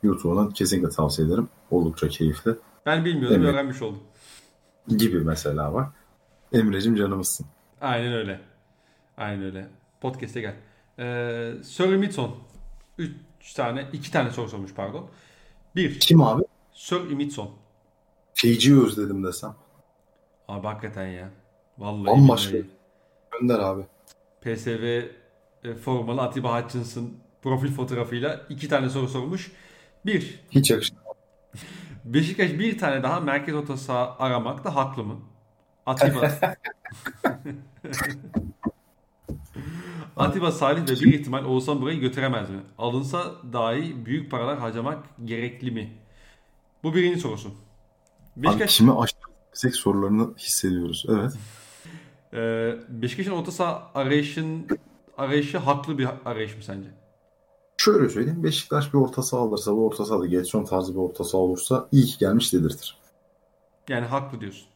YouTube'unu 0.04 0.50
kesinlikle 0.50 0.90
tavsiye 0.90 1.28
ederim. 1.28 1.50
Oldukça 1.72 2.08
keyifli. 2.08 2.56
Ben 2.86 3.06
bilmiyordum 3.06 3.38
Emre, 3.38 3.48
öğrenmiş 3.48 3.82
oldum. 3.82 4.04
Gibi 4.88 5.20
mesela 5.20 5.74
var. 5.74 5.88
Emre'cim 6.54 6.96
canımızsın. 6.96 7.46
Aynen 7.82 8.14
öyle. 8.14 8.42
Aynen 9.18 9.44
öyle. 9.44 9.68
Podcast'e 10.02 10.42
gel. 10.42 10.56
Ee, 11.00 11.54
Sir 11.64 11.94
Imitson. 11.94 12.36
Üç 12.98 13.12
tane, 13.56 13.88
iki 13.94 14.12
tane 14.12 14.32
soru 14.32 14.50
sormuş 14.50 14.74
pardon. 14.74 15.10
Bir. 15.76 16.00
Kim 16.00 16.22
abi? 16.22 16.44
Sir 16.74 17.10
Imitson. 17.10 17.52
Feyci'yi 18.34 18.82
özledim 18.82 19.24
desem. 19.24 19.56
Abi 20.48 20.68
hakikaten 20.68 21.08
ya. 21.08 21.30
Vallahi. 21.78 22.06
Bambaşka. 22.06 22.58
Gönder 23.32 23.60
abi. 23.60 23.84
PSV 24.42 25.04
e, 25.64 25.76
formalı 25.76 26.22
Atiba 26.22 26.62
Hutchinson 26.62 27.14
profil 27.42 27.72
fotoğrafıyla 27.72 28.46
iki 28.50 28.70
tane 28.70 28.90
soru 28.90 29.08
sormuş. 29.08 29.52
Bir. 30.06 30.40
Hiç 30.52 30.72
yakışmıyor. 30.72 31.06
Beşiktaş 32.06 32.52
bir 32.52 32.78
tane 32.78 33.04
daha 33.04 33.20
merkez 33.20 33.56
orta 33.56 33.78
saha 33.78 34.16
aramakta 34.20 34.76
haklı 34.76 35.04
mı? 35.04 35.20
Atiba. 35.86 36.32
Atiba 40.18 40.52
Salih 40.52 40.82
ve 40.82 40.88
bir 40.88 41.20
ihtimal 41.20 41.46
Oğuzhan 41.46 41.82
burayı 41.82 42.00
götüremez 42.00 42.50
mi? 42.50 42.60
Alınsa 42.78 43.32
dahi 43.54 44.06
büyük 44.06 44.32
paralar 44.32 44.60
harcamak 44.60 45.04
gerekli 45.26 45.72
mi? 45.72 45.98
Bu 46.84 46.96
birinci 46.96 47.20
sorusu. 47.20 47.52
Beşiktaş... 48.38 48.70
Abi 48.70 48.78
kimi 48.78 48.94
açtık 48.94 49.76
sorularını 49.76 50.38
hissediyoruz. 50.38 51.06
Evet. 51.10 51.34
Ee, 52.34 52.76
Beşiktaş'ın 52.90 53.32
orta 53.32 53.52
saha 53.52 53.92
arayışın, 53.96 54.68
arayışı 55.18 55.58
haklı 55.58 55.98
bir 55.98 56.08
arayış 56.26 56.56
mı 56.56 56.64
sence? 56.64 56.90
Şöyle 57.78 58.10
söyleyeyim. 58.10 58.44
Beşiktaş 58.44 58.94
bir 58.94 58.98
orta 58.98 59.22
saha 59.22 59.42
alırsa 59.42 59.72
bu 59.72 59.88
orta 59.88 60.06
sahada 60.06 60.26
Getson 60.26 60.66
tarzı 60.66 60.94
bir 60.94 61.00
orta 61.00 61.24
saha 61.24 61.42
olursa 61.42 61.88
iyi 61.92 62.06
ki 62.06 62.18
gelmiş 62.20 62.54
dedirtir. 62.54 62.98
Yani 63.90 64.06
haklı 64.06 64.42
diyorsun. 64.42 64.68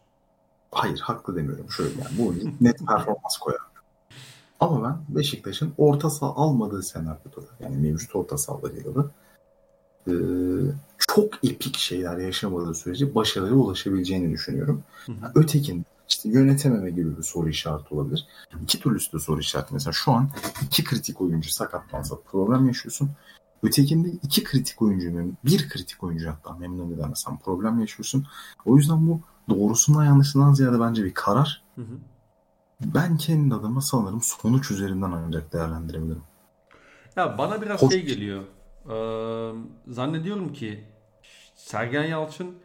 Hayır 0.72 1.00
haklı 1.00 1.36
demiyorum. 1.36 1.72
Şöyle 1.72 1.90
yani 1.90 2.18
bu 2.18 2.34
net 2.62 2.80
performans 2.88 3.38
koyar. 3.42 3.60
Ama 4.60 4.84
ben 4.84 5.16
Beşiktaş'ın 5.16 5.74
orta 5.78 6.10
saha 6.10 6.36
almadığı 6.36 6.84
senaryoda 6.84 7.42
yani 7.60 7.78
mevcut 7.78 8.16
orta 8.16 8.38
sahalarıyla 8.38 9.12
e, 10.08 10.14
çok 10.98 11.34
epik 11.44 11.78
şeyler 11.78 12.18
yaşamadığı 12.18 12.76
sürece 12.76 13.16
başarıya 13.16 13.54
ulaşabileceğini 13.54 14.32
düşünüyorum. 14.32 14.84
Hı. 15.06 15.12
Ötekinde 15.36 15.86
işte 16.10 16.30
yönetememe 16.30 16.90
gibi 16.90 17.18
bir 17.18 17.24
soru 17.24 17.50
işareti 17.50 17.96
olabilir. 17.96 18.28
İki 18.64 18.80
türlüsü 18.80 19.14
de 19.14 19.20
soru 19.20 19.40
işareti. 19.40 19.74
Mesela 19.74 19.94
şu 19.94 20.12
an 20.12 20.30
iki 20.66 20.84
kritik 20.84 21.22
oyuncu 21.22 21.50
sakatlansa 21.50 22.16
problem 22.32 22.68
yaşıyorsun. 22.68 23.10
Ötekinde 23.64 24.10
iki 24.10 24.44
kritik 24.44 24.82
oyuncu, 24.82 25.32
bir 25.46 25.70
kritik 25.70 26.04
oyuncu 26.04 26.30
hatta 26.30 26.54
memnun 26.54 26.92
edemezsen 26.92 27.38
problem 27.38 27.80
yaşıyorsun. 27.80 28.28
O 28.66 28.78
yüzden 28.78 29.08
bu 29.08 29.20
doğrusundan 29.50 30.06
yanlışından 30.06 30.54
ziyade 30.54 30.80
bence 30.80 31.04
bir 31.04 31.14
karar. 31.14 31.64
Hı 31.76 31.82
hı. 31.82 31.98
Ben 32.94 33.18
kendi 33.18 33.56
adıma 33.56 33.82
sanırım 33.82 34.22
sonuç 34.22 34.72
üzerinden 34.72 35.12
ancak 35.12 35.54
değerlendirebilirim. 35.54 36.24
Ya 37.16 37.38
bana 37.38 37.62
biraz 37.62 37.82
Hoş... 37.82 37.94
şey 37.94 38.06
geliyor. 38.06 38.44
Ee, 38.90 39.54
zannediyorum 39.88 40.54
ki 40.54 40.84
Sergen 41.56 42.04
Yalçın 42.04 42.56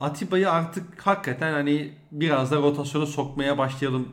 Atiba'yı 0.00 0.50
artık 0.50 1.06
hakikaten 1.06 1.52
hani 1.52 1.92
biraz 2.12 2.50
da 2.50 2.56
rotasyona 2.56 3.06
sokmaya 3.06 3.58
başlayalım 3.58 4.08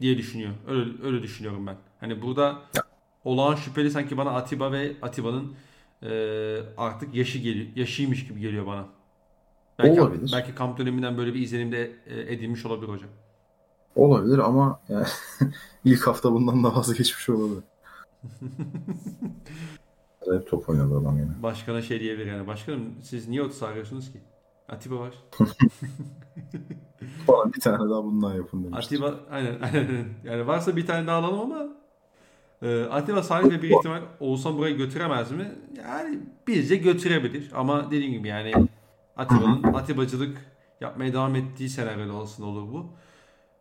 diye 0.00 0.18
düşünüyor. 0.18 0.52
Öyle, 0.68 1.02
öyle 1.02 1.22
düşünüyorum 1.22 1.66
ben. 1.66 1.76
Hani 2.00 2.22
burada 2.22 2.58
olağan 3.24 3.54
şüpheli 3.54 3.90
sanki 3.90 4.16
bana 4.16 4.30
Atiba 4.30 4.72
ve 4.72 4.96
Atiba'nın 5.02 5.54
e, 6.02 6.10
artık 6.76 7.14
yaşı 7.14 7.38
geliyor, 7.38 7.66
yaşıymış 7.76 8.26
gibi 8.26 8.40
geliyor 8.40 8.66
bana. 8.66 8.86
Belki, 9.78 10.00
olabilir. 10.00 10.30
Belki 10.32 10.54
kamp 10.54 10.78
döneminden 10.78 11.18
böyle 11.18 11.34
bir 11.34 11.40
izlenim 11.40 11.72
de 11.72 11.92
e, 12.06 12.34
edilmiş 12.34 12.66
olabilir 12.66 12.88
hocam. 12.88 13.10
Olabilir 13.96 14.38
ama 14.38 14.80
yani, 14.88 15.06
ilk 15.84 16.06
hafta 16.06 16.32
bundan 16.32 16.64
da 16.64 16.76
vazgeçmiş 16.76 17.28
olabilir. 17.28 17.64
Hep 20.32 20.50
top 20.50 20.68
oynadı 20.68 20.98
adam 20.98 21.18
yani. 21.18 21.42
Başkana 21.42 21.82
şey 21.82 22.00
diyebilir 22.00 22.26
yani. 22.26 22.46
Başkanım 22.46 22.94
siz 23.02 23.28
niye 23.28 23.42
30 23.42 23.62
arıyorsunuz 23.62 24.12
ki? 24.12 24.20
Atiba 24.68 24.98
var. 24.98 25.14
Falan 27.26 27.52
bir 27.52 27.60
tane 27.60 27.90
daha 27.90 28.04
bundan 28.04 28.34
yapın 28.34 28.64
demiş. 28.64 28.86
Atiba 28.86 29.14
aynen, 29.30 29.60
aynen. 29.60 30.04
Yani 30.24 30.46
varsa 30.46 30.76
bir 30.76 30.86
tane 30.86 31.06
daha 31.06 31.16
alalım 31.16 31.40
ama 31.40 31.68
e, 32.62 32.82
Atiba 32.84 33.22
Salih 33.22 33.50
ve 33.50 33.62
bir 33.62 33.70
ihtimal 33.70 34.02
Oğuzhan 34.20 34.58
burayı 34.58 34.76
götüremez 34.76 35.30
mi? 35.30 35.52
Yani 35.76 36.18
bizce 36.46 36.76
götürebilir. 36.76 37.50
Ama 37.54 37.90
dediğim 37.90 38.12
gibi 38.12 38.28
yani 38.28 38.52
Atiba'nın 39.16 39.62
Atibacılık 39.62 40.38
yapmaya 40.80 41.12
devam 41.12 41.34
ettiği 41.34 41.68
senaryoda 41.68 42.14
aslında 42.14 42.48
olur 42.48 42.72
bu. 42.72 42.86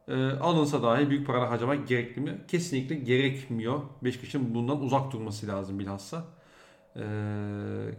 E, 0.09 0.29
alınsa 0.31 0.83
dahi 0.83 1.09
büyük 1.09 1.27
paralar 1.27 1.47
harcamak 1.49 1.87
gerekli 1.87 2.21
mi? 2.21 2.41
Kesinlikle 2.47 2.95
gerekmiyor. 2.95 3.81
Beşiktaş'ın 4.03 4.55
bundan 4.55 4.81
uzak 4.81 5.11
durması 5.11 5.47
lazım 5.47 5.79
bilhassa. 5.79 6.23
Ee, 6.95 7.01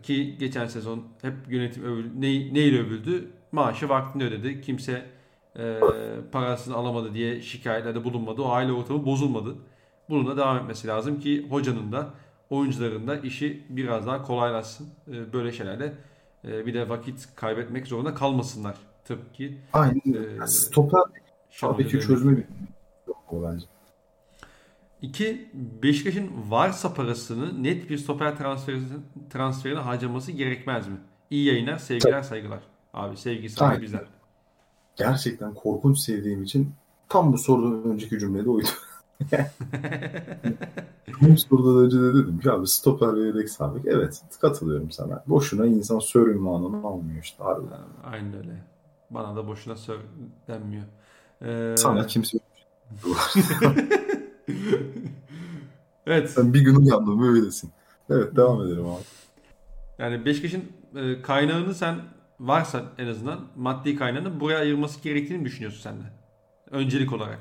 ki 0.03 0.37
geçen 0.39 0.67
sezon 0.67 1.05
hep 1.23 1.35
yönetim 1.49 1.85
övül, 1.85 2.11
ne, 2.19 2.55
neyle 2.55 2.81
övüldü? 2.81 3.31
Maaşı 3.53 3.89
vaktinde 3.89 4.25
ödedi. 4.25 4.61
Kimse 4.61 5.07
e, 5.59 5.81
parasını 6.33 6.75
alamadı 6.75 7.15
diye 7.15 7.43
şikayetlerde 7.43 8.05
bulunmadı. 8.05 8.43
O 8.43 8.51
aile 8.51 8.73
ortamı 8.73 9.07
bozulmadı. 9.07 9.55
Bunun 10.09 10.27
da 10.27 10.37
devam 10.37 10.57
etmesi 10.59 10.89
lazım 10.89 11.21
ki 11.21 11.47
hocanın 11.51 11.93
da 11.93 12.11
oyuncuların 12.51 13.07
da 13.07 13.17
işi 13.17 13.65
biraz 13.69 14.07
daha 14.07 14.23
kolaylaşsın. 14.23 14.89
E, 15.09 15.33
böyle 15.33 15.53
şeylerle 15.53 15.93
e, 16.45 16.67
bir 16.67 16.75
de 16.75 16.89
vakit 16.89 17.29
kaybetmek 17.37 17.87
zorunda 17.87 18.15
kalmasınlar. 18.15 18.77
Tıpkı. 19.05 19.45
Aynen. 19.73 20.43
E, 20.43 20.47
Stoper 20.47 21.03
tabii 21.61 21.89
çözme 21.89 22.37
bir 22.37 22.45
bence. 23.33 23.67
İki, 25.03 25.51
Beşiktaş'ın 25.83 26.31
varsa 26.49 26.95
parasını 26.95 27.63
net 27.63 27.91
bir 27.91 27.99
stoper 27.99 28.39
transferi, 28.39 28.79
transferine 29.31 29.79
harcaması 29.79 30.33
gerekmez 30.33 30.89
mi? 30.89 30.97
İyi 31.31 31.47
yayınlar, 31.47 31.79
sevgiler, 31.79 32.23
saygılar. 32.23 32.61
Abi 32.95 33.17
sevgi 33.17 33.49
saygı 33.49 33.83
bizler. 33.83 34.05
Gerçekten 34.97 35.55
korkunç 35.55 35.99
sevdiğim 35.99 36.43
için 36.43 36.73
tam 37.09 37.33
bu 37.33 37.39
sorudan 37.39 37.93
önceki 37.93 38.19
cümlede 38.19 38.51
oydu. 38.51 38.69
bu 41.21 41.37
sorudan 41.37 41.85
önce 41.85 42.01
de 42.01 42.15
dedim 42.15 42.39
ki 42.39 42.51
abi 42.51 42.67
stoper 42.67 43.15
ve 43.15 43.21
yedek 43.21 43.51
sabit. 43.51 43.87
Evet 43.87 44.23
katılıyorum 44.41 44.91
sana. 44.91 45.25
Boşuna 45.27 45.67
insan 45.67 45.99
sör 45.99 46.27
ünvanını 46.27 46.87
almıyor 46.87 47.23
işte 47.23 47.45
harbiden. 47.45 47.81
Aynen 48.05 48.35
öyle. 48.35 48.65
Bana 49.11 49.37
da 49.37 49.47
boşuna 49.47 49.77
sör 49.77 49.99
denmiyor. 50.49 50.85
Ee... 51.43 51.75
Sana 51.77 52.07
kimse 52.07 52.39
evet. 56.07 56.31
Sen 56.31 56.55
bir 56.55 56.61
gün 56.61 56.75
uyandım 56.75 57.35
öylesin. 57.35 57.71
Evet 58.11 58.37
devam 58.37 58.63
edelim 58.63 58.87
abi. 58.87 59.03
Yani 59.99 60.25
Beşiktaş'ın 60.25 60.65
e, 60.97 61.23
kaynağını 61.23 61.75
sen 61.75 61.97
varsa 62.41 62.83
en 62.99 63.07
azından 63.07 63.41
maddi 63.57 63.97
kaynağını 63.97 64.41
buraya 64.41 64.59
ayırması 64.59 65.01
gerektiğini 65.01 65.45
düşünüyorsun 65.45 65.81
sen 65.83 65.95
de. 65.95 66.05
Öncelik 66.71 67.13
olarak. 67.13 67.39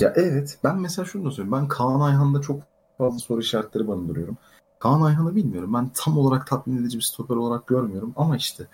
Ya 0.00 0.12
evet. 0.16 0.58
Ben 0.64 0.78
mesela 0.78 1.06
şunu 1.06 1.24
da 1.24 1.30
söyleyeyim. 1.30 1.52
Ben 1.52 1.68
Kaan 1.68 2.00
Ayhan'da 2.00 2.40
çok 2.40 2.62
fazla 2.98 3.18
soru 3.18 3.40
işaretleri 3.40 3.88
barındırıyorum. 3.88 4.36
Kaan 4.78 5.02
Ayhan'ı 5.02 5.36
bilmiyorum. 5.36 5.74
Ben 5.74 5.90
tam 5.94 6.18
olarak 6.18 6.46
tatmin 6.46 6.80
edici 6.80 6.98
bir 6.98 7.02
stoper 7.02 7.36
olarak 7.36 7.66
görmüyorum 7.66 8.12
ama 8.16 8.36
işte 8.36 8.66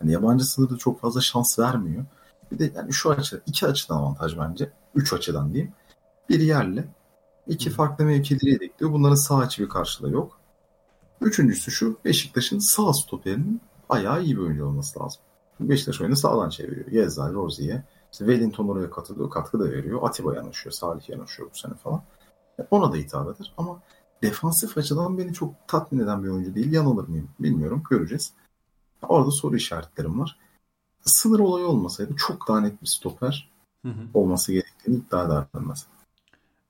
yani 0.00 0.12
yabancı 0.12 0.44
sınırda 0.44 0.76
çok 0.76 1.00
fazla 1.00 1.20
şans 1.20 1.58
vermiyor. 1.58 2.04
Bir 2.52 2.58
de 2.58 2.72
yani 2.76 2.92
şu 2.92 3.10
açıdan, 3.10 3.42
iki 3.46 3.66
açıdan 3.66 3.96
avantaj 3.96 4.38
bence. 4.38 4.72
Üç 4.94 5.12
açıdan 5.12 5.54
diyeyim. 5.54 5.72
Bir 6.28 6.40
yerli. 6.40 6.84
iki 7.46 7.70
farklı 7.70 8.04
mevkileri 8.04 8.50
yedekliyor. 8.50 8.92
Bunların 8.92 9.14
sağ 9.14 9.36
açı 9.38 9.62
bir 9.62 9.68
karşılığı 9.68 10.10
yok. 10.10 10.40
Üçüncüsü 11.20 11.70
şu. 11.70 11.98
Beşiktaş'ın 12.04 12.58
sağ 12.58 12.92
stoperinin 12.92 13.60
ayağı 13.88 14.22
iyi 14.22 14.36
bir 14.36 14.42
oyuncu 14.42 14.66
olması 14.66 15.00
lazım. 15.00 15.20
Beşiktaş 15.60 16.00
oyunu 16.00 16.16
sağdan 16.16 16.48
çeviriyor. 16.48 16.86
Gezal, 16.86 17.34
Rozi'ye. 17.34 17.84
İşte 18.12 18.24
Wellington 18.24 18.68
oraya 18.68 18.90
katılıyor. 18.90 19.30
Katkı 19.30 19.60
da 19.60 19.64
veriyor. 19.64 20.00
Atiba 20.02 20.34
yanaşıyor. 20.34 20.72
Salih 20.72 21.08
yanaşıyor 21.08 21.50
bu 21.54 21.58
sene 21.58 21.74
falan. 21.74 22.02
Ona 22.70 22.92
da 22.92 22.96
hitap 22.96 23.36
eder. 23.36 23.52
Ama 23.56 23.82
defansif 24.22 24.78
açıdan 24.78 25.18
beni 25.18 25.32
çok 25.34 25.54
tatmin 25.68 26.00
eden 26.00 26.24
bir 26.24 26.28
oyuncu 26.28 26.54
değil. 26.54 26.72
Yanılır 26.72 27.08
mıyım 27.08 27.30
bilmiyorum. 27.40 27.82
Göreceğiz. 27.90 28.32
Orada 29.08 29.30
soru 29.30 29.56
işaretlerim 29.56 30.20
var. 30.20 30.38
Sınır 31.04 31.38
olayı 31.38 31.66
olmasaydı 31.66 32.16
çok 32.16 32.48
daha 32.48 32.60
net 32.60 32.82
bir 32.82 32.86
stoper 32.86 33.50
hı 33.82 33.88
hı. 33.88 34.08
olması 34.14 34.52
gerektiğini 34.52 34.96
iddia 34.96 35.24
ederdim 35.24 35.68
mesela. 35.68 35.98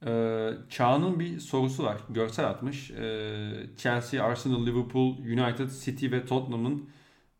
Ee, 0.07 0.55
Çağ'ın 0.71 1.21
bir 1.21 1.41
sorusu 1.41 1.85
var. 1.85 2.01
Görsel 2.09 2.51
atmış. 2.51 2.91
Ee, 2.91 3.71
Chelsea, 3.77 4.25
Arsenal, 4.25 4.67
Liverpool, 4.67 5.19
United, 5.19 5.71
City 5.85 6.11
ve 6.11 6.27
Tottenham'ın 6.27 6.89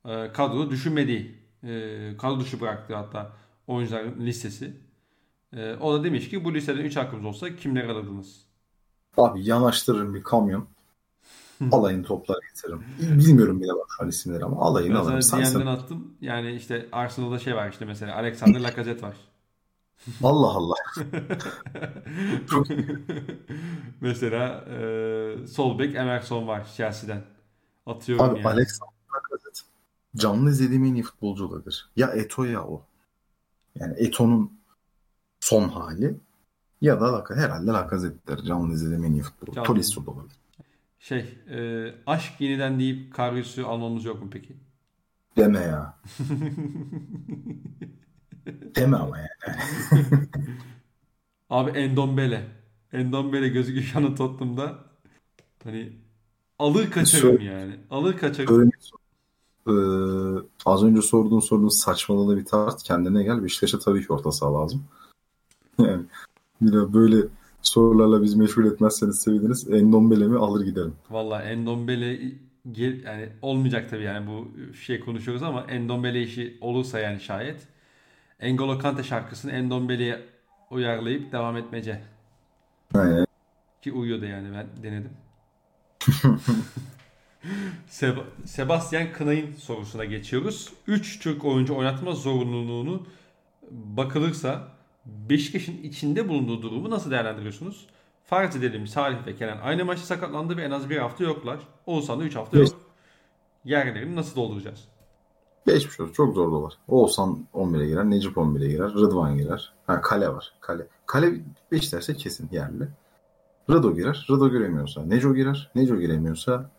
e, 0.05 0.33
kadro 0.33 0.71
düşünmediği, 0.71 1.39
e, 1.63 2.17
kadro 2.17 2.41
dışı 2.41 2.61
bıraktığı 2.61 2.95
hatta 2.95 3.33
oyuncuların 3.67 4.27
listesi. 4.27 4.77
E, 5.53 5.75
o 5.75 5.95
da 5.95 6.05
demiş 6.05 6.31
ki 6.31 6.45
bu 6.45 6.55
listeden 6.55 6.85
3 6.85 6.97
hakkımız 6.97 7.25
olsa 7.25 7.57
kimleri 7.57 7.93
alırdınız? 7.93 8.47
Abi 9.17 9.45
yanaştırırım 9.45 10.15
bir 10.15 10.23
kamyon. 10.23 10.69
Alayın 11.73 12.03
topları 12.03 12.39
getiririm. 12.49 12.85
Bilmiyorum 13.19 13.61
bile 13.61 13.73
bak 13.73 13.87
şu 13.97 14.05
an 14.05 14.09
isimleri 14.09 14.45
ama 14.45 14.61
alayını 14.61 14.95
ben 14.95 15.01
alırım. 15.01 15.23
Sen 15.23 15.55
DM'den 15.55 15.67
attım. 15.67 16.15
Yani 16.21 16.53
işte 16.53 16.89
Arsenal'da 16.93 17.39
şey 17.39 17.55
var 17.57 17.71
işte 17.71 17.85
mesela 17.85 18.17
Alexander 18.17 18.61
Lacazette 18.61 19.07
var. 19.07 19.17
Allah 20.23 20.47
Allah. 20.47 20.75
mesela 24.01 24.65
e, 24.69 25.47
sol 25.47 25.79
bek 25.79 25.95
Emerson 25.95 26.47
var 26.47 26.69
Chelsea'den. 26.77 27.25
Atıyorum 27.87 28.25
Abi 28.25 28.39
yani. 28.39 28.49
Alexander 28.49 28.93
Lacazette 29.15 29.61
canlı 30.17 30.51
izlediğim 30.51 30.85
en 30.85 30.95
iyi 30.95 31.03
futbolcu 31.03 31.47
olabilir. 31.47 31.91
Ya 31.97 32.09
Eto 32.09 32.45
ya 32.45 32.65
o. 32.65 32.83
Yani 33.75 33.95
Eto'nun 33.99 34.53
son 35.41 35.69
hali 35.69 36.21
ya 36.81 37.01
da 37.01 37.25
herhalde 37.35 37.71
Lacazette'dir. 37.71 38.45
Canlı 38.45 38.75
izlediğim 38.75 39.05
en 39.05 39.13
iyi 39.13 39.23
futbolcu. 39.23 39.63
Tolisso 39.63 40.07
da 40.07 40.11
olabilir. 40.11 40.38
Şey, 40.99 41.19
e, 41.51 41.89
aşk 42.07 42.41
yeniden 42.41 42.81
deyip 42.81 43.15
Karius'u 43.15 43.67
almamız 43.67 44.05
yok 44.05 44.23
mu 44.23 44.29
peki? 44.31 44.57
Deme 45.37 45.59
ya. 45.59 45.99
Deme 48.77 48.97
ama 48.97 49.19
yani. 49.19 49.29
Abi 51.51 51.71
Endombele. 51.71 52.47
Endombele 52.93 53.49
gözü 53.49 53.83
şu 53.83 53.99
an 53.99 54.15
Tottenham'da. 54.15 54.79
Hani 55.65 55.93
alır 56.59 56.91
kaçarım 56.91 57.41
yani. 57.41 57.77
Alır 57.91 58.17
kaçarım. 58.17 58.71
Ee, 59.67 59.73
az 60.67 60.85
önce 60.85 61.03
sorduğun 61.03 61.41
sorunun 61.41 61.69
saçmalığını 61.69 62.37
bir 62.37 62.45
tart. 62.45 62.83
Kendine 62.83 63.23
gel. 63.23 63.45
Beşiktaş'a 63.45 63.79
tabii 63.79 64.07
ki 64.07 64.13
orta 64.13 64.33
saha 64.33 64.55
lazım. 64.55 64.85
Yani 65.81 66.93
böyle 66.93 67.27
sorularla 67.63 68.23
biz 68.23 68.35
meşgul 68.35 68.65
etmezseniz 68.65 69.19
seviniriz. 69.19 69.71
Endombele 69.73 70.37
alır 70.37 70.65
giderim. 70.65 70.95
Valla 71.11 71.43
Endombele 71.43 72.21
yani 72.77 73.29
olmayacak 73.43 73.91
tabii 73.91 74.03
yani 74.05 74.27
bu 74.27 74.49
şey 74.75 75.01
konuşuyoruz 75.01 75.43
ama 75.43 75.65
Endombele 75.69 76.23
işi 76.23 76.59
olursa 76.61 76.99
yani 76.99 77.21
şayet 77.21 77.61
Engolo 78.41 78.79
Kante 78.79 79.03
şarkısını 79.03 79.53
Endombele'ye 79.53 80.21
uyarlayıp 80.71 81.33
devam 81.33 81.57
etmece. 81.57 82.03
Aynen. 82.95 83.27
Ki 83.83 83.93
uyuyordu 83.93 84.25
yani 84.25 84.49
ben 84.55 84.67
denedim. 84.83 85.11
Seb- 87.91 88.25
Sebastian 88.45 89.13
Kınay'ın 89.13 89.53
sorusuna 89.57 90.05
geçiyoruz. 90.05 90.73
3 90.87 91.19
Türk 91.21 91.45
oyuncu 91.45 91.77
oynatma 91.77 92.13
zorunluluğunu 92.13 93.07
bakılırsa 93.71 94.69
Beşiktaş'ın 95.09 95.83
içinde 95.83 96.29
bulunduğu 96.29 96.63
durumu 96.63 96.91
nasıl 96.91 97.11
değerlendiriyorsunuz? 97.11 97.87
Farz 98.25 98.57
edelim 98.57 98.87
Salih 98.87 99.27
ve 99.27 99.37
Kenan 99.37 99.59
aynı 99.63 99.85
maçta 99.85 100.07
sakatlandı 100.07 100.57
ve 100.57 100.63
en 100.63 100.71
az 100.71 100.91
bir 100.91 100.97
hafta 100.97 101.25
yoklar. 101.25 101.59
Oğuzhan 101.87 102.21
da 102.21 102.25
3 102.25 102.37
hafta 102.37 102.59
yok. 102.59 102.69
Yerlerini 103.65 104.17
nasıl 104.17 104.37
dolduracağız? 104.37 104.85
Geçmiş 105.67 106.01
olsun. 106.01 106.13
Çok 106.13 106.35
zor 106.35 106.53
dolar. 106.53 106.73
Oğuzhan 106.89 107.47
11'e 107.55 107.87
girer, 107.87 108.05
Necip 108.05 108.37
11'e 108.37 108.69
girer, 108.69 108.91
Rıdvan 108.95 109.37
girer. 109.37 109.73
Ha, 109.87 110.01
kale 110.01 110.29
var. 110.29 110.53
Kale. 110.61 110.87
Kale 111.07 111.33
Beşiktaş'ta 111.73 112.15
kesin 112.15 112.49
yerli. 112.53 112.89
Rıdo 113.71 113.95
girer. 113.95 114.27
Rıdo 114.31 114.51
giremiyorsa 114.51 115.05
Neco 115.05 115.35
girer. 115.35 115.71
Neco 115.75 115.97
giremiyorsa 115.97 116.71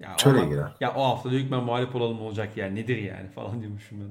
ya 0.00 0.16
Töre 0.16 0.44
girer. 0.44 0.76
Ya 0.80 0.94
o 0.94 1.04
hafta 1.04 1.30
hükmen 1.30 1.64
muhalif 1.64 1.94
olalım 1.94 2.22
olacak 2.22 2.56
yani 2.56 2.74
nedir 2.74 2.96
yani 2.96 3.28
falan 3.28 3.60
diyormuşum 3.60 4.00
ben 4.00 4.10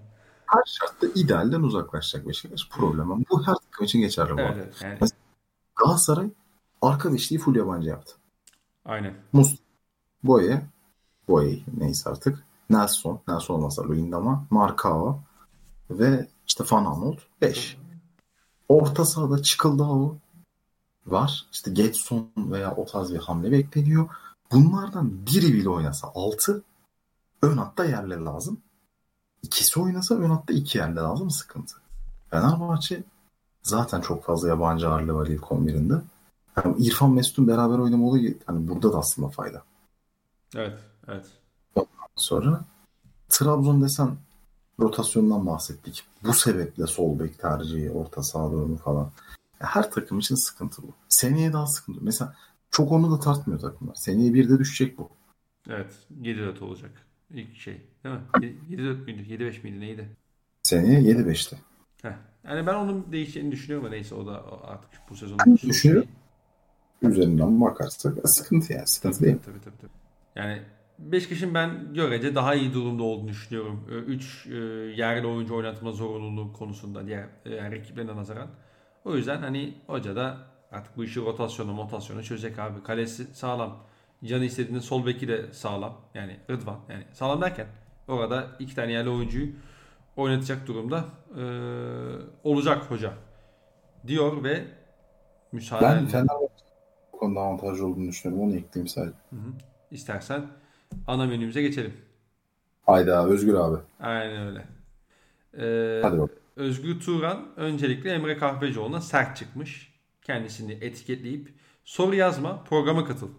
her 0.50 0.64
şartta 0.66 1.08
idealden 1.16 1.62
uzaklaşacak 1.62 2.28
Beşiktaş. 2.28 2.70
Problem 2.70 3.12
ama 3.12 3.24
bu 3.32 3.48
her 3.48 3.56
takım 3.56 3.86
için 3.86 4.00
geçerli 4.00 4.34
bu. 4.34 4.42
Evet, 4.42 4.76
evet, 4.84 5.00
yani. 5.02 5.10
Galatasaray 5.76 6.30
arka 6.82 7.10
full 7.40 7.56
yabancı 7.56 7.90
yaptı. 7.90 8.14
Aynen. 8.86 9.14
Mus 9.34 9.56
Boye 10.24 10.62
Boye 11.28 11.60
neyse 11.78 12.10
artık. 12.10 12.44
Nelson. 12.70 13.22
Nelson 13.28 13.56
olmasa 13.56 13.84
Luyendama. 13.84 14.46
Markao 14.50 15.20
ve 15.90 16.28
işte 16.48 16.64
Van 16.72 16.86
Aanholt 16.86 17.20
5. 17.42 17.78
Orta 18.70 19.06
sahada 19.06 19.42
Çıkıldao 19.42 20.18
var. 21.06 21.46
İşte 21.52 21.72
Getson 21.72 22.30
veya 22.38 22.76
o 22.76 22.86
tarz 22.86 23.14
bir 23.14 23.18
hamle 23.18 23.52
bekleniyor. 23.52 24.10
Bunlardan 24.52 25.26
biri 25.26 25.54
bile 25.54 25.70
oynasa 25.70 26.12
6 26.16 26.64
ön 27.42 27.58
hatta 27.58 27.86
yerleri 27.86 28.26
lazım 28.26 28.62
ikisi 29.44 29.80
oynasa 29.80 30.16
ön 30.16 30.30
hatta 30.30 30.54
iki 30.54 30.78
yerde 30.78 31.00
lazım 31.00 31.30
sıkıntı. 31.30 31.76
Fenerbahçe 32.30 33.04
zaten 33.64 34.02
çok 34.02 34.24
fazla 34.24 34.48
yabancı 34.48 34.90
ağırlığı 34.90 35.14
var 35.14 35.28
ilk 35.28 35.44
11'inde. 35.44 36.02
Yani 36.58 36.76
İrfan 36.80 37.12
Mesut'un 37.12 37.48
beraber 37.48 37.78
oynamalı 37.78 38.20
hani 38.46 38.68
burada 38.68 38.94
da 38.94 38.98
aslında 38.98 39.30
fayda. 39.30 39.64
Evet, 40.56 40.80
evet. 41.08 41.26
Ondan 41.76 42.08
sonra 42.16 42.66
Trabzon 43.30 43.82
desen 43.82 44.18
rotasyondan 44.80 45.48
bahsettik. 45.48 46.04
Bu 46.24 46.34
sebeple 46.34 46.88
sol 46.88 47.20
bek 47.20 47.40
tercihi, 47.40 47.92
orta 47.92 48.24
saha 48.24 48.52
durumu 48.52 48.78
falan. 48.78 49.12
Her 49.60 49.92
takım 49.92 50.20
için 50.20 50.36
sıkıntı 50.36 50.84
bu. 50.84 50.88
Seneye 51.10 51.54
daha 51.54 51.68
sıkıntı. 51.68 52.00
Mesela 52.04 52.36
çok 52.72 52.92
onu 52.92 53.12
da 53.12 53.20
tartmıyor 53.20 53.60
takımlar. 53.62 53.96
Seneye 53.96 54.34
bir 54.34 54.50
de 54.50 54.60
düşecek 54.60 54.98
bu. 54.98 55.10
Evet. 55.70 55.94
7-4 56.22 56.64
olacak. 56.64 56.92
İlk 57.34 57.56
şey. 57.56 57.82
Değil 58.04 58.16
mi? 58.16 58.22
7-4 58.70 59.06
müydü? 59.06 59.44
7-5 59.44 59.64
miydi? 59.64 59.80
Neydi? 59.80 60.10
Seneye 60.64 61.02
7-5'ti. 61.02 61.56
Heh. 62.02 62.14
Yani 62.44 62.68
ben 62.68 62.74
onun 62.74 63.12
değişeceğini 63.12 63.52
düşünüyorum 63.52 63.86
ama 63.86 63.96
neyse 63.96 64.16
o 64.16 64.28
da 64.28 64.62
artık 64.64 64.90
bu 65.10 65.16
sezon. 65.16 65.40
Düşünüyorum. 65.68 66.10
Üzerinden 67.02 67.62
bakarsak 67.62 68.30
sıkıntı 68.30 68.74
yani. 68.74 68.88
Sıkıntı 68.88 69.24
değil. 69.24 69.38
Tabii 69.46 69.62
tabii 69.62 69.78
tabii. 69.78 69.92
Yani 70.36 70.62
Beşiktaş'ın 71.00 71.54
ben 71.54 71.94
görece 71.94 72.36
daha 72.36 72.56
iyi 72.56 72.74
durumda 72.74 73.04
olduğunu 73.04 73.28
düşünüyorum. 73.28 73.86
3 74.08 74.48
e, 74.48 74.56
yerli 74.96 75.28
oyuncu 75.28 75.56
oynatma 75.56 75.92
zorunluluğu 75.92 76.54
konusunda 76.54 77.08
diğer 77.08 77.28
e, 77.46 77.56
yani 77.56 77.76
rakiplerine 77.76 78.16
nazaran. 78.16 78.48
O 79.06 79.16
yüzden 79.16 79.38
hani 79.42 79.74
hoca 79.88 80.16
da 80.16 80.38
artık 80.72 80.98
bu 80.98 81.04
işi 81.04 81.20
rotasyonu 81.20 81.74
motasyonu 81.74 82.24
çözecek 82.24 82.60
abi. 82.60 82.84
Kalesi 82.84 83.26
sağlam. 83.34 83.89
Canı 84.26 84.46
istediğinde 84.46 84.82
sol 84.82 85.06
beki 85.06 85.28
de 85.28 85.54
sağlam. 85.54 86.02
Yani 86.14 86.40
Rıdvan. 86.50 86.80
Yani 86.90 87.04
sağlam 87.14 87.42
derken 87.42 87.68
orada 88.08 88.48
iki 88.60 88.76
tane 88.76 88.92
yerli 88.92 89.10
oyuncuyu 89.10 89.48
oynatacak 90.16 90.68
durumda 90.68 91.06
e, 91.38 91.44
olacak 92.44 92.92
hoca. 92.92 93.14
Diyor 94.08 94.44
ve 94.44 94.66
müsaade. 95.52 95.86
Ben 95.86 96.06
Fenerbahçe 96.06 96.64
konuda 97.12 97.40
avantajlı 97.40 97.88
olduğunu 97.88 98.08
düşünüyorum. 98.08 98.44
Onu 98.48 98.56
ekleyeyim 98.56 98.88
sadece. 98.88 99.18
Hı 99.30 99.36
hı. 99.36 99.54
İstersen 99.92 100.42
ana 101.08 101.26
menümüze 101.26 101.62
geçelim. 101.62 101.94
Hayda 102.86 103.28
Özgür 103.28 103.54
abi. 103.54 103.78
Aynen 104.00 104.48
öyle. 104.48 104.66
Ee, 105.58 106.02
Hadi 106.04 106.20
bakalım. 106.20 106.40
Özgür 106.56 107.00
Turan 107.00 107.46
öncelikle 107.58 108.12
Emre 108.12 108.38
Kahvecioğlu'na 108.38 109.02
sert 109.02 109.38
çıkmış. 109.38 109.94
Kendisini 110.22 110.72
etiketleyip 110.72 111.54
soru 111.84 112.16
yazma 112.16 112.64
programa 112.64 113.06
katıl 113.06 113.30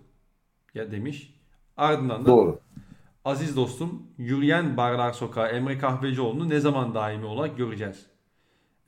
ya 0.75 0.91
demiş. 0.91 1.35
Ardından 1.77 2.25
da 2.25 2.27
Doğru. 2.29 2.61
Aziz 3.25 3.57
dostum 3.57 4.03
yürüyen 4.19 4.77
barlar 4.77 5.13
sokağı 5.13 5.49
Emre 5.49 5.79
Kahvecioğlu'nu 5.79 6.49
ne 6.49 6.61
zaman 6.61 6.95
daimi 6.95 7.25
olarak 7.25 7.57
göreceğiz? 7.57 8.07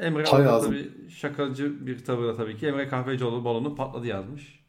Emre 0.00 0.24
tabii 0.24 1.10
şakacı 1.10 1.86
bir 1.86 2.04
tavırla 2.04 2.36
tabii 2.36 2.56
ki 2.56 2.66
Emre 2.66 2.88
Kahvecioğlu 2.88 3.44
balonu 3.44 3.74
patladı 3.74 4.06
yazmış. 4.06 4.62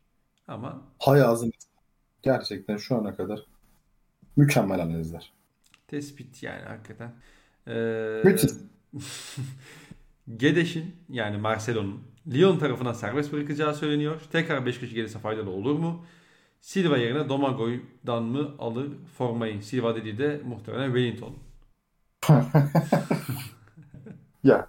Ama 0.48 0.82
Hayazın 1.00 1.52
gerçekten 2.22 2.78
şu 2.78 2.96
ana 2.96 3.16
kadar 3.16 3.40
mükemmel 4.36 4.80
analizler. 4.82 5.34
tespit 5.88 6.44
yani 6.44 6.62
hakikaten. 6.62 7.12
Ee, 7.68 8.22
Müthiş. 8.26 8.52
Gedeş'in 10.38 10.96
yani 11.10 11.38
Marcelo'nun 11.38 12.04
Lyon 12.34 12.60
tarafından 12.60 12.94
serbest 12.94 13.34
bırakacağı 13.34 13.76
söyleniyor. 13.76 14.22
Tekrar 14.32 14.66
Beşiktaş'a 14.66 14.96
gelirse 14.96 15.20
faydalı 15.20 15.50
olur 15.50 15.76
mu? 15.80 16.06
Silva 16.64 16.98
yerine 16.98 17.30
Domagoy'dan 17.30 18.24
mı 18.24 18.52
alır 18.60 18.88
formayı? 19.18 19.64
Silva 19.64 19.96
dediği 19.96 20.18
de 20.18 20.42
muhtemelen 20.46 20.94
Wellington. 20.94 21.36
Ya 24.44 24.68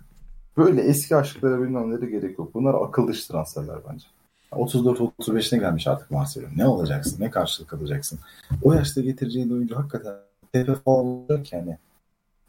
böyle 0.56 0.82
eski 0.82 1.16
aşklara 1.16 1.62
bilmem 1.62 1.90
ne 1.90 2.06
gerek 2.06 2.38
yok. 2.38 2.54
Bunlar 2.54 2.74
akıl 2.74 3.08
dışı 3.08 3.28
transferler 3.28 3.76
bence. 3.90 4.06
34-35'ine 4.52 5.60
gelmiş 5.60 5.86
artık 5.86 6.10
Marcelo. 6.10 6.46
Ne 6.56 6.66
olacaksın? 6.66 7.22
Ne 7.22 7.30
karşılık 7.30 7.72
alacaksın? 7.72 8.18
O 8.62 8.72
yaşta 8.72 9.00
getireceğin 9.00 9.50
oyuncu 9.50 9.76
hakikaten 9.76 10.14
TP 10.52 10.84
falan 10.84 11.06
olacak 11.06 11.52
yani. 11.52 11.78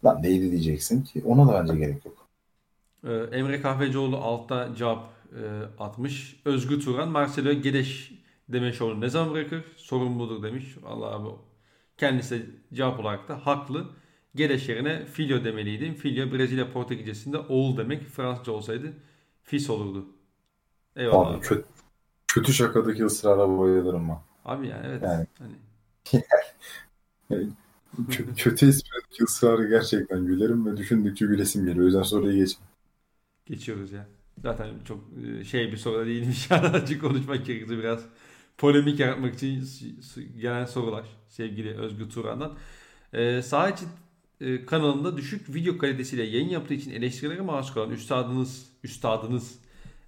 Lan 0.06 0.24
neydi 0.24 0.52
diyeceksin 0.52 1.02
ki? 1.02 1.24
Ona 1.26 1.48
da 1.48 1.54
bence 1.54 1.80
gerek 1.80 2.06
yok. 2.06 2.28
Ee, 3.04 3.38
Emre 3.38 3.62
Kahvecioğlu 3.62 4.18
altta 4.18 4.76
cevap 4.76 5.08
e, 5.32 5.44
atmış. 5.80 6.42
Özgür 6.46 6.82
Turan 6.82 7.10
Marcelo 7.10 7.54
Gedeş 7.54 8.25
demiş 8.50 8.82
onu 8.82 9.02
ne 9.02 9.10
zaman 9.10 9.34
bırakır? 9.34 9.64
Sorun 9.78 10.20
budur 10.20 10.44
demiş. 10.44 10.76
Allah 10.86 11.06
abi 11.16 11.30
kendisi 11.98 12.40
de 12.40 12.46
cevap 12.74 13.00
olarak 13.00 13.28
da 13.28 13.46
haklı. 13.46 13.90
Gedeş 14.36 14.70
yerine 14.70 15.06
Filho 15.06 15.44
demeliydim. 15.44 15.94
Filho 15.96 16.32
Brezilya 16.34 16.72
Portekizcesinde 16.72 17.38
oğul 17.38 17.78
demek. 17.78 18.04
Fransızca 18.10 18.52
olsaydı 18.54 18.94
fis 19.44 19.70
olurdu. 19.70 20.06
Eyvallah 20.96 21.30
Abi 21.30 21.38
abi. 21.38 21.42
kötü, 21.42 21.66
kötü 22.28 22.54
şakadaki 22.54 23.06
ısrara 23.06 23.60
bayılırım 23.60 24.10
ben. 24.10 24.20
Abi 24.46 24.68
yani 24.68 24.86
evet. 24.88 25.04
Yani. 25.04 25.28
Hani 25.40 25.54
Kö- 28.10 28.36
kötü 28.36 28.68
esprideki 28.68 29.24
ısrarı 29.24 29.70
gerçekten 29.70 30.26
gülerim 30.26 30.66
ve 30.66 30.78
düşündükçe 30.78 31.26
gülesim 31.26 31.66
geliyor. 31.66 31.84
O 31.84 31.88
yüzden 31.88 32.02
soruyu 32.02 32.38
geç. 32.38 32.58
geçiyoruz 33.46 33.92
ya. 33.92 34.08
Zaten 34.42 34.68
çok 34.88 35.00
e, 35.40 35.44
şey 35.44 35.72
bir 35.72 35.78
soru 35.78 36.06
değilmiş. 36.06 36.52
Açık 36.52 37.02
konuşmak 37.02 37.46
gerekirse 37.46 37.78
biraz 37.78 38.06
polemik 38.58 39.00
yaratmak 39.00 39.34
için 39.34 39.68
gelen 40.42 40.66
sorular 40.66 41.06
sevgili 41.30 41.78
Özgür 41.78 42.10
Turan'dan. 42.10 42.58
Ee, 43.14 43.42
Saha 43.42 43.70
içi 43.70 43.86
e, 44.42 44.66
kanalında 44.66 45.18
düşük 45.18 45.56
video 45.56 45.78
kalitesiyle 45.78 46.24
yayın 46.24 46.50
yaptığı 46.50 46.74
için 46.74 46.92
eleştirilere 46.92 47.42
maruz 47.42 47.74
kalan 47.74 47.90
üstadınız, 47.90 48.70
üstadınız 48.84 49.60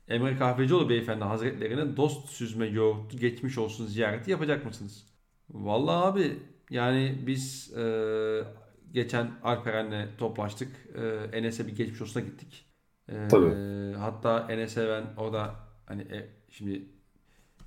Emre 0.07 0.37
Kahvecioğlu 0.37 0.89
beyefendi 0.89 1.23
hazretlerine 1.23 1.97
dost 1.97 2.29
süzme 2.29 2.65
yoğurtlu 2.65 3.19
geçmiş 3.19 3.57
olsun 3.57 3.85
ziyareti 3.85 4.31
yapacak 4.31 4.65
mısınız? 4.65 5.05
Vallahi 5.49 6.05
abi 6.05 6.39
yani 6.69 7.15
biz 7.27 7.73
e, 7.77 8.43
geçen 8.91 9.31
Alperen'le 9.43 10.07
toplaştık. 10.17 10.69
E, 10.95 11.37
Enes'e 11.37 11.67
bir 11.67 11.75
geçmiş 11.75 12.01
olsuna 12.01 12.23
gittik. 12.23 12.65
E, 13.09 13.27
Tabii. 13.27 13.53
hatta 13.97 14.47
Enes'e 14.49 14.89
ben 14.89 15.23
orada 15.23 15.55
hani 15.85 16.01
e, 16.01 16.29
şimdi 16.49 16.96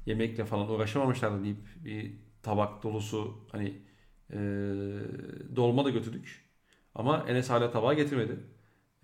yemekle 0.07 0.45
falan 0.45 0.71
uğraşamamışlardı 0.71 1.45
deyip 1.45 1.59
bir 1.85 2.13
tabak 2.43 2.83
dolusu 2.83 3.49
hani 3.53 3.83
e, 4.33 4.37
dolma 5.57 5.85
da 5.85 5.91
götürdük. 5.91 6.45
Ama 6.95 7.25
Enes 7.29 7.51
hala 7.51 7.71
tabağı 7.71 7.95
getirmedi. 7.95 8.41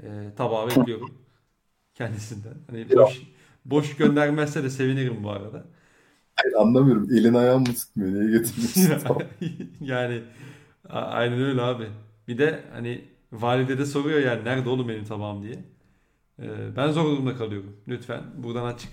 E, 0.02 0.34
tabağı 0.36 0.68
bekliyorum 0.68 1.18
kendisinden. 1.94 2.54
Hani 2.70 2.94
boş 2.94 3.22
boş 3.64 3.96
göndermezse 3.96 4.64
de 4.64 4.70
sevinirim 4.70 5.24
bu 5.24 5.30
arada. 5.30 5.66
Hayır, 6.36 6.54
anlamıyorum. 6.54 7.08
Elin 7.12 7.34
ayağın 7.34 7.62
mı 7.62 7.74
sıkmıyor? 7.74 8.12
Niye 8.12 8.38
getirmiyorsun? 8.38 8.92
Yani 9.80 10.22
a- 10.88 11.00
aynen 11.00 11.42
öyle 11.42 11.62
abi. 11.62 11.88
Bir 12.28 12.38
de 12.38 12.64
hani 12.72 13.04
valide 13.32 13.78
de 13.78 13.86
soruyor 13.86 14.18
yani 14.20 14.44
nerede 14.44 14.68
oğlum 14.68 14.88
benim 14.88 15.04
tabağım 15.04 15.42
diye. 15.42 15.64
Ee, 16.42 16.76
ben 16.76 16.90
zor 16.92 17.04
durumda 17.06 17.36
kalıyorum. 17.36 17.76
Lütfen 17.88 18.22
buradan 18.44 18.64
açık 18.66 18.90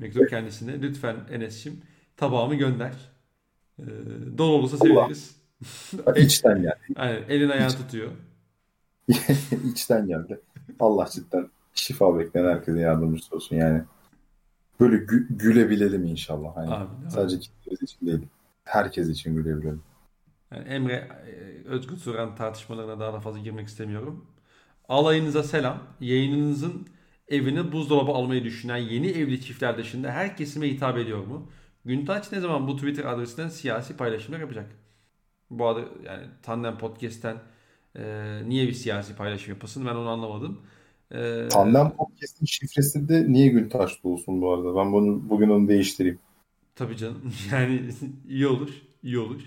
mektup 0.00 0.30
kendisine. 0.30 0.82
Lütfen 0.82 1.16
Enes'cim 1.30 1.80
tabağımı 2.16 2.54
gönder. 2.54 2.92
Ee, 3.78 3.84
dolu 4.38 4.52
olursa 4.52 4.76
seviniriz. 4.78 5.36
İçten 6.16 6.62
geldi. 6.62 6.78
Aynen 6.96 7.22
elin 7.28 7.48
ayağını 7.48 7.76
tutuyor. 7.76 8.12
İçten 9.72 10.06
geldi. 10.06 10.40
Allah 10.80 11.08
cidden 11.12 11.48
şifa 11.74 12.18
bekleyen 12.18 12.46
herkese 12.46 12.80
yardımcısı 12.80 13.36
olsun 13.36 13.56
yani. 13.56 13.82
Böyle 14.80 14.96
gü- 14.96 15.36
gülebilelim 15.36 16.04
inşallah. 16.04 16.56
Hani 16.56 16.70
Abi, 16.70 16.88
sadece 17.10 17.36
kendimiz 17.40 17.82
için 17.82 18.06
değil. 18.06 18.26
Herkes 18.64 19.08
için 19.08 19.36
gülebilelim. 19.36 19.82
Yani 20.50 20.68
Emre 20.68 21.08
e, 21.26 21.68
Özgür 21.68 21.96
Turan 21.96 22.36
tartışmalarına 22.36 23.00
daha 23.00 23.12
da 23.12 23.20
fazla 23.20 23.38
girmek 23.38 23.68
istemiyorum. 23.68 24.26
Alayınıza 24.88 25.42
selam. 25.42 25.82
Yayınınızın 26.00 26.88
evine 27.30 27.72
buzdolabı 27.72 28.12
almayı 28.12 28.44
düşünen 28.44 28.76
yeni 28.76 29.06
evli 29.08 29.40
çiftler 29.42 29.78
dışında 29.78 30.12
her 30.12 30.36
kesime 30.36 30.68
hitap 30.70 30.98
ediyor 30.98 31.26
mu? 31.26 31.50
Güntaç 31.84 32.32
ne 32.32 32.40
zaman 32.40 32.68
bu 32.68 32.76
Twitter 32.76 33.04
adresinden 33.04 33.48
siyasi 33.48 33.96
paylaşımlar 33.96 34.40
yapacak? 34.40 34.70
Bu 35.50 35.66
arada 35.68 35.80
yani 36.04 36.26
Tandem 36.42 36.78
Podcast'ten 36.78 37.36
e, 37.96 38.02
niye 38.48 38.68
bir 38.68 38.72
siyasi 38.72 39.16
paylaşım 39.16 39.54
yapasın 39.54 39.86
ben 39.86 39.94
onu 39.94 40.08
anlamadım. 40.08 40.60
E, 41.14 41.48
Tandem 41.48 41.90
Podcast'in 41.96 42.46
şifresi 42.46 43.08
de 43.08 43.32
niye 43.32 43.48
Güntaş'ta 43.48 44.08
olsun 44.08 44.40
bu 44.42 44.52
arada? 44.52 44.76
Ben 44.76 44.92
bunu 44.92 45.28
bugün 45.30 45.50
onu 45.50 45.68
değiştireyim. 45.68 46.18
Tabii 46.74 46.96
canım. 46.96 47.32
Yani 47.52 47.90
iyi 48.28 48.46
olur. 48.46 48.70
iyi 49.02 49.18
olur. 49.18 49.42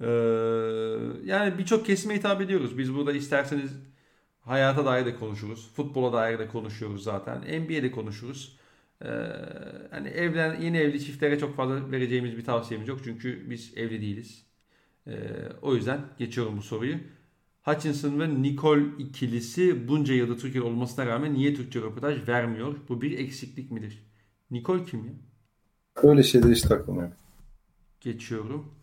Ee, 0.00 0.06
yani 1.24 1.58
birçok 1.58 1.86
kesime 1.86 2.14
hitap 2.16 2.40
ediyoruz. 2.40 2.78
Biz 2.78 2.94
burada 2.94 3.12
isterseniz 3.12 3.70
hayata 4.40 4.84
dair 4.84 5.06
de 5.06 5.16
konuşuruz. 5.16 5.72
Futbola 5.74 6.12
dair 6.12 6.38
de 6.38 6.48
konuşuyoruz 6.48 7.02
zaten. 7.02 7.38
NBA'de 7.38 7.90
konuşuruz. 7.90 8.56
Ee, 9.04 9.08
hani 9.90 10.08
evlen 10.08 10.60
yeni 10.60 10.76
evli 10.78 11.04
çiftlere 11.04 11.38
çok 11.38 11.56
fazla 11.56 11.90
vereceğimiz 11.90 12.36
bir 12.36 12.44
tavsiyemiz 12.44 12.88
yok. 12.88 13.00
Çünkü 13.04 13.50
biz 13.50 13.72
evli 13.76 14.00
değiliz. 14.00 14.46
Ee, 15.06 15.12
o 15.62 15.74
yüzden 15.74 16.00
geçiyorum 16.18 16.56
bu 16.56 16.62
soruyu. 16.62 16.96
Hutchinson 17.62 18.20
ve 18.20 18.42
Nicole 18.42 18.84
ikilisi 18.98 19.88
bunca 19.88 20.14
yılda 20.14 20.36
Türkiye 20.36 20.64
olmasına 20.64 21.06
rağmen 21.06 21.34
niye 21.34 21.54
Türkçe 21.54 21.80
röportaj 21.80 22.28
vermiyor? 22.28 22.76
Bu 22.88 23.02
bir 23.02 23.18
eksiklik 23.18 23.70
midir? 23.70 24.06
Nicole 24.50 24.84
kim 24.84 25.04
ya? 25.04 25.12
Öyle 25.96 26.22
şeyler 26.22 26.50
hiç 26.50 26.62
takılmıyorum. 26.62 27.14
Geçiyorum. 28.00 28.74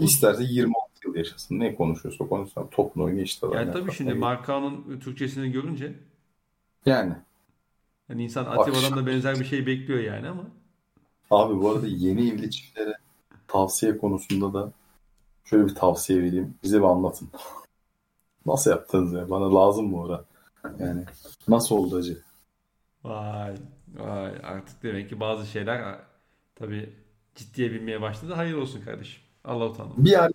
İsterse 0.00 0.44
26 0.44 0.81
yıl 1.04 1.14
yaşasın. 1.14 1.60
Ne 1.60 1.74
konuşuyorsa 1.74 2.26
konuşsun. 2.26 2.68
Topla 2.70 3.02
oynuyor 3.02 3.26
işte. 3.26 3.46
Yani 3.54 3.66
ya. 3.66 3.72
tabii 3.72 3.92
şimdi 3.92 4.14
Markao'nun 4.14 5.00
Türkçesini 5.00 5.52
görünce 5.52 5.94
Yani. 6.86 7.14
hani 8.08 8.24
insan 8.24 8.44
Atiba'dan 8.44 8.96
da 8.96 9.06
benzer 9.06 9.40
bir 9.40 9.44
şey 9.44 9.66
bekliyor 9.66 10.00
yani 10.00 10.28
ama 10.28 10.46
Abi 11.30 11.60
bu 11.62 11.70
arada 11.70 11.86
yeni 11.86 12.30
evli 12.30 12.50
çiftlere 12.50 12.94
tavsiye 13.48 13.98
konusunda 13.98 14.54
da 14.54 14.72
şöyle 15.44 15.66
bir 15.66 15.74
tavsiye 15.74 16.22
vereyim. 16.22 16.54
Bize 16.62 16.78
bir 16.78 16.84
anlatın. 16.84 17.28
Nasıl 18.46 18.70
yaptınız 18.70 19.12
ya? 19.12 19.30
Bana 19.30 19.54
lazım 19.54 19.86
mı 19.90 20.00
ora? 20.00 20.24
Yani 20.78 21.04
nasıl 21.48 21.76
oldu 21.76 21.96
acı? 21.96 22.22
vay 23.04 23.54
vay 23.94 24.32
artık 24.42 24.82
demek 24.82 25.08
ki 25.08 25.20
bazı 25.20 25.46
şeyler 25.46 25.98
tabii 26.54 26.92
ciddiye 27.34 27.72
binmeye 27.72 28.00
başladı. 28.00 28.32
Hayırlı 28.34 28.60
olsun 28.60 28.80
kardeşim. 28.80 29.22
Allah 29.44 29.66
utandım. 29.66 29.94
Bir 29.98 30.24
ar- 30.24 30.32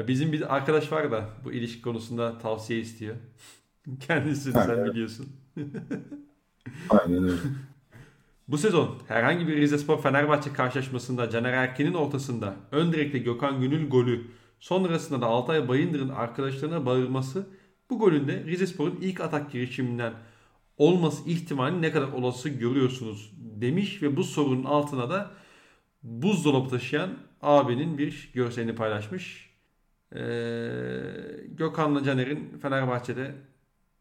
Ya 0.00 0.08
bizim 0.08 0.32
bir 0.32 0.54
arkadaş 0.54 0.92
var 0.92 1.10
da 1.10 1.28
bu 1.44 1.52
ilişki 1.52 1.82
konusunda 1.82 2.38
tavsiye 2.38 2.80
istiyor. 2.80 3.16
Kendisi 4.00 4.54
de 4.54 4.58
Ha, 4.58 4.64
sen 4.64 4.84
biliyorsun. 4.84 5.26
Aynen 6.90 7.24
öyle. 7.24 7.36
Bu 8.48 8.58
sezon 8.58 8.98
herhangi 9.08 9.48
bir 9.48 9.56
Rizespor 9.56 10.02
Fenerbahçe 10.02 10.52
karşılaşmasında 10.52 11.30
Caner 11.30 11.52
Erkin'in 11.52 11.94
ortasında 11.94 12.56
ön 12.72 12.92
direkte 12.92 13.18
Gökhan 13.18 13.60
Gönül 13.60 13.90
golü 13.90 14.26
sonrasında 14.60 15.20
da 15.20 15.26
Altay 15.26 15.68
Bayındır'ın 15.68 16.08
arkadaşlarına 16.08 16.86
bağırması 16.86 17.46
bu 17.90 17.98
golün 17.98 18.28
de 18.28 18.44
Rizespor'un 18.44 18.98
ilk 19.00 19.20
atak 19.20 19.52
girişiminden 19.52 20.12
olması 20.76 21.30
ihtimali 21.30 21.82
ne 21.82 21.90
kadar 21.90 22.08
olası 22.08 22.48
görüyorsunuz 22.48 23.32
demiş 23.38 24.02
ve 24.02 24.16
bu 24.16 24.24
sorunun 24.24 24.64
altına 24.64 25.10
da 25.10 25.30
buzdolabı 26.02 26.68
taşıyan 26.68 27.10
abinin 27.42 27.98
bir 27.98 28.30
görselini 28.34 28.74
paylaşmış. 28.74 29.49
Ee, 30.16 30.20
Gökhan'la 31.48 32.04
Caner'in 32.04 32.58
Fenerbahçe'de 32.58 33.34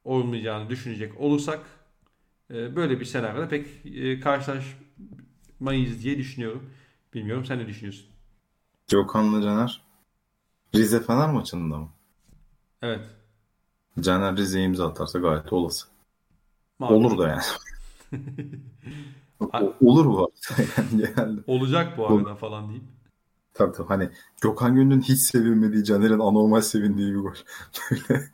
olmayacağını 0.06 0.70
düşünecek 0.70 1.22
olursak 1.22 1.60
e, 2.52 2.76
böyle 2.76 3.00
bir 3.00 3.06
senaryoda 3.06 3.50
pek 3.50 3.68
e, 3.86 4.20
karşılaşmayız 4.20 6.04
diye 6.04 6.18
düşünüyorum. 6.18 6.70
Bilmiyorum 7.14 7.46
sen 7.46 7.60
ne 7.60 7.68
düşünüyorsun? 7.68 8.06
Gökhan'la 8.88 9.42
Caner 9.42 9.82
Rize 10.76 11.02
Fener 11.02 11.30
maçında 11.30 11.78
mı? 11.78 11.90
Evet. 12.82 13.10
Caner 14.02 14.36
Rize'ye 14.38 14.66
imza 14.66 14.88
atarsa 14.88 15.20
gayet 15.20 15.54
olası. 15.54 15.88
Makul. 16.80 17.10
Olur 17.10 17.18
da 17.18 17.28
yani. 17.28 17.42
O- 19.40 19.76
olur 19.86 20.06
bu 20.06 20.20
arada 20.20 20.64
yani 20.78 20.90
genelde. 21.16 21.42
Olacak 21.48 21.98
bu 21.98 22.08
Olur. 22.08 22.28
arada 22.28 22.36
falan 22.36 22.70
deyip. 22.70 22.84
Tabii 23.60 23.78
tabii 23.78 23.88
hani 23.88 24.10
Gökhan 24.42 24.76
Gönül'ün 24.76 25.02
hiç 25.02 25.20
sevilmediği 25.20 25.84
Caner'in 25.84 26.20
anormal 26.20 26.62
sevindiği 26.62 27.14
bir 27.14 27.20
gol. 27.20 27.34
Böyle 27.92 28.04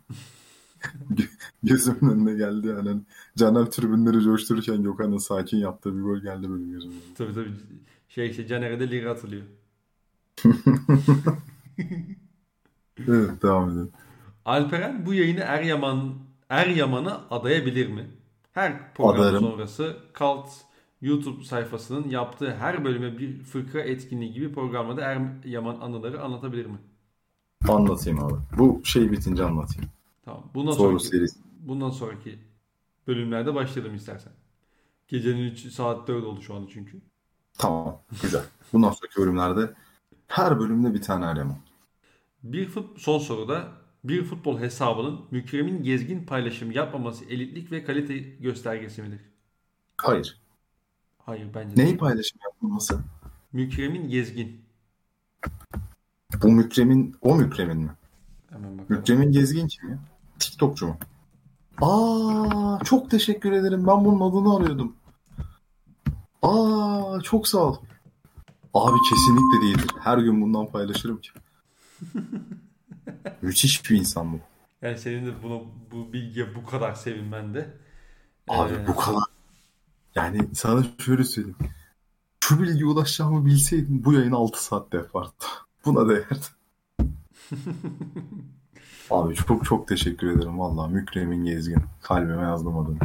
gö- 1.14 1.30
gözümün 1.64 2.11
önüne 2.11 2.34
geldi 2.34 2.68
yani. 2.68 2.89
Hani 2.89 3.02
Caner 3.38 3.65
tribünleri 3.65 4.22
coştururken 4.22 4.84
Gökhan'ın 4.84 5.18
sakin 5.18 5.57
yaptığı 5.57 5.97
bir 5.97 6.02
gol 6.02 6.18
geldi 6.18 6.49
böyle 6.49 6.65
gözümün 6.65 6.93
önüne. 6.95 7.14
Tabii 7.18 7.34
tabii. 7.34 7.52
Şey 8.10 8.30
işte 8.30 8.47
Caner'e 8.47 8.80
de 8.80 8.89
lira 8.91 9.11
atılıyor. 9.11 9.43
Evet 13.07 13.43
devam 13.43 13.69
edelim. 13.69 13.91
Alperen 14.45 15.06
bu 15.06 15.14
yayını 15.14 15.39
Eryaman 15.39 16.14
Eryaman'a 16.49 17.22
adayabilir 17.30 17.88
mi? 17.88 18.07
Her 18.53 18.93
program 18.93 19.22
Adarım. 19.22 19.39
sonrası 19.39 19.97
Kalt 20.14 20.49
YouTube 21.06 21.44
sayfasının 21.44 22.10
yaptığı 22.10 22.56
her 22.56 22.86
bölüme 22.86 23.18
bir 23.18 23.44
fıkra 23.44 23.82
etkinliği 23.82 24.34
gibi 24.34 24.53
programda 24.53 25.02
Eryaman 25.02 25.80
anıları 25.80 26.22
anlatabilir 26.23 26.65
mi? 26.65 26.77
Anlatayım 27.68 28.23
abi. 28.23 28.34
Bu 28.57 28.82
şey 28.86 29.11
bitince 29.11 29.44
anlatayım. 29.44 29.90
Tamam. 30.26 30.52
Bundan 30.56 30.72
Soru 30.72 30.99
sonraki, 30.99 31.07
serisi. 31.07 31.40
bundan 31.60 31.90
sonraki 31.90 32.40
bölümlerde 33.07 33.56
başlayalım 33.56 33.95
istersen. 33.95 34.34
Gecenin 35.07 35.44
3 35.52 35.73
saat 35.73 36.07
4 36.07 36.23
oldu 36.26 36.41
şu 36.41 36.56
anda 36.56 36.69
çünkü. 36.73 37.02
Tamam. 37.57 38.02
Güzel. 38.22 38.44
Bundan 38.73 38.91
sonraki 38.91 39.18
bölümlerde 39.22 39.73
her 40.27 40.60
bölümde 40.60 40.94
bir 40.94 41.02
tane 41.02 41.26
eleman. 41.26 41.57
Bir 42.44 42.65
fut, 42.69 43.02
son 43.02 43.19
soruda 43.19 43.72
bir 44.03 44.23
futbol 44.23 44.60
hesabının 44.60 45.22
Mükremin 45.32 45.84
gezgin 45.84 46.26
paylaşım 46.26 46.72
yapmaması 46.72 47.26
elitlik 47.26 47.72
ve 47.72 47.84
kalite 47.84 48.18
göstergesi 48.18 49.02
midir? 49.02 49.22
Hayır. 49.98 50.44
Hayır 51.26 51.47
bence. 51.56 51.84
Neyi 51.84 51.97
paylaşım 51.97 52.39
yapılması? 52.43 52.99
Mükremin 53.53 54.10
gezgin. 54.10 54.61
Bu 56.43 56.52
Mükremin, 56.52 57.15
o 57.22 57.35
Mükremin 57.35 57.77
mi? 57.77 57.91
Hemen 58.49 58.77
bakalım. 58.77 58.85
Mükremin 58.99 59.31
Gezgin 59.31 59.68
kim 59.68 59.89
ya? 59.89 59.99
TikTokçu 60.39 60.88
mu? 60.88 60.97
Aa, 61.81 62.80
çok 62.84 63.11
teşekkür 63.11 63.52
ederim. 63.52 63.88
Ben 63.88 64.06
bunun 64.06 64.30
adını 64.31 64.56
arıyordum. 64.56 64.95
Aa, 66.41 67.22
çok 67.23 67.47
sağ 67.47 67.57
ol. 67.57 67.76
Abi 68.73 68.97
kesinlikle 69.10 69.61
değildir. 69.68 69.95
Her 69.99 70.18
gün 70.18 70.41
bundan 70.41 70.72
paylaşırım 70.72 71.22
ki. 71.22 71.30
Müthiş 73.41 73.89
bir 73.91 73.97
insan 73.99 74.34
bu. 74.34 74.39
Yani 74.81 74.97
senin 74.97 75.26
de 75.26 75.43
buna, 75.43 75.60
bu 75.91 76.14
bilgiye 76.14 76.56
bu 76.56 76.65
kadar 76.65 76.93
sevinmen 76.93 77.53
de. 77.53 77.73
Abi 78.47 78.73
Ee, 78.73 78.88
bu 78.88 78.95
kadar. 78.95 79.23
Yani 80.16 80.56
sana 80.56 80.84
şöyle 81.00 81.24
söyleyeyim. 81.24 81.58
Şu 82.40 82.62
bilgiye 82.62 82.86
ulaşacağımı 82.86 83.46
bilseydim 83.46 84.06
bu 84.06 84.14
yayını 84.14 84.36
6 84.36 84.64
saatte 84.64 84.98
yapardım. 84.98 85.32
Buna 85.86 86.10
değerdi. 86.10 86.46
Abi 89.10 89.36
çok 89.36 89.66
çok 89.66 89.88
teşekkür 89.88 90.32
ederim 90.32 90.60
vallahi 90.60 90.94
Mükremin 90.94 91.46
Gezgin. 91.46 91.84
Kalbime 92.02 92.42
yazdım 92.42 92.78
adını. 92.78 92.98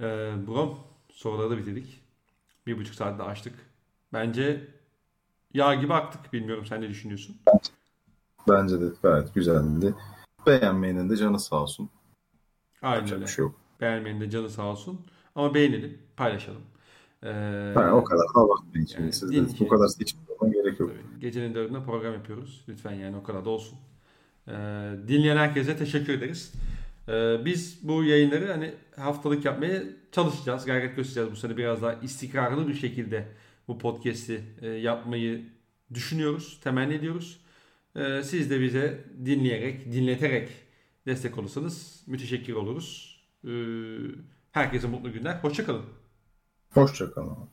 Ee, 0.00 0.34
Brom 0.46 0.78
soruları 1.12 1.50
da 1.50 1.58
bitirdik. 1.58 2.02
Bir 2.66 2.78
buçuk 2.78 2.94
saatte 2.94 3.22
açtık. 3.22 3.54
Bence 4.12 4.68
yağ 5.54 5.74
gibi 5.74 5.94
aktık. 5.94 6.32
Bilmiyorum 6.32 6.66
sen 6.66 6.80
ne 6.80 6.88
düşünüyorsun? 6.88 7.36
Bence 8.48 8.80
de 8.80 8.84
gayet 9.02 9.34
güzeldi. 9.34 9.94
Beğenmeyenin 10.46 11.10
de 11.10 11.16
canı 11.16 11.40
sağ 11.40 11.56
olsun. 11.56 11.90
Aynen 12.82 13.12
öyle. 13.14 13.26
şey 13.26 13.44
yok. 13.44 13.54
Beğenmeyin 13.80 14.20
de 14.20 14.30
canı 14.30 14.50
sağ 14.50 14.62
olsun. 14.62 15.00
Ama 15.34 15.54
beğenelim, 15.54 15.98
paylaşalım. 16.16 16.62
Ee, 17.22 17.28
Yani 17.76 17.90
o 17.92 18.04
kadar 18.04 18.24
da 18.36 18.40
abartmayın 18.40 18.86
şimdi. 18.86 19.02
Yani 19.02 19.12
Siz 19.12 19.60
bu 19.60 19.68
kadar 19.68 19.88
seçim 19.88 20.18
yapmaya 20.30 20.52
gerek 20.52 20.80
yok. 20.80 20.90
tabii, 20.90 21.20
gecenin 21.20 21.54
dördünde 21.54 21.84
program 21.84 22.12
yapıyoruz. 22.14 22.64
Lütfen 22.68 22.92
yani 22.92 23.16
o 23.16 23.22
kadar 23.22 23.44
da 23.44 23.50
olsun. 23.50 23.78
Ee, 24.48 24.52
dinleyen 25.08 25.36
herkese 25.36 25.76
teşekkür 25.76 26.12
ederiz. 26.12 26.52
Ee, 27.08 27.36
biz 27.44 27.78
bu 27.82 28.04
yayınları 28.04 28.52
hani 28.52 28.74
haftalık 28.96 29.44
yapmaya 29.44 29.82
çalışacağız. 30.12 30.66
Gayret 30.66 30.96
göstereceğiz. 30.96 31.30
Bu 31.30 31.36
sene 31.36 31.56
biraz 31.56 31.82
daha 31.82 31.92
istikrarlı 31.94 32.68
bir 32.68 32.74
şekilde 32.74 33.28
bu 33.68 33.78
podcast'i 33.78 34.40
e, 34.62 34.68
yapmayı 34.68 35.42
düşünüyoruz. 35.94 36.60
Temenni 36.64 36.94
ediyoruz. 36.94 37.40
Ee, 37.96 38.20
siz 38.24 38.50
de 38.50 38.60
bize 38.60 39.04
dinleyerek, 39.24 39.92
dinleterek 39.92 40.48
destek 41.06 41.38
olursanız 41.38 42.02
müteşekkir 42.06 42.52
oluruz. 42.52 43.20
Ee, 43.44 43.48
herkese 44.52 44.86
mutlu 44.86 45.12
günler. 45.12 45.34
Hoşçakalın. 45.34 45.84
Hoşçakalın. 46.70 47.50